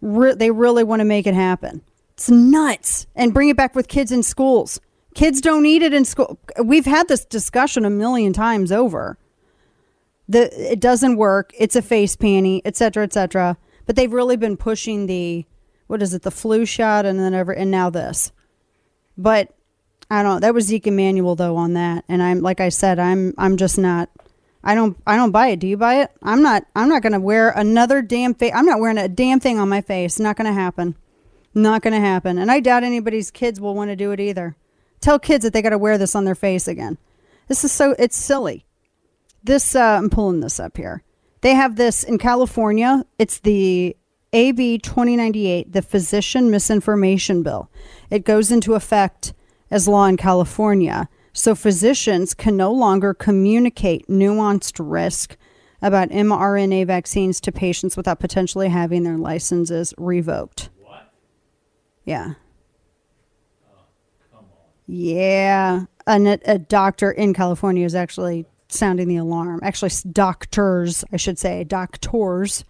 Re- 0.00 0.34
they 0.34 0.50
really 0.50 0.84
want 0.84 1.00
to 1.00 1.04
make 1.04 1.26
it 1.26 1.34
happen. 1.34 1.82
It's 2.14 2.28
nuts, 2.28 3.06
and 3.14 3.32
bring 3.32 3.48
it 3.48 3.56
back 3.56 3.74
with 3.74 3.88
kids 3.88 4.10
in 4.12 4.22
schools. 4.22 4.80
Kids 5.14 5.40
don't 5.40 5.62
need 5.62 5.82
it 5.82 5.94
in 5.94 6.04
school. 6.04 6.38
We've 6.62 6.86
had 6.86 7.08
this 7.08 7.24
discussion 7.24 7.84
a 7.84 7.90
million 7.90 8.32
times 8.32 8.72
over. 8.72 9.16
The 10.28 10.72
it 10.72 10.80
doesn't 10.80 11.16
work. 11.16 11.52
It's 11.56 11.76
a 11.76 11.82
face 11.82 12.16
panty, 12.16 12.60
etc., 12.64 13.04
etc. 13.04 13.56
But 13.86 13.96
they've 13.96 14.12
really 14.12 14.36
been 14.36 14.56
pushing 14.56 15.06
the 15.06 15.46
what 15.86 16.02
is 16.02 16.14
it, 16.14 16.22
the 16.22 16.30
flu 16.30 16.64
shot, 16.64 17.06
and 17.06 17.18
then 17.20 17.34
ever 17.34 17.52
and 17.52 17.70
now 17.70 17.90
this. 17.90 18.32
But 19.16 19.54
I 20.10 20.22
don't. 20.22 20.40
That 20.40 20.54
was 20.54 20.64
Zeke 20.66 20.88
Emanuel 20.88 21.36
though 21.36 21.56
on 21.56 21.74
that, 21.74 22.04
and 22.08 22.22
I'm 22.22 22.40
like 22.40 22.60
I 22.60 22.70
said, 22.70 22.98
I'm 22.98 23.34
I'm 23.38 23.56
just 23.56 23.78
not. 23.78 24.10
I 24.64 24.74
don't 24.74 24.96
I 25.06 25.16
don't 25.16 25.30
buy 25.30 25.48
it. 25.48 25.60
Do 25.60 25.68
you 25.68 25.76
buy 25.76 26.02
it? 26.02 26.10
I'm 26.22 26.42
not. 26.42 26.64
I'm 26.74 26.88
not 26.88 27.02
gonna 27.02 27.20
wear 27.20 27.50
another 27.50 28.02
damn 28.02 28.34
face. 28.34 28.52
I'm 28.54 28.66
not 28.66 28.80
wearing 28.80 28.98
a 28.98 29.08
damn 29.08 29.38
thing 29.38 29.58
on 29.58 29.68
my 29.68 29.80
face. 29.80 30.18
Not 30.18 30.36
gonna 30.36 30.54
happen. 30.54 30.96
Not 31.54 31.82
gonna 31.82 32.00
happen. 32.00 32.38
And 32.38 32.50
I 32.50 32.60
doubt 32.60 32.82
anybody's 32.82 33.30
kids 33.30 33.60
will 33.60 33.74
want 33.74 33.90
to 33.90 33.96
do 33.96 34.10
it 34.10 34.18
either. 34.18 34.56
Tell 35.04 35.18
kids 35.18 35.42
that 35.42 35.52
they 35.52 35.60
got 35.60 35.68
to 35.68 35.76
wear 35.76 35.98
this 35.98 36.14
on 36.14 36.24
their 36.24 36.34
face 36.34 36.66
again. 36.66 36.96
This 37.46 37.62
is 37.62 37.70
so. 37.70 37.94
It's 37.98 38.16
silly. 38.16 38.64
This 39.42 39.76
uh, 39.76 39.98
I'm 39.98 40.08
pulling 40.08 40.40
this 40.40 40.58
up 40.58 40.78
here. 40.78 41.02
They 41.42 41.54
have 41.54 41.76
this 41.76 42.04
in 42.04 42.16
California. 42.16 43.04
It's 43.18 43.38
the 43.40 43.94
AB 44.32 44.78
2098, 44.78 45.74
the 45.74 45.82
Physician 45.82 46.50
Misinformation 46.50 47.42
Bill. 47.42 47.70
It 48.08 48.24
goes 48.24 48.50
into 48.50 48.72
effect 48.72 49.34
as 49.70 49.86
law 49.86 50.06
in 50.06 50.16
California. 50.16 51.10
So 51.34 51.54
physicians 51.54 52.32
can 52.32 52.56
no 52.56 52.72
longer 52.72 53.12
communicate 53.12 54.08
nuanced 54.08 54.76
risk 54.80 55.36
about 55.82 56.08
mRNA 56.08 56.86
vaccines 56.86 57.42
to 57.42 57.52
patients 57.52 57.94
without 57.94 58.20
potentially 58.20 58.70
having 58.70 59.02
their 59.02 59.18
licenses 59.18 59.92
revoked. 59.98 60.70
What? 60.80 61.12
Yeah. 62.06 62.36
Yeah. 64.86 65.84
And 66.06 66.28
a, 66.28 66.38
a 66.44 66.58
doctor 66.58 67.10
in 67.10 67.34
California 67.34 67.84
is 67.84 67.94
actually 67.94 68.46
sounding 68.68 69.08
the 69.08 69.16
alarm. 69.16 69.60
Actually, 69.62 69.92
doctors, 70.10 71.04
I 71.12 71.16
should 71.16 71.38
say, 71.38 71.64
doctors. 71.64 72.64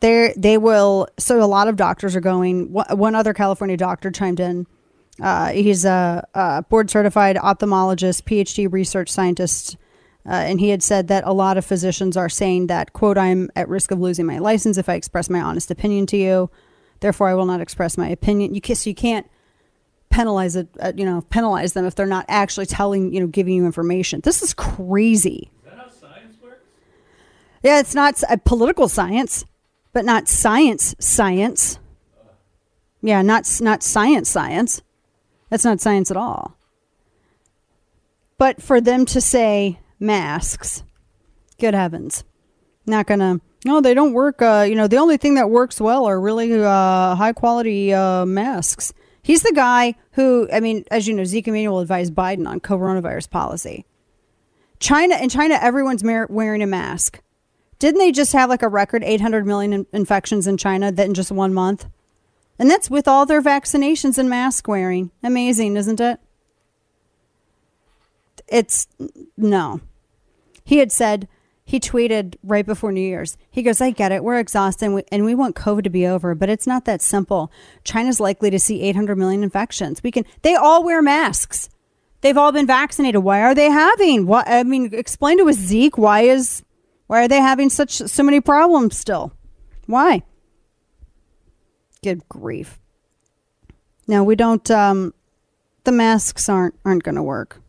They 0.00 0.34
they 0.36 0.58
will. 0.58 1.06
So 1.18 1.42
a 1.42 1.46
lot 1.46 1.68
of 1.68 1.76
doctors 1.76 2.16
are 2.16 2.20
going. 2.20 2.72
One 2.72 3.14
other 3.14 3.32
California 3.32 3.76
doctor 3.76 4.10
chimed 4.10 4.40
in. 4.40 4.66
Uh, 5.20 5.50
he's 5.50 5.84
a, 5.84 6.26
a, 6.34 6.62
board 6.62 6.90
certified 6.90 7.36
ophthalmologist, 7.36 8.24
PhD 8.24 8.72
research 8.72 9.10
scientist, 9.10 9.76
uh, 10.26 10.30
and 10.30 10.58
he 10.58 10.70
had 10.70 10.82
said 10.82 11.08
that 11.08 11.22
a 11.26 11.32
lot 11.32 11.58
of 11.58 11.66
physicians 11.66 12.16
are 12.16 12.30
saying 12.30 12.66
that 12.68 12.94
quote 12.94 13.18
I'm 13.18 13.50
at 13.54 13.68
risk 13.68 13.90
of 13.90 14.00
losing 14.00 14.26
my 14.26 14.38
license 14.38 14.78
if 14.78 14.88
I 14.88 14.94
express 14.94 15.28
my 15.30 15.40
honest 15.40 15.70
opinion 15.70 16.06
to 16.06 16.16
you. 16.16 16.50
Therefore, 17.00 17.28
I 17.28 17.34
will 17.34 17.46
not 17.46 17.60
express 17.60 17.98
my 17.98 18.08
opinion. 18.08 18.54
You 18.54 18.60
kiss. 18.60 18.86
You 18.86 18.94
can't 18.94 19.28
penalize 20.12 20.54
it, 20.54 20.68
uh, 20.78 20.92
you 20.94 21.04
know, 21.04 21.22
penalize 21.22 21.72
them 21.72 21.84
if 21.86 21.94
they're 21.96 22.06
not 22.06 22.26
actually 22.28 22.66
telling, 22.66 23.12
you 23.12 23.20
know, 23.20 23.26
giving 23.26 23.54
you 23.54 23.66
information. 23.66 24.20
This 24.22 24.42
is 24.42 24.54
crazy. 24.54 25.50
Is 25.56 25.64
that 25.64 25.78
how 25.78 25.90
science 25.90 26.36
works? 26.40 26.64
Yeah, 27.62 27.80
it's 27.80 27.94
not 27.94 28.22
a 28.30 28.38
political 28.38 28.88
science, 28.88 29.44
but 29.92 30.04
not 30.04 30.28
science 30.28 30.94
science. 31.00 31.78
Yeah, 33.00 33.22
not 33.22 33.48
not 33.60 33.82
science 33.82 34.30
science. 34.30 34.82
That's 35.50 35.64
not 35.64 35.80
science 35.80 36.10
at 36.10 36.16
all. 36.16 36.56
But 38.38 38.62
for 38.62 38.80
them 38.80 39.04
to 39.06 39.20
say 39.20 39.80
masks, 39.98 40.84
good 41.58 41.74
heavens, 41.74 42.24
not 42.86 43.06
gonna. 43.06 43.40
No, 43.64 43.80
they 43.80 43.94
don't 43.94 44.12
work. 44.12 44.42
Uh, 44.42 44.66
you 44.68 44.74
know, 44.74 44.88
the 44.88 44.96
only 44.96 45.16
thing 45.16 45.34
that 45.34 45.48
works 45.48 45.80
well 45.80 46.04
are 46.06 46.20
really 46.20 46.52
uh, 46.52 47.14
high 47.14 47.32
quality 47.32 47.94
uh, 47.94 48.26
masks. 48.26 48.92
He's 49.22 49.42
the 49.42 49.52
guy 49.54 49.94
who, 50.12 50.48
I 50.52 50.60
mean, 50.60 50.84
as 50.90 51.06
you 51.06 51.14
know, 51.14 51.24
Zeke 51.24 51.48
Emanuel 51.48 51.78
advised 51.78 52.14
Biden 52.14 52.48
on 52.48 52.60
coronavirus 52.60 53.30
policy. 53.30 53.84
China, 54.80 55.16
in 55.16 55.28
China, 55.28 55.58
everyone's 55.60 56.02
wearing 56.02 56.62
a 56.62 56.66
mask. 56.66 57.20
Didn't 57.78 58.00
they 58.00 58.12
just 58.12 58.32
have 58.32 58.50
like 58.50 58.62
a 58.62 58.68
record 58.68 59.04
800 59.04 59.46
million 59.46 59.72
in- 59.72 59.86
infections 59.92 60.46
in 60.46 60.56
China 60.56 60.90
that 60.90 61.06
in 61.06 61.14
just 61.14 61.30
one 61.30 61.54
month? 61.54 61.86
And 62.58 62.68
that's 62.70 62.90
with 62.90 63.06
all 63.06 63.24
their 63.26 63.42
vaccinations 63.42 64.18
and 64.18 64.28
mask 64.28 64.66
wearing. 64.66 65.10
Amazing, 65.22 65.76
isn't 65.76 66.00
it? 66.00 66.20
it's 68.52 68.86
no. 69.36 69.80
He 70.64 70.78
had 70.78 70.92
said 70.92 71.26
he 71.64 71.78
tweeted 71.78 72.34
right 72.42 72.66
before 72.66 72.92
New 72.92 73.00
Year's. 73.00 73.36
He 73.50 73.62
goes, 73.62 73.80
"I 73.80 73.90
get 73.90 74.12
it. 74.12 74.24
We're 74.24 74.38
exhausted 74.38 74.86
and 74.86 74.94
we, 74.96 75.04
and 75.12 75.24
we 75.24 75.34
want 75.34 75.56
COVID 75.56 75.84
to 75.84 75.90
be 75.90 76.06
over, 76.06 76.34
but 76.34 76.48
it's 76.48 76.66
not 76.66 76.84
that 76.86 77.00
simple. 77.00 77.52
China's 77.84 78.20
likely 78.20 78.50
to 78.50 78.58
see 78.58 78.82
800 78.82 79.16
million 79.16 79.42
infections. 79.42 80.02
We 80.02 80.10
can. 80.10 80.24
They 80.42 80.54
all 80.54 80.84
wear 80.84 81.02
masks. 81.02 81.68
They've 82.22 82.38
all 82.38 82.52
been 82.52 82.66
vaccinated. 82.66 83.22
Why 83.22 83.42
are 83.42 83.54
they 83.54 83.70
having? 83.70 84.26
What? 84.26 84.48
I 84.48 84.62
mean, 84.62 84.90
explain 84.92 85.38
to 85.38 85.48
us, 85.48 85.56
Zeke. 85.56 85.98
Why 85.98 86.22
is 86.22 86.64
why 87.06 87.24
are 87.24 87.28
they 87.28 87.40
having 87.40 87.68
such 87.68 87.92
so 87.92 88.22
many 88.22 88.40
problems 88.40 88.96
still? 88.96 89.32
Why? 89.86 90.22
Good 92.02 92.28
grief. 92.28 92.78
Now 94.06 94.24
we 94.24 94.36
don't. 94.36 94.68
Um, 94.70 95.14
the 95.84 95.92
masks 95.92 96.48
aren't 96.48 96.74
aren't 96.84 97.02
going 97.02 97.16
to 97.16 97.22
work, 97.22 97.60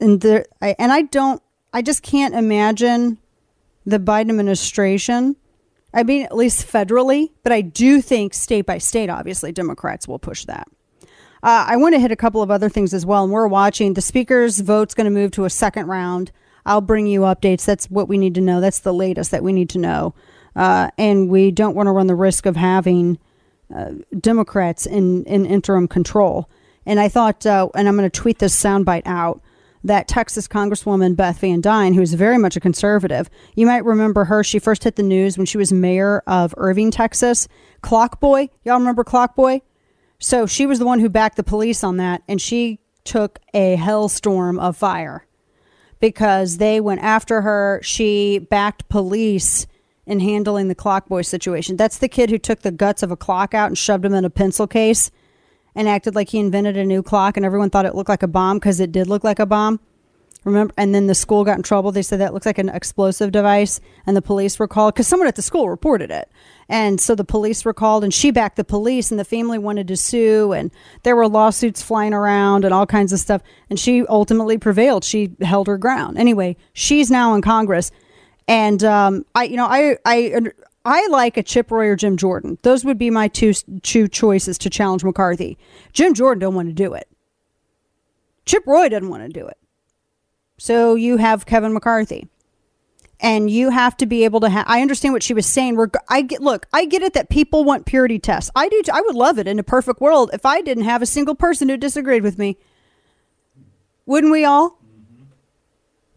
and 0.00 0.20
there. 0.20 0.46
I, 0.62 0.74
and 0.78 0.92
I 0.92 1.02
don't. 1.02 1.42
I 1.74 1.82
just 1.82 2.04
can't 2.04 2.34
imagine 2.34 3.18
the 3.84 3.98
Biden 3.98 4.30
administration. 4.30 5.34
I 5.92 6.04
mean, 6.04 6.22
at 6.22 6.34
least 6.34 6.66
federally, 6.66 7.30
but 7.42 7.50
I 7.50 7.62
do 7.62 8.00
think 8.00 8.32
state 8.32 8.64
by 8.64 8.78
state, 8.78 9.10
obviously, 9.10 9.50
Democrats 9.50 10.06
will 10.06 10.20
push 10.20 10.44
that. 10.44 10.68
Uh, 11.42 11.66
I 11.68 11.76
want 11.76 11.94
to 11.96 12.00
hit 12.00 12.12
a 12.12 12.16
couple 12.16 12.42
of 12.42 12.50
other 12.50 12.68
things 12.68 12.94
as 12.94 13.04
well, 13.04 13.24
and 13.24 13.32
we're 13.32 13.48
watching. 13.48 13.94
The 13.94 14.00
speaker's 14.00 14.60
vote's 14.60 14.94
going 14.94 15.06
to 15.06 15.10
move 15.10 15.32
to 15.32 15.44
a 15.46 15.50
second 15.50 15.88
round. 15.88 16.30
I'll 16.64 16.80
bring 16.80 17.08
you 17.08 17.22
updates. 17.22 17.64
That's 17.64 17.90
what 17.90 18.08
we 18.08 18.18
need 18.18 18.36
to 18.36 18.40
know. 18.40 18.60
That's 18.60 18.78
the 18.78 18.94
latest 18.94 19.32
that 19.32 19.42
we 19.42 19.52
need 19.52 19.68
to 19.70 19.78
know. 19.78 20.14
Uh, 20.54 20.90
and 20.96 21.28
we 21.28 21.50
don't 21.50 21.74
want 21.74 21.88
to 21.88 21.90
run 21.90 22.06
the 22.06 22.14
risk 22.14 22.46
of 22.46 22.54
having 22.54 23.18
uh, 23.74 23.90
Democrats 24.18 24.86
in, 24.86 25.24
in 25.24 25.44
interim 25.44 25.88
control. 25.88 26.48
And 26.86 27.00
I 27.00 27.08
thought, 27.08 27.44
uh, 27.44 27.68
and 27.74 27.88
I'm 27.88 27.96
going 27.96 28.08
to 28.08 28.20
tweet 28.20 28.38
this 28.38 28.58
soundbite 28.58 29.06
out 29.06 29.42
that 29.84 30.08
Texas 30.08 30.48
Congresswoman 30.48 31.14
Beth 31.14 31.38
Van 31.38 31.60
Duyne, 31.60 31.94
who 31.94 32.02
is 32.02 32.14
very 32.14 32.38
much 32.38 32.56
a 32.56 32.60
conservative, 32.60 33.30
you 33.54 33.66
might 33.66 33.84
remember 33.84 34.24
her. 34.24 34.42
She 34.42 34.58
first 34.58 34.82
hit 34.82 34.96
the 34.96 35.02
news 35.02 35.36
when 35.36 35.46
she 35.46 35.58
was 35.58 35.72
mayor 35.72 36.22
of 36.26 36.54
Irving, 36.56 36.90
Texas. 36.90 37.46
Clock 37.82 38.18
Boy, 38.18 38.48
y'all 38.64 38.78
remember 38.78 39.04
Clock 39.04 39.36
Boy? 39.36 39.60
So 40.18 40.46
she 40.46 40.64
was 40.64 40.78
the 40.78 40.86
one 40.86 41.00
who 41.00 41.08
backed 41.10 41.36
the 41.36 41.44
police 41.44 41.84
on 41.84 41.98
that, 41.98 42.22
and 42.26 42.40
she 42.40 42.80
took 43.04 43.38
a 43.52 43.76
hellstorm 43.76 44.58
of 44.58 44.76
fire 44.76 45.26
because 46.00 46.56
they 46.56 46.80
went 46.80 47.02
after 47.02 47.42
her. 47.42 47.80
She 47.82 48.38
backed 48.38 48.88
police 48.88 49.66
in 50.06 50.20
handling 50.20 50.68
the 50.68 50.74
clock 50.74 51.08
boy 51.08 51.22
situation. 51.22 51.76
That's 51.76 51.98
the 51.98 52.08
kid 52.08 52.30
who 52.30 52.38
took 52.38 52.60
the 52.60 52.70
guts 52.70 53.02
of 53.02 53.10
a 53.10 53.16
clock 53.16 53.54
out 53.54 53.68
and 53.68 53.78
shoved 53.78 54.04
them 54.04 54.14
in 54.14 54.24
a 54.24 54.30
pencil 54.30 54.66
case 54.66 55.10
and 55.74 55.88
acted 55.88 56.14
like 56.14 56.28
he 56.30 56.38
invented 56.38 56.76
a 56.76 56.84
new 56.84 57.02
clock, 57.02 57.36
and 57.36 57.44
everyone 57.44 57.70
thought 57.70 57.86
it 57.86 57.94
looked 57.94 58.08
like 58.08 58.22
a 58.22 58.28
bomb 58.28 58.58
because 58.58 58.80
it 58.80 58.92
did 58.92 59.06
look 59.06 59.24
like 59.24 59.38
a 59.38 59.46
bomb. 59.46 59.80
Remember? 60.44 60.74
And 60.76 60.94
then 60.94 61.06
the 61.06 61.14
school 61.14 61.42
got 61.42 61.56
in 61.56 61.62
trouble. 61.62 61.90
They 61.90 62.02
said 62.02 62.20
that 62.20 62.34
looks 62.34 62.44
like 62.44 62.58
an 62.58 62.68
explosive 62.68 63.32
device, 63.32 63.80
and 64.06 64.16
the 64.16 64.22
police 64.22 64.58
were 64.58 64.68
called 64.68 64.94
because 64.94 65.08
someone 65.08 65.26
at 65.26 65.36
the 65.36 65.42
school 65.42 65.70
reported 65.70 66.10
it. 66.10 66.30
And 66.68 67.00
so 67.00 67.14
the 67.14 67.24
police 67.24 67.64
were 67.64 67.72
called, 67.72 68.04
and 68.04 68.12
she 68.12 68.30
backed 68.30 68.56
the 68.56 68.64
police, 68.64 69.10
and 69.10 69.18
the 69.18 69.24
family 69.24 69.58
wanted 69.58 69.88
to 69.88 69.96
sue, 69.96 70.52
and 70.52 70.70
there 71.02 71.16
were 71.16 71.28
lawsuits 71.28 71.82
flying 71.82 72.12
around 72.12 72.64
and 72.64 72.74
all 72.74 72.86
kinds 72.86 73.12
of 73.12 73.20
stuff. 73.20 73.42
And 73.70 73.80
she 73.80 74.06
ultimately 74.06 74.58
prevailed. 74.58 75.02
She 75.04 75.32
held 75.40 75.66
her 75.66 75.78
ground. 75.78 76.18
Anyway, 76.18 76.56
she's 76.74 77.10
now 77.10 77.34
in 77.34 77.40
Congress, 77.40 77.90
and 78.46 78.84
um, 78.84 79.24
I, 79.34 79.44
you 79.44 79.56
know, 79.56 79.66
I, 79.66 79.96
I, 80.04 80.40
I 80.84 81.06
like 81.08 81.36
a 81.36 81.42
Chip 81.42 81.70
Roy 81.70 81.86
or 81.88 81.96
Jim 81.96 82.16
Jordan. 82.16 82.58
Those 82.62 82.84
would 82.84 82.98
be 82.98 83.10
my 83.10 83.28
two 83.28 83.54
two 83.82 84.08
choices 84.08 84.58
to 84.58 84.70
challenge 84.70 85.02
McCarthy. 85.04 85.56
Jim 85.92 86.14
Jordan 86.14 86.40
don't 86.40 86.54
want 86.54 86.68
to 86.68 86.74
do 86.74 86.94
it. 86.94 87.08
Chip 88.44 88.66
Roy 88.66 88.88
doesn't 88.88 89.08
want 89.08 89.22
to 89.22 89.28
do 89.28 89.46
it. 89.46 89.56
So 90.58 90.94
you 90.94 91.16
have 91.16 91.46
Kevin 91.46 91.72
McCarthy. 91.72 92.28
And 93.20 93.48
you 93.48 93.70
have 93.70 93.96
to 93.98 94.06
be 94.06 94.24
able 94.24 94.40
to 94.40 94.50
have. 94.50 94.66
I 94.68 94.82
understand 94.82 95.14
what 95.14 95.22
she 95.22 95.32
was 95.32 95.46
saying. 95.46 95.76
We're, 95.76 95.88
I 96.08 96.20
get 96.20 96.42
look. 96.42 96.66
I 96.74 96.84
get 96.84 97.00
it 97.00 97.14
that 97.14 97.30
people 97.30 97.64
want 97.64 97.86
purity 97.86 98.18
tests. 98.18 98.50
I 98.54 98.68
do. 98.68 98.82
I 98.92 99.00
would 99.00 99.14
love 99.14 99.38
it 99.38 99.46
in 99.46 99.58
a 99.58 99.62
perfect 99.62 100.00
world 100.00 100.30
if 100.34 100.44
I 100.44 100.60
didn't 100.60 100.84
have 100.84 101.00
a 101.00 101.06
single 101.06 101.34
person 101.34 101.68
who 101.68 101.76
disagreed 101.78 102.22
with 102.22 102.38
me. 102.38 102.58
Wouldn't 104.04 104.32
we 104.32 104.44
all? 104.44 104.70
Mm-hmm. 104.70 105.24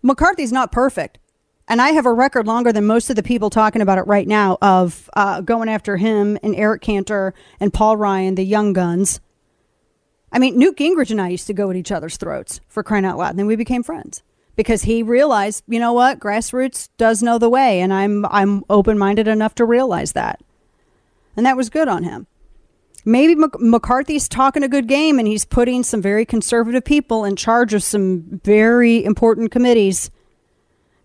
McCarthy's 0.01 0.51
not 0.51 0.71
perfect. 0.71 1.19
And 1.67 1.81
I 1.81 1.89
have 1.89 2.05
a 2.05 2.13
record 2.13 2.47
longer 2.47 2.71
than 2.71 2.87
most 2.87 3.09
of 3.09 3.17
the 3.17 3.23
people 3.23 3.49
talking 3.49 3.81
about 3.81 3.97
it 3.97 4.07
right 4.07 4.27
now 4.27 4.57
of 4.61 5.09
uh, 5.15 5.41
going 5.41 5.67
after 5.67 5.97
him 5.97 6.37
and 6.41 6.55
Eric 6.55 6.81
Cantor 6.81 7.33
and 7.59 7.73
Paul 7.73 7.97
Ryan, 7.97 8.35
the 8.35 8.45
young 8.45 8.71
guns. 8.71 9.19
I 10.31 10.39
mean, 10.39 10.57
Newt 10.57 10.77
Gingrich 10.77 11.11
and 11.11 11.21
I 11.21 11.29
used 11.29 11.47
to 11.47 11.53
go 11.53 11.69
at 11.69 11.75
each 11.75 11.91
other's 11.91 12.17
throats 12.17 12.61
for 12.67 12.83
crying 12.83 13.05
out 13.05 13.17
loud, 13.17 13.31
and 13.31 13.39
then 13.39 13.47
we 13.47 13.55
became 13.55 13.83
friends 13.83 14.23
because 14.55 14.83
he 14.83 15.03
realized, 15.03 15.63
you 15.67 15.79
know 15.79 15.93
what, 15.93 16.19
grassroots 16.19 16.89
does 16.97 17.23
know 17.23 17.37
the 17.37 17.49
way, 17.49 17.79
and 17.81 17.93
I'm 17.93 18.25
I'm 18.25 18.63
open 18.69 18.97
minded 18.97 19.27
enough 19.27 19.55
to 19.55 19.65
realize 19.65 20.13
that, 20.13 20.41
and 21.35 21.45
that 21.45 21.57
was 21.57 21.69
good 21.69 21.87
on 21.87 22.03
him. 22.03 22.27
Maybe 23.05 23.35
Mc- 23.35 23.59
McCarthy's 23.59 24.27
talking 24.27 24.63
a 24.63 24.67
good 24.67 24.87
game, 24.87 25.17
and 25.17 25.27
he's 25.27 25.45
putting 25.45 25.83
some 25.83 26.01
very 26.01 26.25
conservative 26.25 26.83
people 26.83 27.23
in 27.23 27.37
charge 27.37 27.73
of 27.73 27.83
some 27.83 28.41
very 28.43 29.03
important 29.03 29.51
committees 29.51 30.11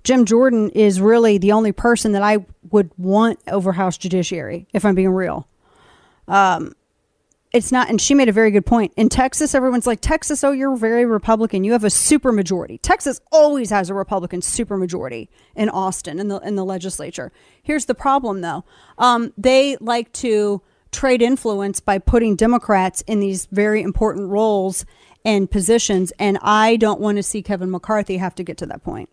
Jim 0.04 0.24
Jordan 0.24 0.70
is 0.70 1.00
really 1.00 1.38
the 1.38 1.52
only 1.52 1.72
person 1.72 2.12
that 2.12 2.22
I 2.22 2.44
would 2.70 2.90
want 2.98 3.38
over 3.46 3.72
House 3.72 3.96
Judiciary, 3.96 4.66
if 4.72 4.84
I'm 4.84 4.94
being 4.94 5.10
real. 5.10 5.46
Um, 6.26 6.74
it's 7.52 7.70
not, 7.70 7.90
and 7.90 8.00
she 8.00 8.14
made 8.14 8.30
a 8.30 8.32
very 8.32 8.50
good 8.50 8.64
point. 8.64 8.92
In 8.96 9.10
Texas, 9.10 9.54
everyone's 9.54 9.86
like, 9.86 10.00
Texas, 10.00 10.42
oh, 10.42 10.52
you're 10.52 10.74
very 10.74 11.04
Republican. 11.04 11.64
You 11.64 11.72
have 11.72 11.84
a 11.84 11.90
super 11.90 12.32
majority. 12.32 12.78
Texas 12.78 13.20
always 13.30 13.68
has 13.70 13.90
a 13.90 13.94
Republican 13.94 14.40
super 14.40 14.78
majority 14.78 15.28
in 15.54 15.68
Austin 15.68 16.18
in 16.18 16.28
the 16.28 16.38
in 16.38 16.56
the 16.56 16.64
legislature. 16.64 17.30
Here's 17.62 17.84
the 17.84 17.94
problem, 17.94 18.40
though. 18.40 18.64
Um, 18.96 19.34
they 19.36 19.76
like 19.80 20.12
to 20.14 20.62
trade 20.92 21.20
influence 21.20 21.80
by 21.80 21.98
putting 21.98 22.36
Democrats 22.36 23.02
in 23.02 23.20
these 23.20 23.46
very 23.46 23.82
important 23.82 24.30
roles 24.30 24.86
and 25.24 25.50
positions, 25.50 26.10
and 26.18 26.38
I 26.40 26.76
don't 26.76 27.00
want 27.00 27.16
to 27.18 27.22
see 27.22 27.42
Kevin 27.42 27.70
McCarthy 27.70 28.16
have 28.16 28.34
to 28.36 28.42
get 28.42 28.56
to 28.58 28.66
that 28.66 28.82
point 28.82 29.10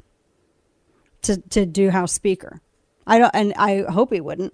to, 1.23 1.37
to 1.49 1.65
do 1.65 1.89
House 1.89 2.13
Speaker. 2.13 2.61
I 3.07 3.17
don't, 3.17 3.31
and 3.33 3.53
I 3.55 3.83
hope 3.89 4.13
he 4.13 4.21
wouldn't, 4.21 4.53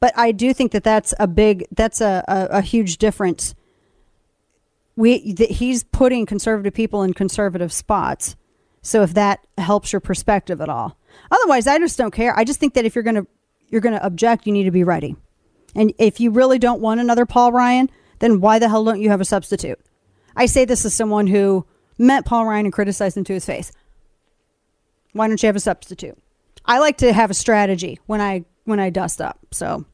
but 0.00 0.12
I 0.16 0.32
do 0.32 0.52
think 0.52 0.72
that 0.72 0.84
that's 0.84 1.14
a 1.18 1.26
big, 1.26 1.66
that's 1.70 2.00
a, 2.00 2.24
a, 2.26 2.58
a 2.58 2.60
huge 2.60 2.98
difference. 2.98 3.54
We, 4.96 5.34
th- 5.34 5.56
he's 5.58 5.84
putting 5.84 6.26
conservative 6.26 6.74
people 6.74 7.02
in 7.02 7.14
conservative 7.14 7.72
spots. 7.72 8.36
So 8.82 9.02
if 9.02 9.14
that 9.14 9.40
helps 9.58 9.92
your 9.92 10.00
perspective 10.00 10.60
at 10.60 10.68
all, 10.68 10.98
otherwise, 11.30 11.66
I 11.66 11.78
just 11.78 11.96
don't 11.96 12.10
care. 12.10 12.36
I 12.36 12.44
just 12.44 12.58
think 12.58 12.74
that 12.74 12.84
if 12.84 12.94
you're 12.94 13.04
gonna, 13.04 13.26
you're 13.68 13.80
gonna 13.80 14.00
object, 14.02 14.46
you 14.46 14.52
need 14.52 14.64
to 14.64 14.70
be 14.70 14.84
ready. 14.84 15.16
And 15.74 15.94
if 15.98 16.20
you 16.20 16.30
really 16.30 16.58
don't 16.58 16.80
want 16.80 17.00
another 17.00 17.24
Paul 17.24 17.52
Ryan, 17.52 17.88
then 18.18 18.40
why 18.40 18.58
the 18.58 18.68
hell 18.68 18.84
don't 18.84 19.00
you 19.00 19.10
have 19.10 19.20
a 19.20 19.24
substitute? 19.24 19.80
I 20.36 20.46
say 20.46 20.64
this 20.64 20.84
as 20.84 20.94
someone 20.94 21.26
who 21.28 21.64
met 21.98 22.24
Paul 22.24 22.46
Ryan 22.46 22.66
and 22.66 22.72
criticized 22.72 23.16
him 23.16 23.24
to 23.24 23.34
his 23.34 23.46
face. 23.46 23.72
Why 25.12 25.28
don't 25.28 25.42
you 25.42 25.46
have 25.46 25.56
a 25.56 25.60
substitute? 25.60 26.18
I 26.64 26.78
like 26.78 26.98
to 26.98 27.12
have 27.12 27.30
a 27.30 27.34
strategy 27.34 28.00
when 28.06 28.20
I 28.20 28.44
when 28.64 28.80
I 28.80 28.90
dust 28.90 29.20
up. 29.20 29.38
So 29.50 29.84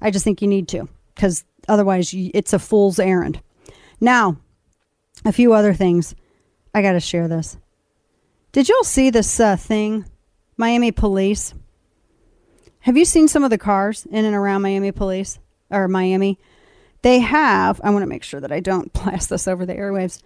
I 0.00 0.10
just 0.10 0.24
think 0.24 0.42
you 0.42 0.48
need 0.48 0.68
to 0.68 0.88
because 1.14 1.44
otherwise 1.68 2.12
you, 2.12 2.30
it's 2.34 2.52
a 2.52 2.58
fool's 2.58 2.98
errand. 2.98 3.40
Now, 4.00 4.36
a 5.24 5.32
few 5.32 5.52
other 5.52 5.74
things. 5.74 6.14
I 6.74 6.82
got 6.82 6.92
to 6.92 7.00
share 7.00 7.26
this. 7.26 7.56
Did 8.52 8.68
y'all 8.68 8.84
see 8.84 9.10
this 9.10 9.40
uh, 9.40 9.56
thing? 9.56 10.04
Miami 10.56 10.92
police. 10.92 11.54
Have 12.80 12.96
you 12.96 13.04
seen 13.04 13.28
some 13.28 13.44
of 13.44 13.50
the 13.50 13.58
cars 13.58 14.06
in 14.10 14.24
and 14.24 14.34
around 14.34 14.62
Miami 14.62 14.92
police 14.92 15.38
or 15.70 15.88
Miami? 15.88 16.38
They 17.02 17.20
have, 17.20 17.80
I 17.82 17.90
want 17.90 18.02
to 18.02 18.08
make 18.08 18.22
sure 18.22 18.40
that 18.40 18.52
I 18.52 18.60
don't 18.60 18.92
blast 18.94 19.30
this 19.30 19.48
over 19.48 19.66
the 19.66 19.74
airwaves. 19.74 20.22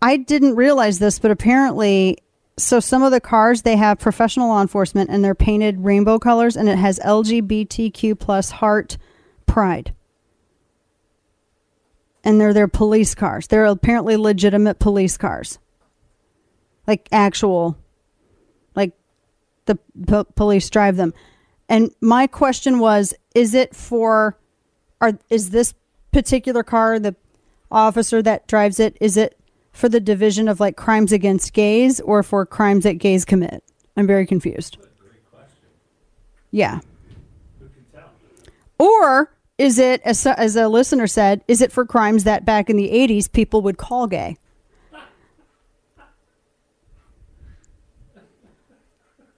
I 0.00 0.16
didn't 0.16 0.56
realize 0.56 0.98
this, 0.98 1.18
but 1.18 1.30
apparently 1.30 2.18
so 2.58 2.80
some 2.80 3.02
of 3.02 3.12
the 3.12 3.20
cars 3.20 3.62
they 3.62 3.76
have 3.76 3.98
professional 3.98 4.48
law 4.48 4.60
enforcement 4.60 5.10
and 5.10 5.24
they're 5.24 5.34
painted 5.34 5.84
rainbow 5.84 6.18
colors 6.18 6.56
and 6.56 6.68
it 6.68 6.78
has 6.78 6.98
lgbtq 7.00 8.18
plus 8.18 8.50
heart 8.50 8.98
pride. 9.46 9.94
And 12.24 12.40
they're 12.40 12.52
their 12.52 12.68
police 12.68 13.14
cars. 13.14 13.46
They're 13.46 13.64
apparently 13.64 14.16
legitimate 14.16 14.78
police 14.78 15.16
cars. 15.16 15.58
Like 16.86 17.08
actual 17.12 17.78
like 18.74 18.92
the 19.64 19.78
police 20.34 20.68
drive 20.68 20.96
them. 20.96 21.14
And 21.68 21.94
my 22.00 22.26
question 22.26 22.78
was 22.78 23.14
is 23.34 23.54
it 23.54 23.74
for 23.74 24.38
are 25.00 25.18
is 25.30 25.50
this 25.50 25.74
particular 26.12 26.62
car 26.62 26.98
the 26.98 27.14
officer 27.70 28.22
that 28.22 28.46
drives 28.46 28.80
it 28.80 28.96
is 29.00 29.16
it 29.16 29.37
for 29.78 29.88
the 29.88 30.00
division 30.00 30.48
of 30.48 30.58
like 30.58 30.76
crimes 30.76 31.12
against 31.12 31.52
gays 31.52 32.00
or 32.00 32.24
for 32.24 32.44
crimes 32.44 32.82
that 32.82 32.94
gays 32.94 33.24
commit? 33.24 33.62
I'm 33.96 34.08
very 34.08 34.26
confused. 34.26 34.76
Yeah. 36.50 36.80
Or 38.78 39.32
is 39.56 39.78
it, 39.78 40.00
as, 40.04 40.26
as 40.26 40.56
a 40.56 40.68
listener 40.68 41.06
said, 41.06 41.42
is 41.46 41.60
it 41.60 41.70
for 41.70 41.86
crimes 41.86 42.24
that 42.24 42.44
back 42.44 42.68
in 42.68 42.76
the 42.76 42.90
80s 42.90 43.30
people 43.30 43.62
would 43.62 43.78
call 43.78 44.08
gay? 44.08 44.36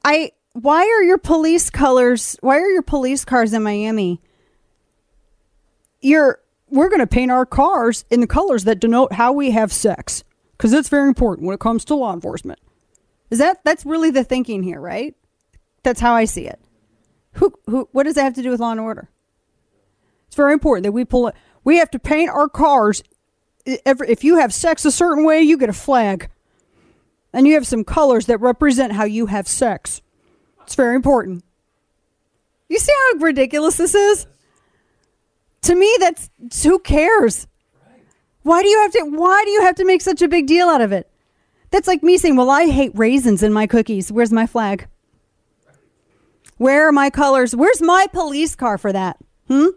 I 0.02 0.32
why 0.54 0.80
are 0.80 1.02
your 1.02 1.18
police 1.18 1.68
colors? 1.68 2.38
Why 2.40 2.58
are 2.58 2.70
your 2.70 2.82
police 2.82 3.26
cars 3.26 3.52
in 3.52 3.62
Miami? 3.62 4.22
You're 6.00 6.40
we're 6.70 6.88
going 6.88 7.00
to 7.00 7.06
paint 7.06 7.30
our 7.30 7.44
cars 7.44 8.06
in 8.10 8.20
the 8.20 8.26
colors 8.26 8.64
that 8.64 8.80
denote 8.80 9.12
how 9.12 9.32
we 9.32 9.50
have 9.50 9.72
sex 9.72 10.24
because 10.60 10.74
it's 10.74 10.90
very 10.90 11.08
important 11.08 11.46
when 11.46 11.54
it 11.54 11.60
comes 11.60 11.86
to 11.86 11.94
law 11.94 12.12
enforcement. 12.12 12.58
Is 13.30 13.38
that 13.38 13.64
that's 13.64 13.86
really 13.86 14.10
the 14.10 14.22
thinking 14.22 14.62
here, 14.62 14.78
right? 14.78 15.16
That's 15.84 16.00
how 16.00 16.12
I 16.12 16.26
see 16.26 16.46
it. 16.46 16.60
Who 17.32 17.54
who 17.64 17.88
what 17.92 18.02
does 18.02 18.16
that 18.16 18.24
have 18.24 18.34
to 18.34 18.42
do 18.42 18.50
with 18.50 18.60
law 18.60 18.72
and 18.72 18.78
order? 18.78 19.08
It's 20.26 20.36
very 20.36 20.52
important 20.52 20.82
that 20.84 20.92
we 20.92 21.06
pull 21.06 21.28
it. 21.28 21.34
We 21.64 21.78
have 21.78 21.90
to 21.92 21.98
paint 21.98 22.28
our 22.28 22.46
cars. 22.46 23.02
If 23.64 24.22
you 24.22 24.36
have 24.36 24.52
sex 24.52 24.84
a 24.84 24.90
certain 24.90 25.24
way, 25.24 25.40
you 25.40 25.56
get 25.56 25.70
a 25.70 25.72
flag, 25.72 26.28
and 27.32 27.48
you 27.48 27.54
have 27.54 27.66
some 27.66 27.82
colors 27.82 28.26
that 28.26 28.42
represent 28.42 28.92
how 28.92 29.04
you 29.04 29.26
have 29.26 29.48
sex. 29.48 30.02
It's 30.64 30.74
very 30.74 30.94
important. 30.94 31.42
You 32.68 32.78
see 32.78 32.92
how 32.92 33.20
ridiculous 33.20 33.78
this 33.78 33.94
is? 33.94 34.26
To 35.62 35.74
me, 35.74 35.96
that's 36.00 36.28
who 36.62 36.78
cares. 36.80 37.46
Why 38.42 38.62
do 38.62 38.68
you 38.68 38.80
have 38.82 38.92
to? 38.92 39.02
Why 39.16 39.42
do 39.44 39.50
you 39.50 39.62
have 39.62 39.74
to 39.76 39.84
make 39.84 40.00
such 40.02 40.22
a 40.22 40.28
big 40.28 40.46
deal 40.46 40.68
out 40.68 40.80
of 40.80 40.92
it? 40.92 41.10
That's 41.70 41.86
like 41.86 42.02
me 42.02 42.18
saying, 42.18 42.36
"Well, 42.36 42.50
I 42.50 42.66
hate 42.66 42.92
raisins 42.94 43.42
in 43.42 43.52
my 43.52 43.66
cookies. 43.66 44.10
Where's 44.10 44.32
my 44.32 44.46
flag? 44.46 44.86
Where 46.56 46.88
are 46.88 46.92
my 46.92 47.10
colors? 47.10 47.54
Where's 47.56 47.80
my 47.80 48.06
police 48.12 48.54
car 48.54 48.76
for 48.76 48.92
that? 48.92 49.16
Hmm? 49.48 49.68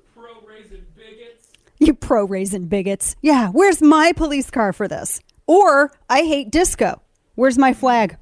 You 1.80 1.94
pro 1.94 2.26
raisin 2.26 2.68
bigots. 2.68 3.16
Yeah, 3.22 3.50
where's 3.50 3.82
my 3.82 4.12
police 4.14 4.50
car 4.50 4.74
for 4.74 4.88
this? 4.88 5.22
Or 5.48 5.92
I 6.10 6.22
hate 6.24 6.52
disco. 6.52 7.02
Where's 7.36 7.58
my 7.58 7.74
flag? 7.74 8.18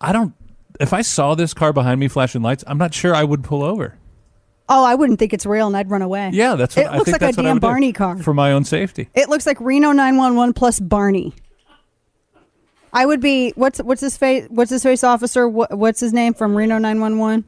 I 0.00 0.12
don't. 0.12 0.34
If 0.80 0.92
I 0.92 1.02
saw 1.02 1.34
this 1.34 1.54
car 1.54 1.72
behind 1.72 1.98
me 1.98 2.08
flashing 2.08 2.42
lights, 2.42 2.62
I'm 2.66 2.78
not 2.78 2.94
sure 2.94 3.14
I 3.14 3.24
would 3.24 3.42
pull 3.42 3.62
over. 3.62 3.98
Oh, 4.68 4.84
I 4.84 4.94
wouldn't 4.94 5.18
think 5.18 5.32
it's 5.32 5.46
real 5.46 5.66
and 5.66 5.76
I'd 5.76 5.90
run 5.90 6.02
away. 6.02 6.30
Yeah, 6.32 6.54
that's 6.54 6.76
what 6.76 6.84
it 6.84 6.88
I 6.88 6.92
looks 6.98 7.04
think 7.06 7.14
like 7.14 7.20
that's 7.20 7.38
a 7.38 7.42
damn 7.42 7.58
Barney 7.58 7.92
car. 7.92 8.18
for 8.18 8.34
my 8.34 8.52
own 8.52 8.64
safety. 8.64 9.08
It 9.14 9.28
looks 9.28 9.46
like 9.46 9.58
Reno 9.60 9.92
911 9.92 10.52
plus 10.52 10.78
Barney. 10.78 11.32
I 12.92 13.06
would 13.06 13.20
be 13.20 13.52
what's 13.56 13.78
what's 13.80 14.00
his 14.00 14.16
face 14.16 14.46
what's 14.50 14.70
his 14.70 14.82
face 14.82 15.04
officer 15.04 15.46
what, 15.48 15.76
what's 15.76 16.00
his 16.00 16.12
name 16.12 16.34
from 16.34 16.54
Reno 16.56 16.78
911? 16.78 17.44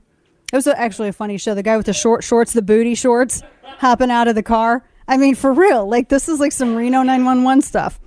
It 0.52 0.56
was 0.56 0.66
actually 0.66 1.08
a 1.08 1.12
funny 1.12 1.38
show. 1.38 1.54
The 1.54 1.62
guy 1.62 1.76
with 1.76 1.86
the 1.86 1.92
short 1.92 2.24
shorts, 2.24 2.52
the 2.52 2.62
booty 2.62 2.94
shorts, 2.94 3.42
hopping 3.78 4.10
out 4.10 4.26
of 4.28 4.34
the 4.34 4.42
car. 4.42 4.84
I 5.06 5.16
mean, 5.16 5.34
for 5.34 5.52
real, 5.52 5.88
like 5.88 6.08
this 6.08 6.28
is 6.28 6.40
like 6.40 6.52
some 6.52 6.74
Reno 6.74 7.02
911 7.02 7.62
stuff. 7.62 8.00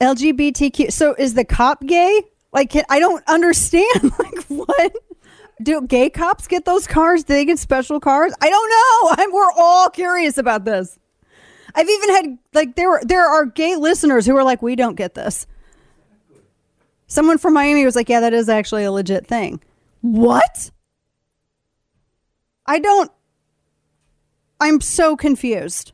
LGBTQ. 0.00 0.92
So 0.92 1.14
is 1.14 1.34
the 1.34 1.44
cop 1.44 1.84
gay? 1.84 2.22
Like 2.52 2.70
can- 2.70 2.84
I 2.88 2.98
don't 2.98 3.22
understand. 3.28 3.84
Like 4.18 4.44
what? 4.44 4.96
Do 5.62 5.82
gay 5.82 6.10
cops 6.10 6.46
get 6.46 6.64
those 6.64 6.86
cars? 6.86 7.24
Do 7.24 7.34
they 7.34 7.44
get 7.44 7.58
special 7.58 8.00
cars? 8.00 8.32
I 8.40 8.50
don't 8.50 8.70
know. 8.70 9.24
I'm, 9.24 9.32
we're 9.32 9.52
all 9.56 9.88
curious 9.90 10.38
about 10.38 10.64
this. 10.64 10.98
I've 11.74 11.88
even 11.88 12.10
had 12.10 12.38
like 12.52 12.76
there 12.76 12.88
were 12.88 13.00
there 13.04 13.26
are 13.26 13.46
gay 13.46 13.76
listeners 13.76 14.26
who 14.26 14.36
are 14.36 14.44
like, 14.44 14.62
we 14.62 14.76
don't 14.76 14.94
get 14.94 15.14
this. 15.14 15.46
Someone 17.06 17.38
from 17.38 17.54
Miami 17.54 17.84
was 17.84 17.96
like, 17.96 18.08
yeah, 18.08 18.20
that 18.20 18.32
is 18.32 18.48
actually 18.48 18.84
a 18.84 18.92
legit 18.92 19.26
thing. 19.26 19.60
What? 20.00 20.70
I 22.66 22.78
don't. 22.78 23.10
I'm 24.60 24.80
so 24.80 25.16
confused. 25.16 25.92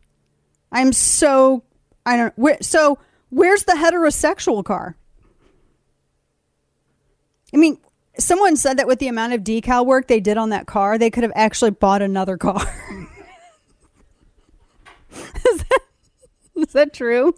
I'm 0.71 0.93
so 0.93 1.65
I 2.07 2.17
don't. 2.17 2.39
Where, 2.39 2.59
so 2.61 2.99
where's 3.31 3.65
the 3.65 3.73
heterosexual 3.73 4.65
car? 4.65 4.97
I 7.53 7.57
mean, 7.57 7.79
someone 8.19 8.57
said 8.57 8.79
that 8.79 8.87
with 8.87 8.99
the 8.99 9.09
amount 9.09 9.33
of 9.33 9.43
decal 9.43 9.87
work 9.87 10.09
they 10.09 10.21
did 10.21 10.37
on 10.37 10.51
that 10.51 10.67
car, 10.67 10.99
they 10.99 11.11
could 11.11 11.23
have 11.23 11.33
actually 11.35 11.71
bought 11.71 12.03
another 12.03 12.37
car. 12.37 12.61
is, 15.11 15.65
that, 15.65 15.81
is 16.57 16.73
that 16.73 16.93
true? 16.93 17.35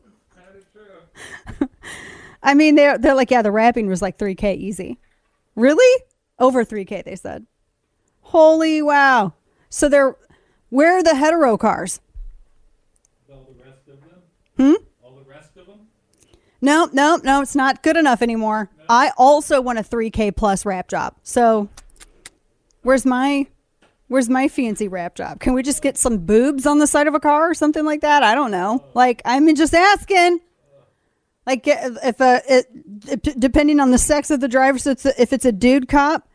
I 2.42 2.54
mean, 2.54 2.74
they're 2.74 2.98
they're 2.98 3.14
like, 3.14 3.30
yeah, 3.30 3.42
the 3.42 3.52
wrapping 3.52 3.86
was 3.86 4.02
like 4.02 4.18
three 4.18 4.34
k 4.34 4.54
easy. 4.54 4.98
Really? 5.54 6.02
Over 6.38 6.64
three 6.64 6.84
k, 6.84 7.02
they 7.04 7.16
said. 7.16 7.46
Holy 8.22 8.82
wow! 8.82 9.34
So 9.68 9.88
they're 9.88 10.16
where 10.70 10.96
are 10.96 11.02
the 11.02 11.14
hetero 11.14 11.56
cars? 11.56 12.00
Hmm. 14.56 14.74
No, 16.64 16.88
no, 16.92 17.18
no, 17.24 17.42
it's 17.42 17.56
not 17.56 17.82
good 17.82 17.96
enough 17.96 18.22
anymore. 18.22 18.70
I 18.88 19.10
also 19.18 19.60
want 19.60 19.80
a 19.80 19.82
3K 19.82 20.34
plus 20.36 20.64
wrap 20.64 20.88
job. 20.88 21.16
So 21.24 21.68
where's 22.82 23.04
my 23.04 23.48
where's 24.06 24.28
my 24.28 24.46
fancy 24.46 24.86
wrap 24.86 25.16
job? 25.16 25.40
Can 25.40 25.54
we 25.54 25.62
just 25.64 25.82
get 25.82 25.98
some 25.98 26.18
boobs 26.18 26.64
on 26.64 26.78
the 26.78 26.86
side 26.86 27.08
of 27.08 27.14
a 27.14 27.20
car 27.20 27.50
or 27.50 27.54
something 27.54 27.84
like 27.84 28.02
that? 28.02 28.22
I 28.22 28.36
don't 28.36 28.52
know. 28.52 28.84
Like 28.94 29.20
I'm 29.24 29.52
just 29.54 29.74
asking. 29.74 30.40
Like 31.44 31.66
if 31.66 32.20
a 32.20 32.42
it, 32.48 33.40
depending 33.40 33.80
on 33.80 33.90
the 33.90 33.98
sex 33.98 34.30
of 34.30 34.38
the 34.38 34.46
driver, 34.46 34.78
so 34.78 34.92
it's 34.92 35.04
a, 35.04 35.20
if 35.20 35.32
it's 35.32 35.44
a 35.44 35.50
dude 35.50 35.88
cop, 35.88 36.28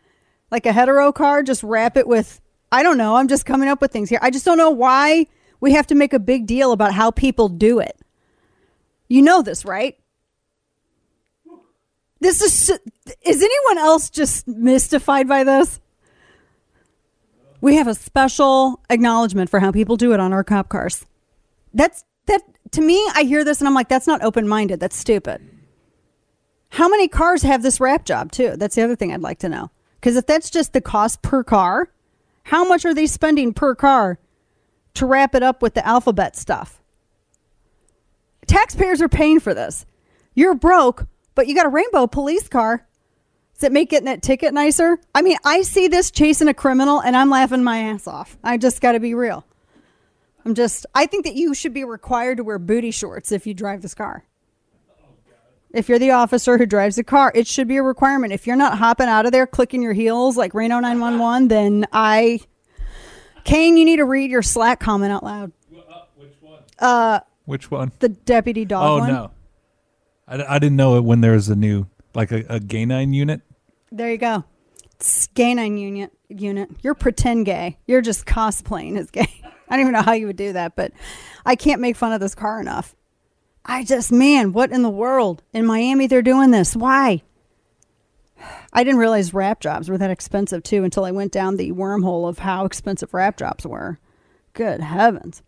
like 0.52 0.66
a 0.66 0.74
hetero 0.74 1.14
car, 1.14 1.41
just 1.41 1.64
wrap 1.64 1.95
it 1.95 2.06
with 2.06 2.41
I 2.70 2.84
don't 2.84 2.98
know. 2.98 3.16
I'm 3.16 3.30
just 3.30 3.45
coming 3.45 3.70
up 3.70 3.80
with 3.80 3.94
things 3.94 4.10
here. 4.10 4.20
I 4.22 4.30
just 4.30 4.44
don't 4.44 4.58
know 4.58 4.72
why 4.72 5.28
we 5.62 5.72
have 5.72 5.88
to 5.88 5.95
make 5.95 6.12
a 6.12 6.20
big 6.20 6.45
deal 6.45 6.74
about 6.74 6.94
how 6.94 7.12
people 7.12 7.48
do 7.48 7.80
it. 7.80 7.98
You 9.08 9.22
know 9.22 9.41
this, 9.41 9.64
right? 9.64 9.98
This 12.19 12.41
is 12.41 12.72
is 13.22 13.44
anyone 13.44 13.77
else 13.77 14.10
just 14.10 14.48
mystified 14.48 15.27
by 15.27 15.44
this? 15.44 15.80
We 17.61 17.76
have 17.76 17.88
a 17.88 17.95
special 17.95 18.81
acknowledgement 18.89 19.49
for 19.49 19.60
how 19.60 19.72
people 19.72 19.98
do 19.98 20.14
it 20.14 20.19
on 20.19 20.34
our 20.34 20.44
cop 20.44 20.69
cars. 20.69 21.06
That's 21.73 22.03
that 22.26 22.41
to 22.72 22.81
me 22.81 23.07
I 23.14 23.23
hear 23.23 23.44
this 23.44 23.60
and 23.60 23.68
I'm 23.68 23.73
like 23.73 23.89
that's 23.89 24.07
not 24.07 24.23
open-minded. 24.23 24.80
That's 24.80 24.95
stupid. 24.95 25.48
How 26.69 26.89
many 26.89 27.07
cars 27.07 27.44
have 27.44 27.64
this 27.64 27.80
wrap 27.80 28.03
job 28.03 28.31
too? 28.31 28.56
That's 28.57 28.76
the 28.76 28.84
other 28.84 28.95
thing 28.95 29.14
I'd 29.14 29.22
like 29.22 29.39
to 29.39 29.49
know. 29.49 29.72
Cuz 30.02 30.15
if 30.15 30.26
that's 30.26 30.49
just 30.49 30.73
the 30.73 30.81
cost 30.81 31.22
per 31.22 31.44
car, 31.44 31.89
how 32.44 32.68
much 32.68 32.85
are 32.85 32.94
they 32.94 33.07
spending 33.07 33.53
per 33.53 33.76
car 33.76 34.19
to 34.95 35.06
wrap 35.06 35.35
it 35.35 35.44
up 35.44 35.61
with 35.61 35.76
the 35.76 35.85
alphabet 35.85 36.35
stuff? 36.35 36.81
Taxpayers 38.48 39.02
are 39.02 39.10
paying 39.10 39.39
for 39.39 39.53
this. 39.53 39.85
You're 40.34 40.56
broke, 40.56 41.06
but 41.38 41.48
you 41.48 41.54
got 41.54 41.68
a 41.68 41.70
rainbow 41.70 42.08
police 42.08 42.48
car. 42.50 42.84
Does 43.54 43.64
it 43.66 43.72
make 43.72 43.92
getting 43.92 44.08
that 44.08 44.24
ticket 44.24 44.56
nicer? 44.56 45.00
I 45.14 45.22
mean, 45.22 45.38
I 45.46 45.62
see 45.62 45.88
this 45.88 46.10
chasing 46.10 46.48
a 46.48 46.54
criminal 46.54 47.00
and 47.00 47.16
I'm 47.16 47.30
laughing 47.30 47.64
my 47.64 47.78
ass 47.78 48.08
off. 48.08 48.40
I 48.44 48.58
just 48.58 48.82
got 48.82 48.94
to 48.94 49.00
be 49.00 49.14
real. 49.14 49.46
I'm 50.44 50.56
just, 50.56 50.88
I 50.96 51.06
think 51.06 51.26
that 51.26 51.36
you 51.36 51.54
should 51.54 51.76
be 51.76 51.84
required 51.84 52.38
to 52.38 52.44
wear 52.44 52.58
booty 52.58 52.90
shorts 52.90 53.32
if 53.32 53.46
you 53.46 53.54
drive 53.54 53.84
this 53.84 53.94
car. 53.94 54.24
If 55.74 55.90
you're 55.90 56.00
the 56.00 56.12
officer 56.12 56.58
who 56.58 56.66
drives 56.66 56.96
the 56.96 57.04
car, 57.04 57.32
it 57.36 57.46
should 57.46 57.68
be 57.68 57.78
a 57.78 57.84
requirement. 57.84 58.34
If 58.34 58.48
you're 58.48 58.56
not 58.56 58.80
hopping 58.80 59.08
out 59.08 59.28
of 59.28 59.32
there 59.32 59.46
clicking 59.46 59.84
your 59.84 59.94
heels 59.94 60.38
like 60.38 60.56
Reno 60.56 60.80
911, 60.80 61.50
then 61.50 61.86
I. 61.94 62.40
Kane, 63.44 63.78
you 63.78 63.86
need 63.86 63.98
to 63.98 64.06
read 64.06 64.32
your 64.32 64.42
Slack 64.42 64.80
comment 64.80 65.12
out 65.12 65.24
loud. 65.24 65.52
Uh, 65.72 66.02
Which 66.16 66.34
one? 66.42 66.60
Uh, 66.80 67.20
which 67.46 67.72
one? 67.72 67.92
The 68.00 68.10
deputy 68.10 68.66
dog 68.66 68.90
oh 68.90 68.98
one. 69.00 69.10
no, 69.14 69.32
I, 70.28 70.56
I 70.56 70.60
didn't 70.60 70.76
know 70.76 70.98
it 70.98 71.04
when 71.04 71.22
there 71.22 71.34
was 71.34 71.49
a 71.49 71.56
new 71.56 71.88
like 72.14 72.32
a, 72.32 72.44
a 72.49 72.60
gay 72.60 72.86
nine 72.86 73.14
unit. 73.14 73.41
There 73.91 74.12
you 74.12 74.18
go. 74.18 74.44
It's 74.95 75.28
gay 75.28 75.54
nine 75.54 75.78
unit 75.78 76.12
unit. 76.30 76.70
You're 76.82 76.95
pretend 76.95 77.45
gay. 77.45 77.78
You're 77.86 78.02
just 78.02 78.26
cosplaying 78.26 78.98
as 78.98 79.12
gay. 79.12 79.30
I 79.70 79.76
don't 79.76 79.82
even 79.82 79.94
know 79.94 80.02
how 80.02 80.14
you 80.14 80.28
would 80.28 80.38
do 80.38 80.54
that, 80.54 80.76
but 80.76 80.94
I 81.45 81.56
can't 81.56 81.82
make 81.82 81.95
fun 81.95 82.14
of 82.14 82.20
this 82.20 82.36
car 82.36 82.60
enough. 82.60 82.95
I 83.66 83.84
just 83.84 84.12
man, 84.12 84.54
what 84.54 84.72
in 84.72 84.82
the 84.82 84.90
world? 84.90 85.44
In 85.54 85.66
Miami 85.66 86.08
they're 86.08 86.22
doing 86.22 86.52
this. 86.52 86.76
Why? 86.76 87.24
I 88.74 88.84
didn't 88.84 88.99
realize 88.99 89.34
wrap 89.34 89.60
jobs 89.60 89.90
were 89.90 89.98
that 89.98 90.12
expensive 90.12 90.64
too 90.64 90.84
until 90.84 91.06
I 91.06 91.12
went 91.12 91.32
down 91.32 91.58
the 91.58 91.72
wormhole 91.72 92.28
of 92.28 92.40
how 92.40 92.66
expensive 92.66 93.14
wrap 93.14 93.38
jobs 93.38 93.66
were. 93.66 93.99
Good 94.54 94.82
heavens. 94.82 95.44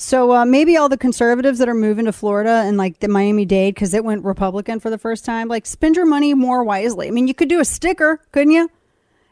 So 0.00 0.32
uh, 0.32 0.44
maybe 0.44 0.76
all 0.76 0.88
the 0.88 0.96
conservatives 0.96 1.58
that 1.58 1.68
are 1.68 1.74
moving 1.74 2.04
to 2.04 2.12
Florida 2.12 2.62
and 2.64 2.76
like 2.76 3.00
the 3.00 3.08
Miami 3.08 3.44
Dade 3.44 3.74
because 3.74 3.94
it 3.94 4.04
went 4.04 4.24
Republican 4.24 4.78
for 4.78 4.90
the 4.90 4.96
first 4.96 5.24
time, 5.24 5.48
like 5.48 5.66
spend 5.66 5.96
your 5.96 6.06
money 6.06 6.34
more 6.34 6.62
wisely. 6.62 7.08
I 7.08 7.10
mean, 7.10 7.26
you 7.26 7.34
could 7.34 7.48
do 7.48 7.58
a 7.58 7.64
sticker, 7.64 8.20
couldn't 8.30 8.52
you? 8.52 8.70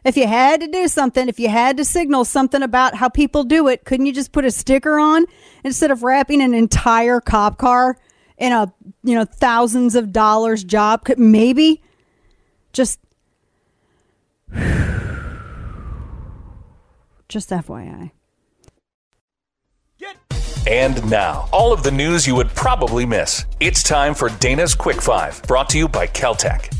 If 0.05 0.17
you 0.17 0.27
had 0.27 0.61
to 0.63 0.67
do 0.67 0.89
something, 0.89 1.29
if 1.29 1.39
you 1.39 1.49
had 1.49 1.77
to 1.77 1.85
signal 1.85 2.25
something 2.25 2.65
about 2.65 2.97
how 2.97 3.09
people 3.09 3.45
do 3.45 3.69
it, 3.69 3.85
couldn't 3.85 4.07
you 4.07 4.13
just 4.13 4.33
put 4.33 4.45
a 4.45 4.51
sticker 4.51 4.99
on 4.99 5.27
instead 5.63 5.93
of 5.93 6.03
wrapping 6.03 6.43
an 6.43 6.53
entire 6.53 7.21
cop 7.21 7.59
car 7.59 7.97
in 8.37 8.51
a 8.51 8.75
you 9.05 9.15
know 9.15 9.25
thousands 9.25 9.95
of 9.95 10.11
dollars 10.11 10.65
job? 10.65 11.05
Could 11.05 11.21
maybe 11.21 11.81
just 12.73 12.99
just 17.29 17.51
FYI. 17.51 18.11
And 20.67 21.09
now, 21.09 21.49
all 21.53 21.73
of 21.73 21.85
the 21.85 21.93
news 21.93 22.27
you 22.27 22.35
would 22.35 22.49
probably 22.49 23.07
miss. 23.07 23.45
It's 23.61 23.85
time 23.85 24.15
for 24.15 24.31
Dana's 24.41 24.75
Quick 24.75 25.01
Five, 25.01 25.41
brought 25.45 25.71
to 25.71 25.79
you 25.79 25.87
by 25.87 26.09
KelTec. 26.09 26.77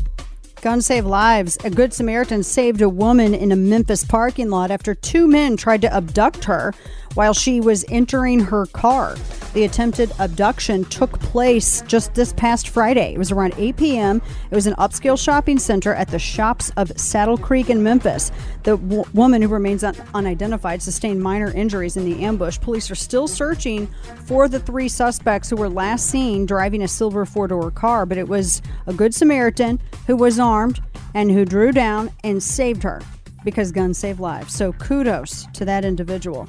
Guns 0.61 0.87
save 0.87 1.05
lives. 1.05 1.57
A 1.63 1.69
Good 1.69 1.93
Samaritan 1.93 2.43
saved 2.43 2.81
a 2.81 2.89
woman 2.89 3.33
in 3.33 3.53
a 3.53 3.55
Memphis 3.55 4.03
parking 4.03 4.49
lot 4.49 4.71
after 4.71 4.93
two 4.93 5.25
men 5.25 5.55
tried 5.55 5.81
to 5.83 5.93
abduct 5.93 6.43
her 6.43 6.73
while 7.17 7.33
she 7.33 7.59
was 7.59 7.83
entering 7.89 8.39
her 8.39 8.67
car. 8.67 9.15
The 9.55 9.63
attempted 9.63 10.11
abduction 10.19 10.85
took 10.85 11.19
place 11.19 11.81
just 11.87 12.13
this 12.13 12.31
past 12.33 12.69
Friday. 12.69 13.15
It 13.15 13.17
was 13.17 13.31
around 13.31 13.55
8 13.57 13.75
p.m. 13.75 14.21
It 14.51 14.53
was 14.53 14.67
an 14.67 14.75
upscale 14.75 15.17
shopping 15.19 15.57
center 15.57 15.95
at 15.95 16.09
the 16.09 16.19
shops 16.19 16.71
of 16.77 16.91
Saddle 16.95 17.39
Creek 17.39 17.71
in 17.71 17.81
Memphis. 17.81 18.31
The 18.61 18.77
w- 18.77 19.03
woman 19.15 19.41
who 19.41 19.47
remains 19.47 19.83
un- 19.83 19.95
unidentified 20.13 20.83
sustained 20.83 21.19
minor 21.19 21.51
injuries 21.55 21.97
in 21.97 22.05
the 22.05 22.23
ambush. 22.23 22.59
Police 22.59 22.91
are 22.91 22.95
still 22.95 23.27
searching 23.27 23.87
for 24.25 24.47
the 24.47 24.59
three 24.59 24.87
suspects 24.87 25.49
who 25.49 25.55
were 25.55 25.69
last 25.69 26.05
seen 26.05 26.45
driving 26.45 26.83
a 26.83 26.87
silver 26.87 27.25
four 27.25 27.47
door 27.47 27.71
car, 27.71 28.05
but 28.05 28.19
it 28.19 28.27
was 28.27 28.61
a 28.85 28.93
Good 28.93 29.15
Samaritan 29.15 29.79
who 30.05 30.15
was 30.15 30.37
armed 30.37 30.83
and 31.15 31.31
who 31.31 31.45
drew 31.45 31.71
down 31.71 32.11
and 32.23 32.43
saved 32.43 32.83
her 32.83 33.01
because 33.43 33.71
guns 33.71 33.97
save 33.97 34.19
lives. 34.19 34.53
So 34.53 34.73
kudos 34.73 35.47
to 35.53 35.65
that 35.65 35.83
individual. 35.83 36.47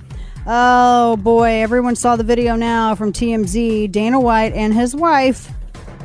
Oh 0.50 1.18
boy, 1.18 1.60
everyone 1.60 1.94
saw 1.94 2.16
the 2.16 2.24
video 2.24 2.56
now 2.56 2.94
from 2.94 3.12
TMZ. 3.12 3.92
Dana 3.92 4.18
White 4.18 4.54
and 4.54 4.72
his 4.72 4.96
wife 4.96 5.50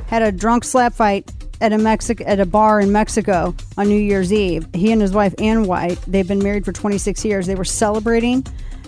had 0.07 0.21
a 0.21 0.33
drunk 0.33 0.65
slap 0.65 0.91
fight 0.91 1.31
at 1.61 1.71
a 1.71 1.77
Mexic 1.77 2.19
at 2.19 2.41
a 2.41 2.45
bar 2.45 2.81
in 2.81 2.91
Mexico 2.91 3.55
on 3.77 3.87
New 3.87 3.97
Year's 3.97 4.33
Eve. 4.33 4.67
He 4.73 4.91
and 4.91 5.01
his 5.01 5.13
wife 5.13 5.33
Ann 5.37 5.63
White, 5.63 5.97
they've 6.09 6.27
been 6.27 6.43
married 6.43 6.65
for 6.65 6.73
26 6.73 7.23
years. 7.23 7.47
They 7.47 7.55
were 7.55 7.63
celebrating 7.63 8.45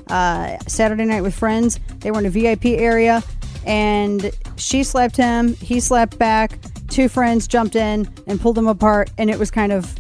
uh, 0.10 0.58
Saturday 0.68 1.06
night 1.06 1.22
with 1.22 1.34
friends. 1.34 1.80
They 2.00 2.12
were 2.12 2.20
in 2.20 2.26
a 2.26 2.30
VIP 2.30 2.66
area, 2.66 3.24
and 3.66 4.32
she 4.58 4.84
slapped 4.84 5.16
him. 5.16 5.54
He 5.56 5.80
slapped 5.80 6.20
back. 6.20 6.60
Two 6.90 7.08
friends 7.08 7.48
jumped 7.48 7.78
in 7.78 8.14
and 8.28 8.42
pulled 8.42 8.58
them 8.58 8.68
apart, 8.68 9.10
and 9.18 9.30
it 9.30 9.40
was 9.40 9.52
kind 9.52 9.72
of. 9.72 9.96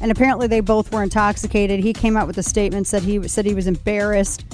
And 0.00 0.12
apparently, 0.12 0.46
they 0.46 0.60
both 0.60 0.92
were 0.92 1.02
intoxicated. 1.02 1.80
He 1.80 1.92
came 1.92 2.16
out 2.16 2.28
with 2.28 2.38
a 2.38 2.44
statement 2.44 2.86
said 2.86 3.02
he 3.02 3.26
said 3.26 3.44
he 3.44 3.54
was 3.54 3.66
embarrassed. 3.66 4.44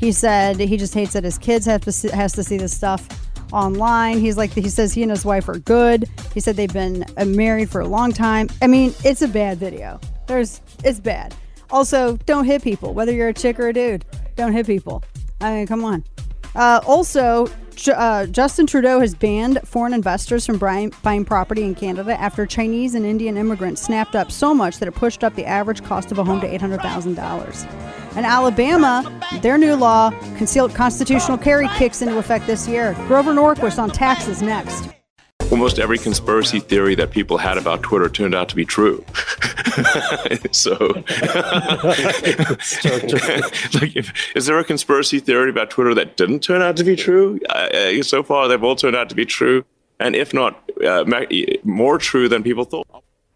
He 0.00 0.12
said 0.12 0.58
he 0.58 0.78
just 0.78 0.94
hates 0.94 1.12
that 1.12 1.24
his 1.24 1.36
kids 1.36 1.66
have 1.66 1.82
to 1.82 1.92
see, 1.92 2.08
has 2.08 2.32
to 2.32 2.42
see 2.42 2.56
this 2.56 2.74
stuff 2.74 3.06
online. 3.52 4.18
He's 4.18 4.38
like 4.38 4.50
he 4.50 4.70
says 4.70 4.94
he 4.94 5.02
and 5.02 5.10
his 5.10 5.26
wife 5.26 5.46
are 5.46 5.58
good. 5.58 6.08
He 6.32 6.40
said 6.40 6.56
they've 6.56 6.72
been 6.72 7.04
uh, 7.18 7.26
married 7.26 7.68
for 7.68 7.82
a 7.82 7.86
long 7.86 8.12
time. 8.12 8.48
I 8.62 8.66
mean, 8.66 8.94
it's 9.04 9.20
a 9.20 9.28
bad 9.28 9.58
video. 9.58 10.00
There's 10.26 10.62
it's 10.84 10.98
bad. 10.98 11.34
Also, 11.70 12.16
don't 12.24 12.46
hit 12.46 12.62
people, 12.62 12.94
whether 12.94 13.12
you're 13.12 13.28
a 13.28 13.34
chick 13.34 13.60
or 13.60 13.68
a 13.68 13.72
dude. 13.74 14.06
Don't 14.36 14.52
hit 14.52 14.66
people. 14.66 15.04
I 15.42 15.52
mean, 15.52 15.66
come 15.66 15.84
on. 15.84 16.02
Uh, 16.54 16.80
also, 16.86 17.46
uh, 17.88 18.26
Justin 18.26 18.66
Trudeau 18.66 19.00
has 19.00 19.14
banned 19.14 19.60
foreign 19.64 19.94
investors 19.94 20.46
from 20.46 20.58
buying, 20.58 20.92
buying 21.02 21.24
property 21.24 21.62
in 21.62 21.74
Canada 21.74 22.20
after 22.20 22.46
Chinese 22.46 22.94
and 22.94 23.06
Indian 23.06 23.36
immigrants 23.36 23.82
snapped 23.82 24.14
up 24.14 24.30
so 24.30 24.54
much 24.54 24.78
that 24.78 24.88
it 24.88 24.92
pushed 24.92 25.24
up 25.24 25.34
the 25.34 25.44
average 25.44 25.82
cost 25.82 26.12
of 26.12 26.18
a 26.18 26.24
home 26.24 26.40
to 26.40 26.48
$800,000. 26.48 28.16
In 28.16 28.24
Alabama, 28.24 29.20
their 29.40 29.56
new 29.56 29.74
law, 29.74 30.10
concealed 30.36 30.74
constitutional 30.74 31.38
carry, 31.38 31.68
kicks 31.76 32.02
into 32.02 32.18
effect 32.18 32.46
this 32.46 32.66
year. 32.66 32.94
Grover 33.06 33.32
Norquist 33.32 33.78
on 33.80 33.90
taxes 33.90 34.42
next. 34.42 34.90
Almost 35.50 35.78
every 35.80 35.98
conspiracy 35.98 36.60
theory 36.60 36.94
that 36.94 37.10
people 37.10 37.36
had 37.38 37.58
about 37.58 37.82
Twitter 37.82 38.08
turned 38.08 38.34
out 38.34 38.48
to 38.50 38.56
be 38.56 38.64
true. 38.64 39.04
so, 40.52 40.76
like, 43.74 43.96
if, 43.96 44.12
is 44.36 44.46
there 44.46 44.58
a 44.58 44.64
conspiracy 44.64 45.18
theory 45.18 45.50
about 45.50 45.70
Twitter 45.70 45.94
that 45.94 46.16
didn't 46.16 46.40
turn 46.40 46.62
out 46.62 46.76
to 46.76 46.84
be 46.84 46.94
true? 46.94 47.40
Uh, 47.50 47.68
uh, 47.74 48.02
so 48.02 48.22
far, 48.22 48.46
they've 48.46 48.62
all 48.62 48.76
turned 48.76 48.94
out 48.94 49.08
to 49.08 49.16
be 49.16 49.26
true, 49.26 49.64
and 49.98 50.14
if 50.14 50.32
not, 50.32 50.70
uh, 50.86 51.04
more 51.64 51.98
true 51.98 52.28
than 52.28 52.42
people 52.44 52.64
thought. 52.64 52.86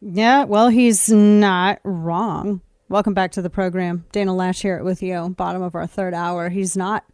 Yeah, 0.00 0.44
well, 0.44 0.68
he's 0.68 1.10
not 1.10 1.80
wrong. 1.82 2.60
Welcome 2.88 3.14
back 3.14 3.32
to 3.32 3.42
the 3.42 3.50
program. 3.50 4.04
Dana 4.12 4.32
Loesch 4.32 4.62
here 4.62 4.84
with 4.84 5.02
you, 5.02 5.30
bottom 5.30 5.62
of 5.62 5.74
our 5.74 5.86
third 5.86 6.14
hour. 6.14 6.48
He's 6.48 6.76
not 6.76 7.04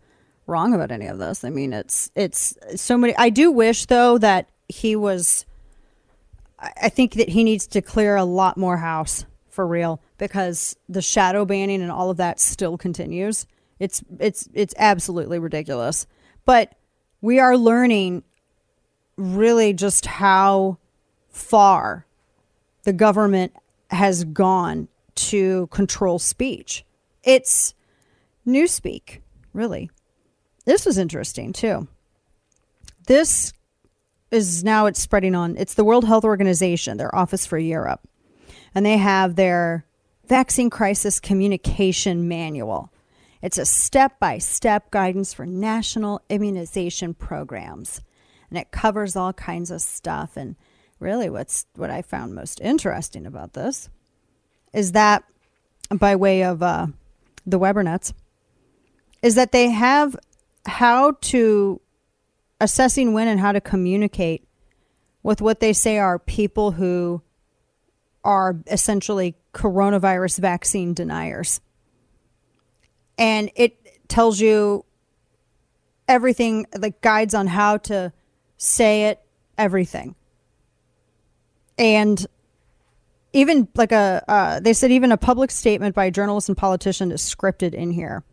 wrong 0.46 0.74
about 0.74 0.90
any 0.90 1.06
of 1.06 1.18
this. 1.18 1.44
I 1.44 1.48
mean, 1.50 1.72
it's 1.72 2.10
it's 2.14 2.54
so 2.74 2.98
many. 2.98 3.16
I 3.16 3.30
do 3.30 3.50
wish 3.50 3.86
though 3.86 4.18
that 4.18 4.48
he 4.70 4.96
was. 4.96 5.46
I 6.58 6.90
think 6.90 7.14
that 7.14 7.30
he 7.30 7.42
needs 7.42 7.66
to 7.68 7.80
clear 7.80 8.16
a 8.16 8.24
lot 8.24 8.58
more 8.58 8.76
house 8.76 9.24
for 9.48 9.66
real 9.66 10.00
because 10.18 10.76
the 10.88 11.00
shadow 11.00 11.44
banning 11.44 11.80
and 11.82 11.90
all 11.90 12.10
of 12.10 12.18
that 12.18 12.38
still 12.38 12.76
continues. 12.76 13.46
It's 13.78 14.02
it's 14.18 14.48
it's 14.52 14.74
absolutely 14.78 15.38
ridiculous. 15.38 16.06
But 16.44 16.74
we 17.20 17.38
are 17.38 17.56
learning 17.56 18.24
really 19.16 19.72
just 19.72 20.06
how 20.06 20.78
far 21.28 22.06
the 22.84 22.92
government 22.92 23.52
has 23.90 24.24
gone 24.24 24.88
to 25.14 25.66
control 25.68 26.18
speech. 26.18 26.84
It's 27.22 27.74
newspeak, 28.46 29.18
really. 29.52 29.90
This 30.64 30.86
was 30.86 30.98
interesting 30.98 31.52
too. 31.52 31.88
This 33.06 33.52
is 34.30 34.62
now 34.62 34.86
it's 34.86 35.00
spreading 35.00 35.34
on. 35.34 35.56
It's 35.56 35.74
the 35.74 35.84
World 35.84 36.04
Health 36.04 36.24
Organization, 36.24 36.96
their 36.96 37.14
office 37.14 37.46
for 37.46 37.58
Europe, 37.58 38.08
and 38.74 38.86
they 38.86 38.96
have 38.96 39.36
their 39.36 39.84
vaccine 40.28 40.70
crisis 40.70 41.18
communication 41.18 42.28
manual. 42.28 42.92
It's 43.42 43.58
a 43.58 43.64
step-by-step 43.64 44.90
guidance 44.90 45.32
for 45.32 45.46
national 45.46 46.22
immunization 46.28 47.14
programs, 47.14 48.00
and 48.48 48.58
it 48.58 48.70
covers 48.70 49.16
all 49.16 49.32
kinds 49.32 49.70
of 49.70 49.80
stuff. 49.80 50.36
And 50.36 50.56
really, 50.98 51.30
what's 51.30 51.66
what 51.74 51.90
I 51.90 52.02
found 52.02 52.34
most 52.34 52.60
interesting 52.60 53.26
about 53.26 53.54
this 53.54 53.88
is 54.72 54.92
that, 54.92 55.24
by 55.90 56.14
way 56.14 56.44
of 56.44 56.62
uh, 56.62 56.88
the 57.46 57.58
Webernuts, 57.58 58.12
is 59.22 59.34
that 59.34 59.52
they 59.52 59.70
have 59.70 60.16
how 60.66 61.12
to 61.22 61.80
assessing 62.60 63.12
when 63.12 63.28
and 63.28 63.40
how 63.40 63.52
to 63.52 63.60
communicate 63.60 64.46
with 65.22 65.40
what 65.40 65.60
they 65.60 65.72
say 65.72 65.98
are 65.98 66.18
people 66.18 66.72
who 66.72 67.22
are 68.22 68.56
essentially 68.66 69.34
coronavirus 69.54 70.38
vaccine 70.38 70.94
deniers. 70.94 71.60
And 73.18 73.50
it 73.56 74.08
tells 74.08 74.40
you 74.40 74.84
everything, 76.06 76.66
like 76.78 77.00
guides 77.00 77.34
on 77.34 77.46
how 77.46 77.78
to 77.78 78.12
say 78.56 79.04
it, 79.06 79.20
everything. 79.56 80.14
And 81.78 82.24
even 83.32 83.68
like 83.74 83.92
a, 83.92 84.22
uh, 84.26 84.60
they 84.60 84.72
said 84.72 84.90
even 84.90 85.12
a 85.12 85.16
public 85.16 85.50
statement 85.50 85.94
by 85.94 86.06
a 86.06 86.10
journalist 86.10 86.48
and 86.48 86.58
politician 86.58 87.12
is 87.12 87.22
scripted 87.22 87.74
in 87.74 87.90
here 87.90 88.24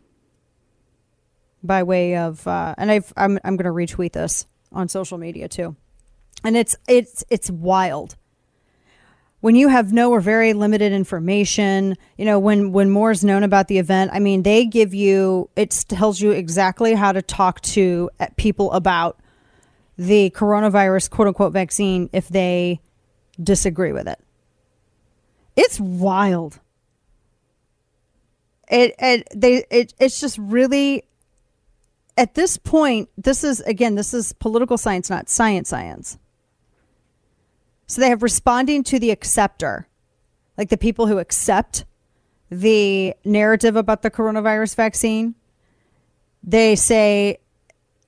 by 1.62 1.82
way 1.82 2.16
of 2.16 2.46
uh, 2.46 2.74
and 2.78 2.90
I've, 2.90 3.12
I'm 3.16 3.38
I'm 3.44 3.56
going 3.56 3.64
to 3.64 3.94
retweet 3.94 4.12
this 4.12 4.46
on 4.72 4.88
social 4.88 5.18
media 5.18 5.48
too, 5.48 5.76
and 6.44 6.56
it's 6.56 6.76
it's 6.86 7.24
it's 7.30 7.50
wild 7.50 8.16
when 9.40 9.54
you 9.54 9.68
have 9.68 9.92
no 9.92 10.10
or 10.10 10.20
very 10.20 10.52
limited 10.52 10.92
information. 10.92 11.96
You 12.16 12.24
know 12.24 12.38
when 12.38 12.72
when 12.72 12.90
more 12.90 13.10
is 13.10 13.24
known 13.24 13.42
about 13.42 13.68
the 13.68 13.78
event. 13.78 14.10
I 14.12 14.18
mean 14.18 14.42
they 14.42 14.64
give 14.66 14.94
you 14.94 15.50
it 15.56 15.84
tells 15.88 16.20
you 16.20 16.32
exactly 16.32 16.94
how 16.94 17.12
to 17.12 17.22
talk 17.22 17.60
to 17.62 18.10
uh, 18.20 18.26
people 18.36 18.72
about 18.72 19.18
the 19.96 20.30
coronavirus 20.30 21.10
quote 21.10 21.28
unquote 21.28 21.52
vaccine 21.52 22.08
if 22.12 22.28
they 22.28 22.80
disagree 23.42 23.92
with 23.92 24.08
it. 24.08 24.18
It's 25.56 25.80
wild. 25.80 26.60
It, 28.70 28.94
it 28.98 29.28
they 29.34 29.64
it, 29.70 29.94
it's 29.98 30.20
just 30.20 30.38
really 30.38 31.04
at 32.18 32.34
this 32.34 32.56
point, 32.56 33.08
this 33.16 33.44
is 33.44 33.60
again, 33.60 33.94
this 33.94 34.12
is 34.12 34.32
political 34.34 34.76
science, 34.76 35.08
not 35.08 35.30
science 35.30 35.68
science. 35.68 36.18
So 37.86 38.00
they 38.00 38.08
have 38.08 38.24
responding 38.24 38.82
to 38.84 38.98
the 38.98 39.12
acceptor, 39.12 39.86
like 40.58 40.68
the 40.68 40.76
people 40.76 41.06
who 41.06 41.18
accept 41.18 41.84
the 42.50 43.14
narrative 43.24 43.76
about 43.76 44.02
the 44.02 44.10
coronavirus 44.10 44.74
vaccine. 44.74 45.36
They 46.42 46.74
say, 46.74 47.38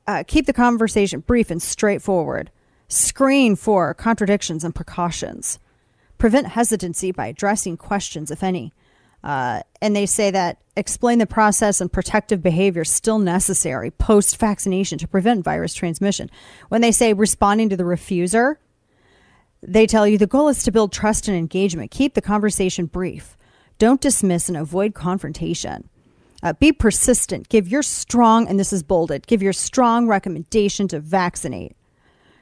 uh, 0.06 0.24
keep 0.26 0.46
the 0.46 0.52
conversation 0.52 1.20
brief 1.20 1.50
and 1.50 1.62
straightforward, 1.62 2.50
screen 2.88 3.54
for 3.54 3.94
contradictions 3.94 4.64
and 4.64 4.74
precautions, 4.74 5.60
prevent 6.18 6.48
hesitancy 6.48 7.12
by 7.12 7.28
addressing 7.28 7.76
questions, 7.76 8.30
if 8.32 8.42
any. 8.42 8.72
Uh, 9.22 9.60
and 9.82 9.94
they 9.94 10.06
say 10.06 10.30
that 10.30 10.58
explain 10.76 11.18
the 11.18 11.26
process 11.26 11.80
and 11.80 11.92
protective 11.92 12.42
behavior 12.42 12.84
still 12.84 13.18
necessary 13.18 13.90
post 13.90 14.36
vaccination 14.38 14.98
to 14.98 15.08
prevent 15.08 15.44
virus 15.44 15.74
transmission. 15.74 16.30
When 16.68 16.80
they 16.80 16.92
say 16.92 17.12
responding 17.12 17.68
to 17.68 17.76
the 17.76 17.84
refuser, 17.84 18.56
they 19.62 19.86
tell 19.86 20.06
you 20.06 20.16
the 20.16 20.26
goal 20.26 20.48
is 20.48 20.62
to 20.64 20.72
build 20.72 20.92
trust 20.92 21.28
and 21.28 21.36
engagement. 21.36 21.90
Keep 21.90 22.14
the 22.14 22.22
conversation 22.22 22.86
brief. 22.86 23.36
Don't 23.78 24.00
dismiss 24.00 24.48
and 24.48 24.56
avoid 24.56 24.94
confrontation. 24.94 25.88
Uh, 26.42 26.54
be 26.54 26.72
persistent. 26.72 27.48
Give 27.50 27.68
your 27.68 27.82
strong, 27.82 28.48
and 28.48 28.58
this 28.58 28.72
is 28.72 28.82
bolded, 28.82 29.26
give 29.26 29.42
your 29.42 29.52
strong 29.52 30.06
recommendation 30.06 30.88
to 30.88 31.00
vaccinate. 31.00 31.76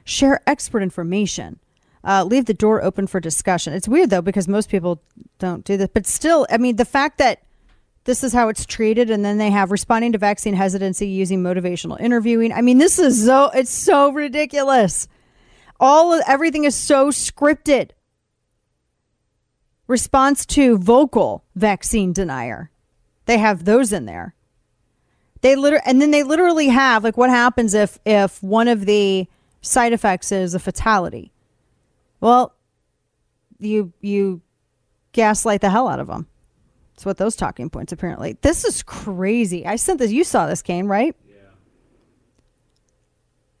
Share 0.05 0.41
expert 0.47 0.81
information. 0.81 1.59
Uh, 2.03 2.23
leave 2.23 2.45
the 2.45 2.53
door 2.53 2.83
open 2.83 3.07
for 3.07 3.19
discussion. 3.19 3.73
It's 3.73 3.87
weird 3.87 4.09
though 4.09 4.21
because 4.21 4.47
most 4.47 4.69
people 4.69 5.01
don't 5.37 5.65
do 5.65 5.75
this, 5.77 5.89
but 5.93 6.07
still, 6.07 6.47
I 6.49 6.57
mean, 6.57 6.77
the 6.77 6.85
fact 6.85 7.17
that 7.17 7.43
this 8.05 8.23
is 8.23 8.33
how 8.33 8.49
it's 8.49 8.65
treated, 8.65 9.09
and 9.11 9.23
then 9.23 9.37
they 9.37 9.51
have 9.51 9.71
responding 9.71 10.13
to 10.13 10.17
vaccine 10.17 10.55
hesitancy 10.55 11.07
using 11.07 11.43
motivational 11.43 11.99
interviewing. 11.99 12.51
I 12.51 12.61
mean, 12.61 12.77
this 12.77 12.97
is 12.97 13.25
so 13.25 13.49
it's 13.53 13.71
so 13.71 14.11
ridiculous. 14.11 15.07
All 15.79 16.13
of, 16.13 16.23
everything 16.27 16.63
is 16.63 16.75
so 16.75 17.09
scripted. 17.09 17.91
Response 19.87 20.45
to 20.47 20.77
vocal 20.77 21.43
vaccine 21.55 22.13
denier. 22.13 22.71
They 23.25 23.37
have 23.37 23.65
those 23.65 23.93
in 23.93 24.05
there. 24.05 24.33
They 25.41 25.55
literally, 25.55 25.83
and 25.85 26.01
then 26.01 26.11
they 26.11 26.23
literally 26.23 26.69
have 26.69 27.03
like 27.03 27.17
what 27.17 27.29
happens 27.29 27.73
if 27.73 27.99
if 28.05 28.41
one 28.41 28.67
of 28.67 28.85
the 28.85 29.27
side 29.61 29.93
effects 29.93 30.31
is 30.31 30.53
a 30.53 30.59
fatality. 30.59 31.31
Well, 32.21 32.53
you 33.59 33.93
you 34.01 34.41
gaslight 35.11 35.61
the 35.61 35.69
hell 35.69 35.87
out 35.87 35.99
of 35.99 36.07
them. 36.07 36.27
That's 36.93 37.05
what 37.05 37.17
those 37.17 37.35
talking 37.35 37.69
points 37.69 37.93
apparently. 37.93 38.37
This 38.41 38.65
is 38.65 38.83
crazy. 38.83 39.65
I 39.65 39.77
sent 39.77 39.99
this. 39.99 40.11
You 40.11 40.23
saw 40.23 40.47
this, 40.47 40.61
Kane, 40.61 40.87
right? 40.87 41.15
Yeah. 41.27 41.35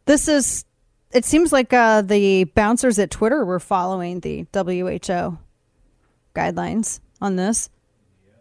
This 0.05 0.27
is. 0.27 0.65
It 1.11 1.25
seems 1.25 1.51
like 1.51 1.73
uh, 1.73 2.01
the 2.01 2.43
bouncers 2.43 2.99
at 2.99 3.09
Twitter 3.09 3.43
were 3.43 3.59
following 3.59 4.19
the 4.19 4.45
WHO 4.53 5.39
guidelines 6.35 6.99
on 7.19 7.35
this. 7.35 7.69
Yeah. 8.27 8.33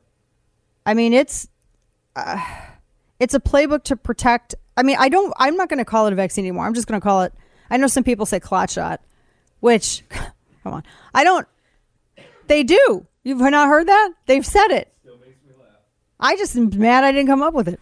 I 0.85 0.95
mean, 0.95 1.15
it's 1.15 1.49
uh, 2.17 2.45
it's 3.21 3.35
a 3.35 3.41
playbook 3.41 3.85
to 3.85 3.97
protect. 3.97 4.55
I 4.77 4.83
mean, 4.83 4.97
I 4.99 5.09
don't. 5.09 5.33
I'm 5.39 5.57
not 5.57 5.69
going 5.69 5.79
to 5.79 5.85
call 5.85 6.07
it 6.07 6.13
a 6.13 6.17
vaccine 6.17 6.45
anymore. 6.45 6.67
I'm 6.67 6.75
just 6.75 6.89
going 6.89 7.01
to 7.01 7.05
call 7.05 7.23
it. 7.23 7.33
I 7.71 7.77
know 7.77 7.87
some 7.87 8.05
people 8.05 8.27
say 8.27 8.41
clot 8.41 8.71
shot, 8.71 9.01
which, 9.61 10.05
come 10.63 10.73
on, 10.73 10.83
I 11.15 11.25
don't. 11.25 11.47
They 12.47 12.63
do. 12.63 13.07
You've 13.25 13.41
not 13.41 13.69
heard 13.69 13.89
that? 13.89 14.13
They've 14.27 14.47
said 14.47 14.69
it. 14.69 14.93
I 16.21 16.37
just 16.37 16.57
am 16.57 16.71
mad 16.77 17.05
I 17.05 17.13
didn't 17.13 17.29
come 17.29 17.43
up 17.43 17.55
with 17.55 17.69
it. 17.69 17.81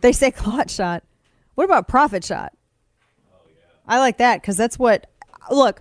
They 0.00 0.12
say 0.12 0.30
clot 0.32 0.70
shot. 0.70 1.04
What 1.54 1.64
about 1.64 1.88
profit 1.88 2.24
shot? 2.24 2.52
I 3.86 3.98
like 3.98 4.18
that 4.18 4.40
because 4.40 4.56
that's 4.56 4.78
what. 4.78 5.06
Look, 5.50 5.80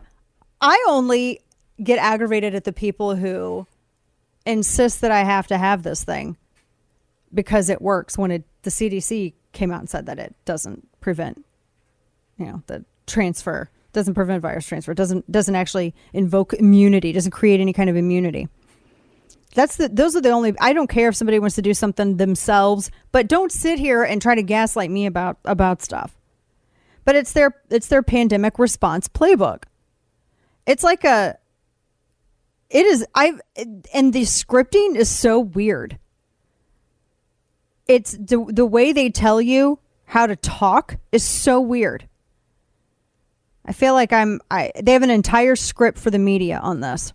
I 0.61 0.83
only 0.87 1.41
get 1.83 1.99
aggravated 1.99 2.55
at 2.55 2.63
the 2.63 2.71
people 2.71 3.15
who 3.15 3.67
insist 4.45 5.01
that 5.01 5.11
I 5.11 5.23
have 5.23 5.47
to 5.47 5.57
have 5.57 5.83
this 5.83 6.03
thing 6.03 6.37
because 7.33 7.69
it 7.69 7.81
works 7.81 8.17
when 8.17 8.31
it 8.31 8.43
the 8.63 8.69
CDC 8.69 9.33
came 9.51 9.71
out 9.71 9.81
and 9.81 9.89
said 9.89 10.05
that 10.05 10.19
it 10.19 10.35
doesn't 10.45 10.87
prevent 11.01 11.45
you 12.37 12.45
know 12.45 12.63
the 12.67 12.85
transfer 13.05 13.69
doesn't 13.97 14.13
prevent 14.13 14.41
virus 14.41 14.65
transfer 14.65 14.93
doesn't 14.93 15.29
doesn't 15.31 15.55
actually 15.55 15.93
invoke 16.13 16.53
immunity 16.53 17.11
doesn't 17.11 17.31
create 17.31 17.59
any 17.59 17.73
kind 17.73 17.89
of 17.89 17.95
immunity 17.95 18.47
that's 19.55 19.77
the 19.77 19.89
those 19.89 20.15
are 20.15 20.21
the 20.21 20.29
only 20.29 20.53
I 20.59 20.71
don't 20.73 20.87
care 20.87 21.09
if 21.09 21.15
somebody 21.15 21.39
wants 21.39 21.55
to 21.55 21.61
do 21.61 21.73
something 21.73 22.17
themselves 22.17 22.91
but 23.11 23.27
don't 23.27 23.51
sit 23.51 23.79
here 23.79 24.03
and 24.03 24.21
try 24.21 24.35
to 24.35 24.43
gaslight 24.43 24.91
me 24.91 25.05
about 25.05 25.37
about 25.45 25.81
stuff 25.81 26.15
but 27.03 27.15
it's 27.15 27.33
their 27.33 27.55
it's 27.69 27.87
their 27.87 28.03
pandemic 28.03 28.59
response 28.59 29.07
playbook 29.07 29.63
it's 30.67 30.83
like 30.83 31.03
a 31.03 31.37
it 32.69 32.85
is 32.85 33.05
I 33.15 33.33
and 33.93 34.13
the 34.13 34.23
scripting 34.23 34.95
is 34.95 35.09
so 35.09 35.39
weird. 35.39 35.97
It's 37.87 38.11
the 38.11 38.45
the 38.49 38.65
way 38.65 38.91
they 38.91 39.09
tell 39.09 39.41
you 39.41 39.79
how 40.05 40.27
to 40.27 40.35
talk 40.35 40.97
is 41.11 41.23
so 41.23 41.61
weird. 41.61 42.07
I 43.67 43.73
feel 43.73 43.93
like 43.93 44.13
I'm 44.13 44.39
I 44.49 44.71
they 44.81 44.93
have 44.93 45.03
an 45.03 45.09
entire 45.09 45.55
script 45.55 45.97
for 45.99 46.09
the 46.09 46.19
media 46.19 46.59
on 46.59 46.79
this. 46.79 47.13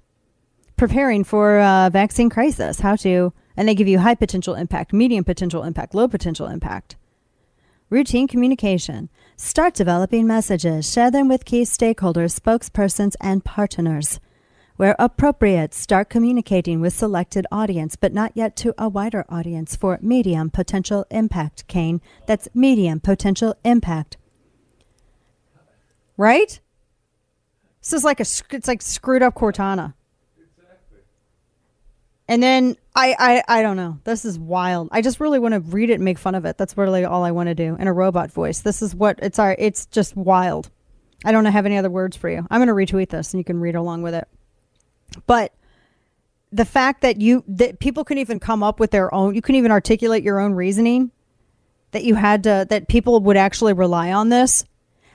Preparing 0.77 1.25
for 1.25 1.59
a 1.59 1.91
vaccine 1.93 2.29
crisis, 2.29 2.81
how 2.81 2.97
to 2.97 3.33
and 3.57 3.69
they 3.69 3.75
give 3.75 3.89
you 3.89 3.99
high 3.99 4.15
potential 4.15 4.55
impact, 4.55 4.93
medium 4.93 5.25
potential 5.25 5.63
impact, 5.63 5.95
low 5.95 6.09
potential 6.09 6.47
impact. 6.47 6.97
Routine 7.91 8.27
communication. 8.27 9.11
Start 9.37 9.75
developing 9.75 10.27
messages. 10.27 10.91
Share 10.91 11.11
them 11.11 11.29
with 11.29 11.45
key 11.45 11.63
stakeholders, 11.63 12.39
spokespersons, 12.39 13.15
and 13.21 13.45
partners. 13.45 14.19
Where 14.77 14.97
appropriate, 14.99 15.75
start 15.75 16.09
communicating 16.09 16.81
with 16.81 16.95
selected 16.95 17.47
audience, 17.53 17.95
but 17.95 18.15
not 18.15 18.33
yet 18.35 18.57
to 18.57 18.75
a 18.79 18.89
wider 18.89 19.27
audience 19.29 19.77
for 19.77 19.99
medium 20.01 20.49
potential 20.49 21.05
impact, 21.11 21.67
Kane. 21.69 22.01
That's 22.27 22.49
medium 22.55 22.99
potential 23.01 23.55
impact. 23.63 24.17
Right? 26.23 26.61
This 27.81 27.93
is 27.93 28.05
like 28.05 28.21
a 28.21 28.27
it's 28.53 28.69
like 28.69 28.81
screwed 28.81 29.23
up 29.23 29.35
Cortana. 29.35 29.95
Exactly. 30.39 31.01
And 32.29 32.41
then 32.41 32.77
I, 32.95 33.17
I 33.19 33.59
I 33.59 33.63
don't 33.63 33.77
know. 33.77 33.99
This 34.05 34.25
is 34.25 34.39
wild. 34.39 34.89
I 34.93 35.03
just 35.03 35.19
really 35.19 35.41
want 35.41 35.55
to 35.55 35.59
read 35.59 35.91
it 35.91 35.95
and 35.95 36.05
make 36.05 36.19
fun 36.19 36.37
of 36.37 36.45
it. 36.45 36.57
That's 36.59 36.79
really 36.79 37.05
all 37.05 37.25
I 37.25 37.33
want 37.33 37.49
to 37.49 37.57
do 37.57 37.75
in 37.75 37.89
a 37.89 37.93
robot 37.93 38.31
voice. 38.31 38.61
This 38.61 38.83
is 38.83 38.95
what 38.95 39.19
it's 39.21 39.41
our 39.41 39.57
it's 39.59 39.87
just 39.87 40.17
wild. 40.17 40.71
I 41.25 41.33
don't 41.33 41.45
have 41.45 41.67
any 41.67 41.77
other 41.77 41.91
words 41.91 42.17
for 42.17 42.29
you. 42.29 42.47
I'm 42.49 42.65
going 42.65 42.69
to 42.69 42.95
retweet 42.95 43.09
this 43.09 43.35
and 43.35 43.41
you 43.41 43.45
can 43.45 43.59
read 43.59 43.75
along 43.75 44.03
with 44.03 44.15
it. 44.15 44.29
But 45.27 45.53
the 46.53 46.65
fact 46.65 47.01
that 47.01 47.21
you 47.21 47.43
that 47.49 47.81
people 47.81 48.05
can 48.05 48.19
even 48.19 48.39
come 48.39 48.63
up 48.63 48.79
with 48.79 48.93
their 48.93 49.13
own, 49.13 49.35
you 49.35 49.43
can 49.43 49.57
even 49.57 49.73
articulate 49.73 50.23
your 50.23 50.39
own 50.39 50.55
reasoning 50.55 51.11
that 51.91 52.05
you 52.05 52.15
had 52.15 52.45
to 52.45 52.65
that 52.71 52.87
people 52.87 53.19
would 53.19 53.37
actually 53.37 53.73
rely 53.73 54.13
on 54.13 54.29
this. 54.29 54.65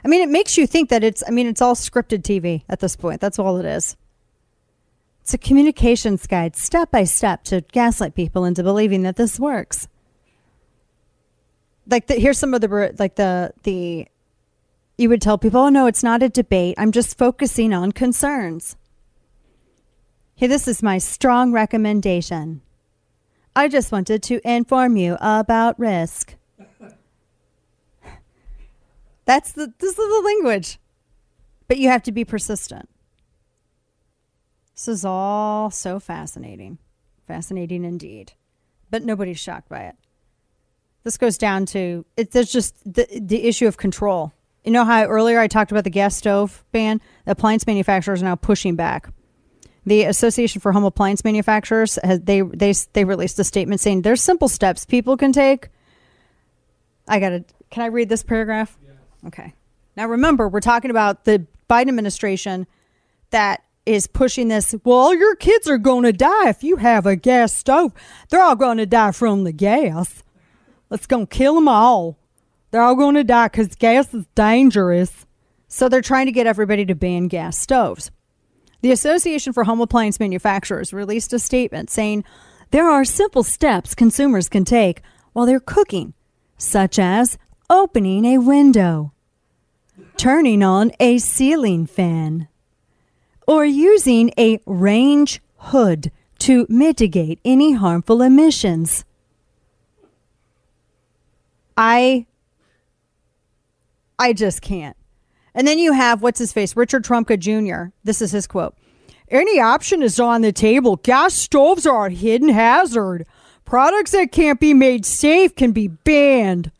I 0.07 0.09
mean, 0.09 0.21
it 0.21 0.29
makes 0.29 0.57
you 0.57 0.65
think 0.65 0.89
that 0.89 1.03
it's. 1.03 1.21
I 1.27 1.31
mean, 1.31 1.47
it's 1.47 1.61
all 1.61 1.75
scripted 1.75 2.21
TV 2.21 2.63
at 2.69 2.79
this 2.79 2.95
point. 2.95 3.19
That's 3.19 3.37
all 3.37 3.57
it 3.57 3.65
is. 3.65 3.97
It's 5.19 5.33
a 5.33 5.37
communications 5.37 6.27
guide, 6.27 6.55
step 6.55 6.91
by 6.91 7.03
step, 7.03 7.43
to 7.43 7.59
gaslight 7.73 8.15
people 8.15 8.45
into 8.45 8.63
believing 8.63 9.03
that 9.03 9.17
this 9.17 9.37
works. 9.37 9.89
Like, 11.87 12.07
the, 12.07 12.13
here's 12.13 12.37
some 12.37 12.53
of 12.53 12.61
the 12.61 12.95
like 12.97 13.15
the 13.15 13.51
the. 13.63 14.07
You 14.97 15.09
would 15.09 15.21
tell 15.21 15.37
people, 15.37 15.59
"Oh 15.59 15.67
no, 15.67 15.87
it's 15.87 16.03
not 16.03 16.23
a 16.23 16.29
debate. 16.29 16.75
I'm 16.77 16.93
just 16.93 17.17
focusing 17.17 17.73
on 17.73 17.91
concerns." 17.91 18.77
Hey, 20.35 20.47
this 20.47 20.69
is 20.69 20.81
my 20.81 20.99
strong 20.99 21.51
recommendation. 21.51 22.61
I 23.57 23.67
just 23.67 23.91
wanted 23.91 24.23
to 24.23 24.39
inform 24.49 24.95
you 24.95 25.17
about 25.19 25.77
risk. 25.77 26.36
That's 29.27 29.51
the 29.51 29.71
this 29.77 29.91
is 29.91 29.95
the 29.95 30.21
language. 30.25 30.79
But 31.67 31.77
you 31.77 31.89
have 31.89 32.01
to 32.03 32.11
be 32.11 32.25
persistent. 32.25 32.89
This 34.73 34.87
is 34.87 35.05
all 35.05 35.69
so 35.69 35.99
fascinating. 35.99 36.79
Fascinating 37.27 37.83
indeed. 37.83 38.33
But 38.89 39.03
nobody's 39.03 39.39
shocked 39.39 39.69
by 39.69 39.81
it. 39.81 39.95
This 41.03 41.17
goes 41.17 41.37
down 41.37 41.67
to 41.67 42.05
it 42.15 42.31
there's 42.31 42.51
just 42.51 42.75
the 42.91 43.07
the 43.21 43.43
issue 43.43 43.67
of 43.67 43.77
control. 43.77 44.33
You 44.63 44.71
know 44.71 44.85
how 44.85 45.03
earlier 45.03 45.39
I 45.39 45.47
talked 45.47 45.71
about 45.71 45.83
the 45.83 45.91
gas 45.91 46.15
stove 46.15 46.65
ban? 46.71 46.99
The 47.25 47.33
appliance 47.33 47.67
manufacturers 47.67 48.23
are 48.23 48.25
now 48.25 48.35
pushing 48.35 48.75
back 48.75 49.09
the 49.87 50.03
Association 50.03 50.59
for 50.59 50.73
Home 50.73 50.83
Appliance 50.83 51.23
Manufacturers 51.23 51.97
has, 52.03 52.19
they 52.19 52.41
they 52.41 52.73
they 52.91 53.05
released 53.05 53.39
a 53.39 53.43
statement 53.45 53.79
saying 53.79 54.01
there's 54.01 54.21
simple 54.21 54.49
steps 54.49 54.85
people 54.85 55.15
can 55.15 55.31
take. 55.31 55.69
I 57.07 57.21
got 57.21 57.29
to 57.29 57.45
Can 57.69 57.83
I 57.83 57.85
read 57.87 58.09
this 58.09 58.21
paragraph? 58.21 58.77
Okay. 59.27 59.53
Now 59.95 60.07
remember, 60.07 60.47
we're 60.47 60.59
talking 60.59 60.91
about 60.91 61.25
the 61.25 61.45
Biden 61.69 61.89
administration 61.89 62.67
that 63.31 63.63
is 63.85 64.07
pushing 64.07 64.47
this. 64.47 64.75
Well, 64.83 65.13
your 65.13 65.35
kids 65.35 65.67
are 65.67 65.77
going 65.77 66.03
to 66.03 66.13
die 66.13 66.49
if 66.49 66.63
you 66.63 66.77
have 66.77 67.05
a 67.05 67.15
gas 67.15 67.53
stove. 67.53 67.93
They're 68.29 68.41
all 68.41 68.55
going 68.55 68.77
to 68.77 68.85
die 68.85 69.11
from 69.11 69.43
the 69.43 69.51
gas. 69.51 70.23
Let's 70.89 71.07
go 71.07 71.25
kill 71.25 71.55
them 71.55 71.67
all. 71.67 72.17
They're 72.71 72.81
all 72.81 72.95
going 72.95 73.15
to 73.15 73.23
die 73.23 73.47
because 73.47 73.75
gas 73.75 74.13
is 74.13 74.25
dangerous. 74.35 75.25
So 75.67 75.89
they're 75.89 76.01
trying 76.01 76.27
to 76.27 76.31
get 76.31 76.47
everybody 76.47 76.85
to 76.85 76.95
ban 76.95 77.27
gas 77.27 77.57
stoves. 77.57 78.11
The 78.81 78.91
Association 78.91 79.53
for 79.53 79.63
Home 79.63 79.81
Appliance 79.81 80.19
Manufacturers 80.19 80.93
released 80.93 81.33
a 81.33 81.39
statement 81.39 81.89
saying 81.89 82.23
there 82.71 82.89
are 82.89 83.03
simple 83.03 83.43
steps 83.43 83.95
consumers 83.95 84.49
can 84.49 84.65
take 84.65 85.01
while 85.33 85.45
they're 85.45 85.59
cooking, 85.59 86.13
such 86.57 86.99
as 86.99 87.37
opening 87.69 88.25
a 88.25 88.37
window, 88.37 89.13
turning 90.17 90.63
on 90.63 90.91
a 90.99 91.17
ceiling 91.17 91.85
fan, 91.85 92.47
or 93.47 93.63
using 93.65 94.31
a 94.37 94.59
range 94.65 95.41
hood 95.57 96.11
to 96.39 96.65
mitigate 96.69 97.39
any 97.45 97.73
harmful 97.73 98.21
emissions. 98.21 99.05
I 101.75 102.25
I 104.19 104.33
just 104.33 104.61
can't. 104.61 104.97
And 105.53 105.67
then 105.67 105.79
you 105.79 105.93
have 105.93 106.21
what's 106.21 106.39
his 106.39 106.53
face, 106.53 106.75
Richard 106.75 107.03
Trumka 107.03 107.37
Jr. 107.39 107.91
This 108.03 108.21
is 108.21 108.31
his 108.31 108.47
quote. 108.47 108.75
Any 109.29 109.59
option 109.59 110.01
is 110.01 110.19
on 110.19 110.41
the 110.41 110.51
table. 110.51 110.95
Gas 110.97 111.33
stoves 111.33 111.85
are 111.85 112.07
a 112.07 112.11
hidden 112.11 112.49
hazard. 112.49 113.25
Products 113.65 114.11
that 114.11 114.31
can't 114.31 114.59
be 114.59 114.73
made 114.73 115.05
safe 115.05 115.53
can 115.55 115.73
be 115.73 115.87
banned. 115.89 116.71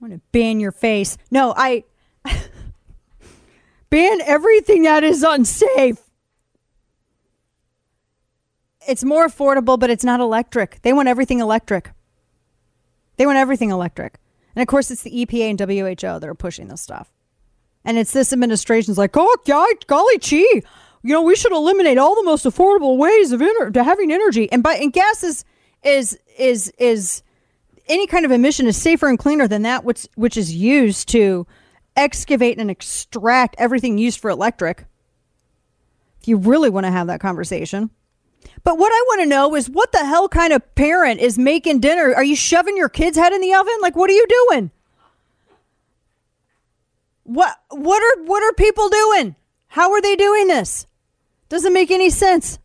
I 0.00 0.04
want 0.04 0.12
to 0.12 0.20
ban 0.32 0.60
your 0.60 0.72
face. 0.72 1.16
No, 1.30 1.54
I. 1.56 1.84
ban 3.90 4.20
everything 4.22 4.82
that 4.82 5.04
is 5.04 5.22
unsafe. 5.22 5.98
It's 8.88 9.04
more 9.04 9.26
affordable, 9.26 9.78
but 9.78 9.90
it's 9.90 10.04
not 10.04 10.20
electric. 10.20 10.80
They 10.82 10.92
want 10.92 11.08
everything 11.08 11.40
electric. 11.40 11.90
They 13.16 13.26
want 13.26 13.38
everything 13.38 13.70
electric. 13.70 14.18
And 14.54 14.62
of 14.62 14.68
course, 14.68 14.90
it's 14.90 15.02
the 15.02 15.26
EPA 15.26 15.50
and 15.50 15.60
WHO 15.60 16.20
that 16.20 16.24
are 16.24 16.34
pushing 16.34 16.68
this 16.68 16.80
stuff. 16.80 17.10
And 17.84 17.98
it's 17.98 18.12
this 18.12 18.32
administration's 18.32 18.98
like, 18.98 19.16
oh, 19.16 19.36
golly 19.86 20.18
gee, 20.18 20.62
you 21.02 21.12
know, 21.12 21.22
we 21.22 21.36
should 21.36 21.52
eliminate 21.52 21.98
all 21.98 22.14
the 22.16 22.24
most 22.24 22.44
affordable 22.44 22.96
ways 22.96 23.32
of 23.32 23.40
ener- 23.40 23.72
to 23.72 23.84
having 23.84 24.10
energy. 24.10 24.50
And 24.50 24.62
by 24.62 24.74
and 24.74 24.92
gas 24.92 25.22
is 25.22 25.44
is 25.84 26.18
is 26.36 26.72
is 26.78 27.22
any 27.86 28.06
kind 28.08 28.24
of 28.24 28.32
emission 28.32 28.66
is 28.66 28.76
safer 28.76 29.08
and 29.08 29.18
cleaner 29.18 29.46
than 29.46 29.62
that 29.62 29.84
which 29.84 30.08
which 30.16 30.36
is 30.36 30.52
used 30.52 31.08
to 31.10 31.46
excavate 31.96 32.58
and 32.58 32.70
extract 32.70 33.56
everything 33.58 33.98
used 33.98 34.20
for 34.20 34.30
electric. 34.30 34.86
If 36.20 36.28
you 36.28 36.36
really 36.36 36.70
want 36.70 36.86
to 36.86 36.92
have 36.92 37.06
that 37.08 37.20
conversation. 37.20 37.90
But 38.64 38.78
what 38.78 38.92
I 38.92 39.04
want 39.08 39.22
to 39.22 39.28
know 39.28 39.54
is 39.54 39.70
what 39.70 39.92
the 39.92 40.04
hell 40.04 40.28
kind 40.28 40.52
of 40.52 40.74
parent 40.74 41.20
is 41.20 41.38
making 41.38 41.80
dinner? 41.80 42.14
Are 42.14 42.24
you 42.24 42.36
shoving 42.36 42.76
your 42.76 42.88
kid's 42.88 43.16
head 43.16 43.32
in 43.32 43.40
the 43.40 43.54
oven? 43.54 43.74
Like 43.80 43.96
what 43.96 44.10
are 44.10 44.14
you 44.14 44.26
doing? 44.28 44.70
What 47.24 47.56
what 47.70 48.02
are 48.02 48.24
what 48.24 48.42
are 48.42 48.52
people 48.52 48.88
doing? 48.88 49.34
How 49.68 49.92
are 49.92 50.00
they 50.00 50.16
doing 50.16 50.46
this? 50.46 50.86
Doesn't 51.48 51.72
make 51.72 51.90
any 51.90 52.10
sense. 52.10 52.58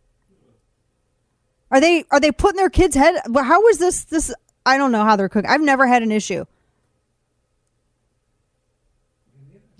Are 1.70 1.80
they 1.80 2.04
are 2.10 2.20
they 2.20 2.32
putting 2.32 2.58
their 2.58 2.70
kids' 2.70 2.94
head? 2.94 3.20
How 3.34 3.66
is 3.68 3.78
this 3.78 4.04
this? 4.04 4.32
I 4.64 4.76
don't 4.76 4.92
know 4.92 5.04
how 5.04 5.16
they're 5.16 5.28
cooking. 5.28 5.50
I've 5.50 5.60
never 5.60 5.86
had 5.86 6.02
an 6.02 6.12
issue. 6.12 6.44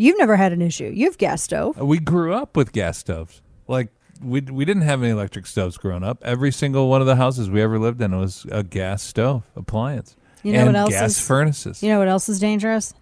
You've 0.02 0.18
never 0.18 0.36
had 0.36 0.52
an 0.52 0.60
issue. 0.60 0.90
You 0.92 1.06
have 1.06 1.16
gas 1.16 1.42
stove. 1.42 1.76
We 1.78 2.00
grew 2.00 2.34
up 2.34 2.56
with 2.56 2.72
gas 2.72 2.98
stoves. 2.98 3.40
Like 3.68 3.88
we 4.20 4.40
we 4.40 4.64
didn't 4.64 4.82
have 4.82 5.00
any 5.00 5.12
electric 5.12 5.46
stoves 5.46 5.76
growing 5.76 6.02
up. 6.02 6.18
Every 6.24 6.50
single 6.50 6.88
one 6.88 7.00
of 7.00 7.06
the 7.06 7.14
houses 7.14 7.48
we 7.48 7.62
ever 7.62 7.78
lived 7.78 8.02
in 8.02 8.18
was 8.18 8.44
a 8.50 8.64
gas 8.64 9.04
stove 9.04 9.44
appliance. 9.54 10.16
You 10.42 10.54
know 10.54 10.58
and 10.58 10.66
what 10.70 10.76
else 10.76 10.90
gas 10.90 11.10
is 11.10 11.20
furnaces. 11.24 11.84
You 11.84 11.90
know 11.90 12.00
what 12.00 12.08
else 12.08 12.28
is 12.28 12.40
dangerous? 12.40 12.94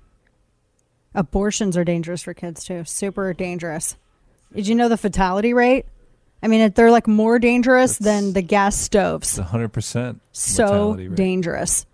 Abortions 1.14 1.74
are 1.78 1.84
dangerous 1.84 2.22
for 2.22 2.34
kids 2.34 2.64
too. 2.64 2.84
Super 2.84 3.32
dangerous. 3.32 3.96
Did 4.54 4.68
you 4.68 4.74
know 4.74 4.90
the 4.90 4.98
fatality 4.98 5.54
rate? 5.54 5.86
I 6.42 6.48
mean, 6.48 6.70
they're 6.72 6.90
like 6.90 7.08
more 7.08 7.38
dangerous 7.38 7.96
than 7.96 8.34
the 8.34 8.42
gas 8.42 8.76
stoves. 8.76 9.38
Hundred 9.38 9.72
percent 9.72 10.20
so 10.32 10.96
dangerous. 11.14 11.86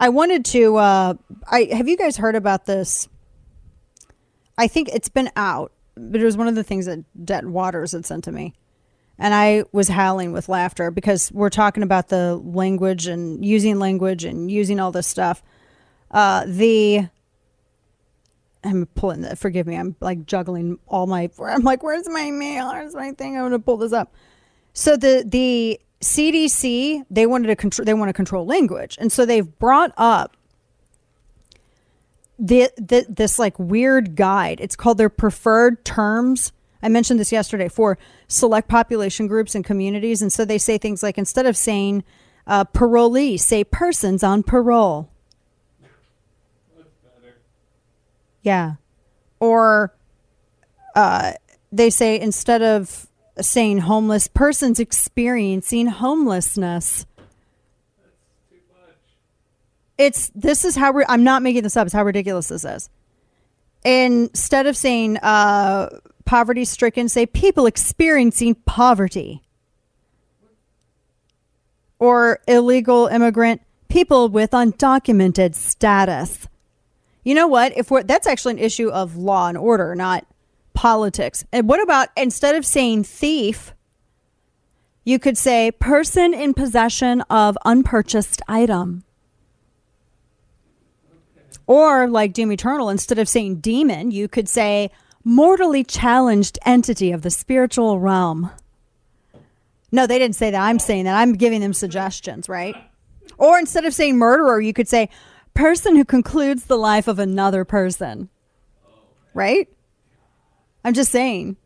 I 0.00 0.08
wanted 0.08 0.44
to. 0.46 0.76
Uh, 0.78 1.14
I 1.48 1.68
have 1.70 1.86
you 1.86 1.96
guys 1.96 2.16
heard 2.16 2.34
about 2.34 2.66
this? 2.66 3.08
I 4.58 4.66
think 4.66 4.88
it's 4.88 5.08
been 5.08 5.30
out, 5.36 5.72
but 5.96 6.20
it 6.20 6.24
was 6.24 6.36
one 6.36 6.48
of 6.48 6.54
the 6.54 6.64
things 6.64 6.86
that 6.86 7.00
Det 7.24 7.44
Waters 7.46 7.92
had 7.92 8.04
sent 8.04 8.24
to 8.24 8.32
me, 8.32 8.54
and 9.18 9.34
I 9.34 9.64
was 9.72 9.88
howling 9.88 10.32
with 10.32 10.48
laughter 10.48 10.90
because 10.90 11.30
we're 11.32 11.50
talking 11.50 11.82
about 11.82 12.08
the 12.08 12.36
language 12.36 13.06
and 13.06 13.44
using 13.44 13.78
language 13.78 14.24
and 14.24 14.50
using 14.50 14.80
all 14.80 14.92
this 14.92 15.06
stuff. 15.06 15.42
Uh, 16.10 16.44
the 16.46 17.08
I'm 18.64 18.86
pulling 18.94 19.22
the. 19.22 19.36
Forgive 19.36 19.66
me. 19.66 19.76
I'm 19.76 19.96
like 20.00 20.26
juggling 20.26 20.78
all 20.86 21.06
my. 21.06 21.30
I'm 21.44 21.62
like, 21.62 21.82
where's 21.82 22.08
my 22.08 22.30
mail? 22.30 22.68
Where's 22.68 22.94
my 22.94 23.12
thing? 23.12 23.36
I'm 23.36 23.44
gonna 23.44 23.58
pull 23.58 23.76
this 23.76 23.92
up. 23.92 24.14
So 24.72 24.96
the 24.96 25.24
the 25.26 25.80
CDC 26.00 27.04
they 27.10 27.26
wanted 27.26 27.48
to 27.48 27.56
control. 27.56 27.84
They 27.84 27.94
want 27.94 28.08
to 28.08 28.12
control 28.12 28.46
language, 28.46 28.96
and 29.00 29.10
so 29.10 29.26
they've 29.26 29.58
brought 29.58 29.92
up 29.96 30.36
the, 32.42 32.70
the 32.76 33.06
this 33.08 33.38
like 33.38 33.56
weird 33.58 34.16
guide. 34.16 34.60
It's 34.60 34.74
called 34.74 34.98
their 34.98 35.08
preferred 35.08 35.84
terms. 35.84 36.52
I 36.82 36.88
mentioned 36.88 37.20
this 37.20 37.30
yesterday 37.30 37.68
for 37.68 37.96
select 38.26 38.68
population 38.68 39.28
groups 39.28 39.54
and 39.54 39.64
communities, 39.64 40.20
and 40.20 40.32
so 40.32 40.44
they 40.44 40.58
say 40.58 40.76
things 40.76 41.02
like 41.02 41.16
instead 41.16 41.46
of 41.46 41.56
saying 41.56 42.02
uh, 42.48 42.64
parolee, 42.64 43.38
say 43.38 43.62
persons 43.62 44.24
on 44.24 44.42
parole. 44.42 45.08
Yeah. 48.42 48.74
Or 49.38 49.94
uh, 50.96 51.34
they 51.70 51.90
say 51.90 52.18
instead 52.18 52.60
of 52.60 53.06
saying 53.40 53.78
homeless, 53.78 54.26
persons 54.26 54.80
experiencing 54.80 55.86
homelessness. 55.86 57.06
It's 60.02 60.32
this 60.34 60.64
is 60.64 60.74
how 60.74 60.92
I'm 61.08 61.22
not 61.22 61.42
making 61.42 61.62
this 61.62 61.76
up. 61.76 61.86
It's 61.86 61.94
how 61.94 62.02
ridiculous 62.02 62.48
this 62.48 62.64
is. 62.64 62.90
Instead 63.84 64.66
of 64.66 64.76
saying 64.76 65.18
uh, 65.18 66.00
poverty 66.24 66.64
stricken, 66.64 67.08
say 67.08 67.24
people 67.24 67.66
experiencing 67.66 68.56
poverty. 68.66 69.42
Or 72.00 72.40
illegal 72.48 73.06
immigrant, 73.06 73.62
people 73.88 74.28
with 74.28 74.50
undocumented 74.50 75.54
status. 75.54 76.48
You 77.22 77.36
know 77.36 77.46
what? 77.46 77.76
If 77.76 77.88
we're 77.92 78.02
that's 78.02 78.26
actually 78.26 78.54
an 78.54 78.58
issue 78.58 78.88
of 78.88 79.16
law 79.16 79.46
and 79.46 79.56
order, 79.56 79.94
not 79.94 80.26
politics. 80.74 81.44
And 81.52 81.68
what 81.68 81.80
about 81.80 82.08
instead 82.16 82.56
of 82.56 82.66
saying 82.66 83.04
thief, 83.04 83.72
you 85.04 85.20
could 85.20 85.38
say 85.38 85.70
person 85.70 86.34
in 86.34 86.54
possession 86.54 87.20
of 87.22 87.56
unpurchased 87.64 88.42
item. 88.48 89.04
Or 91.66 92.08
like 92.08 92.32
Doom 92.32 92.52
Eternal, 92.52 92.88
instead 92.88 93.18
of 93.18 93.28
saying 93.28 93.56
demon, 93.56 94.10
you 94.10 94.28
could 94.28 94.48
say 94.48 94.90
mortally 95.24 95.84
challenged 95.84 96.58
entity 96.64 97.12
of 97.12 97.22
the 97.22 97.30
spiritual 97.30 98.00
realm. 98.00 98.50
No, 99.92 100.06
they 100.06 100.18
didn't 100.18 100.36
say 100.36 100.50
that. 100.50 100.60
I'm 100.60 100.78
saying 100.78 101.04
that. 101.04 101.16
I'm 101.16 101.34
giving 101.34 101.60
them 101.60 101.74
suggestions, 101.74 102.48
right? 102.48 102.74
Or 103.38 103.58
instead 103.58 103.84
of 103.84 103.94
saying 103.94 104.16
murderer, 104.18 104.60
you 104.60 104.72
could 104.72 104.88
say 104.88 105.10
person 105.54 105.96
who 105.96 106.04
concludes 106.04 106.64
the 106.64 106.78
life 106.78 107.08
of 107.08 107.18
another 107.18 107.64
person. 107.64 108.28
Right? 109.34 109.68
I'm 110.84 110.94
just 110.94 111.12
saying. 111.12 111.56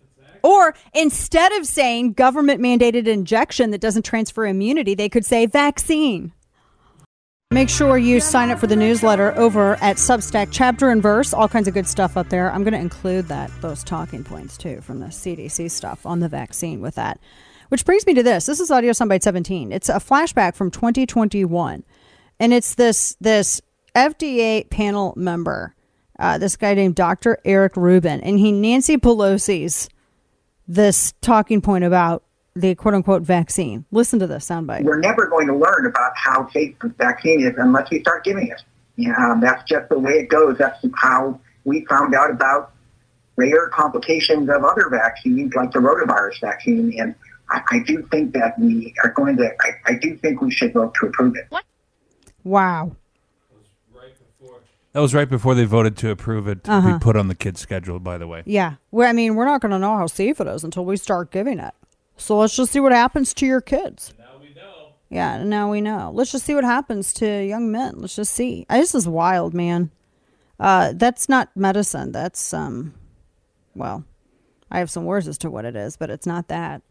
Or 0.43 0.75
instead 0.95 1.53
of 1.53 1.67
saying 1.67 2.13
government 2.13 2.61
mandated 2.61 3.07
injection 3.07 3.71
that 3.71 3.81
doesn't 3.81 4.05
transfer 4.05 4.47
immunity, 4.47 4.95
they 4.95 5.09
could 5.09 5.25
say 5.25 5.47
vaccine. 5.47 6.33
Make 7.53 7.69
sure 7.69 7.97
you 7.97 8.19
sign 8.19 8.51
up 8.51 8.59
for 8.59 8.67
the 8.67 8.75
newsletter 8.75 9.33
over 9.39 9.77
at 9.77 9.99
Substack, 9.99 10.49
chapter 10.51 10.91
and 10.91 11.01
verse, 11.01 11.33
all 11.33 11.49
kinds 11.49 11.69
of 11.69 11.75
good 11.75 11.87
stuff 11.87 12.17
up 12.17 12.29
there. 12.29 12.51
I'm 12.51 12.65
going 12.65 12.75
to 12.75 12.81
include 12.81 13.29
that 13.29 13.53
those 13.61 13.85
talking 13.85 14.25
points 14.25 14.57
too 14.57 14.81
from 14.81 14.99
the 14.99 15.07
CDC 15.07 15.71
stuff 15.71 16.05
on 16.05 16.19
the 16.19 16.29
vaccine 16.29 16.81
with 16.81 16.97
that. 16.97 17.21
Which 17.69 17.85
brings 17.85 18.05
me 18.05 18.15
to 18.15 18.23
this. 18.25 18.47
This 18.47 18.59
is 18.59 18.73
Audio 18.73 18.91
Soundbite 18.91 19.23
17. 19.23 19.71
It's 19.71 19.89
a 19.89 19.95
flashback 19.95 20.57
from 20.57 20.73
2021, 20.73 21.85
and 22.41 22.53
it's 22.53 22.75
this 22.75 23.17
this 23.21 23.61
FDA 23.95 24.69
panel 24.69 25.15
member, 25.17 25.77
uh, 26.19 26.39
this 26.39 26.57
guy 26.57 26.75
named 26.75 26.97
Dr. 26.97 27.39
Eric 27.45 27.77
Rubin, 27.77 28.21
and 28.23 28.41
he 28.41 28.51
Nancy 28.51 28.97
Pelosi's 28.97 29.89
this 30.67 31.15
talking 31.21 31.61
point 31.61 31.85
about 31.85 32.25
the 32.57 32.75
quote 32.75 32.95
unquote 32.95 33.23
vaccine. 33.23 33.85
Listen 33.93 34.19
to 34.19 34.27
this 34.27 34.49
soundbite. 34.49 34.83
We're 34.83 34.99
never 34.99 35.27
going 35.27 35.47
to 35.47 35.55
learn 35.55 35.87
about 35.87 36.13
how 36.17 36.49
safe 36.51 36.75
the 36.81 36.89
vaccine 36.89 37.47
is 37.47 37.55
unless 37.59 37.91
we 37.91 38.01
start 38.01 38.25
giving 38.25 38.49
it. 38.49 38.63
You 38.97 39.11
know, 39.11 39.17
um, 39.19 39.41
that's 39.41 39.63
just 39.69 39.89
the 39.91 39.99
way 39.99 40.13
it 40.15 40.29
goes. 40.31 40.57
That's 40.59 40.83
how 40.97 41.39
we 41.65 41.85
found 41.85 42.15
out 42.15 42.31
about 42.31 42.73
rare 43.37 43.69
complications 43.69 44.49
of 44.49 44.65
other 44.65 44.89
vaccines, 44.91 45.53
like 45.55 45.71
the 45.73 45.81
rotavirus 45.81 46.41
vaccine. 46.41 46.99
And 46.99 47.15
I, 47.51 47.61
I 47.71 47.79
do 47.87 48.03
think 48.11 48.33
that 48.33 48.59
we 48.59 48.95
are 49.05 49.11
going 49.11 49.37
to. 49.37 49.51
I, 49.61 49.93
I 49.93 49.99
do 49.99 50.17
think 50.17 50.41
we 50.41 50.51
should 50.51 50.73
vote 50.73 50.95
to 51.01 51.07
approve 51.09 51.37
it. 51.37 51.45
What? 51.51 51.65
Wow. 52.43 52.97
That 54.93 55.01
was 55.03 55.13
right 55.13 55.29
before 55.29 55.55
they 55.55 55.67
voted 55.67 55.95
to 55.99 56.09
approve 56.11 56.49
it 56.49 56.65
to 56.65 56.73
Uh-huh. 56.73 56.95
be 56.95 56.99
put 56.99 57.17
on 57.17 57.29
the 57.29 57.35
kids' 57.35 57.61
schedule. 57.61 57.99
By 58.01 58.17
the 58.17 58.27
way, 58.27 58.43
Yeah. 58.47 58.77
Well, 58.91 59.07
I 59.07 59.13
mean, 59.13 59.35
we're 59.35 59.45
not 59.45 59.61
going 59.61 59.73
to 59.73 59.79
know 59.79 59.95
how 59.99 60.07
safe 60.07 60.41
it 60.41 60.47
is 60.47 60.65
until 60.65 60.87
we 60.87 60.97
start 60.97 61.31
giving 61.31 61.59
it. 61.59 61.75
So 62.17 62.39
let's 62.39 62.57
just 62.57 62.73
see 62.73 62.81
what 62.81 62.93
happens 62.93 63.35
to 63.35 63.47
your 63.47 63.61
kids. 63.61 64.15
Now 64.19 64.39
we 64.41 64.55
know. 64.55 64.95
Yeah, 65.09 65.43
now 65.45 65.71
we 65.71 65.81
know. 65.81 66.11
Let's 66.15 66.33
just 66.33 66.45
see 66.45 66.55
what 66.55 66.65
happens 66.65 67.13
to 67.15 67.45
young 67.45 67.71
men. 67.71 67.95
Let's 67.97 68.17
just 68.17 68.33
see. 68.33 68.67
This 68.69 68.95
is 68.95 69.07
wild, 69.07 69.55
man. 69.55 69.91
Uh, 70.59 70.93
that's 70.95 71.29
not 71.29 71.55
medicine. 71.55 72.13
That's 72.13 72.55
um, 72.55 72.95
well, 73.75 74.05
I 74.71 74.79
have 74.79 74.91
some 74.91 75.05
words 75.05 75.29
as 75.29 75.39
to 75.39 75.51
what 75.51 75.65
it 75.65 75.77
is, 75.77 75.97
but 75.97 76.11
it's 76.11 76.27
not 76.27 76.49
that. 76.49 76.83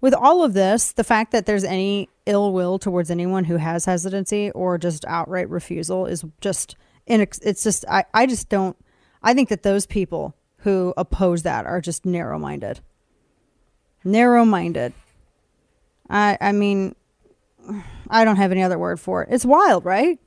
With 0.00 0.14
all 0.14 0.42
of 0.42 0.54
this, 0.54 0.92
the 0.92 1.04
fact 1.04 1.30
that 1.30 1.46
there's 1.46 1.62
any 1.62 2.08
ill 2.26 2.52
will 2.52 2.78
towards 2.78 3.10
anyone 3.10 3.44
who 3.44 3.56
has 3.56 3.84
hesitancy 3.84 4.50
or 4.50 4.78
just 4.78 5.04
outright 5.04 5.48
refusal 5.48 6.06
is 6.06 6.24
just 6.40 6.76
inex- 7.08 7.40
it's 7.42 7.62
just 7.62 7.84
I, 7.88 8.04
I 8.12 8.26
just 8.26 8.48
don't 8.48 8.76
I 9.22 9.34
think 9.34 9.48
that 9.50 9.62
those 9.62 9.86
people 9.86 10.34
who 10.58 10.92
oppose 10.96 11.42
that 11.42 11.66
are 11.66 11.80
just 11.80 12.04
narrow 12.04 12.38
minded. 12.38 12.80
Narrow 14.04 14.44
minded. 14.44 14.92
I 16.08 16.38
I 16.40 16.52
mean 16.52 16.94
I 18.08 18.24
don't 18.24 18.36
have 18.36 18.52
any 18.52 18.62
other 18.62 18.78
word 18.78 19.00
for 19.00 19.22
it. 19.22 19.28
It's 19.30 19.44
wild, 19.44 19.84
right? 19.84 20.18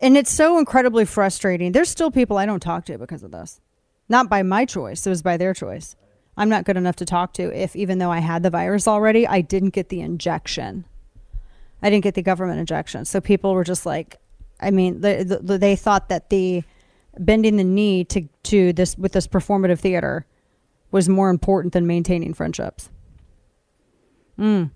And 0.00 0.16
it's 0.16 0.32
so 0.32 0.58
incredibly 0.58 1.04
frustrating. 1.04 1.72
There's 1.72 1.88
still 1.88 2.10
people 2.10 2.38
I 2.38 2.46
don't 2.46 2.60
talk 2.60 2.84
to 2.86 2.98
because 2.98 3.22
of 3.22 3.32
this. 3.32 3.60
Not 4.08 4.30
by 4.30 4.42
my 4.42 4.64
choice, 4.64 5.06
it 5.06 5.10
was 5.10 5.22
by 5.22 5.36
their 5.36 5.52
choice. 5.52 5.96
I'm 6.36 6.48
not 6.48 6.64
good 6.64 6.76
enough 6.76 6.96
to 6.96 7.04
talk 7.04 7.32
to 7.34 7.52
if, 7.52 7.74
even 7.74 7.98
though 7.98 8.12
I 8.12 8.20
had 8.20 8.44
the 8.44 8.50
virus 8.50 8.86
already, 8.86 9.26
I 9.26 9.40
didn't 9.40 9.70
get 9.70 9.88
the 9.88 10.00
injection. 10.00 10.84
I 11.82 11.90
didn't 11.90 12.04
get 12.04 12.14
the 12.14 12.22
government 12.22 12.60
injection. 12.60 13.04
So 13.04 13.20
people 13.20 13.54
were 13.54 13.64
just 13.64 13.84
like, 13.84 14.18
I 14.60 14.70
mean, 14.70 15.00
they, 15.00 15.24
they 15.24 15.74
thought 15.74 16.08
that 16.10 16.30
the 16.30 16.62
bending 17.18 17.56
the 17.56 17.64
knee 17.64 18.04
to, 18.04 18.28
to 18.44 18.72
this 18.72 18.96
with 18.96 19.12
this 19.12 19.26
performative 19.26 19.80
theater 19.80 20.26
was 20.90 21.08
more 21.08 21.30
important 21.30 21.72
than 21.72 21.86
maintaining 21.86 22.34
friendships. 22.34 22.90
Mm. 24.38 24.70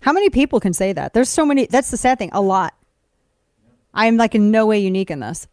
How 0.00 0.12
many 0.12 0.30
people 0.30 0.60
can 0.60 0.72
say 0.72 0.92
that? 0.92 1.14
There's 1.14 1.28
so 1.28 1.46
many. 1.46 1.66
That's 1.66 1.90
the 1.90 1.96
sad 1.96 2.18
thing. 2.18 2.30
A 2.32 2.40
lot. 2.40 2.74
I 3.92 4.06
am 4.06 4.16
like 4.16 4.34
in 4.34 4.50
no 4.50 4.66
way 4.66 4.78
unique 4.78 5.10
in 5.10 5.20
this. 5.20 5.46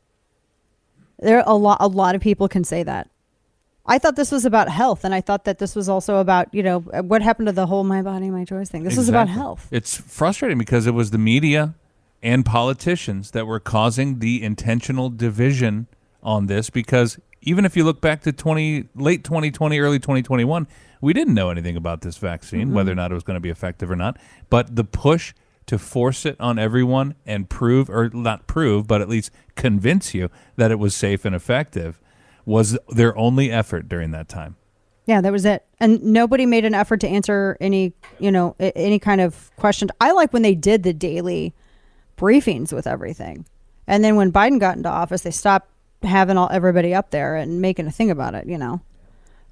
There 1.20 1.38
are 1.38 1.44
a 1.46 1.56
lot. 1.56 1.78
A 1.80 1.88
lot 1.88 2.16
of 2.16 2.22
people 2.22 2.48
can 2.48 2.64
say 2.64 2.84
that. 2.84 3.10
I 3.86 3.98
thought 3.98 4.16
this 4.16 4.32
was 4.32 4.46
about 4.46 4.70
health, 4.70 5.04
and 5.04 5.14
I 5.14 5.22
thought 5.22 5.46
that 5.46 5.58
this 5.58 5.76
was 5.76 5.90
also 5.90 6.18
about 6.18 6.54
you 6.54 6.64
know 6.64 6.80
what 6.80 7.22
happened 7.22 7.48
to 7.48 7.52
the 7.52 7.68
whole 7.68 7.84
"my 7.84 8.02
body, 8.02 8.30
my 8.30 8.46
choice" 8.46 8.70
thing. 8.70 8.84
This 8.84 8.98
was 8.98 9.10
about 9.10 9.30
health. 9.30 9.68
It's 9.72 9.98
frustrating 9.98 10.58
because 10.58 10.86
it 10.88 10.94
was 10.94 11.12
the 11.12 11.18
media 11.18 11.76
and 12.22 12.46
politicians 12.46 13.32
that 13.32 13.48
were 13.48 13.60
causing 13.60 14.20
the 14.20 14.44
intentional 14.44 15.10
division 15.10 15.88
on 16.22 16.48
this. 16.48 16.70
Because 16.70 17.20
even 17.42 17.66
if 17.66 17.76
you 17.76 17.84
look 17.84 18.02
back 18.02 18.22
to 18.22 18.32
twenty 18.32 18.86
late 18.96 19.24
2020, 19.24 19.80
early 19.80 20.00
2021, 20.00 20.68
we 21.02 21.14
didn't 21.14 21.34
know 21.34 21.50
anything 21.50 21.76
about 21.76 22.02
this 22.02 22.18
vaccine, 22.18 22.70
Mhm. 22.70 22.74
whether 22.74 22.92
or 22.92 22.96
not 22.96 23.12
it 23.12 23.16
was 23.16 23.24
going 23.24 23.36
to 23.36 23.42
be 23.42 23.50
effective 23.50 23.90
or 23.90 23.96
not. 23.96 24.18
But 24.50 24.76
the 24.76 24.84
push 24.84 25.34
to 25.68 25.78
force 25.78 26.26
it 26.26 26.36
on 26.40 26.60
everyone 26.60 27.16
and 27.26 27.50
prove, 27.50 27.90
or 27.90 28.10
not 28.14 28.48
prove, 28.48 28.88
but 28.88 29.02
at 29.02 29.08
least 29.10 29.32
convince 29.56 30.14
you 30.14 30.30
that 30.58 30.72
it 30.72 30.80
was 30.80 30.96
safe 30.96 31.24
and 31.26 31.36
effective, 31.36 32.00
was 32.46 32.78
their 32.90 33.18
only 33.18 33.52
effort 33.52 33.88
during 33.88 34.12
that 34.12 34.28
time. 34.28 34.56
Yeah, 35.06 35.22
that 35.22 35.32
was 35.32 35.46
it. 35.46 35.66
And 35.80 36.02
nobody 36.04 36.46
made 36.46 36.66
an 36.66 36.74
effort 36.76 37.00
to 37.02 37.08
answer 37.08 37.58
any, 37.60 37.94
you 38.20 38.32
know, 38.32 38.56
any 38.60 39.00
kind 39.00 39.22
of 39.22 39.50
question. 39.56 39.90
I 40.00 40.12
like 40.12 40.32
when 40.34 40.42
they 40.42 40.56
did 40.56 40.84
the 40.84 40.94
daily 40.94 41.54
briefings 42.18 42.72
with 42.72 42.86
everything. 42.86 43.46
And 43.88 44.04
then 44.04 44.16
when 44.16 44.32
Biden 44.32 44.60
got 44.60 44.78
into 44.78 44.90
office, 44.90 45.22
they 45.22 45.32
stopped 45.32 45.70
having 46.04 46.38
all 46.38 46.50
everybody 46.52 46.94
up 46.94 47.12
there 47.12 47.36
and 47.36 47.62
making 47.62 47.88
a 47.88 47.92
thing 47.92 48.12
about 48.12 48.36
it, 48.36 48.48
you 48.48 48.58
know. 48.58 48.82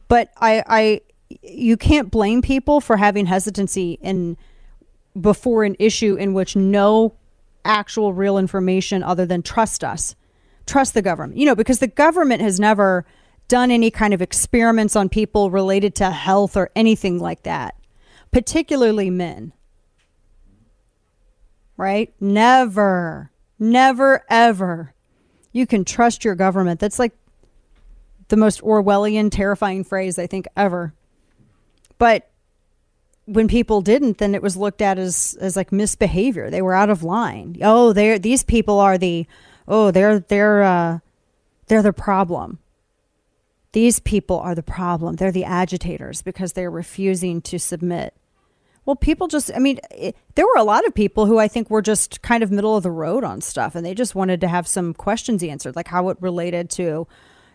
But 0.07 0.29
I 0.37 0.63
I 0.67 1.01
you 1.41 1.77
can't 1.77 2.09
blame 2.09 2.41
people 2.41 2.81
for 2.81 2.97
having 2.97 3.25
hesitancy 3.25 3.99
in 4.01 4.37
before 5.19 5.63
an 5.63 5.75
issue 5.79 6.15
in 6.15 6.33
which 6.33 6.55
no 6.55 7.15
actual 7.65 8.13
real 8.13 8.37
information 8.37 9.03
other 9.03 9.25
than 9.25 9.41
trust 9.41 9.83
us. 9.83 10.15
Trust 10.65 10.93
the 10.93 11.01
government. 11.01 11.37
You 11.39 11.45
know 11.45 11.55
because 11.55 11.79
the 11.79 11.87
government 11.87 12.41
has 12.41 12.59
never 12.59 13.05
done 13.47 13.71
any 13.71 13.91
kind 13.91 14.13
of 14.13 14.21
experiments 14.21 14.95
on 14.95 15.09
people 15.09 15.49
related 15.49 15.95
to 15.95 16.11
health 16.11 16.55
or 16.55 16.69
anything 16.75 17.19
like 17.19 17.43
that 17.43 17.75
particularly 18.31 19.09
men. 19.09 19.53
Right? 21.77 22.13
Never. 22.19 23.31
Never 23.57 24.23
ever 24.29 24.93
you 25.51 25.65
can 25.65 25.83
trust 25.83 26.23
your 26.23 26.35
government 26.35 26.79
that's 26.79 26.99
like 26.99 27.13
the 28.27 28.37
most 28.37 28.61
orwellian 28.61 29.31
terrifying 29.31 29.83
phrase 29.83 30.19
i 30.19 30.27
think 30.27 30.47
ever 30.55 30.93
but 31.97 32.29
when 33.29 33.47
people 33.47 33.81
didn't, 33.81 34.17
then 34.17 34.33
it 34.33 34.41
was 34.41 34.57
looked 34.57 34.81
at 34.81 34.97
as 34.97 35.37
as 35.39 35.55
like 35.55 35.71
misbehavior. 35.71 36.49
They 36.49 36.63
were 36.63 36.73
out 36.73 36.89
of 36.89 37.03
line. 37.03 37.57
Oh, 37.61 37.93
they're 37.93 38.17
these 38.17 38.43
people 38.43 38.79
are 38.79 38.97
the 38.97 39.27
oh 39.67 39.91
they're 39.91 40.19
they're 40.19 40.63
uh, 40.63 40.99
they're 41.67 41.83
the 41.83 41.93
problem. 41.93 42.57
These 43.71 43.99
people 43.99 44.39
are 44.39 44.55
the 44.55 44.63
problem. 44.63 45.17
They're 45.17 45.31
the 45.31 45.45
agitators 45.45 46.23
because 46.23 46.53
they're 46.53 46.71
refusing 46.71 47.39
to 47.43 47.59
submit. 47.59 48.15
Well, 48.89 48.95
people 48.95 49.27
just, 49.27 49.51
I 49.55 49.59
mean, 49.59 49.79
it, 49.91 50.17
there 50.33 50.47
were 50.47 50.57
a 50.57 50.63
lot 50.63 50.83
of 50.83 50.95
people 50.95 51.27
who 51.27 51.37
I 51.37 51.47
think 51.47 51.69
were 51.69 51.83
just 51.83 52.23
kind 52.23 52.41
of 52.41 52.49
middle 52.49 52.75
of 52.75 52.81
the 52.81 52.89
road 52.89 53.23
on 53.23 53.39
stuff 53.39 53.75
and 53.75 53.85
they 53.85 53.93
just 53.93 54.15
wanted 54.15 54.41
to 54.41 54.47
have 54.47 54.67
some 54.67 54.95
questions 54.95 55.43
answered, 55.43 55.75
like 55.75 55.87
how 55.87 56.09
it 56.09 56.17
related 56.19 56.71
to, 56.71 57.07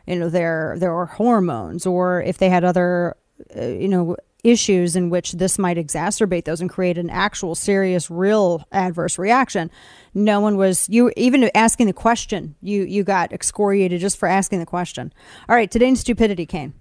you 0.07 0.15
know, 0.15 0.29
their, 0.29 0.77
their 0.79 1.07
hormones 1.07 1.87
or 1.87 2.23
if 2.23 2.39
they 2.39 2.49
had 2.49 2.63
other, 2.63 3.17
uh, 3.57 3.63
you 3.63 3.89
know, 3.89 4.15
issues 4.45 4.95
in 4.95 5.11
which 5.11 5.33
this 5.33 5.59
might 5.59 5.77
exacerbate 5.77 6.45
those 6.45 6.61
and 6.61 6.71
create 6.71 6.99
an 6.99 7.11
actual 7.11 7.57
serious 7.57 8.09
real 8.13 8.65
adverse 8.71 9.19
reaction. 9.19 9.73
No 10.15 10.39
one 10.39 10.57
was 10.57 10.89
you 10.89 11.11
even 11.17 11.51
asking 11.57 11.89
the 11.89 11.93
question 11.93 12.55
you 12.61 12.85
you 12.85 13.03
got 13.03 13.33
excoriated 13.33 14.01
just 14.01 14.19
for 14.19 14.29
asking 14.29 14.61
the 14.61 14.67
question. 14.67 15.13
All 15.49 15.57
right 15.57 15.69
today's 15.69 15.99
stupidity 15.99 16.47
came. 16.47 16.75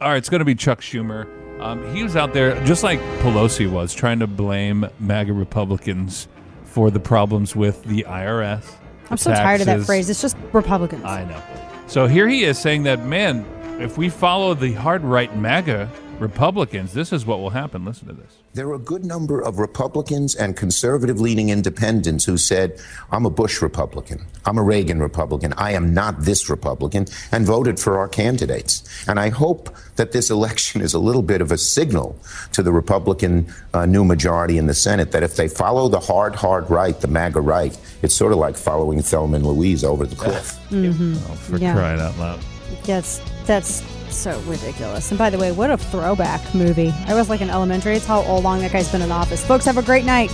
All 0.00 0.08
right, 0.08 0.16
it's 0.16 0.30
going 0.30 0.38
to 0.38 0.46
be 0.46 0.54
Chuck 0.54 0.80
Schumer. 0.80 1.41
Um, 1.62 1.94
he 1.94 2.02
was 2.02 2.16
out 2.16 2.32
there, 2.34 2.62
just 2.64 2.82
like 2.82 2.98
Pelosi 3.20 3.70
was, 3.70 3.94
trying 3.94 4.18
to 4.18 4.26
blame 4.26 4.84
MAGA 4.98 5.32
Republicans 5.32 6.26
for 6.64 6.90
the 6.90 6.98
problems 6.98 7.54
with 7.54 7.84
the 7.84 8.04
IRS. 8.08 8.64
i'm 9.10 9.16
so 9.16 9.30
tired 9.32 9.60
of 9.60 9.66
that 9.66 9.82
phrase 9.84 10.08
it's 10.10 10.20
just 10.22 10.36
republicans 10.52 11.04
I 11.04 11.24
know. 11.24 11.40
So 11.86 12.06
here 12.06 12.26
he 12.26 12.42
is 12.44 12.58
saying 12.58 12.84
that, 12.84 13.04
man, 13.04 13.46
if 13.80 13.96
we 13.96 14.08
follow 14.08 14.54
the 14.54 14.72
hard 14.72 15.04
right 15.04 15.36
MAGA 15.36 15.88
Republicans, 16.18 16.94
this 16.94 17.12
is 17.12 17.26
what 17.26 17.38
will 17.38 17.50
happen. 17.50 17.84
Listen 17.84 18.08
to 18.08 18.14
this. 18.14 18.41
There 18.54 18.68
are 18.68 18.74
a 18.74 18.78
good 18.78 19.06
number 19.06 19.40
of 19.40 19.58
Republicans 19.58 20.34
and 20.34 20.54
conservative 20.54 21.18
leaning 21.18 21.48
independents 21.48 22.26
who 22.26 22.36
said, 22.36 22.78
I'm 23.10 23.24
a 23.24 23.30
Bush 23.30 23.62
Republican. 23.62 24.26
I'm 24.44 24.58
a 24.58 24.62
Reagan 24.62 25.00
Republican. 25.00 25.54
I 25.54 25.72
am 25.72 25.94
not 25.94 26.20
this 26.20 26.50
Republican, 26.50 27.06
and 27.30 27.46
voted 27.46 27.80
for 27.80 27.98
our 27.98 28.08
candidates. 28.08 28.82
And 29.08 29.18
I 29.18 29.30
hope 29.30 29.74
that 29.96 30.12
this 30.12 30.30
election 30.38 30.82
is 30.82 30.92
a 30.92 30.98
little 30.98 31.22
bit 31.22 31.40
of 31.40 31.50
a 31.50 31.56
signal 31.56 32.18
to 32.52 32.62
the 32.62 32.72
Republican 32.72 33.50
uh, 33.72 33.86
new 33.86 34.04
majority 34.04 34.58
in 34.58 34.66
the 34.66 34.74
Senate 34.74 35.12
that 35.12 35.22
if 35.22 35.36
they 35.36 35.48
follow 35.48 35.88
the 35.88 36.00
hard, 36.00 36.34
hard 36.34 36.68
right, 36.68 37.00
the 37.00 37.08
MAGA 37.08 37.40
right, 37.40 37.78
it's 38.02 38.14
sort 38.14 38.32
of 38.32 38.38
like 38.38 38.56
following 38.58 39.00
Thelma 39.00 39.36
and 39.36 39.46
Louise 39.46 39.82
over 39.82 40.04
the 40.04 40.16
cliff. 40.16 40.58
mm-hmm. 40.68 41.14
For 41.14 41.58
crying 41.58 42.00
out 42.00 42.18
loud. 42.18 42.40
That's 42.84 43.22
that's 43.46 43.82
so 44.12 44.38
ridiculous. 44.42 45.10
And 45.10 45.18
by 45.18 45.30
the 45.30 45.38
way, 45.38 45.52
what 45.52 45.70
a 45.70 45.76
throwback 45.76 46.54
movie. 46.54 46.92
I 47.06 47.14
was 47.14 47.28
like 47.28 47.40
in 47.40 47.50
elementary. 47.50 47.96
It's 47.96 48.06
how 48.06 48.22
long 48.22 48.60
that 48.60 48.72
guy's 48.72 48.90
been 48.90 49.02
in 49.02 49.10
office. 49.10 49.44
Folks, 49.44 49.64
have 49.64 49.78
a 49.78 49.82
great 49.82 50.04
night. 50.04 50.30